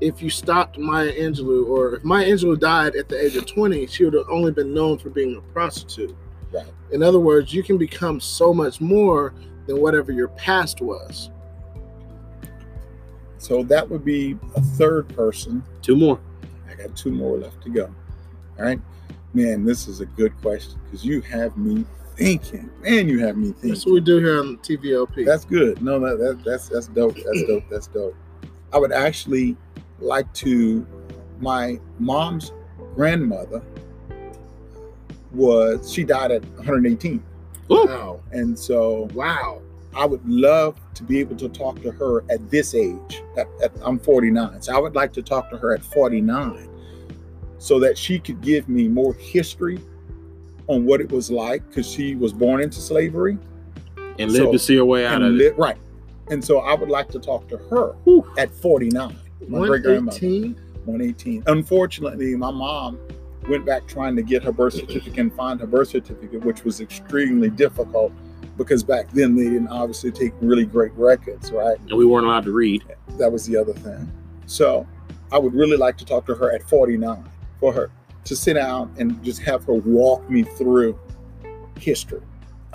if 0.04 0.22
you 0.22 0.30
stopped 0.30 0.78
Maya 0.78 1.12
Angelou 1.14 1.68
or 1.68 1.96
if 1.96 2.04
Maya 2.04 2.26
Angelou 2.26 2.60
died 2.60 2.96
at 2.96 3.08
the 3.08 3.20
age 3.20 3.38
of 3.38 3.46
20, 3.46 3.88
she 3.88 4.04
would 4.04 4.14
have 4.14 4.28
only 4.30 4.52
been 4.52 4.74
known 4.74 4.98
for 4.98 5.10
being 5.10 5.38
a 5.38 5.54
prostitute. 5.54 6.16
Right. 6.52 6.66
In 6.92 7.02
other 7.02 7.20
words, 7.20 7.54
you 7.54 7.64
can 7.64 7.78
become 7.78 8.20
so 8.20 8.54
much 8.54 8.82
more 8.82 9.34
than 9.66 9.80
whatever 9.82 10.12
your 10.12 10.28
past 10.30 10.82
was. 10.82 11.32
So 13.38 13.64
that 13.64 13.90
would 13.90 14.04
be 14.04 14.38
a 14.56 14.62
third 14.62 15.08
person. 15.16 15.64
Two 15.82 15.96
more. 15.96 16.20
I 16.70 16.76
got 16.76 16.96
two 16.98 17.12
more 17.12 17.38
left 17.38 17.62
to 17.64 17.70
go. 17.70 17.86
All 18.60 18.66
right. 18.66 18.80
Man, 19.34 19.64
this 19.64 19.88
is 19.88 20.02
a 20.02 20.06
good 20.06 20.40
question 20.42 20.80
because 20.84 21.06
you 21.06 21.22
have 21.22 21.58
me 21.58 21.86
thinking. 22.16 22.70
Man, 22.82 23.08
you 23.08 23.20
have 23.26 23.38
me 23.38 23.48
thinking. 23.48 23.70
That's 23.70 23.86
what 23.86 23.94
we 23.94 24.02
do 24.02 24.18
here 24.18 24.40
on 24.40 24.58
TVLP. 24.58 25.26
That's 25.26 25.46
good. 25.46 25.82
No, 25.82 26.00
that, 26.00 26.20
that 26.20 26.44
that's 26.46 26.70
that's 26.70 26.88
dope. 26.88 27.16
That's 27.16 27.44
dope. 27.48 27.64
That's 27.70 27.88
dope. 27.88 28.16
I 28.72 28.78
would 28.78 28.92
actually 28.92 29.58
like 30.04 30.32
to. 30.36 30.86
My 31.40 31.80
mom's 32.00 32.52
grandmother 32.96 33.62
was 35.32 35.92
she 35.92 36.04
died 36.04 36.32
at 36.32 36.46
118, 36.56 37.22
wow. 37.70 38.20
and 38.32 38.58
so 38.58 39.10
Wow. 39.14 39.62
I 39.96 40.06
would 40.06 40.28
love 40.28 40.80
to 40.96 41.04
be 41.04 41.20
able 41.20 41.36
to 41.36 41.48
talk 41.50 41.80
to 41.84 41.92
her 41.92 42.24
at 42.32 42.50
this 42.50 42.74
age. 42.74 43.22
At, 43.38 43.48
at, 43.64 43.72
I'm 43.84 44.00
49, 44.00 44.62
so 44.62 44.76
I 44.76 44.80
would 44.80 44.96
like 44.96 45.14
to 45.14 45.22
talk 45.22 45.50
to 45.52 45.58
her 45.58 45.74
at 45.74 45.84
49, 45.84 46.68
so 47.60 47.80
that 47.80 47.96
she 47.98 48.18
could 48.20 48.42
give 48.42 48.68
me 48.70 48.88
more 48.88 49.14
history 49.14 49.80
on 50.68 50.86
what 50.86 51.00
it 51.02 51.12
was 51.12 51.30
like 51.30 51.68
because 51.68 51.88
she 51.88 52.16
was 52.16 52.32
born 52.34 52.62
into 52.62 52.80
slavery 52.80 53.38
And 54.18 54.32
lived 54.32 54.46
So- 54.46 54.52
to 54.54 54.60
see 54.60 54.76
her 54.78 54.86
way 54.86 55.06
out 55.06 55.22
of 55.22 55.40
it. 55.40 55.58
right. 55.58 55.78
And 56.30 56.44
so 56.44 56.60
I 56.60 56.74
would 56.74 56.90
like 56.90 57.10
to 57.10 57.20
talk 57.20 57.48
to 57.50 57.58
her 57.70 57.94
Whew. 58.06 58.26
at 58.38 58.50
49. 58.50 59.16
My 59.48 59.68
great 59.68 59.84
grandmother, 59.84 60.20
118. 60.20 60.56
118. 60.86 61.44
Unfortunately, 61.48 62.36
my 62.36 62.52
mom 62.52 63.00
went 63.50 63.66
back 63.66 63.88
trying 63.88 64.16
to 64.16 64.22
get 64.22 64.44
her 64.44 64.52
birth 64.52 64.74
certificate 64.74 65.18
and 65.18 65.34
find 65.34 65.60
her 65.60 65.68
birth 65.68 65.90
certificate, 65.90 66.44
which 66.46 66.64
was 66.64 66.82
extremely 66.82 67.50
difficult 67.50 68.12
because 68.58 68.84
back 68.84 69.10
then 69.12 69.36
they 69.36 69.46
didn't 69.46 69.68
obviously 69.70 70.12
take 70.12 70.34
really 70.42 70.66
great 70.66 70.92
records, 70.94 71.52
right? 71.52 71.78
And 71.90 71.98
we 71.98 72.06
weren't 72.06 72.26
allowed 72.26 72.46
to 72.46 72.52
read. 72.52 72.84
That 73.18 73.32
was 73.32 73.46
the 73.46 73.58
other 73.58 73.74
thing. 73.74 74.12
So 74.46 74.88
I 75.32 75.38
would 75.38 75.54
really 75.54 75.78
like 75.78 75.98
to 75.98 76.06
talk 76.06 76.26
to 76.28 76.36
her 76.36 76.52
at 76.54 76.64
49 76.70 77.24
for 77.60 77.74
her 77.74 77.90
to 78.26 78.36
sit 78.36 78.54
down 78.54 78.94
and 78.98 79.22
just 79.24 79.42
have 79.42 79.66
her 79.66 79.74
walk 79.74 80.30
me 80.30 80.44
through 80.44 80.98
history 81.80 82.22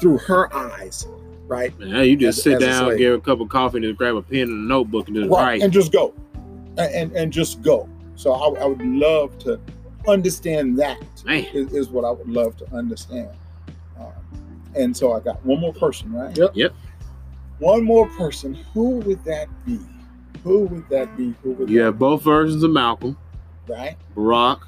through 0.00 0.18
her 0.18 0.54
eyes, 0.54 1.06
right? 1.46 1.76
Man, 1.78 2.04
you 2.04 2.16
just 2.16 2.38
As- 2.38 2.44
sit 2.44 2.52
as 2.54 2.60
down, 2.60 2.84
slave. 2.86 2.98
get 2.98 3.12
a 3.14 3.20
cup 3.20 3.40
of 3.40 3.48
coffee, 3.48 3.78
and 3.78 3.84
just 3.84 3.96
grab 3.98 4.14
a 4.16 4.22
pen 4.22 4.42
and 4.42 4.50
a 4.50 4.68
notebook 4.68 5.08
and 5.08 5.16
just 5.16 5.30
right, 5.30 5.42
write. 5.42 5.62
and 5.62 5.72
just 5.72 5.90
go, 5.92 6.14
and, 6.78 6.94
and 6.94 7.12
and 7.12 7.32
just 7.32 7.62
go. 7.62 7.88
So 8.16 8.32
I, 8.32 8.62
I 8.62 8.66
would 8.66 8.82
love 8.82 9.38
to 9.40 9.60
understand 10.06 10.78
that 10.78 10.98
is, 11.26 11.46
Is, 11.54 11.72
is 11.72 11.88
what 11.88 12.04
I 12.04 12.10
would 12.10 12.28
love 12.28 12.56
to 12.58 12.74
understand. 12.74 13.30
Um, 13.98 14.12
and 14.74 14.96
so 14.96 15.12
I 15.12 15.20
got 15.20 15.44
one 15.44 15.60
more 15.60 15.72
person, 15.72 16.12
right? 16.12 16.36
Yep. 16.36 16.52
Yep. 16.54 16.74
One 17.58 17.84
more 17.84 18.08
person. 18.10 18.54
Who 18.74 18.98
would 19.00 19.22
that 19.24 19.48
be? 19.66 19.80
Who 20.44 20.60
would 20.66 20.88
that 20.88 21.16
be? 21.16 21.34
Who 21.42 21.52
would 21.52 21.68
You 21.68 21.78
that 21.78 21.84
have 21.86 21.98
both 21.98 22.22
versions 22.22 22.62
of 22.62 22.70
Malcolm. 22.70 23.16
Right. 23.66 23.96
Barack, 24.16 24.60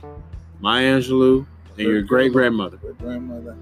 Maya 0.60 0.98
Angelou, 0.98 1.46
And 1.78 1.86
your 1.86 2.02
great 2.02 2.32
grandmother. 2.32 2.76
Great 2.76 2.98
grandmother. 2.98 3.56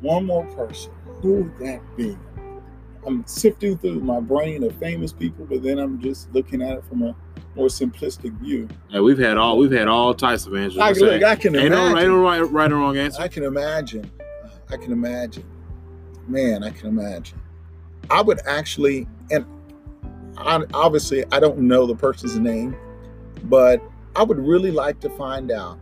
One 0.00 0.26
more 0.26 0.44
person. 0.46 0.92
Who 1.22 1.42
would 1.42 1.58
that 1.58 1.80
be? 1.96 2.16
I'm 3.06 3.26
sifting 3.26 3.78
through 3.78 4.00
my 4.00 4.20
brain 4.20 4.62
of 4.62 4.74
famous 4.76 5.12
people, 5.12 5.46
but 5.46 5.62
then 5.62 5.78
I'm 5.78 6.00
just 6.00 6.32
looking 6.34 6.62
at 6.62 6.76
it 6.78 6.84
from 6.84 7.02
a 7.02 7.16
more 7.54 7.68
simplistic 7.68 8.32
view. 8.40 8.68
Yeah, 8.88 9.00
we've 9.00 9.18
had 9.18 9.36
all 9.36 9.58
we've 9.58 9.72
had 9.72 9.88
all 9.88 10.14
types 10.14 10.46
of 10.46 10.54
answers. 10.54 10.78
I, 10.78 10.92
look, 10.92 11.22
I 11.22 11.36
can 11.36 11.56
ain't 11.56 11.70
no, 11.70 11.86
imagine. 11.86 11.98
ain't 11.98 12.08
no 12.08 12.22
right, 12.22 12.40
right 12.40 12.72
or 12.72 12.76
wrong 12.76 12.96
answer. 12.96 13.20
I 13.20 13.28
can 13.28 13.44
imagine. 13.44 14.10
I 14.70 14.76
can 14.76 14.92
imagine. 14.92 15.44
Man, 16.28 16.62
I 16.62 16.70
can 16.70 16.88
imagine. 16.88 17.40
I 18.08 18.22
would 18.22 18.40
actually, 18.46 19.06
and 19.30 19.44
I, 20.36 20.62
obviously, 20.74 21.24
I 21.32 21.40
don't 21.40 21.58
know 21.58 21.86
the 21.86 21.94
person's 21.94 22.38
name, 22.38 22.76
but 23.44 23.82
I 24.16 24.22
would 24.22 24.38
really 24.38 24.70
like 24.70 25.00
to 25.00 25.10
find 25.10 25.50
out 25.50 25.78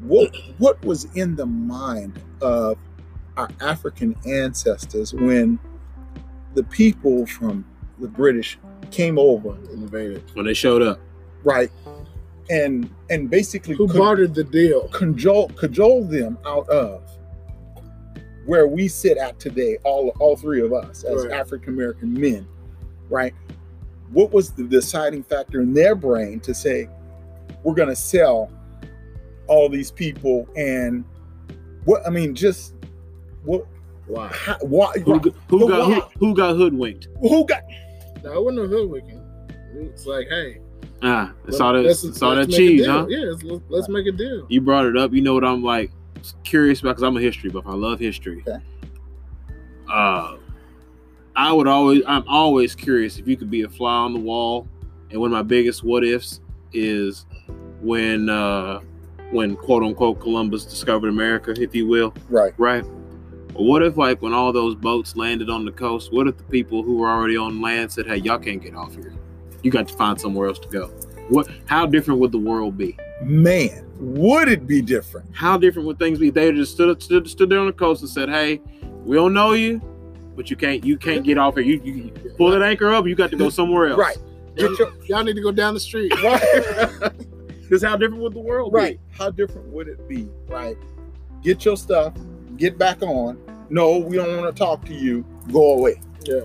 what 0.00 0.34
what 0.58 0.82
was 0.84 1.04
in 1.14 1.36
the 1.36 1.46
mind 1.46 2.20
of 2.40 2.78
our 3.36 3.48
African 3.60 4.16
ancestors 4.26 5.12
when 5.12 5.58
the 6.54 6.62
people 6.64 7.26
from 7.26 7.64
the 7.98 8.08
British 8.08 8.58
came 8.90 9.18
over, 9.18 9.56
Invaded. 9.72 10.22
when 10.34 10.46
they 10.46 10.54
showed 10.54 10.82
up. 10.82 11.00
right, 11.44 11.70
and 12.50 12.88
and 13.10 13.28
basically 13.30 13.74
Who 13.76 13.86
could- 13.88 13.98
bartered 13.98 14.34
the 14.34 14.44
deal? 14.44 14.88
cajole 14.88 15.48
cajole 15.50 16.04
them 16.04 16.38
out 16.46 16.68
of 16.68 17.02
where 18.46 18.66
we 18.68 18.86
sit 18.88 19.16
at 19.18 19.38
today, 19.40 19.78
all 19.84 20.12
all 20.20 20.36
three 20.36 20.60
of 20.60 20.72
us 20.72 21.02
as 21.04 21.24
Right. 21.24 21.32
African 21.32 21.74
American 21.74 22.12
men, 22.14 22.46
right? 23.10 23.34
What 24.12 24.32
was 24.32 24.50
the 24.52 24.62
deciding 24.64 25.24
factor 25.24 25.60
in 25.60 25.72
their 25.74 25.94
brain 25.96 26.38
to 26.40 26.54
say 26.54 26.88
we're 27.64 27.74
going 27.74 27.88
to 27.88 27.96
sell 27.96 28.50
all 29.48 29.68
these 29.68 29.90
people 29.90 30.48
and 30.56 31.04
what? 31.84 32.06
I 32.06 32.10
mean, 32.10 32.34
just 32.34 32.74
what? 33.44 33.66
Wow. 34.06 34.28
How, 34.32 34.56
why? 34.60 34.92
Who, 35.04 35.18
g- 35.20 35.34
who 35.48 35.68
got 35.68 35.88
why? 35.88 35.94
who, 35.94 36.00
who 36.28 36.34
got 36.36 36.54
hoodwinked? 36.54 37.08
Who 37.20 37.44
got? 37.46 37.62
No, 38.26 38.32
it 38.32 38.44
wasn't 38.44 38.70
no 38.70 38.76
hoodwinking. 38.78 39.22
It's 39.92 40.04
like, 40.06 40.26
hey, 40.28 40.58
Ah, 41.02 41.32
it's 41.46 41.60
all 41.60 41.72
that 41.74 41.82
let's- 41.84 42.02
it's 42.04 42.20
all 42.22 42.34
let's 42.34 42.48
that 42.50 42.56
cheese, 42.56 42.86
huh? 42.86 43.06
Yeah, 43.08 43.26
let's, 43.26 43.42
let's, 43.44 43.62
let's 43.68 43.88
make 43.88 44.06
a 44.06 44.12
deal. 44.12 44.46
You 44.48 44.60
brought 44.62 44.86
it 44.86 44.96
up. 44.96 45.12
You 45.12 45.20
know 45.22 45.34
what 45.34 45.44
I'm 45.44 45.62
like 45.62 45.90
curious 46.42 46.80
about 46.80 46.90
because 46.96 47.02
I'm 47.02 47.16
a 47.16 47.20
history 47.20 47.50
buff. 47.50 47.64
I 47.66 47.74
love 47.74 48.00
history. 48.00 48.42
Okay. 48.48 48.58
Uh, 49.88 50.38
I 51.36 51.52
would 51.52 51.68
always, 51.68 52.02
I'm 52.06 52.26
always 52.26 52.74
curious 52.74 53.18
if 53.18 53.28
you 53.28 53.36
could 53.36 53.50
be 53.50 53.62
a 53.62 53.68
fly 53.68 53.94
on 53.94 54.12
the 54.14 54.18
wall. 54.20 54.66
And 55.10 55.20
one 55.20 55.30
of 55.30 55.32
my 55.36 55.42
biggest 55.42 55.84
what 55.84 56.02
ifs 56.02 56.40
is 56.72 57.26
when, 57.80 58.28
uh, 58.28 58.80
when 59.30 59.54
quote 59.54 59.82
unquote 59.84 60.18
Columbus 60.18 60.64
discovered 60.64 61.08
America, 61.08 61.54
if 61.60 61.74
you 61.76 61.86
will, 61.86 62.12
Right. 62.28 62.54
right? 62.58 62.84
Or 63.56 63.64
what 63.64 63.82
if, 63.82 63.96
like, 63.96 64.20
when 64.20 64.32
all 64.32 64.52
those 64.52 64.74
boats 64.74 65.16
landed 65.16 65.48
on 65.48 65.64
the 65.64 65.72
coast, 65.72 66.12
what 66.12 66.26
if 66.26 66.36
the 66.36 66.44
people 66.44 66.82
who 66.82 66.96
were 66.96 67.08
already 67.08 67.36
on 67.36 67.60
land 67.60 67.90
said, 67.90 68.06
"Hey, 68.06 68.16
y'all 68.16 68.38
can't 68.38 68.62
get 68.62 68.74
off 68.74 68.94
here. 68.94 69.12
You 69.62 69.70
got 69.70 69.88
to 69.88 69.94
find 69.94 70.20
somewhere 70.20 70.48
else 70.48 70.58
to 70.60 70.68
go." 70.68 70.88
What? 71.28 71.48
How 71.66 71.86
different 71.86 72.20
would 72.20 72.32
the 72.32 72.38
world 72.38 72.76
be? 72.76 72.96
Man, 73.22 73.86
would 73.98 74.48
it 74.48 74.66
be 74.66 74.82
different? 74.82 75.26
how 75.32 75.56
different 75.56 75.86
would 75.86 75.98
things 75.98 76.18
be? 76.18 76.30
They 76.30 76.52
just 76.52 76.72
stood 76.72 77.02
stood, 77.02 77.28
stood 77.28 77.48
there 77.48 77.58
on 77.58 77.66
the 77.66 77.72
coast 77.72 78.02
and 78.02 78.10
said, 78.10 78.28
"Hey, 78.28 78.60
we 79.04 79.16
don't 79.16 79.32
know 79.32 79.52
you, 79.52 79.80
but 80.36 80.50
you 80.50 80.56
can't 80.56 80.84
you 80.84 80.98
can't 80.98 81.24
get 81.24 81.38
off 81.38 81.54
here. 81.54 81.64
You, 81.64 81.80
you 81.82 82.10
pull 82.36 82.50
that 82.50 82.62
anchor 82.62 82.92
up. 82.92 83.06
You 83.06 83.14
got 83.14 83.30
to 83.30 83.36
go 83.36 83.48
somewhere 83.48 83.88
else." 83.88 83.98
Right. 83.98 84.18
Your, 84.56 84.70
Y'all 85.04 85.22
need 85.22 85.36
to 85.36 85.42
go 85.42 85.52
down 85.52 85.74
the 85.74 85.80
street. 85.80 86.12
right. 86.22 87.12
Because 87.68 87.82
how 87.82 87.96
different 87.96 88.22
would 88.22 88.32
the 88.32 88.40
world 88.40 88.72
be? 88.72 88.78
Right. 88.78 89.00
How 89.10 89.28
different 89.28 89.66
would 89.68 89.88
it 89.88 90.08
be? 90.08 90.28
Right. 90.46 90.76
Get 91.42 91.64
your 91.64 91.76
stuff, 91.76 92.14
get 92.56 92.78
back 92.78 93.02
on. 93.02 93.38
No, 93.70 93.98
we 93.98 94.16
don't 94.16 94.36
want 94.40 94.54
to 94.54 94.58
talk 94.58 94.84
to 94.86 94.94
you. 94.94 95.24
Go 95.52 95.74
away. 95.78 96.00
Yeah. 96.24 96.40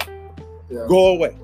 Yeah. 0.70 0.86
Go 0.88 1.10
away. 1.16 1.36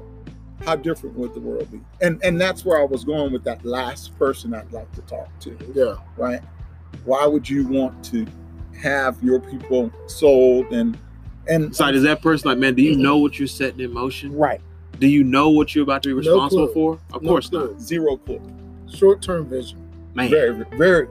How 0.65 0.75
different 0.75 1.15
would 1.17 1.33
the 1.33 1.39
world 1.39 1.69
be? 1.71 1.79
And 2.01 2.19
and 2.23 2.39
that's 2.41 2.65
where 2.65 2.79
I 2.81 2.83
was 2.83 3.03
going 3.03 3.31
with 3.31 3.43
that 3.43 3.63
last 3.63 4.17
person 4.17 4.53
I'd 4.53 4.71
like 4.71 4.91
to 4.93 5.01
talk 5.01 5.29
to, 5.41 5.57
Yeah. 5.75 5.95
right? 6.17 6.41
Why 7.05 7.25
would 7.27 7.47
you 7.49 7.67
want 7.67 8.03
to 8.05 8.25
have 8.81 9.21
your 9.23 9.39
people 9.39 9.91
sold 10.07 10.67
and 10.71 10.97
and 11.47 11.69
be? 11.69 11.73
So 11.75 11.87
is 11.89 12.03
that 12.03 12.21
person 12.21 12.49
like, 12.49 12.57
man? 12.57 12.73
Do 12.73 12.81
you 12.81 12.97
know 12.97 13.17
what 13.17 13.37
you're 13.37 13.47
setting 13.47 13.79
in 13.81 13.93
motion? 13.93 14.35
right, 14.35 14.59
Do 14.99 15.07
you 15.07 15.23
know 15.23 15.49
what 15.49 15.75
you're 15.75 15.83
about 15.83 16.01
to 16.03 16.09
be 16.09 16.13
responsible 16.13 16.67
clue. 16.67 16.73
for? 16.73 17.15
Of 17.15 17.21
No 17.21 17.29
course 17.29 17.49
clue. 17.49 17.71
not, 17.73 17.79
zero 17.81 18.17
clue. 18.17 18.41
Short 18.93 19.21
term 19.21 19.45
vision. 19.47 19.77
man. 20.15 20.29
Very, 20.31 20.65
very, 20.75 21.07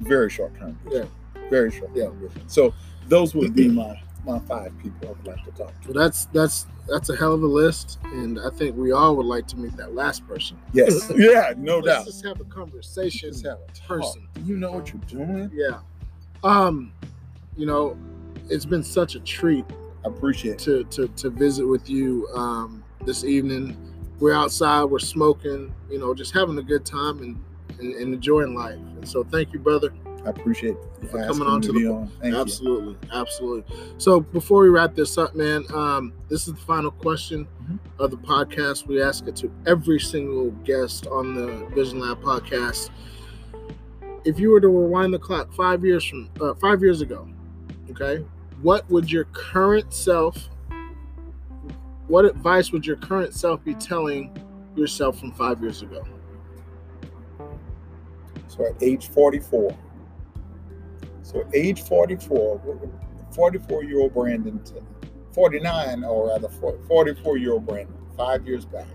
very 0.00 0.28
short 0.28 0.58
term. 0.58 0.76
Yeah. 0.90 1.04
Very 1.50 1.70
short 1.70 1.90
Yeah. 1.94 2.08
So 2.46 2.74
those 3.08 3.34
would 3.34 3.54
be 3.54 3.68
my 3.68 4.00
my 4.24 4.38
five 4.40 4.76
people 4.78 5.16
I'd 5.20 5.26
like 5.26 5.44
to 5.44 5.50
talk 5.52 5.80
to. 5.82 5.92
Well, 5.92 6.04
that's 6.04 6.26
that's 6.26 6.66
that's 6.88 7.10
a 7.10 7.16
hell 7.16 7.32
of 7.32 7.42
a 7.42 7.46
list, 7.46 7.98
and 8.04 8.38
I 8.40 8.50
think 8.50 8.76
we 8.76 8.92
all 8.92 9.16
would 9.16 9.26
like 9.26 9.46
to 9.48 9.56
meet 9.56 9.76
that 9.76 9.94
last 9.94 10.26
person. 10.26 10.58
Yes. 10.72 11.10
yeah, 11.16 11.52
no 11.56 11.78
Let's 11.78 11.86
doubt. 11.98 12.06
just 12.06 12.24
have 12.24 12.40
a 12.40 12.44
conversation. 12.44 13.30
Just 13.32 13.46
have 13.46 13.58
a 13.58 13.88
person. 13.88 14.28
You 14.44 14.56
know 14.56 14.72
what 14.72 14.92
you're 14.92 15.02
doing? 15.02 15.50
Yeah. 15.52 15.80
Um, 16.44 16.92
you 17.56 17.66
know, 17.66 17.96
it's 18.50 18.64
been 18.66 18.82
such 18.82 19.14
a 19.14 19.20
treat 19.20 19.64
I 20.04 20.08
appreciate 20.08 20.54
it. 20.54 20.58
to 20.60 20.84
to 20.84 21.08
to 21.08 21.30
visit 21.30 21.66
with 21.66 21.88
you 21.88 22.28
um 22.34 22.82
this 23.04 23.24
evening. 23.24 23.76
We're 24.18 24.32
outside, 24.34 24.84
we're 24.84 24.98
smoking, 24.98 25.74
you 25.90 25.98
know, 25.98 26.14
just 26.14 26.32
having 26.32 26.58
a 26.58 26.62
good 26.62 26.84
time 26.84 27.18
and 27.20 27.42
and, 27.78 27.94
and 27.94 28.14
enjoying 28.14 28.54
life. 28.54 28.76
And 28.76 29.06
so, 29.06 29.22
thank 29.24 29.52
you, 29.52 29.58
brother. 29.58 29.92
I 30.26 30.30
appreciate 30.30 30.76
you 31.02 31.08
For 31.08 31.24
coming 31.24 31.46
on 31.46 31.60
to 31.62 31.72
the- 31.72 31.86
on. 31.86 32.10
Absolutely, 32.24 32.96
absolutely. 33.12 33.64
So, 33.98 34.18
before 34.20 34.62
we 34.62 34.68
wrap 34.70 34.96
this 34.96 35.16
up, 35.18 35.36
man, 35.36 35.64
um, 35.72 36.12
this 36.28 36.48
is 36.48 36.54
the 36.54 36.60
final 36.60 36.90
question 36.90 37.46
Mhm. 37.70 37.78
of 38.00 38.10
the 38.10 38.16
podcast. 38.16 38.88
We 38.88 39.00
ask 39.00 39.28
it 39.28 39.36
to 39.36 39.50
every 39.66 40.00
single 40.00 40.50
guest 40.64 41.06
on 41.06 41.34
the 41.34 41.66
Vision 41.74 42.00
Lab 42.00 42.20
podcast. 42.22 42.90
If 44.24 44.40
you 44.40 44.50
were 44.50 44.60
to 44.60 44.68
rewind 44.68 45.14
the 45.14 45.18
clock 45.20 45.52
five 45.52 45.84
years 45.84 46.02
from 46.04 46.28
uh, 46.40 46.54
five 46.54 46.82
years 46.82 47.00
ago, 47.02 47.28
okay, 47.92 48.24
what 48.62 48.90
would 48.90 49.10
your 49.12 49.24
current 49.32 49.92
self? 49.94 50.48
What 52.08 52.24
advice 52.24 52.72
would 52.72 52.84
your 52.84 52.96
current 52.96 53.32
self 53.32 53.62
be 53.64 53.74
telling 53.74 54.36
yourself 54.74 55.20
from 55.20 55.30
five 55.32 55.60
years 55.62 55.82
ago? 55.82 56.02
So 58.48 58.64
at 58.66 58.82
age 58.82 59.08
44. 59.10 59.72
So 61.26 61.44
age 61.52 61.82
44, 61.82 62.60
44 63.32 63.82
year 63.82 63.98
old 63.98 64.14
Brandon, 64.14 64.62
49 65.32 66.04
or 66.04 66.28
rather 66.28 66.48
44 66.48 67.36
year 67.36 67.52
old 67.54 67.66
Brandon, 67.66 67.96
five 68.16 68.46
years 68.46 68.64
back, 68.64 68.86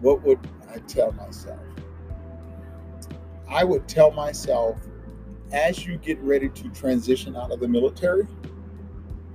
what 0.00 0.22
would 0.22 0.38
I 0.72 0.78
tell 0.86 1.10
myself? 1.10 1.58
I 3.48 3.64
would 3.64 3.88
tell 3.88 4.12
myself 4.12 4.78
as 5.50 5.84
you 5.84 5.96
get 5.96 6.20
ready 6.20 6.48
to 6.50 6.68
transition 6.68 7.34
out 7.34 7.50
of 7.50 7.58
the 7.58 7.66
military, 7.66 8.28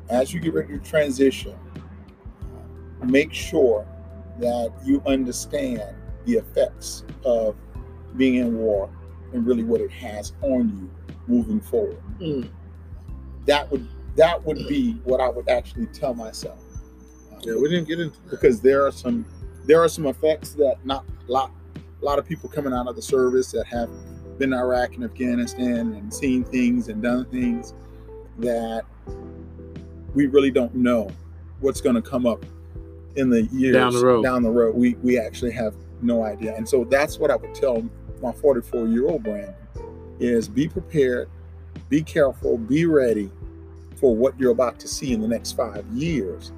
as 0.10 0.34
you 0.34 0.39
get 0.39 0.54
ready 0.54 0.80
to 0.80 0.80
transition, 0.80 1.59
make 3.04 3.34
sure 3.34 3.86
that 4.39 4.71
you 4.86 5.04
understand 5.05 5.97
the 6.24 6.36
effects 6.36 7.04
of 7.26 7.58
being 8.16 8.36
in 8.36 8.58
war 8.58 8.89
and 9.34 9.46
really 9.46 9.66
what 9.66 9.82
it 9.82 9.92
has 9.92 10.32
on 10.42 10.70
you 10.70 10.99
moving 11.30 11.62
forward. 11.62 12.01
Mm. 12.20 12.50
That 13.46 13.72
would 13.72 13.88
that 14.16 14.43
would 14.43 14.68
be 14.68 14.93
what 15.04 15.22
I 15.22 15.30
would 15.30 15.47
actually 15.47 15.86
tell 15.88 16.14
myself. 16.14 16.60
Yeah, 17.42 17.56
we 17.56 17.70
didn't 17.70 17.88
get 17.88 18.00
into 18.00 18.20
that. 18.24 18.32
because 18.32 18.60
there 18.60 18.86
are 18.86 18.92
some 18.92 19.26
there 19.66 19.82
are 19.82 19.88
some 19.88 20.08
effects 20.08 20.54
that 20.54 20.78
not 20.84 21.06
a 21.28 21.32
lot 21.32 21.51
a 22.01 22.06
lot 22.06 22.20
of 22.20 22.28
people 22.28 22.50
coming 22.50 22.74
out 22.74 22.88
of 22.88 22.96
the 22.96 23.01
service 23.01 23.51
that 23.51 23.66
have 23.68 23.89
been 24.38 24.54
in 24.54 24.60
Iraq 24.60 24.96
and 24.96 25.04
Afghanistan 25.04 25.93
and 25.93 26.14
seen 26.14 26.43
things 26.43 26.88
and 26.88 27.01
done 27.01 27.26
things 27.26 27.74
that 28.39 28.84
we 30.16 30.28
really 30.28 30.51
don't 30.51 30.74
know 30.74 31.10
what's 31.60 31.82
going 31.82 31.96
to 31.96 32.01
come 32.01 32.26
up 32.26 32.46
in 33.16 33.30
the 33.30 33.43
years 33.43 33.76
Down 33.76 33.93
the 33.93 34.06
road. 34.06 34.24
Down 34.24 34.43
the 34.43 34.50
road, 34.50 34.76
we 34.76 34.96
we 35.04 35.20
actually 35.20 35.51
have 35.51 35.76
no 36.01 36.24
idea, 36.24 36.56
and 36.56 36.68
so 36.68 36.86
that's 36.86 37.20
what 37.20 37.32
I 37.32 37.36
would 37.36 37.54
tell 37.54 37.88
my 38.22 38.32
44 38.32 38.88
year 38.88 39.08
old 39.08 39.24
Brandon 39.24 39.54
is 40.20 40.47
be 40.47 40.67
prepared, 40.67 41.29
be 41.89 42.01
careful, 42.01 42.58
be 42.58 42.86
ready 42.86 43.32
for 43.96 44.16
what 44.16 44.39
you're 44.39 44.51
about 44.51 44.79
to 44.79 44.87
see 44.87 45.13
in 45.13 45.21
the 45.21 45.28
next 45.28 45.54
five 45.54 45.86
years 45.87 46.51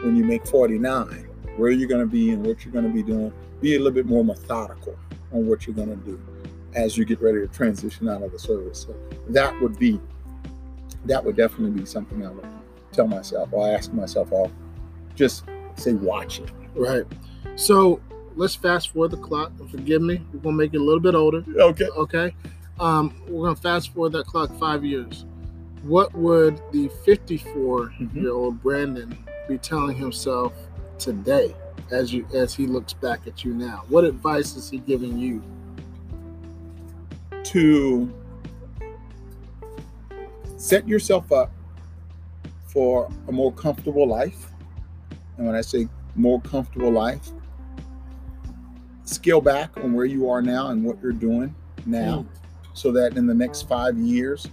when 0.00 0.16
you 0.16 0.24
make 0.24 0.46
49, 0.46 1.28
where 1.56 1.70
you're 1.70 1.88
going 1.88 2.00
to 2.00 2.10
be 2.10 2.30
and 2.30 2.46
what 2.46 2.64
you're 2.64 2.72
going 2.72 2.86
to 2.86 2.92
be 2.92 3.02
doing. 3.02 3.32
Be 3.60 3.74
a 3.74 3.78
little 3.78 3.92
bit 3.92 4.06
more 4.06 4.24
methodical 4.24 4.96
on 5.32 5.46
what 5.46 5.66
you're 5.66 5.74
going 5.74 5.88
to 5.88 5.96
do 6.04 6.20
as 6.74 6.96
you 6.96 7.04
get 7.04 7.20
ready 7.20 7.40
to 7.40 7.48
transition 7.48 8.08
out 8.08 8.22
of 8.22 8.30
the 8.30 8.38
service. 8.38 8.86
So 8.86 8.94
that 9.30 9.58
would 9.60 9.78
be, 9.78 10.00
that 11.06 11.24
would 11.24 11.36
definitely 11.36 11.80
be 11.80 11.86
something 11.86 12.24
I 12.24 12.30
would 12.30 12.46
tell 12.92 13.06
myself 13.06 13.48
or 13.52 13.68
ask 13.74 13.92
myself, 13.92 14.30
or 14.30 14.50
just 15.14 15.44
say, 15.76 15.94
watch 15.94 16.40
it. 16.40 16.50
Right. 16.74 17.04
So 17.56 18.00
let's 18.36 18.54
fast 18.54 18.90
forward 18.90 19.10
the 19.10 19.16
clock 19.16 19.52
forgive 19.70 20.00
me. 20.00 20.24
We're 20.32 20.40
gonna 20.40 20.56
make 20.56 20.74
it 20.74 20.80
a 20.80 20.84
little 20.84 21.00
bit 21.00 21.14
older. 21.14 21.44
Okay. 21.58 21.88
Okay. 21.88 22.34
Um, 22.80 23.14
we're 23.28 23.46
gonna 23.46 23.56
fast 23.56 23.92
forward 23.92 24.12
that 24.12 24.26
clock 24.26 24.56
five 24.58 24.84
years. 24.84 25.24
What 25.82 26.14
would 26.14 26.60
the 26.72 26.88
54 27.04 27.92
year 28.14 28.32
old 28.32 28.62
Brandon 28.62 29.16
be 29.48 29.58
telling 29.58 29.96
himself 29.96 30.52
today 30.98 31.54
as 31.90 32.12
you 32.12 32.26
as 32.34 32.54
he 32.54 32.66
looks 32.66 32.92
back 32.92 33.26
at 33.26 33.44
you 33.44 33.54
now? 33.54 33.84
What 33.88 34.04
advice 34.04 34.56
is 34.56 34.70
he 34.70 34.78
giving 34.78 35.18
you? 35.18 35.42
to 37.48 38.12
set 40.58 40.86
yourself 40.86 41.32
up 41.32 41.50
for 42.66 43.10
a 43.26 43.32
more 43.32 43.50
comfortable 43.52 44.06
life. 44.06 44.48
And 45.38 45.46
when 45.46 45.56
I 45.56 45.62
say 45.62 45.88
more 46.14 46.42
comfortable 46.42 46.90
life, 46.90 47.30
scale 49.04 49.40
back 49.40 49.74
on 49.78 49.94
where 49.94 50.04
you 50.04 50.28
are 50.28 50.42
now 50.42 50.68
and 50.68 50.84
what 50.84 51.00
you're 51.02 51.12
doing 51.12 51.54
now 51.86 52.26
so 52.78 52.92
that 52.92 53.16
in 53.16 53.26
the 53.26 53.34
next 53.34 53.62
five 53.62 53.98
years, 53.98 54.46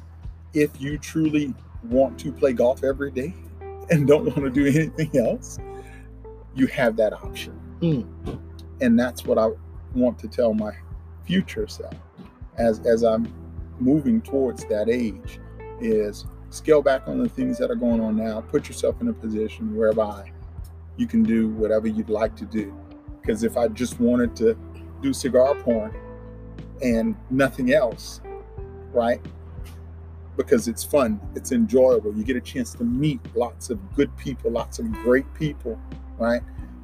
if 0.55 0.81
you 0.81 0.97
truly 0.97 1.53
want 1.83 2.17
to 2.17 2.31
play 2.31 2.53
golf 2.53 2.83
every 2.83 3.11
day 3.11 3.35
and 3.91 4.07
don't 4.07 4.25
want 4.25 4.39
to 4.39 4.49
do 4.49 4.65
anything 4.65 5.15
else, 5.15 5.59
you 6.55 6.65
have 6.65 6.95
that 6.95 7.13
option. 7.13 7.53
Mm. 7.81 8.39
And 8.81 8.99
that's 8.99 9.25
what 9.25 9.37
I 9.37 9.51
want 9.93 10.17
to 10.19 10.27
tell 10.27 10.55
my 10.55 10.71
future 11.25 11.67
self 11.67 11.93
as 12.57 12.79
as 12.79 13.03
I'm 13.03 13.31
moving 13.79 14.21
towards 14.21 14.65
that 14.65 14.89
age 14.89 15.39
is 15.79 16.25
scale 16.49 16.81
back 16.81 17.07
on 17.07 17.21
the 17.21 17.29
things 17.29 17.57
that 17.59 17.69
are 17.69 17.75
going 17.75 18.01
on 18.01 18.15
now. 18.15 18.41
Put 18.41 18.67
yourself 18.67 19.01
in 19.01 19.09
a 19.09 19.13
position 19.13 19.75
whereby 19.75 20.31
you 20.97 21.05
can 21.05 21.21
do 21.21 21.49
whatever 21.49 21.87
you'd 21.87 22.09
like 22.09 22.35
to 22.37 22.45
do. 22.45 22.75
Because 23.21 23.43
if 23.43 23.55
I 23.55 23.67
just 23.67 23.99
wanted 23.99 24.35
to 24.37 24.57
do 25.01 25.13
cigar 25.13 25.53
porn 25.55 25.93
and 26.81 27.15
nothing 27.29 27.73
else, 27.73 28.21
right? 28.91 29.21
Because 30.37 30.67
it's 30.67 30.83
fun, 30.83 31.19
it's 31.35 31.51
enjoyable. 31.51 32.13
You 32.13 32.23
get 32.23 32.35
a 32.35 32.41
chance 32.41 32.73
to 32.73 32.83
meet 32.83 33.19
lots 33.35 33.69
of 33.69 33.79
good 33.95 34.15
people, 34.17 34.51
lots 34.51 34.79
of 34.79 34.91
great 34.91 35.31
people, 35.33 35.79
right? 36.17 36.41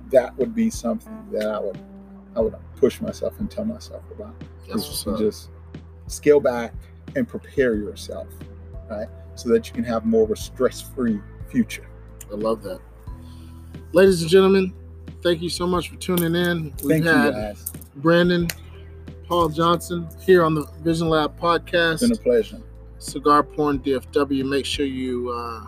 That 0.10 0.36
would 0.38 0.56
be 0.56 0.70
something 0.70 1.26
that 1.32 1.48
I 1.48 1.60
would 1.60 1.80
I 2.36 2.40
would 2.40 2.56
push 2.78 3.02
myself 3.02 3.38
and 3.40 3.52
tell 3.52 3.66
myself 3.66 4.04
about. 4.12 4.34
That's 4.68 4.84
Is 4.84 4.88
what's 4.88 5.04
to 5.04 5.12
up. 5.12 5.20
just 5.20 5.50
scale 6.08 6.40
back 6.40 6.74
and 7.16 7.28
prepare 7.28 7.76
yourself, 7.76 8.28
right? 8.90 9.08
So 9.36 9.50
that 9.50 9.68
you 9.68 9.74
can 9.74 9.84
have 9.84 10.06
more 10.06 10.24
of 10.24 10.32
a 10.32 10.36
stress-free 10.36 11.20
future. 11.50 11.88
I 12.32 12.36
love 12.36 12.64
that. 12.64 12.80
Ladies 13.92 14.22
and 14.22 14.32
gentlemen, 14.32 14.74
thank 15.22 15.42
you 15.42 15.50
so 15.50 15.68
much 15.68 15.90
for 15.90 15.98
tuning 15.98 16.36
in. 16.36 16.64
We've 16.84 17.04
Thank 17.04 17.06
you 17.06 17.12
guys. 17.12 17.70
Brandon 17.98 18.48
Paul 19.32 19.48
Johnson 19.48 20.10
here 20.20 20.44
on 20.44 20.56
the 20.56 20.66
Vision 20.82 21.08
Lab 21.08 21.40
podcast. 21.40 21.94
It's 21.94 22.02
been 22.02 22.12
a 22.12 22.16
pleasure. 22.18 22.62
Cigar 23.00 23.44
Porn 23.44 23.80
DFW. 23.80 24.44
Make 24.44 24.66
sure 24.66 24.86
you 24.86 25.30
uh, 25.30 25.68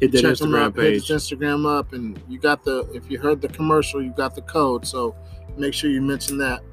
Hit 0.00 0.10
that 0.10 0.22
check 0.22 0.40
him 0.40 0.48
Instagram 0.48 0.66
up, 0.66 0.74
hit 0.74 0.94
his 0.94 1.06
page. 1.06 1.16
Instagram 1.16 1.78
up, 1.78 1.92
and 1.92 2.20
you 2.28 2.40
got 2.40 2.64
the. 2.64 2.80
If 2.92 3.08
you 3.08 3.20
heard 3.20 3.40
the 3.40 3.46
commercial, 3.46 4.02
you 4.02 4.10
got 4.10 4.34
the 4.34 4.42
code. 4.42 4.84
So 4.84 5.14
make 5.56 5.72
sure 5.72 5.88
you 5.88 6.02
mention 6.02 6.36
that. 6.38 6.64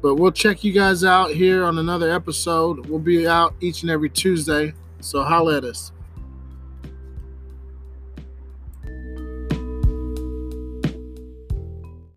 But 0.00 0.14
we'll 0.14 0.30
check 0.30 0.62
you 0.62 0.72
guys 0.72 1.02
out 1.02 1.32
here 1.32 1.64
on 1.64 1.78
another 1.78 2.08
episode. 2.08 2.86
We'll 2.86 3.00
be 3.00 3.26
out 3.26 3.56
each 3.60 3.82
and 3.82 3.90
every 3.90 4.10
Tuesday. 4.10 4.74
So 5.00 5.24
holla 5.24 5.56
at 5.56 5.64
us. 5.64 5.90